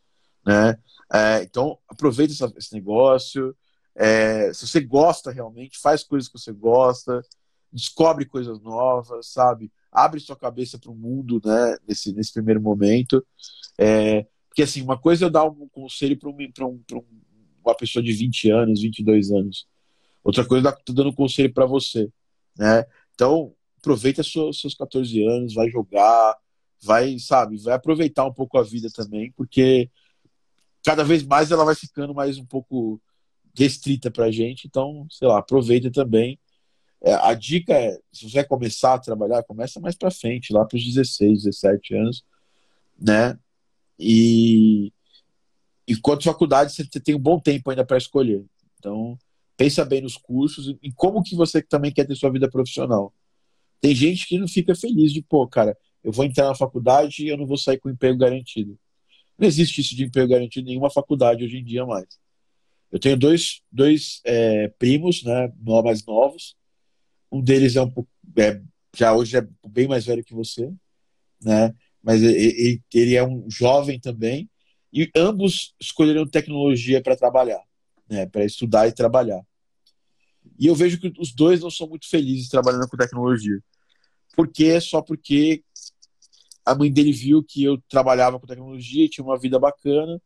Né? 0.46 0.78
É, 1.12 1.42
então, 1.42 1.78
aproveita 1.88 2.32
essa, 2.32 2.52
esse 2.56 2.72
negócio. 2.72 3.54
É, 3.94 4.52
se 4.54 4.66
você 4.66 4.80
gosta 4.80 5.30
realmente, 5.30 5.78
faz 5.78 6.04
coisas 6.04 6.28
que 6.28 6.38
você 6.38 6.52
gosta, 6.52 7.20
descobre 7.72 8.24
coisas 8.24 8.60
novas, 8.60 9.26
sabe? 9.28 9.72
Abre 9.90 10.20
sua 10.20 10.36
cabeça 10.36 10.78
para 10.78 10.90
o 10.90 10.94
mundo, 10.94 11.40
né? 11.44 11.76
Nesse, 11.86 12.12
nesse 12.12 12.32
primeiro 12.32 12.60
momento. 12.60 13.26
É, 13.78 14.26
porque, 14.48 14.62
assim, 14.62 14.80
uma 14.80 14.98
coisa 14.98 15.24
é 15.24 15.26
eu 15.26 15.30
dar 15.30 15.44
um 15.44 15.68
conselho 15.68 16.18
para 16.18 16.30
um, 16.30 16.52
um, 16.68 16.82
uma 17.70 17.76
pessoa 17.76 18.02
de 18.02 18.12
20 18.12 18.50
anos, 18.50 18.80
22 18.80 19.30
anos. 19.30 19.66
Outra 20.22 20.44
coisa 20.44 20.76
eu 20.88 20.94
dando 20.94 21.10
um 21.10 21.14
conselho 21.14 21.52
para 21.52 21.66
você, 21.66 22.08
né? 22.58 22.84
Então, 23.14 23.54
aproveita 23.78 24.22
seus, 24.22 24.60
seus 24.60 24.74
14 24.74 25.24
anos, 25.24 25.54
vai 25.54 25.70
jogar, 25.70 26.36
vai, 26.82 27.18
sabe, 27.18 27.56
vai 27.58 27.74
aproveitar 27.74 28.24
um 28.24 28.32
pouco 28.32 28.58
a 28.58 28.62
vida 28.62 28.88
também, 28.92 29.32
porque 29.32 29.90
cada 30.84 31.04
vez 31.04 31.22
mais 31.22 31.50
ela 31.50 31.64
vai 31.64 31.74
ficando 31.74 32.14
mais 32.14 32.38
um 32.38 32.44
pouco 32.44 33.00
restrita 33.56 34.10
para 34.10 34.26
a 34.26 34.30
gente, 34.30 34.66
então, 34.66 35.06
sei 35.10 35.26
lá, 35.28 35.38
aproveita 35.38 35.90
também. 35.90 36.38
É, 37.02 37.14
a 37.14 37.34
dica 37.34 37.72
é, 37.72 37.98
se 38.12 38.28
você 38.28 38.42
começar 38.44 38.94
a 38.94 38.98
trabalhar, 38.98 39.42
começa 39.44 39.80
mais 39.80 39.96
para 39.96 40.10
frente, 40.10 40.52
lá 40.52 40.64
para 40.64 40.76
os 40.76 40.84
16, 40.84 41.44
17 41.44 41.94
anos, 41.94 42.24
né? 42.98 43.38
E 43.98 44.92
enquanto 45.86 46.24
faculdade 46.24 46.72
você 46.72 46.84
tem 46.84 47.14
um 47.14 47.20
bom 47.20 47.38
tempo 47.38 47.70
ainda 47.70 47.84
para 47.84 47.98
escolher. 47.98 48.44
Então, 48.78 49.18
pensa 49.56 49.84
bem 49.84 50.00
nos 50.00 50.16
cursos 50.16 50.74
e 50.82 50.92
como 50.92 51.22
que 51.22 51.34
você 51.34 51.62
também 51.62 51.92
quer 51.92 52.06
ter 52.06 52.14
sua 52.14 52.30
vida 52.30 52.50
profissional. 52.50 53.12
Tem 53.80 53.94
gente 53.94 54.26
que 54.26 54.38
não 54.38 54.48
fica 54.48 54.74
feliz 54.74 55.12
de, 55.12 55.22
pô, 55.22 55.46
cara, 55.46 55.76
eu 56.02 56.12
vou 56.12 56.24
entrar 56.24 56.46
na 56.46 56.54
faculdade 56.54 57.24
e 57.24 57.28
eu 57.28 57.36
não 57.36 57.46
vou 57.46 57.56
sair 57.56 57.78
com 57.78 57.90
emprego 57.90 58.18
garantido. 58.18 58.78
Não 59.38 59.46
existe 59.46 59.80
isso 59.80 59.94
de 59.94 60.04
emprego 60.04 60.30
garantido 60.30 60.66
em 60.66 60.70
nenhuma 60.70 60.90
faculdade 60.90 61.44
hoje 61.44 61.58
em 61.58 61.64
dia 61.64 61.84
mais. 61.84 62.06
Eu 62.90 62.98
tenho 62.98 63.16
dois, 63.16 63.60
dois 63.70 64.20
é, 64.24 64.68
primos, 64.78 65.22
né, 65.22 65.52
mais 65.84 66.04
novos. 66.06 66.56
Um 67.30 67.42
deles 67.42 67.76
é 67.76 67.82
um 67.82 67.92
é, 68.38 68.62
já 68.96 69.14
hoje 69.14 69.36
é 69.36 69.46
bem 69.68 69.88
mais 69.88 70.06
velho 70.06 70.24
que 70.24 70.34
você, 70.34 70.72
né? 71.42 71.74
Mas 72.02 72.22
ele, 72.22 72.80
ele 72.94 73.14
é 73.14 73.26
um 73.26 73.50
jovem 73.50 73.98
também. 73.98 74.48
E 74.96 75.10
ambos 75.14 75.74
escolheram 75.80 76.26
tecnologia 76.26 77.02
para 77.02 77.16
trabalhar, 77.16 77.62
né? 78.08 78.26
Para 78.26 78.44
estudar 78.44 78.88
e 78.88 78.92
trabalhar. 78.92 79.42
E 80.58 80.66
eu 80.66 80.74
vejo 80.74 80.98
que 80.98 81.12
os 81.18 81.34
dois 81.34 81.60
não 81.60 81.70
são 81.70 81.86
muito 81.86 82.08
felizes 82.08 82.48
trabalhando 82.48 82.88
com 82.88 82.96
tecnologia. 82.96 83.58
Por 84.34 84.48
quê? 84.48 84.80
Só 84.80 85.02
porque 85.02 85.62
a 86.64 86.74
mãe 86.74 86.90
dele 86.90 87.12
viu 87.12 87.44
que 87.44 87.62
eu 87.62 87.80
trabalhava 87.88 88.40
com 88.40 88.46
tecnologia 88.46 89.08
tinha 89.08 89.24
uma 89.24 89.38
vida 89.38 89.58
bacana 89.58 90.20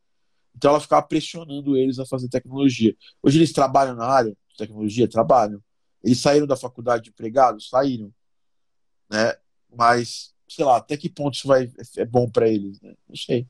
então 0.56 0.70
ela 0.70 0.80
ficava 0.80 1.06
pressionando 1.06 1.76
eles 1.76 1.98
a 1.98 2.06
fazer 2.06 2.28
tecnologia. 2.28 2.94
Hoje 3.22 3.38
eles 3.38 3.52
trabalham 3.52 3.94
na 3.94 4.06
área 4.06 4.30
de 4.30 4.56
tecnologia? 4.56 5.08
Trabalham. 5.08 5.62
Eles 6.02 6.20
saíram 6.20 6.46
da 6.46 6.56
faculdade 6.56 7.04
de 7.04 7.10
empregados? 7.10 7.68
Saíram. 7.68 8.12
Né? 9.10 9.34
Mas, 9.74 10.34
sei 10.48 10.64
lá, 10.64 10.76
até 10.76 10.96
que 10.96 11.08
ponto 11.08 11.34
isso 11.34 11.48
vai, 11.48 11.70
é 11.96 12.04
bom 12.04 12.28
para 12.28 12.48
eles? 12.48 12.80
Né? 12.80 12.94
Não 13.08 13.16
sei. 13.16 13.46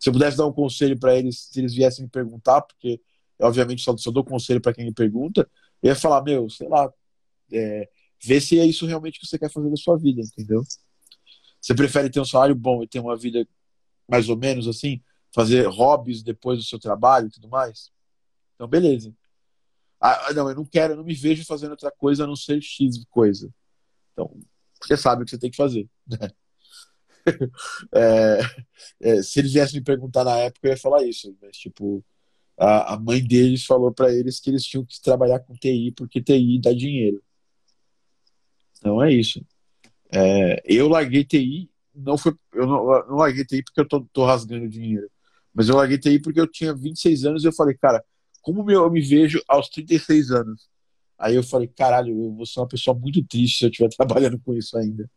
Se 0.00 0.08
eu 0.08 0.12
pudesse 0.14 0.36
dar 0.36 0.46
um 0.46 0.52
conselho 0.52 0.98
para 0.98 1.14
eles, 1.14 1.48
se 1.52 1.60
eles 1.60 1.74
viessem 1.74 2.04
me 2.04 2.10
perguntar, 2.10 2.62
porque 2.62 3.00
eu, 3.38 3.46
obviamente 3.46 3.82
só, 3.82 3.94
só 3.96 4.10
dou 4.10 4.24
conselho 4.24 4.60
para 4.60 4.72
quem 4.72 4.86
me 4.86 4.94
pergunta, 4.94 5.48
eu 5.82 5.90
ia 5.90 5.94
falar, 5.94 6.22
meu, 6.22 6.48
sei 6.48 6.68
lá, 6.68 6.90
é, 7.52 7.88
vê 8.22 8.40
se 8.40 8.58
é 8.58 8.64
isso 8.64 8.86
realmente 8.86 9.20
que 9.20 9.26
você 9.26 9.38
quer 9.38 9.50
fazer 9.50 9.68
da 9.68 9.76
sua 9.76 9.98
vida, 9.98 10.22
entendeu? 10.22 10.62
Você 11.60 11.74
prefere 11.74 12.08
ter 12.08 12.18
um 12.18 12.24
salário 12.24 12.54
bom 12.54 12.82
e 12.82 12.88
ter 12.88 12.98
uma 12.98 13.16
vida 13.16 13.46
mais 14.08 14.28
ou 14.30 14.36
menos 14.36 14.66
assim? 14.66 15.02
Fazer 15.34 15.66
hobbies 15.66 16.22
depois 16.22 16.58
do 16.58 16.64
seu 16.64 16.78
trabalho 16.78 17.28
e 17.28 17.30
tudo 17.30 17.48
mais? 17.48 17.92
Então, 18.54 18.66
beleza. 18.66 19.14
Ah, 20.00 20.32
não, 20.32 20.48
eu 20.48 20.54
não 20.54 20.64
quero, 20.64 20.94
eu 20.94 20.96
não 20.96 21.04
me 21.04 21.14
vejo 21.14 21.44
fazendo 21.44 21.72
outra 21.72 21.90
coisa 21.90 22.24
a 22.24 22.26
não 22.26 22.34
ser 22.34 22.62
X 22.62 23.04
coisa. 23.10 23.52
Então, 24.12 24.34
você 24.82 24.96
sabe 24.96 25.22
o 25.22 25.24
que 25.26 25.30
você 25.30 25.38
tem 25.38 25.50
que 25.50 25.56
fazer. 25.56 25.88
Né? 26.06 26.30
é, 27.94 28.40
é, 29.00 29.22
se 29.22 29.40
eles 29.40 29.52
viessem 29.52 29.80
me 29.80 29.84
perguntar 29.84 30.24
na 30.24 30.36
época, 30.38 30.66
eu 30.68 30.72
ia 30.72 30.76
falar 30.76 31.04
isso. 31.04 31.36
Mas, 31.40 31.56
tipo, 31.56 32.04
a, 32.58 32.94
a 32.94 32.98
mãe 32.98 33.24
deles 33.24 33.64
falou 33.64 33.92
para 33.92 34.12
eles 34.12 34.38
que 34.38 34.50
eles 34.50 34.64
tinham 34.64 34.84
que 34.84 35.00
trabalhar 35.00 35.40
com 35.40 35.54
TI 35.54 35.92
porque 35.96 36.22
TI 36.22 36.60
dá 36.60 36.72
dinheiro. 36.72 37.22
Então 38.78 39.02
é 39.02 39.12
isso. 39.12 39.44
É, 40.12 40.62
eu 40.64 40.88
larguei 40.88 41.24
TI, 41.24 41.70
não 41.94 42.18
foi, 42.18 42.34
eu 42.52 42.66
não, 42.66 42.84
não 43.08 43.16
larguei 43.16 43.44
TI 43.44 43.62
porque 43.62 43.80
eu 43.80 43.88
tô, 43.88 44.00
tô, 44.12 44.24
rasgando 44.26 44.68
dinheiro. 44.68 45.10
Mas 45.54 45.68
eu 45.68 45.76
larguei 45.76 45.98
TI 45.98 46.20
porque 46.20 46.40
eu 46.40 46.46
tinha 46.46 46.74
26 46.74 47.24
anos 47.24 47.44
e 47.44 47.46
eu 47.46 47.52
falei, 47.52 47.76
cara, 47.76 48.04
como 48.42 48.68
eu 48.70 48.90
me 48.90 49.00
vejo 49.00 49.42
aos 49.48 49.68
36 49.68 50.30
anos? 50.30 50.68
Aí 51.18 51.34
eu 51.34 51.42
falei, 51.42 51.68
caralho, 51.68 52.10
eu 52.10 52.34
vou 52.34 52.46
ser 52.46 52.60
uma 52.60 52.68
pessoa 52.68 52.96
muito 52.96 53.22
triste 53.24 53.58
se 53.58 53.64
eu 53.64 53.70
estiver 53.70 53.88
trabalhando 53.96 54.38
com 54.40 54.54
isso 54.54 54.76
ainda. 54.76 55.08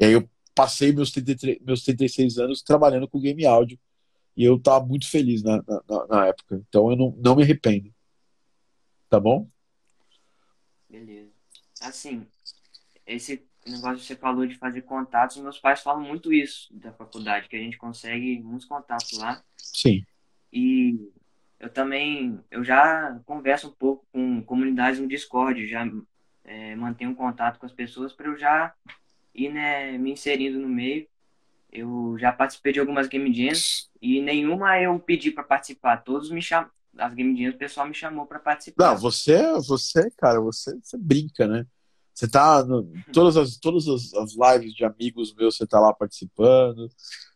E 0.00 0.04
aí 0.04 0.12
eu 0.12 0.28
passei 0.56 0.90
meus, 0.90 1.12
33, 1.12 1.60
meus 1.60 1.84
36 1.84 2.38
anos 2.38 2.62
trabalhando 2.62 3.06
com 3.06 3.20
game 3.20 3.44
áudio. 3.44 3.78
E 4.34 4.42
eu 4.42 4.58
tava 4.58 4.84
muito 4.84 5.08
feliz 5.08 5.42
na, 5.42 5.62
na, 5.88 6.06
na, 6.08 6.26
época. 6.26 6.62
Então 6.68 6.90
eu 6.90 6.96
não, 6.96 7.14
não 7.18 7.36
me 7.36 7.42
arrependo. 7.42 7.94
Tá 9.08 9.20
bom? 9.20 9.48
Beleza. 10.88 11.30
Assim, 11.80 12.26
esse 13.06 13.46
negócio 13.66 13.98
que 13.98 14.06
você 14.06 14.16
falou 14.16 14.46
de 14.46 14.56
fazer 14.56 14.82
contatos, 14.82 15.36
meus 15.36 15.58
pais 15.58 15.80
falam 15.80 16.02
muito 16.02 16.32
isso 16.32 16.68
da 16.72 16.92
faculdade, 16.92 17.48
que 17.48 17.56
a 17.56 17.60
gente 17.60 17.76
consegue 17.76 18.40
muitos 18.40 18.66
contatos 18.66 19.18
lá. 19.18 19.42
Sim. 19.56 20.04
E 20.52 21.10
eu 21.60 21.68
também, 21.68 22.40
eu 22.50 22.64
já 22.64 23.20
converso 23.26 23.68
um 23.68 23.72
pouco 23.72 24.06
com 24.10 24.42
comunidades 24.42 25.00
no 25.00 25.08
Discord, 25.08 25.66
já 25.66 25.86
é, 26.44 26.74
mantenho 26.76 27.14
contato 27.14 27.58
com 27.58 27.66
as 27.66 27.72
pessoas 27.72 28.12
para 28.12 28.28
eu 28.28 28.38
já 28.38 28.74
ir 29.36 29.52
né, 29.52 29.98
me 29.98 30.12
inserindo 30.12 30.58
no 30.58 30.68
meio. 30.68 31.06
Eu 31.70 32.16
já 32.18 32.32
participei 32.32 32.72
de 32.72 32.80
algumas 32.80 33.06
game 33.06 33.32
jams 33.32 33.90
e 34.00 34.20
nenhuma 34.22 34.80
eu 34.80 34.98
pedi 34.98 35.30
para 35.30 35.44
participar. 35.44 35.98
Todos 35.98 36.30
me 36.30 36.40
chamam, 36.40 36.70
as 36.96 37.12
game 37.12 37.36
jams 37.36 37.54
o 37.54 37.58
pessoal 37.58 37.86
me 37.86 37.94
chamou 37.94 38.26
para 38.26 38.38
participar. 38.38 38.90
Não, 38.90 38.96
você, 38.96 39.52
você, 39.60 40.10
cara, 40.12 40.40
você, 40.40 40.74
você 40.82 40.96
brinca, 40.96 41.46
né? 41.46 41.66
Você 42.14 42.26
tá 42.26 42.64
no, 42.64 42.90
todas 43.12 43.36
as 43.36 43.58
todas 43.58 43.86
as, 43.86 44.14
as 44.14 44.34
lives 44.34 44.72
de 44.72 44.86
amigos 44.86 45.34
meus, 45.34 45.56
você 45.56 45.66
tá 45.66 45.78
lá 45.78 45.92
participando. 45.92 46.88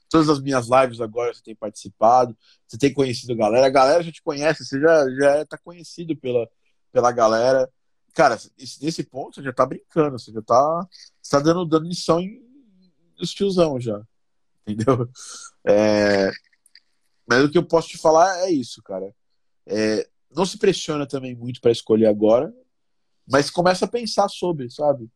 Todas 0.08 0.28
as 0.28 0.40
minhas 0.40 0.68
lives 0.68 1.00
agora 1.00 1.32
você 1.32 1.42
tem 1.42 1.54
participado, 1.54 2.36
você 2.66 2.78
tem 2.78 2.92
conhecido 2.92 3.32
a 3.34 3.36
galera. 3.36 3.66
A 3.66 3.70
galera 3.70 4.02
já 4.02 4.10
te 4.10 4.22
conhece, 4.22 4.64
você 4.64 4.80
já, 4.80 5.10
já 5.10 5.44
tá 5.44 5.58
conhecido 5.58 6.16
pela, 6.16 6.48
pela 6.92 7.12
galera. 7.12 7.70
Cara, 8.14 8.38
nesse 8.58 9.04
ponto 9.04 9.36
você 9.36 9.42
já 9.42 9.52
tá 9.52 9.64
brincando, 9.64 10.18
você 10.18 10.32
já 10.32 10.42
tá, 10.42 10.88
você 11.20 11.30
tá 11.30 11.40
dando, 11.40 11.78
lição 11.78 12.20
em, 12.20 12.42
nos 13.18 13.32
tiozão 13.32 13.80
já. 13.80 14.00
Entendeu? 14.66 15.08
É, 15.64 16.30
mas 17.26 17.44
o 17.44 17.50
que 17.50 17.58
eu 17.58 17.64
posso 17.64 17.88
te 17.88 17.98
falar 17.98 18.38
é 18.40 18.50
isso, 18.50 18.82
cara. 18.82 19.14
É, 19.66 20.08
não 20.34 20.44
se 20.44 20.58
pressiona 20.58 21.06
também 21.06 21.34
muito 21.34 21.60
para 21.60 21.70
escolher 21.70 22.06
agora, 22.06 22.52
mas 23.30 23.50
começa 23.50 23.84
a 23.84 23.88
pensar 23.88 24.28
sobre, 24.28 24.70
sabe? 24.70 25.08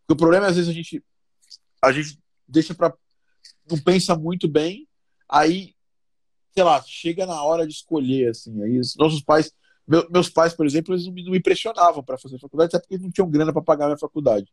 Porque 0.00 0.14
o 0.14 0.16
problema 0.16 0.46
é, 0.46 0.48
às 0.50 0.56
vezes 0.56 0.70
a 0.70 0.72
gente 0.72 1.04
a 1.80 1.92
gente 1.92 2.18
deixa 2.46 2.74
para 2.74 2.92
não 3.70 3.78
pensa 3.78 4.16
muito 4.16 4.48
bem, 4.48 4.88
aí, 5.28 5.74
sei 6.52 6.62
lá, 6.62 6.82
chega 6.82 7.26
na 7.26 7.42
hora 7.42 7.66
de 7.66 7.74
escolher, 7.74 8.30
assim, 8.30 8.62
aí 8.62 8.80
nossos 8.96 9.22
pais, 9.22 9.52
meu, 9.88 10.08
meus 10.10 10.28
pais, 10.28 10.52
por 10.52 10.66
exemplo, 10.66 10.94
eles 10.94 11.06
não 11.06 11.12
me, 11.12 11.24
não 11.24 11.32
me 11.32 11.40
pressionavam 11.40 12.02
para 12.02 12.18
fazer 12.18 12.38
faculdade, 12.38 12.68
até 12.68 12.78
porque 12.80 12.94
eles 12.94 13.04
não 13.04 13.10
tinham 13.10 13.30
grana 13.30 13.52
para 13.52 13.62
pagar 13.62 13.86
minha 13.86 13.98
faculdade. 13.98 14.52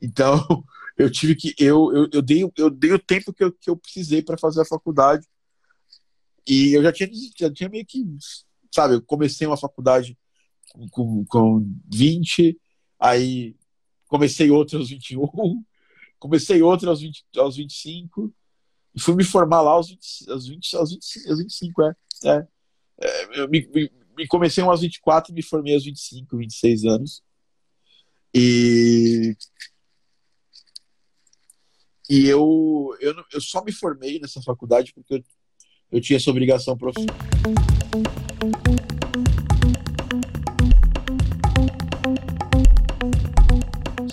Então, 0.00 0.38
eu 0.98 1.10
tive 1.10 1.34
que, 1.34 1.54
eu, 1.58 1.92
eu, 1.94 2.08
eu, 2.12 2.22
dei, 2.22 2.50
eu 2.56 2.70
dei 2.70 2.92
o 2.92 2.98
tempo 2.98 3.32
que 3.32 3.44
eu, 3.44 3.52
que 3.52 3.70
eu 3.70 3.76
precisei 3.76 4.22
para 4.22 4.38
fazer 4.38 4.60
a 4.60 4.66
faculdade, 4.66 5.26
e 6.46 6.74
eu 6.74 6.82
já 6.82 6.92
tinha, 6.92 7.08
já 7.38 7.52
tinha 7.52 7.68
meio 7.68 7.86
que, 7.86 8.04
sabe, 8.70 8.94
eu 8.94 9.02
comecei 9.02 9.46
uma 9.46 9.56
faculdade 9.56 10.18
com, 10.90 11.24
com 11.26 11.66
20, 11.92 12.58
aí 12.98 13.56
comecei 14.08 14.50
outra 14.50 14.78
aos 14.78 14.90
21, 14.90 15.26
Comecei 16.20 16.60
outra 16.60 16.90
aos, 16.90 17.00
20, 17.00 17.24
aos 17.38 17.56
25 17.56 18.30
e 18.94 19.00
fui 19.00 19.14
me 19.14 19.24
formar 19.24 19.62
lá 19.62 19.70
aos, 19.70 19.88
20, 19.88 20.30
aos, 20.30 20.46
20, 20.46 20.76
aos, 20.76 20.90
20, 20.90 21.28
aos 21.30 21.38
25, 21.38 21.82
é. 21.82 21.94
é. 22.24 22.48
é 23.00 23.40
eu 23.40 23.48
me, 23.48 23.66
me, 23.68 23.90
me, 24.16 24.26
comecei 24.26 24.62
aos 24.62 24.80
24 24.80 25.32
e 25.32 25.34
me 25.34 25.42
formei 25.42 25.74
aos 25.74 25.84
25, 25.84 26.36
26 26.36 26.84
anos. 26.84 27.22
E. 28.34 29.36
E 32.08 32.26
eu, 32.26 32.96
eu, 33.00 33.14
eu 33.32 33.40
só 33.40 33.62
me 33.62 33.70
formei 33.70 34.18
nessa 34.18 34.42
faculdade 34.42 34.92
porque 34.92 35.14
eu, 35.14 35.24
eu 35.92 36.00
tinha 36.00 36.16
essa 36.16 36.30
obrigação 36.30 36.76
profissional. 36.76 37.16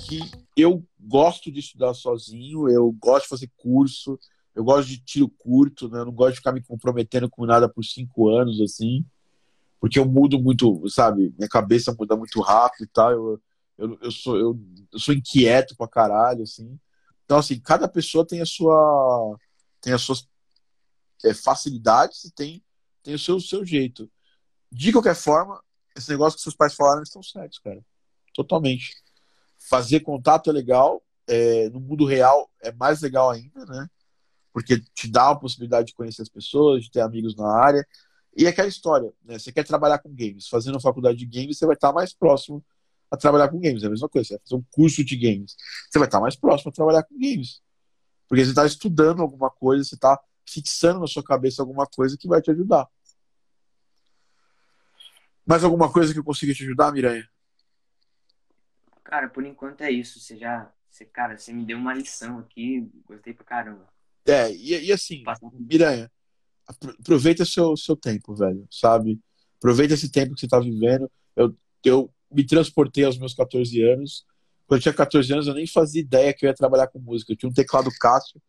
Que 0.08 0.20
eu 0.56 0.86
gosto 1.00 1.52
de 1.52 1.60
estudar 1.60 1.96
sozinho, 1.96 2.70
eu 2.70 2.92
gosto 2.92 3.24
de 3.24 3.30
fazer 3.30 3.52
curso, 3.58 4.20
eu 4.54 4.64
gosto 4.64 4.90
de 4.90 5.00
tiro 5.00 5.30
curto, 5.30 5.90
né? 5.90 6.02
Eu 6.02 6.06
não 6.06 6.12
gosto 6.12 6.34
de 6.34 6.38
ficar 6.38 6.52
me 6.52 6.64
comprometendo 6.64 7.28
com 7.28 7.48
nada 7.48 7.68
por 7.68 7.84
cinco 7.84 8.30
anos, 8.30 8.62
assim, 8.62 9.04
porque 9.80 10.00
eu 10.00 10.06
mudo 10.06 10.40
muito, 10.40 10.88
sabe? 10.90 11.34
Minha 11.38 11.50
cabeça 11.50 11.96
muda 11.98 12.16
muito 12.16 12.42
rápido 12.42 12.84
e 12.84 12.88
tal. 12.88 13.12
Eu, 13.12 13.42
eu, 13.78 13.98
eu, 14.02 14.12
sou, 14.12 14.38
eu, 14.38 14.60
eu 14.92 15.00
sou 15.00 15.14
inquieto 15.14 15.76
pra 15.76 15.88
caralho, 15.88 16.44
assim. 16.44 16.80
Então, 17.26 17.38
assim, 17.38 17.60
cada 17.60 17.88
pessoa 17.88 18.26
tem 18.26 18.42
a 18.42 18.46
sua. 18.46 19.38
tem 19.82 19.94
as 19.94 20.02
suas 20.02 20.28
é, 21.26 21.34
facilidades 21.34 22.24
e 22.26 22.32
tem, 22.32 22.64
tem 23.04 23.14
o 23.14 23.20
seu, 23.20 23.40
seu 23.40 23.66
jeito. 23.66 24.10
De 24.72 24.92
qualquer 24.92 25.16
forma, 25.16 25.62
esse 25.96 26.10
negócio 26.10 26.38
que 26.38 26.44
seus 26.44 26.56
pais 26.56 26.76
falaram 26.76 27.04
estão 27.04 27.22
certos, 27.24 27.60
cara. 27.60 27.84
Totalmente 28.34 28.96
fazer 29.58 30.02
contato 30.02 30.50
é 30.50 30.54
legal, 30.54 31.04
é, 31.28 31.70
no 31.70 31.80
mundo 31.80 32.06
real 32.06 32.50
é 32.62 32.72
mais 32.72 33.02
legal 33.02 33.30
ainda, 33.32 33.66
né? 33.66 33.88
Porque 34.54 34.80
te 34.94 35.10
dá 35.10 35.32
a 35.32 35.36
possibilidade 35.36 35.88
de 35.88 35.94
conhecer 35.94 36.22
as 36.22 36.30
pessoas, 36.30 36.84
de 36.84 36.92
ter 36.92 37.02
amigos 37.02 37.36
na 37.36 37.48
área. 37.48 37.86
E 38.38 38.46
é 38.46 38.50
aquela 38.50 38.68
história, 38.68 39.12
né? 39.26 39.40
Você 39.40 39.52
quer 39.52 39.66
trabalhar 39.66 39.98
com 39.98 40.14
games, 40.14 40.48
fazendo 40.48 40.80
faculdade 40.80 41.18
de 41.18 41.26
games, 41.26 41.58
você 41.58 41.66
vai 41.66 41.74
estar 41.74 41.92
mais 41.92 42.14
próximo 42.14 42.64
a 43.10 43.18
trabalhar 43.18 43.50
com 43.50 43.60
games. 43.60 43.82
É 43.82 43.88
a 43.88 43.90
mesma 43.90 44.08
coisa, 44.08 44.28
você 44.28 44.34
vai 44.36 44.42
fazer 44.44 44.56
um 44.56 44.66
curso 44.70 45.04
de 45.04 45.16
games, 45.16 45.56
você 45.90 45.98
vai 45.98 46.08
estar 46.08 46.20
mais 46.20 46.36
próximo 46.36 46.70
a 46.70 46.72
trabalhar 46.72 47.02
com 47.02 47.16
games. 47.16 47.64
Porque 48.28 48.44
você 48.44 48.52
está 48.52 48.64
estudando 48.64 49.24
alguma 49.24 49.50
coisa, 49.50 49.84
você 49.84 49.96
está 49.96 50.22
fixando 50.48 51.00
na 51.00 51.08
sua 51.08 51.24
cabeça 51.24 51.64
alguma 51.64 51.88
coisa 51.88 52.16
que 52.16 52.28
vai 52.28 52.40
te 52.40 52.52
ajudar. 52.52 52.88
Mais 55.44 55.64
alguma 55.64 55.92
coisa 55.92 56.14
que 56.14 56.20
eu 56.20 56.24
consiga 56.24 56.54
te 56.54 56.64
ajudar, 56.64 56.92
Miranha? 56.92 57.28
Cara, 59.04 59.30
por 59.30 59.44
enquanto 59.46 59.82
é 59.82 59.90
isso. 59.90 60.20
Você 60.20 60.38
já. 60.38 60.72
Você, 60.92 61.06
cara, 61.06 61.38
você 61.38 61.52
me 61.54 61.66
deu 61.66 61.78
uma 61.78 61.94
lição 61.94 62.38
aqui. 62.40 62.88
Gostei 63.08 63.34
pra 63.34 63.46
caramba. 63.46 63.88
É, 64.26 64.52
e, 64.52 64.88
e 64.88 64.92
assim, 64.92 65.24
Miranha, 65.54 66.12
aproveita 66.68 67.46
seu, 67.46 67.76
seu 67.78 67.96
tempo, 67.96 68.36
velho, 68.36 68.68
sabe? 68.70 69.20
Aproveita 69.58 69.94
esse 69.94 70.10
tempo 70.10 70.34
que 70.34 70.42
você 70.42 70.48
tá 70.48 70.60
vivendo. 70.60 71.10
Eu, 71.36 71.56
eu 71.84 72.14
me 72.32 72.46
transportei 72.46 73.04
aos 73.04 73.18
meus 73.18 73.34
14 73.34 73.82
anos. 73.82 74.26
Quando 74.68 74.80
eu 74.80 74.84
tinha 74.84 74.94
14 74.94 75.32
anos, 75.34 75.48
eu 75.48 75.54
nem 75.54 75.66
fazia 75.66 76.02
ideia 76.02 76.34
que 76.34 76.46
eu 76.46 76.50
ia 76.50 76.54
trabalhar 76.54 76.88
com 76.88 77.00
música. 77.00 77.32
Eu 77.32 77.38
tinha 77.38 77.50
um 77.50 77.54
teclado 77.54 77.90
Cássio, 78.00 78.42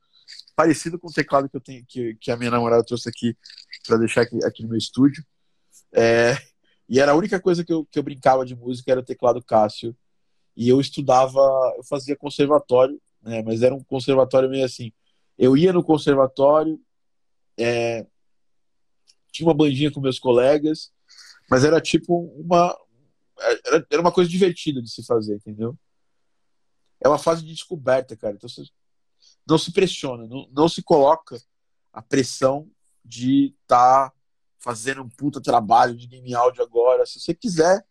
parecido 0.57 0.99
com 0.99 1.09
o 1.09 1.13
teclado 1.13 1.49
que 1.49 1.57
eu 1.57 1.61
tenho, 1.61 1.85
que, 1.87 2.15
que 2.17 2.31
a 2.31 2.37
minha 2.37 2.51
namorada 2.51 2.85
trouxe 2.85 3.09
aqui 3.09 3.37
para 3.87 3.97
deixar 3.99 4.23
aqui, 4.23 4.45
aqui 4.45 4.63
no 4.63 4.69
meu 4.69 4.79
estúdio. 4.79 5.25
É, 5.93 6.37
e 6.89 6.99
era 6.99 7.13
a 7.13 7.15
única 7.15 7.41
coisa 7.41 7.65
que 7.65 7.73
eu, 7.73 7.87
que 7.87 7.99
eu 7.99 8.03
brincava 8.03 8.45
de 8.45 8.57
música 8.57 8.91
era 8.91 9.01
o 9.01 9.05
teclado 9.05 9.43
Cássio 9.43 9.97
e 10.57 10.69
eu 10.69 10.81
estudava, 10.81 11.39
eu 11.77 11.85
fazia 11.85 12.17
conservatório, 12.17 13.01
né, 13.23 13.43
mas 13.43 13.63
era 13.63 13.75
um 13.75 13.85
conservatório 13.85 14.51
meio 14.51 14.65
assim. 14.65 14.93
Eu 15.39 15.57
ia 15.57 15.73
no 15.73 15.85
conservatório, 15.85 16.81
é, 17.59 18.07
tinha 19.33 19.47
uma 19.47 19.55
bandinha 19.55 19.91
com 19.91 20.01
meus 20.01 20.19
colegas, 20.19 20.93
mas 21.51 21.65
era 21.65 21.81
tipo 21.81 22.33
uma 22.39 22.77
era, 23.41 23.87
era 23.91 24.01
uma 24.01 24.13
coisa 24.13 24.29
divertida 24.29 24.83
de 24.83 24.91
se 24.91 25.05
fazer, 25.05 25.37
entendeu? 25.37 25.77
É 27.01 27.09
uma 27.09 27.19
fase 27.19 27.43
de 27.43 27.53
descoberta, 27.53 28.17
cara. 28.17 28.35
Então 28.35 28.49
você 28.49 28.63
não 29.47 29.59
se 29.59 29.73
pressiona, 29.73 30.27
não, 30.27 30.49
não 30.51 30.69
se 30.69 30.83
coloca 30.83 31.41
a 31.93 32.03
pressão 32.03 32.71
de 33.05 33.55
estar 33.63 34.11
tá 34.11 34.17
fazendo 34.59 35.03
um 35.03 35.09
puta 35.09 35.41
trabalho 35.41 35.97
de 35.97 36.07
game 36.07 36.35
áudio 36.35 36.63
agora. 36.63 37.07
Se 37.07 37.21
você 37.21 37.35
quiser, 37.35 37.85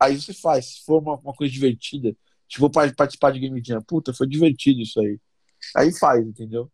aí 0.00 0.20
você 0.20 0.32
faz. 0.32 0.66
Se 0.66 0.84
for 0.84 1.02
uma, 1.02 1.16
uma 1.16 1.34
coisa 1.34 1.52
divertida, 1.52 2.16
Tipo, 2.48 2.70
participar 2.70 3.30
de 3.30 3.38
Game 3.38 3.62
Jam. 3.62 3.82
Puta, 3.82 4.14
foi 4.14 4.26
divertido 4.26 4.80
isso 4.80 4.98
aí. 4.98 5.20
Aí 5.76 5.92
faz, 5.92 6.26
entendeu? 6.26 6.72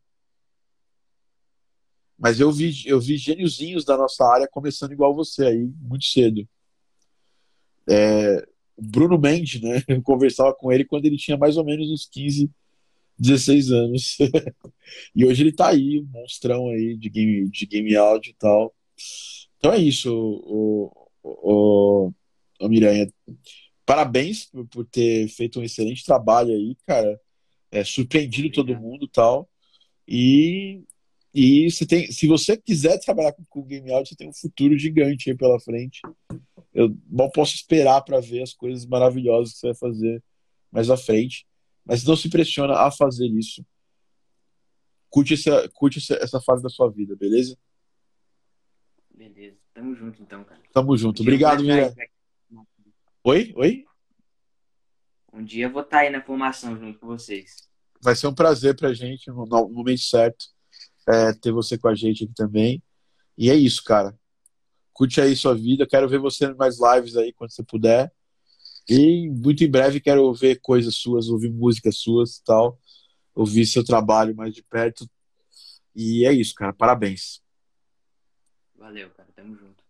Mas 2.25 2.41
eu 2.41 2.51
vi, 2.51 2.73
eu 2.87 2.99
vi 2.99 3.19
gêniozinhos 3.19 3.85
da 3.85 3.99
nossa 3.99 4.25
área 4.25 4.49
começando 4.49 4.93
igual 4.93 5.15
você 5.15 5.45
aí, 5.45 5.71
muito 5.83 6.07
cedo. 6.07 6.49
É, 7.87 8.49
o 8.75 8.83
Bruno 8.83 9.19
Mendes, 9.19 9.61
né? 9.61 9.83
Eu 9.87 10.01
conversava 10.01 10.55
com 10.55 10.73
ele 10.73 10.87
quando 10.87 11.05
ele 11.05 11.19
tinha 11.19 11.37
mais 11.37 11.59
ou 11.59 11.65
menos 11.67 11.91
uns 11.91 12.07
15, 12.07 12.51
16 13.19 13.71
anos. 13.73 14.17
e 15.15 15.23
hoje 15.27 15.43
ele 15.43 15.53
tá 15.53 15.69
aí, 15.69 16.01
um 16.01 16.07
monstrão 16.19 16.71
aí 16.71 16.97
de 16.97 17.11
game, 17.11 17.51
de 17.51 17.67
game 17.67 17.95
áudio 17.95 18.31
e 18.31 18.35
tal. 18.37 18.75
Então 19.59 19.75
é 19.75 19.79
isso, 19.79 20.11
o, 20.11 20.91
o, 21.23 22.09
o, 22.09 22.13
o 22.59 22.69
Miranha. 22.71 23.13
Parabéns 23.85 24.47
por, 24.47 24.67
por 24.69 24.87
ter 24.87 25.29
feito 25.29 25.61
um 25.61 25.63
excelente 25.63 26.03
trabalho 26.03 26.55
aí, 26.55 26.75
cara. 26.87 27.21
É, 27.71 27.85
surpreendido 27.85 28.51
todo 28.51 28.81
mundo 28.81 29.07
tal. 29.07 29.47
E 30.09 30.85
e 31.35 31.69
você 31.69 31.85
tem, 31.85 32.13
se 32.13 32.29
você 32.29 32.57
quiser 32.57 32.97
trabalhar 33.01 33.33
com, 33.33 33.45
com 33.47 33.65
game 33.65 33.93
audio, 33.93 34.11
você 34.11 34.15
tem 34.15 34.29
um 34.29 34.33
futuro 34.33 34.79
gigante 34.79 35.31
aí 35.31 35.37
pela 35.37 35.59
frente. 35.59 36.01
Eu 36.73 36.97
não 37.11 37.29
posso 37.29 37.57
esperar 37.57 38.03
para 38.03 38.21
ver 38.21 38.43
as 38.43 38.55
coisas 38.55 38.87
maravilhosas 38.87 39.55
que 39.55 39.59
você 39.59 39.67
vai 39.67 39.75
fazer 39.75 40.23
mais 40.71 40.89
à 40.91 40.97
frente. 40.97 41.45
Mas 41.85 42.05
não 42.05 42.15
se 42.15 42.31
pressiona 42.31 42.75
a 42.75 42.91
fazer 42.91 43.27
isso. 43.27 43.67
Curte 45.11 45.35
essa, 45.35 45.69
curte 45.71 45.99
essa 46.15 46.41
fase 46.41 46.63
da 46.63 46.69
sua 46.69 46.89
vida, 46.89 47.17
beleza? 47.17 47.59
Beleza. 49.13 49.57
Tamo 49.75 49.93
junto 49.97 50.23
então, 50.23 50.45
cara. 50.45 50.61
Tamo 50.73 50.97
junto. 50.97 51.21
Um 51.21 51.25
Obrigado, 51.25 51.65
Miriam. 51.65 51.93
Oi? 53.25 53.53
Oi? 53.57 53.85
Um 55.33 55.43
dia 55.43 55.67
eu 55.67 55.73
vou 55.73 55.83
estar 55.83 55.99
aí 55.99 56.11
na 56.11 56.23
formação 56.23 56.79
junto 56.79 56.97
com 57.01 57.09
vocês. 57.09 57.69
Vai 58.01 58.15
ser 58.15 58.29
um 58.29 58.35
prazer 58.35 58.77
pra 58.77 58.95
gente 58.95 59.29
no, 59.31 59.45
no 59.45 59.69
momento 59.69 60.01
certo 60.01 60.54
é, 61.09 61.33
ter 61.33 61.53
você 61.53 61.77
com 61.77 61.89
a 61.89 61.95
gente 61.95 62.25
aqui 62.25 62.35
também. 62.35 62.83
E 63.37 63.51
é 63.51 63.55
isso, 63.55 63.83
cara. 63.83 64.19
Curte 64.93 65.21
aí 65.21 65.35
sua 65.37 65.55
vida. 65.55 65.87
Quero 65.87 66.09
ver 66.09 66.19
você 66.19 66.47
em 66.47 66.55
mais 66.55 66.79
lives 66.81 67.17
aí 67.17 67.33
quando 67.33 67.51
você 67.51 67.63
puder. 67.63 68.13
E 68.89 69.29
muito 69.31 69.65
em 69.65 69.71
breve 69.71 70.01
quero 70.01 70.33
ver 70.35 70.61
coisas 70.61 70.95
suas, 70.97 71.29
ouvir 71.29 71.51
músicas 71.51 71.97
suas 71.97 72.37
e 72.37 72.45
tal. 72.45 72.79
Ouvir 73.35 73.67
seu 73.67 73.85
trabalho 73.85 74.37
mais 74.37 74.55
de 74.55 74.63
perto. 74.63 75.09
E 75.95 76.25
é 76.25 76.33
isso, 76.33 76.55
cara. 76.55 76.73
Parabéns. 76.73 77.43
Valeu, 78.77 79.11
cara. 79.11 79.29
Tamo 79.35 79.57
junto. 79.57 79.83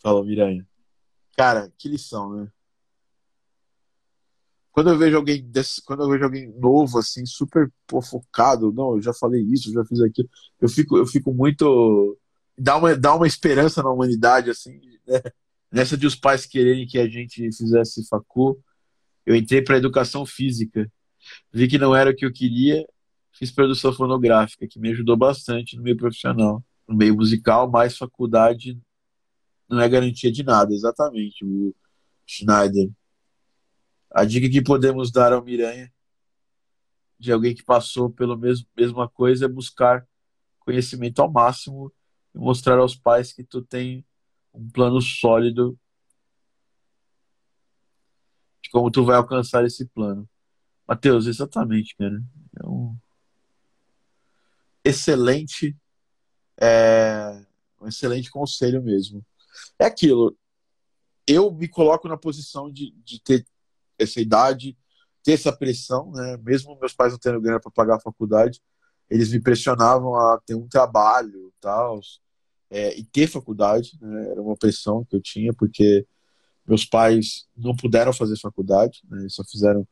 Falou, 0.00 0.24
Miranha. 0.24 0.66
Cara, 1.36 1.72
que 1.78 1.88
lição, 1.88 2.34
né? 2.34 2.52
Quando 4.80 4.92
eu 4.92 4.98
vejo 4.98 5.16
alguém 5.18 5.42
desse, 5.42 5.82
quando 5.84 6.04
eu 6.04 6.08
vejo 6.08 6.24
alguém 6.24 6.50
novo 6.58 6.98
assim, 6.98 7.26
super 7.26 7.70
pô, 7.86 8.00
focado, 8.00 8.72
não, 8.72 8.96
eu 8.96 9.02
já 9.02 9.12
falei 9.12 9.42
isso, 9.42 9.70
já 9.70 9.84
fiz 9.84 10.00
aquilo, 10.00 10.26
eu 10.58 10.70
fico 10.70 10.96
eu 10.96 11.06
fico 11.06 11.34
muito 11.34 12.18
dá 12.56 12.78
uma 12.78 12.96
dá 12.96 13.14
uma 13.14 13.26
esperança 13.26 13.82
na 13.82 13.90
humanidade 13.90 14.48
assim, 14.48 14.80
né? 15.06 15.20
nessa 15.70 15.98
de 15.98 16.06
os 16.06 16.16
pais 16.16 16.46
quererem 16.46 16.86
que 16.86 16.98
a 16.98 17.06
gente 17.06 17.42
fizesse 17.52 18.08
facu, 18.08 18.58
eu 19.26 19.36
entrei 19.36 19.60
para 19.60 19.76
educação 19.76 20.24
física. 20.24 20.90
Vi 21.52 21.68
que 21.68 21.76
não 21.76 21.94
era 21.94 22.08
o 22.10 22.16
que 22.16 22.24
eu 22.24 22.32
queria, 22.32 22.82
fiz 23.32 23.50
produção 23.50 23.92
fonográfica, 23.92 24.66
que 24.66 24.80
me 24.80 24.92
ajudou 24.92 25.14
bastante 25.14 25.76
no 25.76 25.82
meio 25.82 25.96
profissional. 25.98 26.64
No 26.88 26.96
meio 26.96 27.14
musical, 27.14 27.70
mais 27.70 27.98
faculdade 27.98 28.78
não 29.68 29.78
é 29.78 29.88
garantia 29.90 30.32
de 30.32 30.42
nada, 30.42 30.72
exatamente. 30.72 31.44
O 31.44 31.74
Schneider 32.26 32.90
a 34.10 34.24
dica 34.24 34.48
que 34.50 34.62
podemos 34.62 35.10
dar 35.10 35.32
ao 35.32 35.42
Miranha, 35.42 35.92
de 37.18 37.30
alguém 37.30 37.54
que 37.54 37.62
passou 37.62 38.10
pela 38.10 38.36
mesma 38.36 39.08
coisa, 39.08 39.44
é 39.44 39.48
buscar 39.48 40.06
conhecimento 40.60 41.20
ao 41.20 41.30
máximo 41.30 41.92
e 42.34 42.38
mostrar 42.38 42.78
aos 42.78 42.96
pais 42.96 43.32
que 43.32 43.44
tu 43.44 43.62
tem 43.62 44.04
um 44.52 44.68
plano 44.68 45.00
sólido 45.00 45.78
de 48.62 48.70
como 48.70 48.90
tu 48.90 49.04
vai 49.04 49.16
alcançar 49.16 49.64
esse 49.64 49.86
plano. 49.86 50.28
Mateus, 50.86 51.26
exatamente, 51.26 51.94
cara. 51.96 52.20
É 52.60 52.66
um 52.66 52.96
excelente, 54.84 55.76
é, 56.60 57.44
um 57.80 57.86
excelente 57.86 58.30
conselho 58.30 58.82
mesmo. 58.82 59.24
É 59.78 59.84
aquilo. 59.84 60.36
Eu 61.26 61.52
me 61.52 61.68
coloco 61.68 62.08
na 62.08 62.16
posição 62.16 62.70
de, 62.72 62.92
de 63.04 63.20
ter 63.20 63.46
essa 64.02 64.20
idade, 64.20 64.76
ter 65.22 65.32
essa 65.32 65.52
pressão, 65.52 66.10
né? 66.12 66.36
Mesmo 66.42 66.78
meus 66.78 66.92
pais 66.92 67.12
não 67.12 67.18
tendo 67.18 67.40
grana 67.40 67.60
para 67.60 67.70
pagar 67.70 67.96
a 67.96 68.00
faculdade, 68.00 68.60
eles 69.08 69.30
me 69.32 69.40
pressionavam 69.40 70.14
a 70.14 70.40
ter 70.46 70.54
um 70.54 70.68
trabalho, 70.68 71.52
tal, 71.60 72.00
é, 72.70 72.96
e 72.98 73.04
ter 73.04 73.26
faculdade, 73.26 73.98
né? 74.00 74.30
Era 74.30 74.42
uma 74.42 74.56
pressão 74.56 75.04
que 75.04 75.16
eu 75.16 75.20
tinha 75.20 75.52
porque 75.52 76.06
meus 76.66 76.84
pais 76.84 77.46
não 77.56 77.74
puderam 77.74 78.12
fazer 78.12 78.38
faculdade, 78.38 79.02
né? 79.10 79.20
Eles 79.20 79.34
só 79.34 79.44
fizeram 79.44 79.86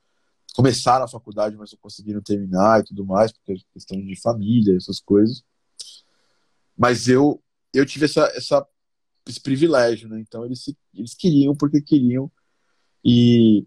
começaram 0.54 1.04
a 1.04 1.08
faculdade, 1.08 1.56
mas 1.56 1.72
não 1.72 1.78
conseguiram 1.78 2.22
terminar 2.22 2.80
e 2.80 2.84
tudo 2.84 3.04
mais, 3.04 3.30
porque 3.30 3.52
é 3.52 3.56
questão 3.72 4.00
de 4.00 4.20
família, 4.20 4.76
essas 4.76 5.00
coisas. 5.00 5.44
Mas 6.76 7.08
eu 7.08 7.42
eu 7.74 7.84
tive 7.84 8.06
essa, 8.06 8.22
essa 8.34 8.66
esse 9.28 9.40
privilégio, 9.40 10.08
né? 10.08 10.20
Então 10.20 10.44
eles 10.44 10.72
eles 10.94 11.14
queriam 11.14 11.54
porque 11.54 11.82
queriam 11.82 12.30
e 13.04 13.66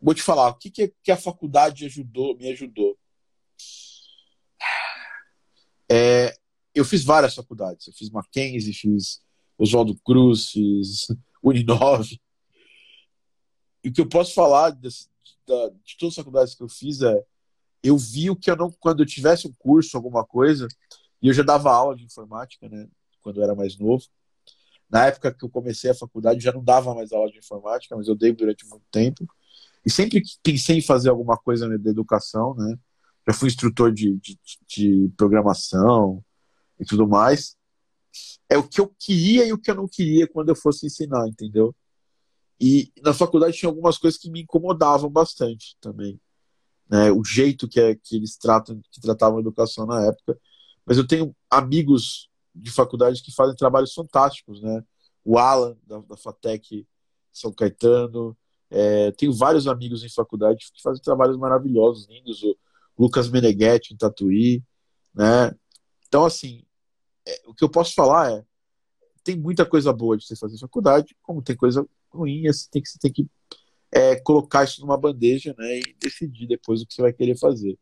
vou 0.00 0.14
te 0.14 0.22
falar, 0.22 0.48
o 0.48 0.54
que, 0.54 0.70
que 0.88 1.10
a 1.10 1.16
faculdade 1.16 1.84
ajudou, 1.86 2.36
me 2.36 2.50
ajudou? 2.50 2.96
É, 5.90 6.34
eu 6.74 6.84
fiz 6.84 7.02
várias 7.02 7.34
faculdades. 7.34 7.86
Eu 7.86 7.92
fiz 7.92 8.10
Mackenzie, 8.10 8.72
fiz 8.72 9.22
Oswaldo 9.56 9.98
Cruz, 10.04 10.50
fiz 10.50 11.08
Uninove. 11.42 12.20
E 13.82 13.88
o 13.88 13.92
que 13.92 14.00
eu 14.00 14.08
posso 14.08 14.34
falar 14.34 14.70
de, 14.70 14.88
de 14.88 15.96
todas 15.98 16.12
as 16.12 16.16
faculdades 16.16 16.54
que 16.54 16.62
eu 16.62 16.68
fiz 16.68 17.02
é 17.02 17.24
eu 17.82 17.96
vi 17.96 18.28
o 18.28 18.36
que 18.36 18.50
eu 18.50 18.56
não 18.56 18.70
quando 18.72 19.02
eu 19.02 19.06
tivesse 19.06 19.46
um 19.46 19.54
curso 19.56 19.96
alguma 19.96 20.24
coisa 20.24 20.66
e 21.22 21.28
eu 21.28 21.32
já 21.32 21.44
dava 21.44 21.72
aula 21.72 21.94
de 21.94 22.04
informática 22.04 22.68
né 22.68 22.88
quando 23.20 23.38
eu 23.38 23.44
era 23.44 23.54
mais 23.54 23.78
novo 23.78 24.04
na 24.90 25.06
época 25.06 25.32
que 25.32 25.44
eu 25.44 25.48
comecei 25.48 25.90
a 25.90 25.94
faculdade 25.94 26.38
eu 26.38 26.42
já 26.42 26.52
não 26.52 26.62
dava 26.62 26.92
mais 26.92 27.12
aula 27.12 27.30
de 27.30 27.38
informática 27.38 27.96
mas 27.96 28.08
eu 28.08 28.16
dei 28.16 28.32
durante 28.32 28.66
muito 28.66 28.84
tempo 28.90 29.24
e 29.84 29.90
sempre 29.90 30.22
pensei 30.42 30.78
em 30.78 30.82
fazer 30.82 31.08
alguma 31.08 31.36
coisa 31.36 31.68
da 31.78 31.90
educação, 31.90 32.54
né? 32.54 32.76
Já 33.26 33.34
fui 33.34 33.48
instrutor 33.48 33.92
de, 33.92 34.16
de, 34.16 34.38
de, 34.66 35.12
programação 35.16 36.24
e 36.80 36.84
tudo 36.84 37.06
mais. 37.06 37.56
É 38.48 38.56
o 38.56 38.66
que 38.66 38.80
eu 38.80 38.94
queria 38.98 39.46
e 39.46 39.52
o 39.52 39.58
que 39.58 39.70
eu 39.70 39.74
não 39.74 39.86
queria 39.86 40.26
quando 40.26 40.48
eu 40.48 40.56
fosse 40.56 40.86
ensinar, 40.86 41.28
entendeu? 41.28 41.74
E 42.60 42.90
na 43.02 43.12
faculdade 43.12 43.56
tinha 43.56 43.68
algumas 43.68 43.98
coisas 43.98 44.18
que 44.18 44.30
me 44.30 44.42
incomodavam 44.42 45.10
bastante 45.10 45.76
também. 45.80 46.20
Né? 46.88 47.10
O 47.12 47.22
jeito 47.22 47.68
que, 47.68 47.78
é, 47.78 47.94
que 47.94 48.16
eles 48.16 48.36
tratam, 48.36 48.80
que 48.90 49.00
tratavam 49.00 49.38
a 49.38 49.40
educação 49.40 49.86
na 49.86 50.06
época. 50.06 50.38
Mas 50.84 50.96
eu 50.96 51.06
tenho 51.06 51.36
amigos 51.50 52.30
de 52.54 52.70
faculdade 52.70 53.22
que 53.22 53.34
fazem 53.34 53.54
trabalhos 53.54 53.92
fantásticos, 53.92 54.60
né? 54.62 54.82
O 55.24 55.38
Alan, 55.38 55.76
da, 55.86 55.98
da 55.98 56.16
FATEC 56.16 56.86
São 57.30 57.52
Caetano, 57.52 58.36
é, 58.70 59.10
tenho 59.12 59.32
vários 59.32 59.66
amigos 59.66 60.04
em 60.04 60.08
faculdade 60.10 60.70
que 60.72 60.82
fazem 60.82 61.02
trabalhos 61.02 61.36
maravilhosos, 61.36 62.08
lindos. 62.08 62.42
O 62.42 62.56
Lucas 62.98 63.28
Meneghetti 63.30 63.94
em 63.94 63.96
Tatuí, 63.96 64.62
né? 65.14 65.54
Então, 66.06 66.24
assim, 66.24 66.64
é, 67.26 67.42
o 67.46 67.54
que 67.54 67.62
eu 67.62 67.68
posso 67.68 67.94
falar 67.94 68.32
é 68.32 68.44
tem 69.22 69.36
muita 69.36 69.66
coisa 69.66 69.92
boa 69.92 70.16
de 70.16 70.24
você 70.24 70.34
fazer 70.34 70.58
faculdade, 70.58 71.14
como 71.22 71.42
tem 71.42 71.54
coisa 71.54 71.86
ruim, 72.10 72.46
você 72.46 72.66
tem 72.70 72.80
que, 72.80 72.88
você 72.88 72.98
tem 72.98 73.12
que 73.12 73.28
é, 73.92 74.16
colocar 74.16 74.64
isso 74.64 74.80
numa 74.80 74.96
bandeja 74.96 75.54
né, 75.58 75.80
e 75.80 75.96
decidir 76.00 76.46
depois 76.46 76.80
o 76.80 76.86
que 76.86 76.94
você 76.94 77.02
vai 77.02 77.12
querer 77.12 77.38
fazer. 77.38 77.78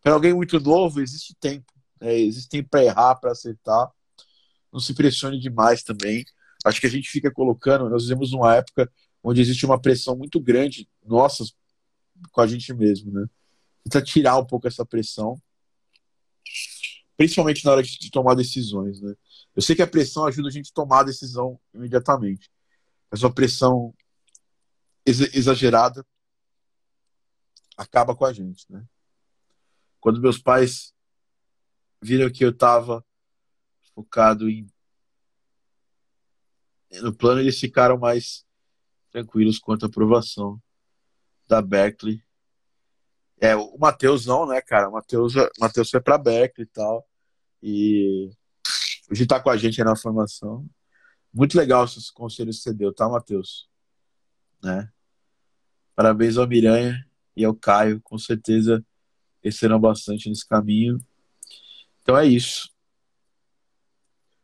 Para 0.00 0.12
alguém 0.14 0.32
muito 0.32 0.60
novo, 0.60 1.00
existe 1.00 1.34
tempo. 1.40 1.72
Né, 2.00 2.16
existe 2.18 2.48
tempo 2.48 2.68
para 2.70 2.84
errar, 2.84 3.16
para 3.16 3.32
acertar. 3.32 3.90
Não 4.72 4.78
se 4.78 4.94
pressione 4.94 5.40
demais 5.40 5.82
também. 5.82 6.24
Acho 6.64 6.80
que 6.80 6.86
a 6.86 6.90
gente 6.90 7.10
fica 7.10 7.32
colocando, 7.32 7.90
nós 7.90 8.04
vivemos 8.04 8.32
uma 8.32 8.54
época 8.54 8.90
onde 9.28 9.40
existe 9.40 9.66
uma 9.66 9.80
pressão 9.80 10.16
muito 10.16 10.38
grande, 10.38 10.88
nossa, 11.04 11.42
com 12.30 12.40
a 12.40 12.46
gente 12.46 12.72
mesmo, 12.72 13.10
né? 13.10 13.26
Tenta 13.82 14.00
tirar 14.00 14.38
um 14.38 14.46
pouco 14.46 14.68
essa 14.68 14.86
pressão, 14.86 15.36
principalmente 17.16 17.64
na 17.64 17.72
hora 17.72 17.82
de 17.82 18.08
tomar 18.08 18.36
decisões, 18.36 19.00
né? 19.00 19.16
Eu 19.56 19.62
sei 19.62 19.74
que 19.74 19.82
a 19.82 19.86
pressão 19.86 20.26
ajuda 20.26 20.46
a 20.46 20.50
gente 20.52 20.70
a 20.70 20.74
tomar 20.74 21.00
a 21.00 21.04
decisão 21.04 21.58
imediatamente, 21.74 22.48
mas 23.10 23.20
uma 23.24 23.34
pressão 23.34 23.92
ex 25.04 25.18
exagerada 25.34 26.06
acaba 27.76 28.14
com 28.14 28.26
a 28.26 28.32
gente, 28.32 28.64
né? 28.70 28.86
Quando 29.98 30.20
meus 30.20 30.38
pais 30.38 30.94
viram 32.00 32.30
que 32.30 32.44
eu 32.44 32.50
estava 32.50 33.04
focado 33.92 34.48
em 34.48 34.68
no 37.02 37.12
plano, 37.12 37.40
eles 37.40 37.58
ficaram 37.58 37.98
mais 37.98 38.45
tranquilos 39.16 39.58
quanto 39.58 39.86
à 39.86 39.88
aprovação 39.88 40.60
da 41.48 41.62
Berkeley 41.62 42.22
É, 43.40 43.56
o 43.56 43.78
Matheus 43.78 44.26
não, 44.26 44.46
né, 44.46 44.60
cara? 44.60 44.88
O 44.88 44.92
Matheus, 44.92 45.34
Matheus 45.58 45.90
foi 45.90 46.00
pra 46.00 46.18
Berkeley 46.18 46.66
e 46.66 46.70
tal. 46.70 47.06
E 47.62 48.30
hoje 49.10 49.26
tá 49.26 49.40
com 49.40 49.50
a 49.50 49.56
gente 49.56 49.80
aí 49.80 49.84
na 49.86 49.96
formação. 49.96 50.68
Muito 51.32 51.56
legal 51.56 51.84
esses 51.84 52.10
conselhos 52.10 52.58
que 52.58 52.62
você 52.64 52.74
deu, 52.74 52.94
tá, 52.94 53.08
Matheus? 53.08 53.68
Né? 54.62 54.90
Parabéns 55.94 56.36
ao 56.36 56.46
Miranha 56.46 57.06
e 57.34 57.44
ao 57.44 57.54
Caio, 57.54 58.00
com 58.02 58.18
certeza 58.18 58.84
cresceram 59.42 59.78
bastante 59.78 60.28
nesse 60.28 60.46
caminho. 60.46 60.98
Então 62.02 62.16
é 62.16 62.26
isso. 62.26 62.70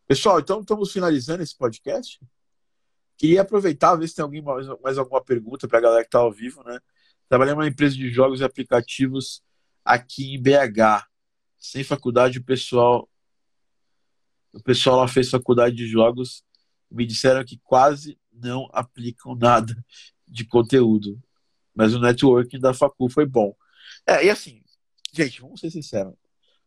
Pessoal, 0.07 0.41
então 0.41 0.61
estamos 0.61 0.93
finalizando 0.93 1.43
esse 1.43 1.57
podcast. 1.57 2.21
Queria 3.23 3.43
aproveitar, 3.43 3.95
ver 3.95 4.09
se 4.09 4.17
tem 4.17 4.25
alguém 4.25 4.43
mais, 4.43 4.67
mais 4.83 4.99
alguma 4.99 5.23
pergunta 5.23 5.69
para 5.69 5.79
a 5.79 5.81
galera 5.81 6.03
que 6.03 6.09
está 6.09 6.19
ao 6.19 6.33
vivo, 6.33 6.61
né? 6.65 6.81
Trabalhei 7.29 7.55
numa 7.55 7.69
empresa 7.69 7.95
de 7.95 8.11
jogos 8.11 8.41
e 8.41 8.45
aplicativos 8.45 9.41
aqui 9.85 10.35
em 10.35 10.43
BH. 10.43 11.07
Sem 11.57 11.85
faculdade, 11.85 12.41
o 12.41 12.45
pessoal 12.45 13.09
o 14.53 14.61
pessoal 14.61 14.97
lá 14.97 15.07
fez 15.07 15.31
faculdade 15.31 15.77
de 15.77 15.87
jogos 15.87 16.43
me 16.91 17.07
disseram 17.07 17.45
que 17.45 17.61
quase 17.63 18.19
não 18.33 18.69
aplicam 18.73 19.37
nada 19.37 19.73
de 20.27 20.45
conteúdo. 20.45 21.23
Mas 21.73 21.95
o 21.95 22.01
networking 22.01 22.59
da 22.59 22.75
facu 22.75 23.09
foi 23.09 23.25
bom. 23.25 23.55
É, 24.05 24.27
e 24.27 24.31
assim, 24.31 24.65
gente, 25.13 25.41
vamos 25.41 25.61
ser 25.61 25.71
sinceros. 25.71 26.15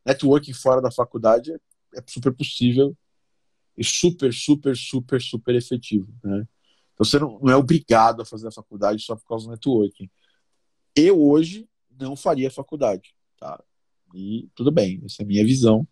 Networking 0.05 0.53
fora 0.53 0.81
da 0.81 0.89
faculdade 0.89 1.51
é 1.93 2.01
super 2.07 2.33
possível 2.33 2.97
e 3.77 3.83
super, 3.83 4.33
super, 4.33 4.75
super, 4.75 5.21
super 5.21 5.55
efetivo. 5.55 6.13
Né? 6.23 6.47
Então 6.93 7.05
você 7.05 7.19
não, 7.19 7.39
não 7.39 7.51
é 7.51 7.55
obrigado 7.55 8.21
a 8.21 8.25
fazer 8.25 8.47
a 8.47 8.51
faculdade 8.51 9.03
só 9.03 9.15
por 9.15 9.27
causa 9.27 9.45
do 9.45 9.51
networking. 9.51 10.09
Eu 10.95 11.21
hoje 11.21 11.67
não 11.99 12.15
faria 12.15 12.49
faculdade, 12.49 13.13
tá? 13.37 13.61
E 14.13 14.49
tudo 14.55 14.71
bem, 14.71 15.01
essa 15.05 15.21
é 15.21 15.25
a 15.25 15.27
minha 15.27 15.43
visão, 15.43 15.87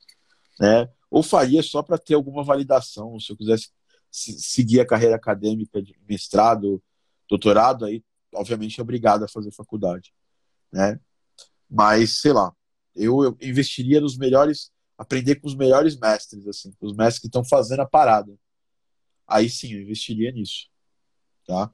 né? 0.60 0.89
Ou 1.11 1.22
faria 1.22 1.61
só 1.61 1.84
para 1.84 1.97
ter 1.97 2.14
alguma 2.14 2.43
validação, 2.43 3.19
se 3.19 3.31
eu 3.31 3.38
quisesse 3.38 3.69
seguir 4.10 4.80
a 4.80 4.85
carreira 4.85 5.15
acadêmica 5.15 5.81
de 5.81 5.95
mestrado, 6.07 6.81
doutorado, 7.30 7.85
aí 7.85 8.03
obviamente 8.34 8.80
é 8.80 8.84
obrigado 8.84 9.23
a 9.23 9.27
fazer 9.27 9.51
faculdade, 9.51 10.14
né? 10.72 10.99
Mas 11.69 12.22
sei 12.22 12.31
lá, 12.31 12.53
eu, 12.95 13.23
eu 13.23 13.38
investiria 13.41 13.99
nos 13.99 14.18
melhores, 14.18 14.72
aprender 14.98 15.36
com 15.36 15.48
os 15.48 15.56
melhores 15.56 15.98
mestres, 15.98 16.48
assim, 16.48 16.72
com 16.74 16.86
os 16.86 16.95
mestres 16.95 17.20
que 17.20 17.28
estão 17.28 17.44
fazendo 17.44 17.82
a 17.82 17.86
parada. 17.86 18.38
Aí 19.28 19.49
sim, 19.49 19.74
eu 19.74 19.82
investiria 19.82 20.32
nisso, 20.32 20.70
tá? 21.45 21.74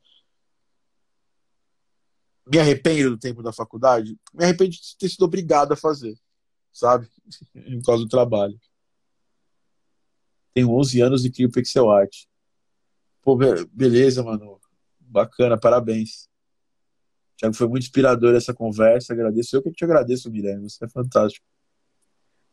Me 2.46 2.58
arrependo 2.58 3.12
do 3.12 3.20
tempo 3.20 3.44
da 3.44 3.54
faculdade? 3.54 4.18
Me 4.34 4.44
arrependo 4.44 4.72
de 4.72 4.98
ter 4.98 5.10
sido 5.10 5.24
obrigado 5.24 5.72
a 5.72 5.76
fazer, 5.76 6.18
sabe? 6.72 7.08
Por 7.54 7.84
causa 7.86 8.04
do 8.04 8.10
trabalho. 8.10 8.60
Tenho 10.54 10.72
11 10.72 11.02
anos 11.02 11.26
e 11.26 11.32
crio 11.32 11.52
pixel 11.52 11.92
art. 11.92 12.26
Pô, 13.22 13.38
beleza, 13.72 14.24
mano. 14.24 14.60
Bacana, 15.00 15.60
parabéns. 15.60 16.28
Tiago, 17.38 17.56
foi 17.56 17.68
muito 17.68 17.84
inspirador 17.84 18.36
essa 18.36 18.54
conversa. 18.54 19.14
Agradeço. 19.14 19.56
Eu 19.56 19.62
que 19.62 19.72
te 19.72 19.84
agradeço, 19.84 20.30
Guilherme. 20.30 20.70
Você 20.70 20.84
é 20.84 20.90
fantástico. 20.90 21.46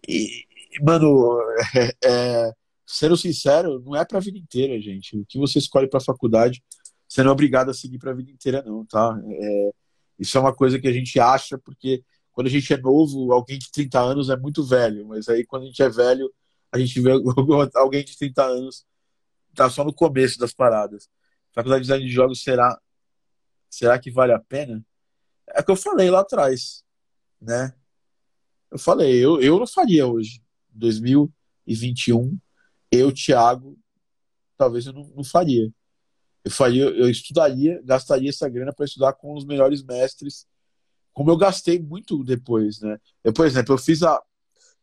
E, 0.07 0.47
mano, 0.83 1.39
é, 1.75 1.93
é, 2.05 2.53
sendo 2.87 3.17
sincero, 3.17 3.81
não 3.85 3.97
é 3.97 4.05
pra 4.05 4.21
vida 4.21 4.39
inteira, 4.39 4.81
gente. 4.81 5.17
O 5.19 5.27
que 5.27 5.39
você 5.39 5.59
escolhe 5.59 5.89
pra 5.89 6.01
faculdade, 6.01 6.63
você 7.09 7.23
não 7.23 7.31
é 7.31 7.33
obrigado 7.33 7.71
a 7.71 7.75
seguir 7.75 7.99
pra 7.99 8.13
vida 8.15 8.31
inteira, 8.31 8.63
não, 8.63 8.85
tá? 8.85 9.19
É, 9.29 9.71
isso 10.19 10.37
é 10.39 10.41
uma 10.41 10.55
coisa 10.55 10.79
que 10.79 10.89
a 10.89 10.93
gente 10.93 11.19
acha, 11.21 11.59
porque 11.59 12.05
quando 12.33 12.49
a 12.49 12.51
gente 12.51 12.73
é 12.73 12.77
novo, 12.77 13.33
alguém 13.33 13.59
de 13.59 13.71
30 13.71 14.01
anos 14.01 14.31
é 14.31 14.37
muito 14.37 14.65
velho, 14.65 15.07
mas 15.07 15.29
aí 15.29 15.45
quando 15.45 15.65
a 15.65 15.67
gente 15.67 15.83
é 15.83 15.89
velho, 15.89 16.33
a 16.73 16.79
gente 16.79 17.01
vê 17.01 17.11
alguém 17.77 18.05
de 18.05 18.17
30 18.17 18.45
anos 18.45 18.87
tá 19.55 19.71
só 19.71 19.83
no 19.85 19.93
começo 19.93 20.39
das 20.39 20.53
paradas. 20.53 21.09
Faculdade 21.53 21.83
de 21.83 21.87
design 21.87 22.05
de 22.07 22.13
jogos 22.13 22.43
será 22.43 22.79
será 23.71 23.99
que 23.99 24.11
vale 24.11 24.33
a 24.33 24.39
pena? 24.39 24.85
É 25.49 25.61
o 25.61 25.65
que 25.65 25.71
eu 25.71 25.77
falei 25.77 26.11
lá 26.11 26.21
atrás, 26.21 26.85
né? 27.41 27.75
Eu 28.71 28.79
falei, 28.79 29.25
eu, 29.25 29.41
eu 29.41 29.59
não 29.59 29.67
faria 29.67 30.07
hoje. 30.07 30.43
2021, 30.77 32.39
eu, 32.91 33.13
Thiago, 33.13 33.79
talvez 34.57 34.87
eu 34.87 34.93
não, 34.93 35.05
não 35.17 35.25
faria. 35.25 35.71
Eu 36.45 36.51
faria, 36.51 36.85
eu 36.85 37.11
estudaria, 37.11 37.81
gastaria 37.85 38.31
essa 38.31 38.49
grana 38.49 38.73
para 38.73 38.85
estudar 38.85 39.13
com 39.15 39.35
os 39.35 39.45
melhores 39.45 39.83
mestres, 39.83 40.47
como 41.13 41.31
eu 41.31 41.37
gastei 41.37 41.81
muito 41.81 42.23
depois, 42.23 42.81
né? 42.81 42.99
Eu, 43.25 43.33
por 43.33 43.47
exemplo, 43.47 43.75
eu 43.75 43.79
fiz 43.79 44.03
a, 44.03 44.23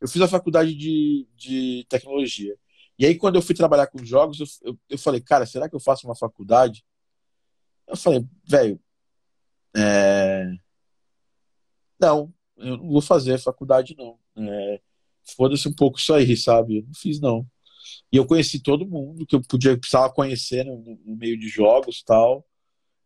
eu 0.01 0.07
fiz 0.07 0.21
a 0.21 0.27
faculdade 0.27 0.75
de, 0.75 1.27
de 1.35 1.85
tecnologia. 1.87 2.57
E 2.97 3.05
aí, 3.05 3.15
quando 3.17 3.35
eu 3.35 3.41
fui 3.41 3.55
trabalhar 3.55 3.87
com 3.87 4.03
jogos, 4.03 4.39
eu, 4.39 4.71
eu, 4.71 4.79
eu 4.89 4.97
falei, 4.97 5.21
cara, 5.21 5.45
será 5.45 5.69
que 5.69 5.75
eu 5.75 5.79
faço 5.79 6.07
uma 6.07 6.15
faculdade? 6.15 6.83
Eu 7.87 7.95
falei, 7.95 8.25
velho, 8.43 8.79
é... 9.75 10.51
não, 11.99 12.33
eu 12.57 12.77
não 12.77 12.89
vou 12.89 13.01
fazer 13.01 13.39
faculdade, 13.39 13.95
não. 13.97 14.19
É... 14.35 14.81
Foda-se 15.35 15.67
um 15.67 15.73
pouco 15.73 15.99
isso 15.99 16.13
aí, 16.13 16.35
sabe? 16.35 16.79
Eu 16.79 16.83
não 16.83 16.93
fiz, 16.93 17.19
não. 17.19 17.47
E 18.11 18.17
eu 18.17 18.25
conheci 18.25 18.59
todo 18.59 18.85
mundo 18.87 19.25
que 19.25 19.35
eu 19.35 19.41
podia 19.41 19.77
precisava 19.77 20.11
conhecer 20.13 20.63
no, 20.65 20.77
no 21.05 21.15
meio 21.15 21.37
de 21.37 21.47
jogos 21.47 22.03
tal. 22.03 22.45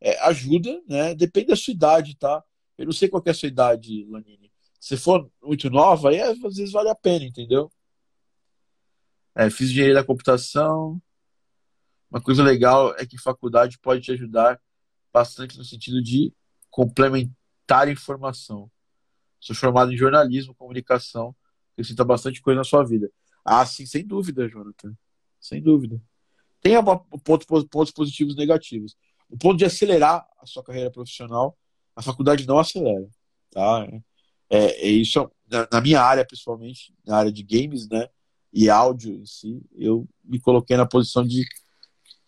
É, 0.01 0.19
ajuda, 0.27 0.81
né? 0.87 1.15
Depende 1.15 1.47
da 1.47 1.55
sua 1.55 1.73
idade, 1.73 2.15
tá? 2.17 2.43
Eu 2.77 2.85
não 2.85 2.91
sei 2.91 3.09
qual 3.09 3.23
é 3.25 3.29
a 3.29 3.33
sua 3.33 3.47
idade, 3.47 4.05
Lanini. 4.09 4.51
Se 4.79 4.95
for 4.95 5.29
muito 5.41 5.69
nova, 5.69 6.09
aí 6.09 6.21
às 6.21 6.37
vezes 6.39 6.71
vale 6.71 6.89
a 6.89 6.95
pena, 6.95 7.25
entendeu? 7.25 7.71
É, 9.35 9.49
fiz 9.49 9.69
engenharia 9.69 9.95
da 9.95 10.03
computação. 10.03 11.01
Uma 12.09 12.21
coisa 12.21 12.43
legal 12.43 12.95
é 12.97 13.05
que 13.05 13.17
faculdade 13.17 13.77
pode 13.79 14.01
te 14.01 14.11
ajudar 14.11 14.59
bastante 15.11 15.57
no 15.57 15.63
sentido 15.63 16.01
de 16.01 16.33
complementar 16.69 17.89
informação. 17.89 18.69
Sou 19.39 19.55
formado 19.55 19.91
em 19.91 19.97
jornalismo, 19.97 20.55
comunicação, 20.55 21.35
acrescenta 21.77 22.03
bastante 22.03 22.41
coisa 22.41 22.57
na 22.57 22.63
sua 22.63 22.83
vida. 22.83 23.11
Ah, 23.45 23.65
sim, 23.65 23.85
sem 23.85 24.05
dúvida, 24.05 24.49
Jonathan. 24.49 24.93
Sem 25.39 25.61
dúvida. 25.61 26.01
Tem 26.59 26.73
pontos, 27.23 27.45
pontos 27.69 27.91
positivos 27.91 28.33
e 28.33 28.37
negativos. 28.37 28.97
O 29.29 29.37
ponto 29.37 29.57
de 29.57 29.65
acelerar 29.65 30.27
a 30.41 30.45
sua 30.45 30.63
carreira 30.63 30.89
profissional, 30.89 31.57
a 31.95 32.01
faculdade 32.01 32.47
não 32.47 32.57
acelera. 32.57 33.07
Tá? 33.51 33.87
É, 34.49 34.87
é 34.87 34.89
isso 34.89 35.29
na 35.71 35.79
minha 35.79 36.01
área, 36.01 36.25
pessoalmente, 36.25 36.93
na 37.05 37.17
área 37.17 37.31
de 37.31 37.43
games, 37.43 37.87
né? 37.87 38.07
E 38.51 38.69
áudio 38.69 39.13
em 39.13 39.25
si, 39.25 39.61
eu 39.75 40.07
me 40.23 40.39
coloquei 40.39 40.75
na 40.75 40.85
posição 40.85 41.25
de 41.25 41.45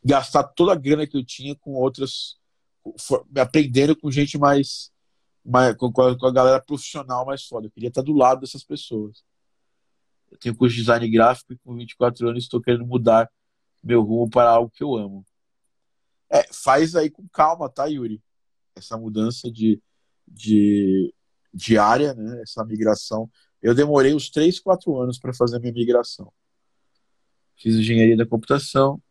gastar 0.04 0.44
toda 0.44 0.74
a 0.74 0.76
grana 0.76 1.08
que 1.08 1.18
eu 1.18 1.26
tinha 1.26 1.56
com 1.56 1.74
outras 1.74 2.38
aprendendo 3.38 3.96
com 3.96 4.10
gente 4.10 4.38
mais, 4.38 4.92
mais 5.44 5.76
com, 5.76 5.92
com, 5.92 6.02
a 6.02 6.32
galera 6.32 6.62
profissional 6.62 7.26
mais 7.26 7.44
foda. 7.44 7.68
Eu 7.68 7.72
queria 7.72 7.90
estar 7.90 8.02
do 8.02 8.14
lado 8.14 8.42
dessas 8.42 8.64
pessoas. 8.64 9.24
Eu 10.32 10.38
tenho 10.38 10.56
curso 10.56 10.76
de 10.76 10.82
design 10.82 11.10
gráfico 11.10 11.54
e 11.54 11.58
com 11.58 11.76
24 11.76 12.30
anos 12.30 12.44
estou 12.44 12.62
querendo 12.62 12.86
mudar 12.86 13.30
meu 13.84 14.02
rumo 14.02 14.30
para 14.30 14.50
algo 14.50 14.70
que 14.70 14.84
eu 14.84 14.96
amo. 14.96 15.26
É, 16.30 16.44
faz 16.54 16.96
aí 16.96 17.10
com 17.10 17.28
calma, 17.30 17.70
tá, 17.70 17.86
Yuri? 17.86 18.22
Essa 18.76 18.98
mudança 18.98 19.52
de, 19.52 19.82
de, 20.28 21.14
de 21.54 21.78
área, 21.78 22.14
né? 22.14 22.42
Essa 22.42 22.64
migração. 22.64 23.30
Eu 23.62 23.74
demorei 23.74 24.14
uns 24.14 24.30
3, 24.30 24.60
4 24.60 24.98
anos 24.98 25.18
para 25.18 25.34
fazer 25.34 25.58
a 25.58 25.60
minha 25.60 25.74
migração. 25.74 26.32
Fiz 27.58 27.76
engenharia 27.76 28.16
da 28.16 28.26
computação. 28.26 29.02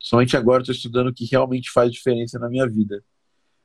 Somente 0.00 0.36
agora 0.36 0.62
estou 0.62 0.74
estudando 0.74 1.08
o 1.08 1.14
que 1.14 1.26
realmente 1.26 1.70
faz 1.70 1.92
diferença 1.92 2.38
na 2.38 2.48
minha 2.48 2.68
vida. 2.68 3.04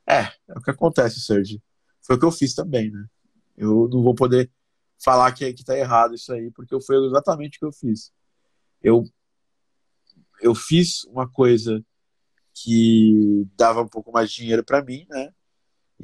É, 0.07 0.23
é 0.47 0.57
o 0.57 0.61
que 0.61 0.71
acontece, 0.71 1.21
Sergi. 1.21 1.61
Foi 2.01 2.15
o 2.15 2.19
que 2.19 2.25
eu 2.25 2.31
fiz 2.31 2.53
também, 2.53 2.91
né? 2.91 3.05
Eu 3.57 3.87
não 3.89 4.01
vou 4.01 4.13
poder 4.13 4.51
falar 5.03 5.31
que, 5.33 5.51
que 5.53 5.63
tá 5.63 5.77
errado 5.77 6.15
isso 6.15 6.31
aí, 6.31 6.51
porque 6.51 6.79
foi 6.81 6.95
exatamente 7.05 7.57
o 7.57 7.59
que 7.59 7.65
eu 7.65 7.73
fiz. 7.73 8.11
Eu, 8.81 9.03
eu 10.41 10.55
fiz 10.55 11.03
uma 11.05 11.29
coisa 11.29 11.83
que 12.53 13.47
dava 13.57 13.81
um 13.81 13.87
pouco 13.87 14.11
mais 14.11 14.29
de 14.29 14.37
dinheiro 14.37 14.63
para 14.63 14.83
mim, 14.83 15.05
né? 15.09 15.33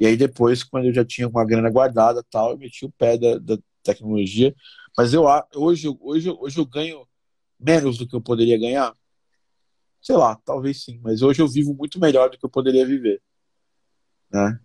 E 0.00 0.06
aí 0.06 0.16
depois, 0.16 0.62
quando 0.62 0.86
eu 0.86 0.94
já 0.94 1.04
tinha 1.04 1.28
uma 1.28 1.44
grana 1.44 1.70
guardada 1.70 2.24
tal, 2.30 2.52
eu 2.52 2.58
meti 2.58 2.84
o 2.84 2.92
pé 2.92 3.18
da, 3.18 3.38
da 3.38 3.58
tecnologia. 3.82 4.54
Mas 4.96 5.12
eu 5.12 5.24
hoje, 5.54 5.88
hoje, 6.00 6.30
hoje 6.30 6.58
eu 6.58 6.66
ganho 6.66 7.06
menos 7.58 7.98
do 7.98 8.06
que 8.06 8.14
eu 8.14 8.20
poderia 8.20 8.58
ganhar. 8.58 8.94
Sei 10.00 10.16
lá, 10.16 10.36
talvez 10.44 10.84
sim, 10.84 11.00
mas 11.02 11.22
hoje 11.22 11.42
eu 11.42 11.48
vivo 11.48 11.74
muito 11.74 11.98
melhor 11.98 12.30
do 12.30 12.38
que 12.38 12.44
eu 12.44 12.50
poderia 12.50 12.86
viver. 12.86 13.20
Né? 14.30 14.58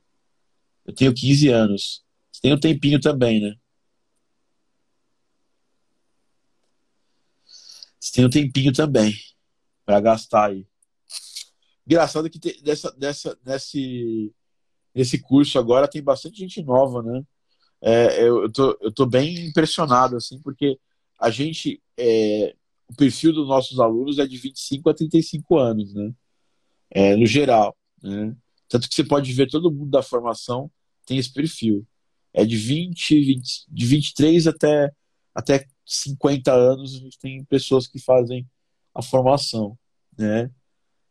Eu 0.85 0.93
tenho 0.93 1.14
15 1.14 1.49
anos. 1.49 2.03
Tem 2.41 2.53
um 2.53 2.60
tempinho 2.60 2.99
também, 2.99 3.41
né? 3.41 3.55
Você 8.04 8.12
tem 8.12 8.26
um 8.26 8.30
tempinho 8.30 8.74
também 8.74 9.16
para 9.86 10.02
gastar 10.02 10.50
aí. 10.50 10.68
Engraçado 11.88 12.30
que 12.30 12.38
te, 12.38 12.62
dessa, 12.62 12.92
dessa, 12.92 13.40
nesse, 13.46 14.34
nesse 14.94 15.20
curso 15.20 15.58
agora 15.58 15.88
tem 15.88 16.04
bastante 16.04 16.38
gente 16.38 16.62
nova, 16.62 17.02
né? 17.02 17.24
É, 17.82 18.22
eu, 18.28 18.44
eu, 18.44 18.52
tô, 18.52 18.78
eu 18.82 18.92
tô 18.92 19.06
bem 19.06 19.48
impressionado, 19.48 20.18
assim, 20.18 20.38
porque 20.42 20.78
a 21.18 21.30
gente, 21.30 21.82
é, 21.98 22.54
o 22.90 22.94
perfil 22.94 23.32
dos 23.32 23.48
nossos 23.48 23.80
alunos 23.80 24.20
é 24.20 24.28
de 24.28 24.36
25 24.38 24.90
a 24.90 24.94
35 24.94 25.58
anos, 25.58 25.94
né? 25.94 26.12
É, 26.92 27.16
no 27.16 27.26
geral, 27.26 27.74
né? 28.02 28.36
Tanto 28.68 28.90
que 28.90 28.96
você 28.96 29.04
pode 29.06 29.32
ver 29.32 29.50
todo 29.50 29.72
mundo 29.72 29.90
da 29.90 30.04
formação 30.04 30.70
tem 31.06 31.18
esse 31.18 31.32
perfil. 31.32 31.88
É 32.34 32.44
de 32.44 32.58
20, 32.58 33.16
20 33.16 33.66
de 33.70 33.86
23 33.86 34.48
até, 34.48 34.92
até 35.34 35.65
50 35.85 36.51
anos, 36.53 36.95
a 36.95 36.99
gente 36.99 37.19
tem 37.19 37.43
pessoas 37.45 37.88
que 37.88 37.99
fazem 37.99 38.47
a 38.93 39.01
formação, 39.01 39.77
né? 40.18 40.49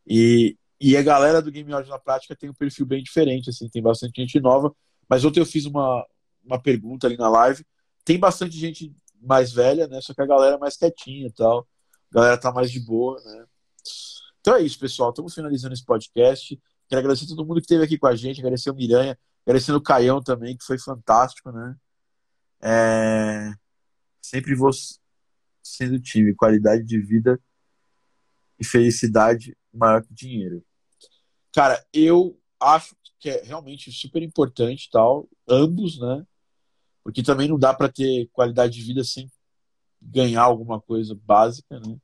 E, 0.06 0.56
e 0.80 0.96
a 0.96 1.02
galera 1.02 1.42
do 1.42 1.50
Game 1.50 1.72
Audio 1.72 1.90
na 1.90 1.98
prática 1.98 2.36
tem 2.36 2.50
um 2.50 2.54
perfil 2.54 2.86
bem 2.86 3.02
diferente, 3.02 3.50
assim, 3.50 3.68
tem 3.68 3.82
bastante 3.82 4.20
gente 4.20 4.40
nova. 4.40 4.74
Mas 5.08 5.24
ontem 5.24 5.40
eu 5.40 5.46
fiz 5.46 5.66
uma, 5.66 6.06
uma 6.44 6.60
pergunta 6.60 7.06
ali 7.06 7.16
na 7.16 7.28
live. 7.28 7.64
Tem 8.04 8.18
bastante 8.18 8.56
gente 8.56 8.94
mais 9.20 9.52
velha, 9.52 9.86
né? 9.86 10.00
Só 10.00 10.14
que 10.14 10.22
a 10.22 10.26
galera 10.26 10.56
é 10.56 10.58
mais 10.58 10.76
quietinha 10.76 11.26
e 11.26 11.32
tal. 11.32 11.66
A 12.10 12.14
galera 12.14 12.38
tá 12.38 12.52
mais 12.52 12.70
de 12.70 12.80
boa, 12.80 13.20
né? 13.22 13.44
Então 14.40 14.56
é 14.56 14.62
isso, 14.62 14.78
pessoal. 14.78 15.10
Estamos 15.10 15.34
finalizando 15.34 15.74
esse 15.74 15.84
podcast. 15.84 16.60
Quero 16.88 17.00
agradecer 17.00 17.24
a 17.24 17.28
todo 17.28 17.46
mundo 17.46 17.56
que 17.56 17.62
esteve 17.62 17.84
aqui 17.84 17.98
com 17.98 18.06
a 18.06 18.14
gente, 18.14 18.40
agradecer 18.40 18.70
o 18.70 18.74
Miranha, 18.74 19.18
agradecer 19.46 19.72
o 19.72 19.80
Caião 19.80 20.20
também, 20.20 20.56
que 20.56 20.64
foi 20.64 20.78
fantástico, 20.78 21.50
né? 21.52 21.76
É... 22.60 23.52
Sempre 24.22 24.54
vou 24.54 24.70
sendo 25.62 26.00
time, 26.00 26.34
qualidade 26.34 26.84
de 26.84 26.98
vida 26.98 27.40
e 28.58 28.64
felicidade 28.64 29.56
maior 29.72 30.02
que 30.02 30.14
dinheiro. 30.14 30.64
Cara, 31.52 31.84
eu 31.92 32.38
acho 32.60 32.96
que 33.18 33.28
é 33.28 33.42
realmente 33.42 33.90
super 33.92 34.22
importante 34.22 34.88
tal, 34.90 35.28
ambos, 35.48 35.98
né? 35.98 36.24
Porque 37.02 37.22
também 37.22 37.48
não 37.48 37.58
dá 37.58 37.74
para 37.74 37.90
ter 37.90 38.28
qualidade 38.32 38.74
de 38.74 38.82
vida 38.82 39.02
sem 39.02 39.30
ganhar 40.00 40.42
alguma 40.42 40.80
coisa 40.80 41.14
básica, 41.14 41.78
né? 41.80 41.96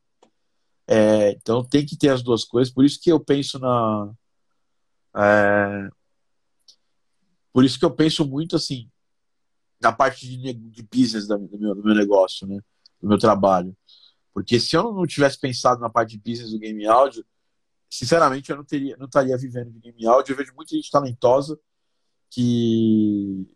É, 0.86 1.30
então 1.32 1.62
tem 1.62 1.84
que 1.84 1.96
ter 1.96 2.08
as 2.08 2.22
duas 2.22 2.44
coisas. 2.44 2.72
Por 2.72 2.84
isso 2.84 3.00
que 3.00 3.12
eu 3.12 3.20
penso 3.20 3.58
na. 3.58 4.12
É, 5.16 5.88
por 7.52 7.64
isso 7.64 7.78
que 7.78 7.84
eu 7.84 7.94
penso 7.94 8.26
muito 8.26 8.56
assim 8.56 8.90
na 9.80 9.92
parte 9.92 10.26
de, 10.26 10.52
de 10.52 10.82
business 10.82 11.26
do 11.26 11.38
meu, 11.38 11.74
do 11.74 11.82
meu 11.82 11.94
negócio, 11.94 12.46
né? 12.46 12.60
Do 13.00 13.08
meu 13.08 13.18
trabalho. 13.18 13.76
Porque 14.34 14.60
se 14.60 14.76
eu 14.76 14.92
não 14.92 15.06
tivesse 15.06 15.38
pensado 15.38 15.80
na 15.80 15.90
parte 15.90 16.16
de 16.16 16.30
business 16.30 16.52
do 16.52 16.58
game 16.58 16.86
áudio, 16.86 17.24
sinceramente, 17.90 18.50
eu 18.50 18.56
não 18.56 18.64
teria, 18.64 18.96
não 18.96 19.06
estaria 19.06 19.36
vivendo 19.36 19.70
de 19.70 19.80
game 19.80 20.06
áudio. 20.06 20.32
Eu 20.32 20.36
vejo 20.36 20.54
muita 20.54 20.74
gente 20.74 20.90
talentosa 20.90 21.58
que 22.30 23.46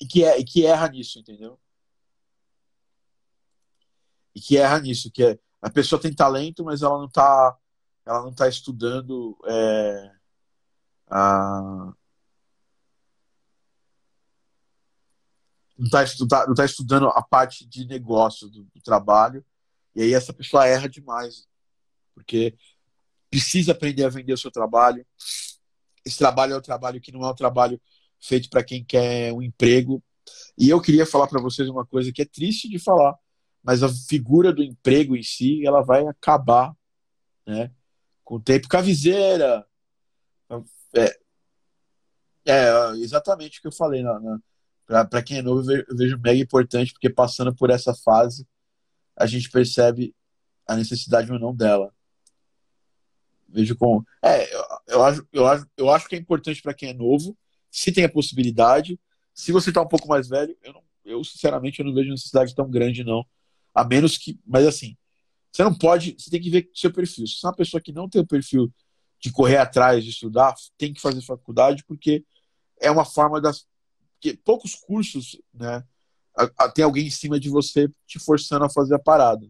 e 0.00 0.06
que, 0.06 0.24
é, 0.24 0.38
e 0.38 0.44
que 0.44 0.64
erra 0.64 0.88
nisso, 0.88 1.18
entendeu? 1.18 1.58
E 4.34 4.40
que 4.40 4.56
erra 4.56 4.80
nisso, 4.80 5.10
que 5.10 5.22
é, 5.22 5.38
a 5.60 5.68
pessoa 5.70 6.00
tem 6.00 6.14
talento, 6.14 6.64
mas 6.64 6.82
ela 6.82 6.98
não 6.98 7.06
está 7.06 7.56
ela 8.06 8.22
não 8.22 8.32
tá 8.32 8.48
estudando 8.48 9.36
é, 9.44 10.12
não 11.10 11.94
está 15.86 16.46
não 16.46 16.54
tá 16.54 16.64
estudando 16.64 17.08
a 17.08 17.22
parte 17.22 17.66
de 17.66 17.86
negócio 17.86 18.48
do, 18.48 18.64
do, 18.64 18.80
trabalho, 18.82 19.44
e 19.94 20.02
aí 20.02 20.14
essa 20.14 20.32
pessoa 20.32 20.66
erra 20.66 20.88
demais, 20.88 21.46
porque 22.14 22.54
precisa 23.30 23.72
aprender 23.72 24.04
a 24.04 24.08
vender 24.08 24.32
o 24.32 24.38
seu 24.38 24.50
trabalho. 24.50 25.04
Esse 26.04 26.18
trabalho 26.18 26.54
é 26.54 26.58
um 26.58 26.62
trabalho 26.62 27.00
que 27.00 27.12
não 27.12 27.24
é 27.24 27.30
um 27.30 27.34
trabalho 27.34 27.80
feito 28.20 28.48
para 28.50 28.62
quem 28.62 28.84
quer 28.84 29.32
um 29.32 29.42
emprego. 29.42 30.02
E 30.56 30.68
eu 30.68 30.80
queria 30.80 31.06
falar 31.06 31.26
para 31.26 31.40
vocês 31.40 31.68
uma 31.68 31.86
coisa 31.86 32.12
que 32.12 32.22
é 32.22 32.26
triste 32.26 32.68
de 32.68 32.78
falar, 32.78 33.16
mas 33.62 33.82
a 33.82 33.88
figura 33.88 34.52
do 34.52 34.62
emprego 34.62 35.16
em 35.16 35.22
si, 35.22 35.66
ela 35.66 35.82
vai 35.82 36.06
acabar, 36.06 36.74
né? 37.46 37.70
Com 38.24 38.36
o 38.36 38.40
tempo. 38.40 38.68
Caviseira! 38.68 39.66
É, 40.94 41.18
é 42.46 42.90
exatamente 42.96 43.58
o 43.58 43.62
que 43.62 43.68
eu 43.68 43.72
falei 43.72 44.02
na, 44.02 44.18
na 44.20 44.40
para 45.06 45.22
quem 45.22 45.38
é 45.38 45.42
novo, 45.42 45.70
eu 45.70 45.84
vejo 45.96 46.18
mega 46.18 46.40
importante, 46.40 46.92
porque 46.92 47.08
passando 47.08 47.54
por 47.54 47.70
essa 47.70 47.94
fase, 47.94 48.44
a 49.16 49.24
gente 49.24 49.48
percebe 49.48 50.14
a 50.66 50.74
necessidade 50.74 51.30
ou 51.30 51.38
não 51.38 51.54
dela. 51.54 51.94
Vejo 53.48 53.76
com. 53.76 54.02
É, 54.22 54.52
eu, 54.52 54.64
eu, 54.88 55.04
acho, 55.04 55.28
eu, 55.32 55.46
acho, 55.46 55.66
eu 55.76 55.90
acho 55.90 56.08
que 56.08 56.16
é 56.16 56.18
importante 56.18 56.60
para 56.60 56.74
quem 56.74 56.90
é 56.90 56.94
novo, 56.94 57.36
se 57.70 57.92
tem 57.92 58.04
a 58.04 58.08
possibilidade. 58.08 58.98
Se 59.32 59.52
você 59.52 59.70
está 59.70 59.80
um 59.80 59.88
pouco 59.88 60.08
mais 60.08 60.28
velho, 60.28 60.56
eu, 60.62 60.72
não, 60.72 60.82
eu 61.04 61.24
sinceramente 61.24 61.78
eu 61.78 61.86
não 61.86 61.94
vejo 61.94 62.10
necessidade 62.10 62.54
tão 62.54 62.68
grande, 62.68 63.04
não. 63.04 63.24
A 63.74 63.84
menos 63.84 64.18
que. 64.18 64.40
Mas 64.44 64.66
assim, 64.66 64.96
você 65.52 65.62
não 65.62 65.74
pode. 65.74 66.16
Você 66.18 66.30
tem 66.30 66.40
que 66.40 66.50
ver 66.50 66.68
seu 66.74 66.92
perfil. 66.92 67.26
Se 67.26 67.34
você 67.34 67.46
é 67.46 67.48
uma 67.48 67.56
pessoa 67.56 67.80
que 67.80 67.92
não 67.92 68.08
tem 68.08 68.20
o 68.20 68.26
perfil 68.26 68.72
de 69.20 69.30
correr 69.30 69.58
atrás, 69.58 70.02
de 70.02 70.10
estudar, 70.10 70.54
tem 70.78 70.92
que 70.92 71.00
fazer 71.00 71.20
faculdade, 71.22 71.84
porque 71.86 72.24
é 72.80 72.90
uma 72.90 73.04
forma 73.04 73.40
das, 73.40 73.66
porque 74.14 74.36
poucos 74.36 74.74
cursos, 74.74 75.40
né, 75.52 75.84
tem 76.74 76.84
alguém 76.84 77.06
em 77.06 77.10
cima 77.10 77.38
de 77.38 77.50
você 77.50 77.88
te 78.06 78.18
forçando 78.18 78.64
a 78.64 78.70
fazer 78.70 78.94
a 78.94 78.98
parada. 78.98 79.46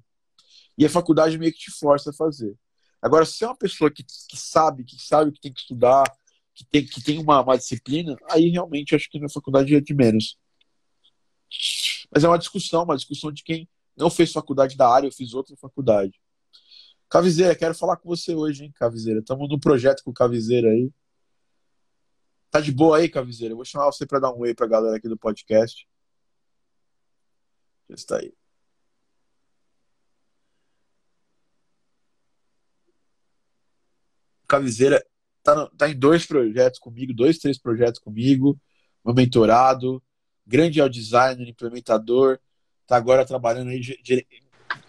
E 0.76 0.84
a 0.84 0.90
faculdade 0.90 1.38
meio 1.38 1.52
que 1.52 1.58
te 1.58 1.70
força 1.70 2.10
a 2.10 2.12
fazer. 2.12 2.56
Agora, 3.02 3.24
se 3.24 3.44
é 3.44 3.46
uma 3.46 3.56
pessoa 3.56 3.90
que, 3.90 4.02
que 4.02 4.36
sabe, 4.36 4.84
que 4.84 4.96
sabe 5.00 5.32
que 5.32 5.40
tem 5.40 5.52
que 5.52 5.60
estudar, 5.60 6.04
que 6.54 6.64
tem, 6.64 6.84
que 6.84 7.02
tem 7.02 7.18
uma, 7.18 7.42
uma 7.42 7.56
disciplina, 7.56 8.16
aí 8.30 8.48
realmente 8.48 8.94
acho 8.94 9.08
que 9.10 9.18
na 9.18 9.28
faculdade 9.28 9.74
é 9.74 9.80
de 9.80 9.94
menos. 9.94 10.36
Mas 12.12 12.24
é 12.24 12.28
uma 12.28 12.38
discussão, 12.38 12.84
uma 12.84 12.96
discussão 12.96 13.32
de 13.32 13.42
quem 13.42 13.68
não 13.96 14.10
fez 14.10 14.32
faculdade 14.32 14.76
da 14.76 14.88
área, 14.88 15.06
eu 15.06 15.12
fiz 15.12 15.34
outra 15.34 15.56
faculdade. 15.56 16.20
Cavizeira, 17.10 17.56
quero 17.56 17.74
falar 17.74 17.96
com 17.96 18.08
você 18.08 18.34
hoje, 18.34 18.64
hein, 18.64 18.72
Cavizeira. 18.72 19.18
Estamos 19.18 19.48
num 19.48 19.58
projeto 19.58 20.04
com 20.04 20.12
o 20.12 20.14
Cavizeira 20.14 20.68
aí. 20.70 20.92
Tá 22.50 22.60
de 22.60 22.70
boa 22.70 22.98
aí, 22.98 23.08
Cavizeira? 23.08 23.52
Eu 23.52 23.56
vou 23.56 23.64
chamar 23.64 23.86
você 23.86 24.06
para 24.06 24.20
dar 24.20 24.32
um 24.32 24.38
oi 24.38 24.54
pra 24.54 24.66
galera 24.68 24.96
aqui 24.96 25.08
do 25.08 25.18
podcast. 25.18 25.88
Já 27.88 27.94
está 27.96 28.18
aí. 28.18 28.32
Cavizeira 34.46 35.04
tá, 35.42 35.54
no, 35.56 35.68
tá 35.70 35.88
em 35.88 35.98
dois 35.98 36.24
projetos 36.26 36.78
comigo, 36.78 37.12
dois, 37.12 37.38
três 37.38 37.58
projetos 37.58 37.98
comigo, 38.00 38.56
meu 39.04 39.14
mentorado, 39.14 40.00
grande 40.46 40.80
ao 40.80 40.88
designer, 40.88 41.48
implementador, 41.48 42.38
tá 42.86 42.96
agora 42.96 43.26
trabalhando 43.26 43.70
aí, 43.70 43.80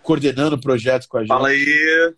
coordenando 0.03 0.56
o 0.56 0.62
projeto 0.62 1.08
com 1.08 1.18
a 1.18 1.22
gente. 1.22 1.30
Fala 1.30 1.49
aí! 1.49 2.16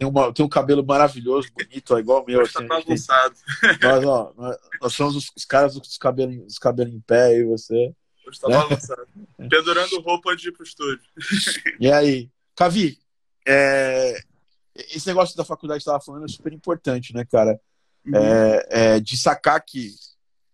tem, 0.00 0.08
uma, 0.08 0.32
tem 0.32 0.44
um 0.44 0.48
cabelo 0.48 0.84
maravilhoso, 0.84 1.50
bonito, 1.52 1.94
ó, 1.94 1.98
igual 1.98 2.22
o 2.22 2.26
meu. 2.26 2.40
Assim, 2.40 2.52
tá 2.54 2.62
bagunçado. 2.62 3.34
Nós, 3.82 4.04
ó, 4.06 4.32
nós, 4.34 4.56
nós, 4.80 4.94
somos 4.94 5.14
os, 5.14 5.30
os 5.36 5.44
caras 5.44 5.74
dos 5.74 5.98
cabelos, 5.98 6.36
dos 6.38 6.58
cabelos 6.58 6.94
em 6.94 7.00
pé, 7.00 7.36
e 7.36 7.44
você. 7.44 7.94
Hoje 8.26 8.40
tá 8.40 8.48
né? 8.48 8.56
bagunçado. 8.56 9.06
Pendurando 9.36 10.00
roupa 10.00 10.30
antes 10.32 10.42
de 10.42 10.48
ir 10.48 10.52
pro 10.52 10.64
estúdio. 10.64 11.04
E 11.78 11.92
aí? 11.92 12.30
Cavi, 12.56 12.98
é... 13.46 14.18
esse 14.74 15.06
negócio 15.06 15.36
da 15.36 15.44
faculdade 15.44 15.80
que 15.80 15.84
você 15.84 15.90
tava 15.90 16.02
falando 16.02 16.24
é 16.24 16.28
super 16.28 16.52
importante, 16.52 17.14
né, 17.14 17.26
cara? 17.30 17.60
Uhum. 18.06 18.16
É, 18.16 18.66
é, 18.70 19.00
de 19.00 19.18
sacar 19.18 19.62
que 19.62 19.90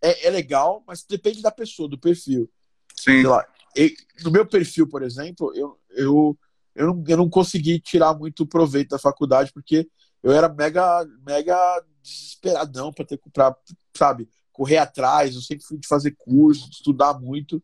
é, 0.03 0.27
é, 0.27 0.31
legal, 0.31 0.83
mas 0.89 1.05
depende 1.05 1.41
da 1.41 1.53
pessoa, 1.53 1.89
do 1.89 1.97
perfil. 1.97 2.51
Sim. 2.97 3.21
Sei 3.21 3.23
lá, 3.23 3.47
no 4.25 4.31
meu 4.31 4.47
perfil, 4.47 4.89
por 4.89 5.03
exemplo, 5.03 5.53
eu, 5.55 5.79
eu 5.91 6.39
eu 6.77 6.89
não, 6.89 7.05
eu 7.09 7.17
não 7.17 7.29
consegui 7.29 7.81
tirar 7.81 8.15
muito 8.15 8.47
proveito 8.47 8.91
da 8.91 8.99
faculdade, 8.99 9.51
porque 9.53 9.89
eu 10.23 10.31
era 10.31 10.49
mega, 10.49 11.05
mega 11.27 11.83
desesperadão 12.03 12.93
para 12.93 13.07
ter 13.07 13.19
para 13.33 13.57
sabe, 13.97 14.29
correr 14.53 14.77
atrás, 14.77 15.35
eu 15.35 15.41
sempre 15.41 15.65
fui 15.65 15.79
de 15.79 15.89
fazer 15.89 16.15
curso, 16.19 16.69
de 16.69 16.77
estudar 16.77 17.19
muito, 17.19 17.63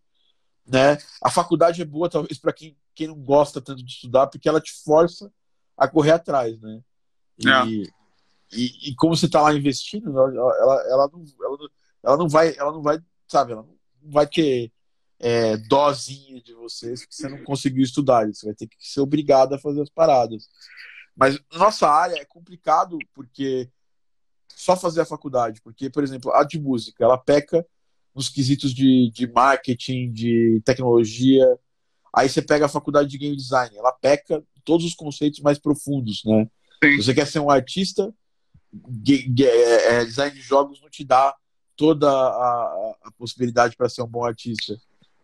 né? 0.67 0.97
A 1.23 1.31
faculdade 1.31 1.83
é 1.83 1.85
boa 1.85 2.09
talvez 2.09 2.39
para 2.39 2.53
quem, 2.55 2.77
quem 2.95 3.07
não 3.07 3.17
gosta 3.17 3.61
tanto 3.61 3.85
de 3.85 3.91
estudar, 3.93 4.27
porque 4.29 4.49
ela 4.49 4.61
te 4.61 4.73
força 4.83 5.31
a 5.77 5.87
correr 5.87 6.13
atrás, 6.13 6.59
né? 6.61 6.81
E, 7.39 7.49
é. 7.49 7.65
e, 8.53 8.91
e, 8.91 8.95
como 8.95 9.15
você 9.15 9.27
está 9.27 9.43
lá 9.43 9.53
investindo, 9.53 10.11
ela, 10.11 10.31
ela, 10.31 10.87
ela, 10.89 11.11
não, 11.13 11.25
ela 12.03 12.17
não 12.17 12.29
vai, 12.29 12.57
ela 12.57 12.73
não 12.73 12.83
vai, 12.83 12.99
sabe, 13.29 13.53
ela 13.53 13.63
não 13.63 14.11
vai 14.11 14.27
ter 14.27 14.73
é, 15.23 15.57
dozinha 15.57 16.43
de 16.43 16.53
vocês 16.53 17.07
que 17.07 17.15
você 17.15 17.29
não 17.29 17.43
conseguiu 17.45 17.83
estudar. 17.85 18.27
Você 18.27 18.45
vai 18.47 18.55
ter 18.55 18.67
que 18.67 18.77
ser 18.81 19.01
obrigado 19.01 19.55
a 19.55 19.59
fazer 19.59 19.81
as 19.81 19.89
paradas. 19.89 20.49
Mas 21.17 21.39
nossa 21.55 21.89
área 21.89 22.17
é 22.17 22.25
complicado 22.25 22.99
porque 23.15 23.71
só 24.49 24.77
fazer 24.77 25.01
a 25.01 25.07
faculdade, 25.07 25.61
porque, 25.63 25.89
por 25.89 26.03
exemplo, 26.03 26.33
a 26.33 26.45
de 26.45 26.59
música, 26.59 27.05
ela 27.05 27.17
peca 27.17 27.65
nos 28.15 28.29
quesitos 28.29 28.75
de, 28.75 29.11
de 29.15 29.27
marketing, 29.27 30.13
de 30.13 30.61
tecnologia. 30.65 31.47
Aí 32.15 32.29
você 32.29 32.43
pega 32.43 32.67
a 32.67 32.69
faculdade 32.69 33.09
de 33.09 33.17
game 33.17 33.37
design, 33.37 33.75
ela 33.77 33.93
peca 33.93 34.45
todos 34.65 34.85
os 34.85 34.95
conceitos 34.95 35.41
mais 35.41 35.59
profundos, 35.59 36.23
né? 36.25 36.49
Sim. 36.83 36.97
Você 36.97 37.15
quer 37.15 37.27
ser 37.27 37.39
um 37.39 37.51
artista, 37.51 38.13
é, 39.41 39.95
é, 39.95 40.05
design 40.05 40.35
de 40.35 40.43
jogos 40.43 40.81
não 40.81 40.91
te 40.91 41.05
dá 41.05 41.35
toda 41.77 42.11
a- 42.11 42.97
a 43.05 43.11
possibilidade 43.13 43.77
para 43.77 43.89
ser 43.89 44.03
um 44.03 44.07
bom 44.07 44.25
artista. 44.25 44.79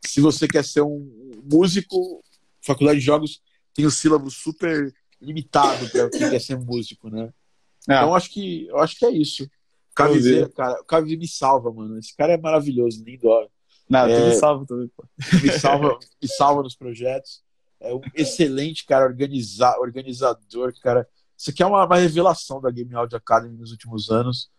Se 0.06 0.20
você 0.20 0.46
quer 0.48 0.64
ser 0.64 0.82
um 0.82 1.40
músico, 1.50 2.22
faculdade 2.60 2.98
de 3.00 3.04
jogos 3.04 3.40
tem 3.74 3.86
o 3.86 3.90
sílabo 3.90 4.30
super 4.30 4.92
limitado 5.20 5.88
para 5.90 6.10
quem 6.10 6.30
quer 6.30 6.40
ser 6.40 6.56
um 6.56 6.64
músico, 6.64 7.08
né? 7.10 7.32
É, 7.88 7.94
Então 7.96 8.14
acho 8.14 8.30
que 8.30 8.66
eu 8.68 8.78
acho 8.78 8.96
que 8.98 9.04
é 9.06 9.10
isso. 9.10 9.44
O 9.44 9.94
Cavizeira, 9.94 10.48
cara, 10.50 10.80
o 10.80 10.84
Cavizeira 10.84 11.20
me 11.20 11.28
salva, 11.28 11.72
mano. 11.72 11.98
Esse 11.98 12.14
cara 12.16 12.32
é 12.34 12.36
maravilhoso, 12.38 13.02
nem 13.04 13.18
dó. 13.18 13.48
não, 13.88 14.00
é- 14.00 14.14
tudo 14.30 14.38
salvo 14.38 14.66
também, 14.66 14.88
pô. 14.96 15.04
Me 15.42 15.50
salva, 15.52 15.98
me 16.22 16.28
salva 16.28 16.62
nos 16.62 16.76
projetos. 16.76 17.42
É 17.80 17.94
um 17.94 18.00
excelente 18.14 18.84
cara, 18.84 19.04
organiza, 19.04 19.76
organizador, 19.78 20.72
cara. 20.82 21.08
Isso 21.36 21.50
aqui 21.50 21.62
é 21.62 21.66
uma, 21.66 21.84
uma 21.86 21.96
revelação 21.96 22.60
da 22.60 22.70
Game 22.70 22.92
Audio 22.94 23.16
Academy 23.16 23.56
nos 23.56 23.70
últimos 23.70 24.10
anos. 24.10 24.50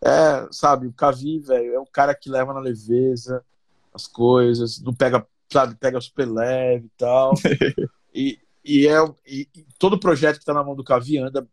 É, 0.00 0.46
sabe, 0.52 0.86
o 0.86 0.92
Cavi, 0.92 1.40
velho, 1.40 1.74
é 1.74 1.80
um 1.80 1.86
cara 1.92 2.14
que 2.14 2.30
leva 2.30 2.54
na 2.54 2.60
leveza 2.60 3.44
as 3.92 4.06
coisas, 4.06 4.80
não 4.80 4.94
pega, 4.94 5.26
sabe, 5.52 5.74
pega 5.76 6.00
super 6.00 6.26
leve 6.26 6.86
e 6.86 6.92
tal. 6.96 7.34
e, 8.14 8.38
e 8.64 8.86
é 8.86 8.98
e, 9.26 9.48
e 9.54 9.66
todo 9.78 9.98
projeto 9.98 10.38
que 10.38 10.44
tá 10.44 10.54
na 10.54 10.64
mão 10.64 10.76
do 10.76 10.84
Cavi 10.84 11.18
anda. 11.18 11.46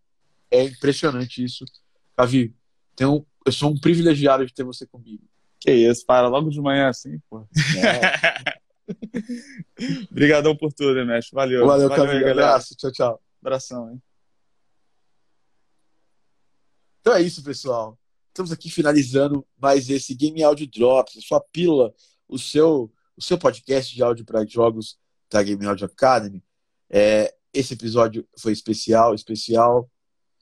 É 0.52 0.64
impressionante 0.64 1.44
isso. 1.44 1.66
Cavi, 2.16 2.56
tem 2.95 3.07
um, 3.07 3.26
eu 3.45 3.52
sou 3.52 3.72
um 3.72 3.78
privilegiado 3.78 4.45
de 4.45 4.53
ter 4.53 4.64
você 4.64 4.86
comigo. 4.86 5.24
Que 5.60 5.72
isso, 5.72 6.06
para 6.06 6.28
logo 6.28 6.49
de 6.49 6.62
manhã 6.62 6.90
assim, 6.90 7.20
pô. 7.30 7.48
Obrigadão 10.12 10.56
por 10.56 10.72
tudo, 10.72 11.06
mestre. 11.06 11.34
Valeu. 11.34 11.66
Valeu, 11.66 11.91
aí, 11.91 11.95
Cavi. 11.95 12.30
Abraço. 12.30 12.76
Tchau, 12.76 12.91
tchau. 12.91 13.22
Abração, 13.41 13.91
hein. 13.91 14.02
Então 17.02 17.14
é 17.14 17.22
isso, 17.22 17.44
pessoal. 17.44 17.98
Estamos 18.30 18.52
aqui 18.52 18.70
finalizando 18.70 19.45
mais 19.57 19.90
esse 19.90 20.14
Game 20.14 20.44
Audio 20.44 20.68
Drops, 20.68 21.24
sua 21.24 21.40
pílula, 21.40 21.94
o 22.27 22.38
seu, 22.38 22.91
o 23.15 23.22
seu 23.22 23.38
podcast 23.38 23.93
de 23.93 24.03
áudio 24.03 24.26
para 24.26 24.45
jogos 24.45 24.97
da 25.30 25.41
Game 25.41 25.65
Audio 25.65 25.85
Academy. 25.85 26.43
É, 26.89 27.34
esse 27.53 27.73
episódio 27.73 28.27
foi 28.38 28.52
especial, 28.52 29.14
especial 29.14 29.89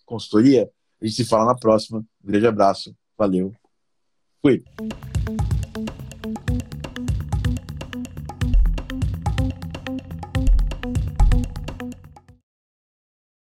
consultoria. 0.05 0.69
A 1.01 1.05
gente 1.05 1.15
se 1.15 1.25
fala 1.25 1.45
na 1.45 1.55
próxima. 1.55 1.99
Um 1.99 2.27
grande 2.27 2.47
abraço. 2.47 2.95
Valeu. 3.17 3.53
Fui. 4.41 4.63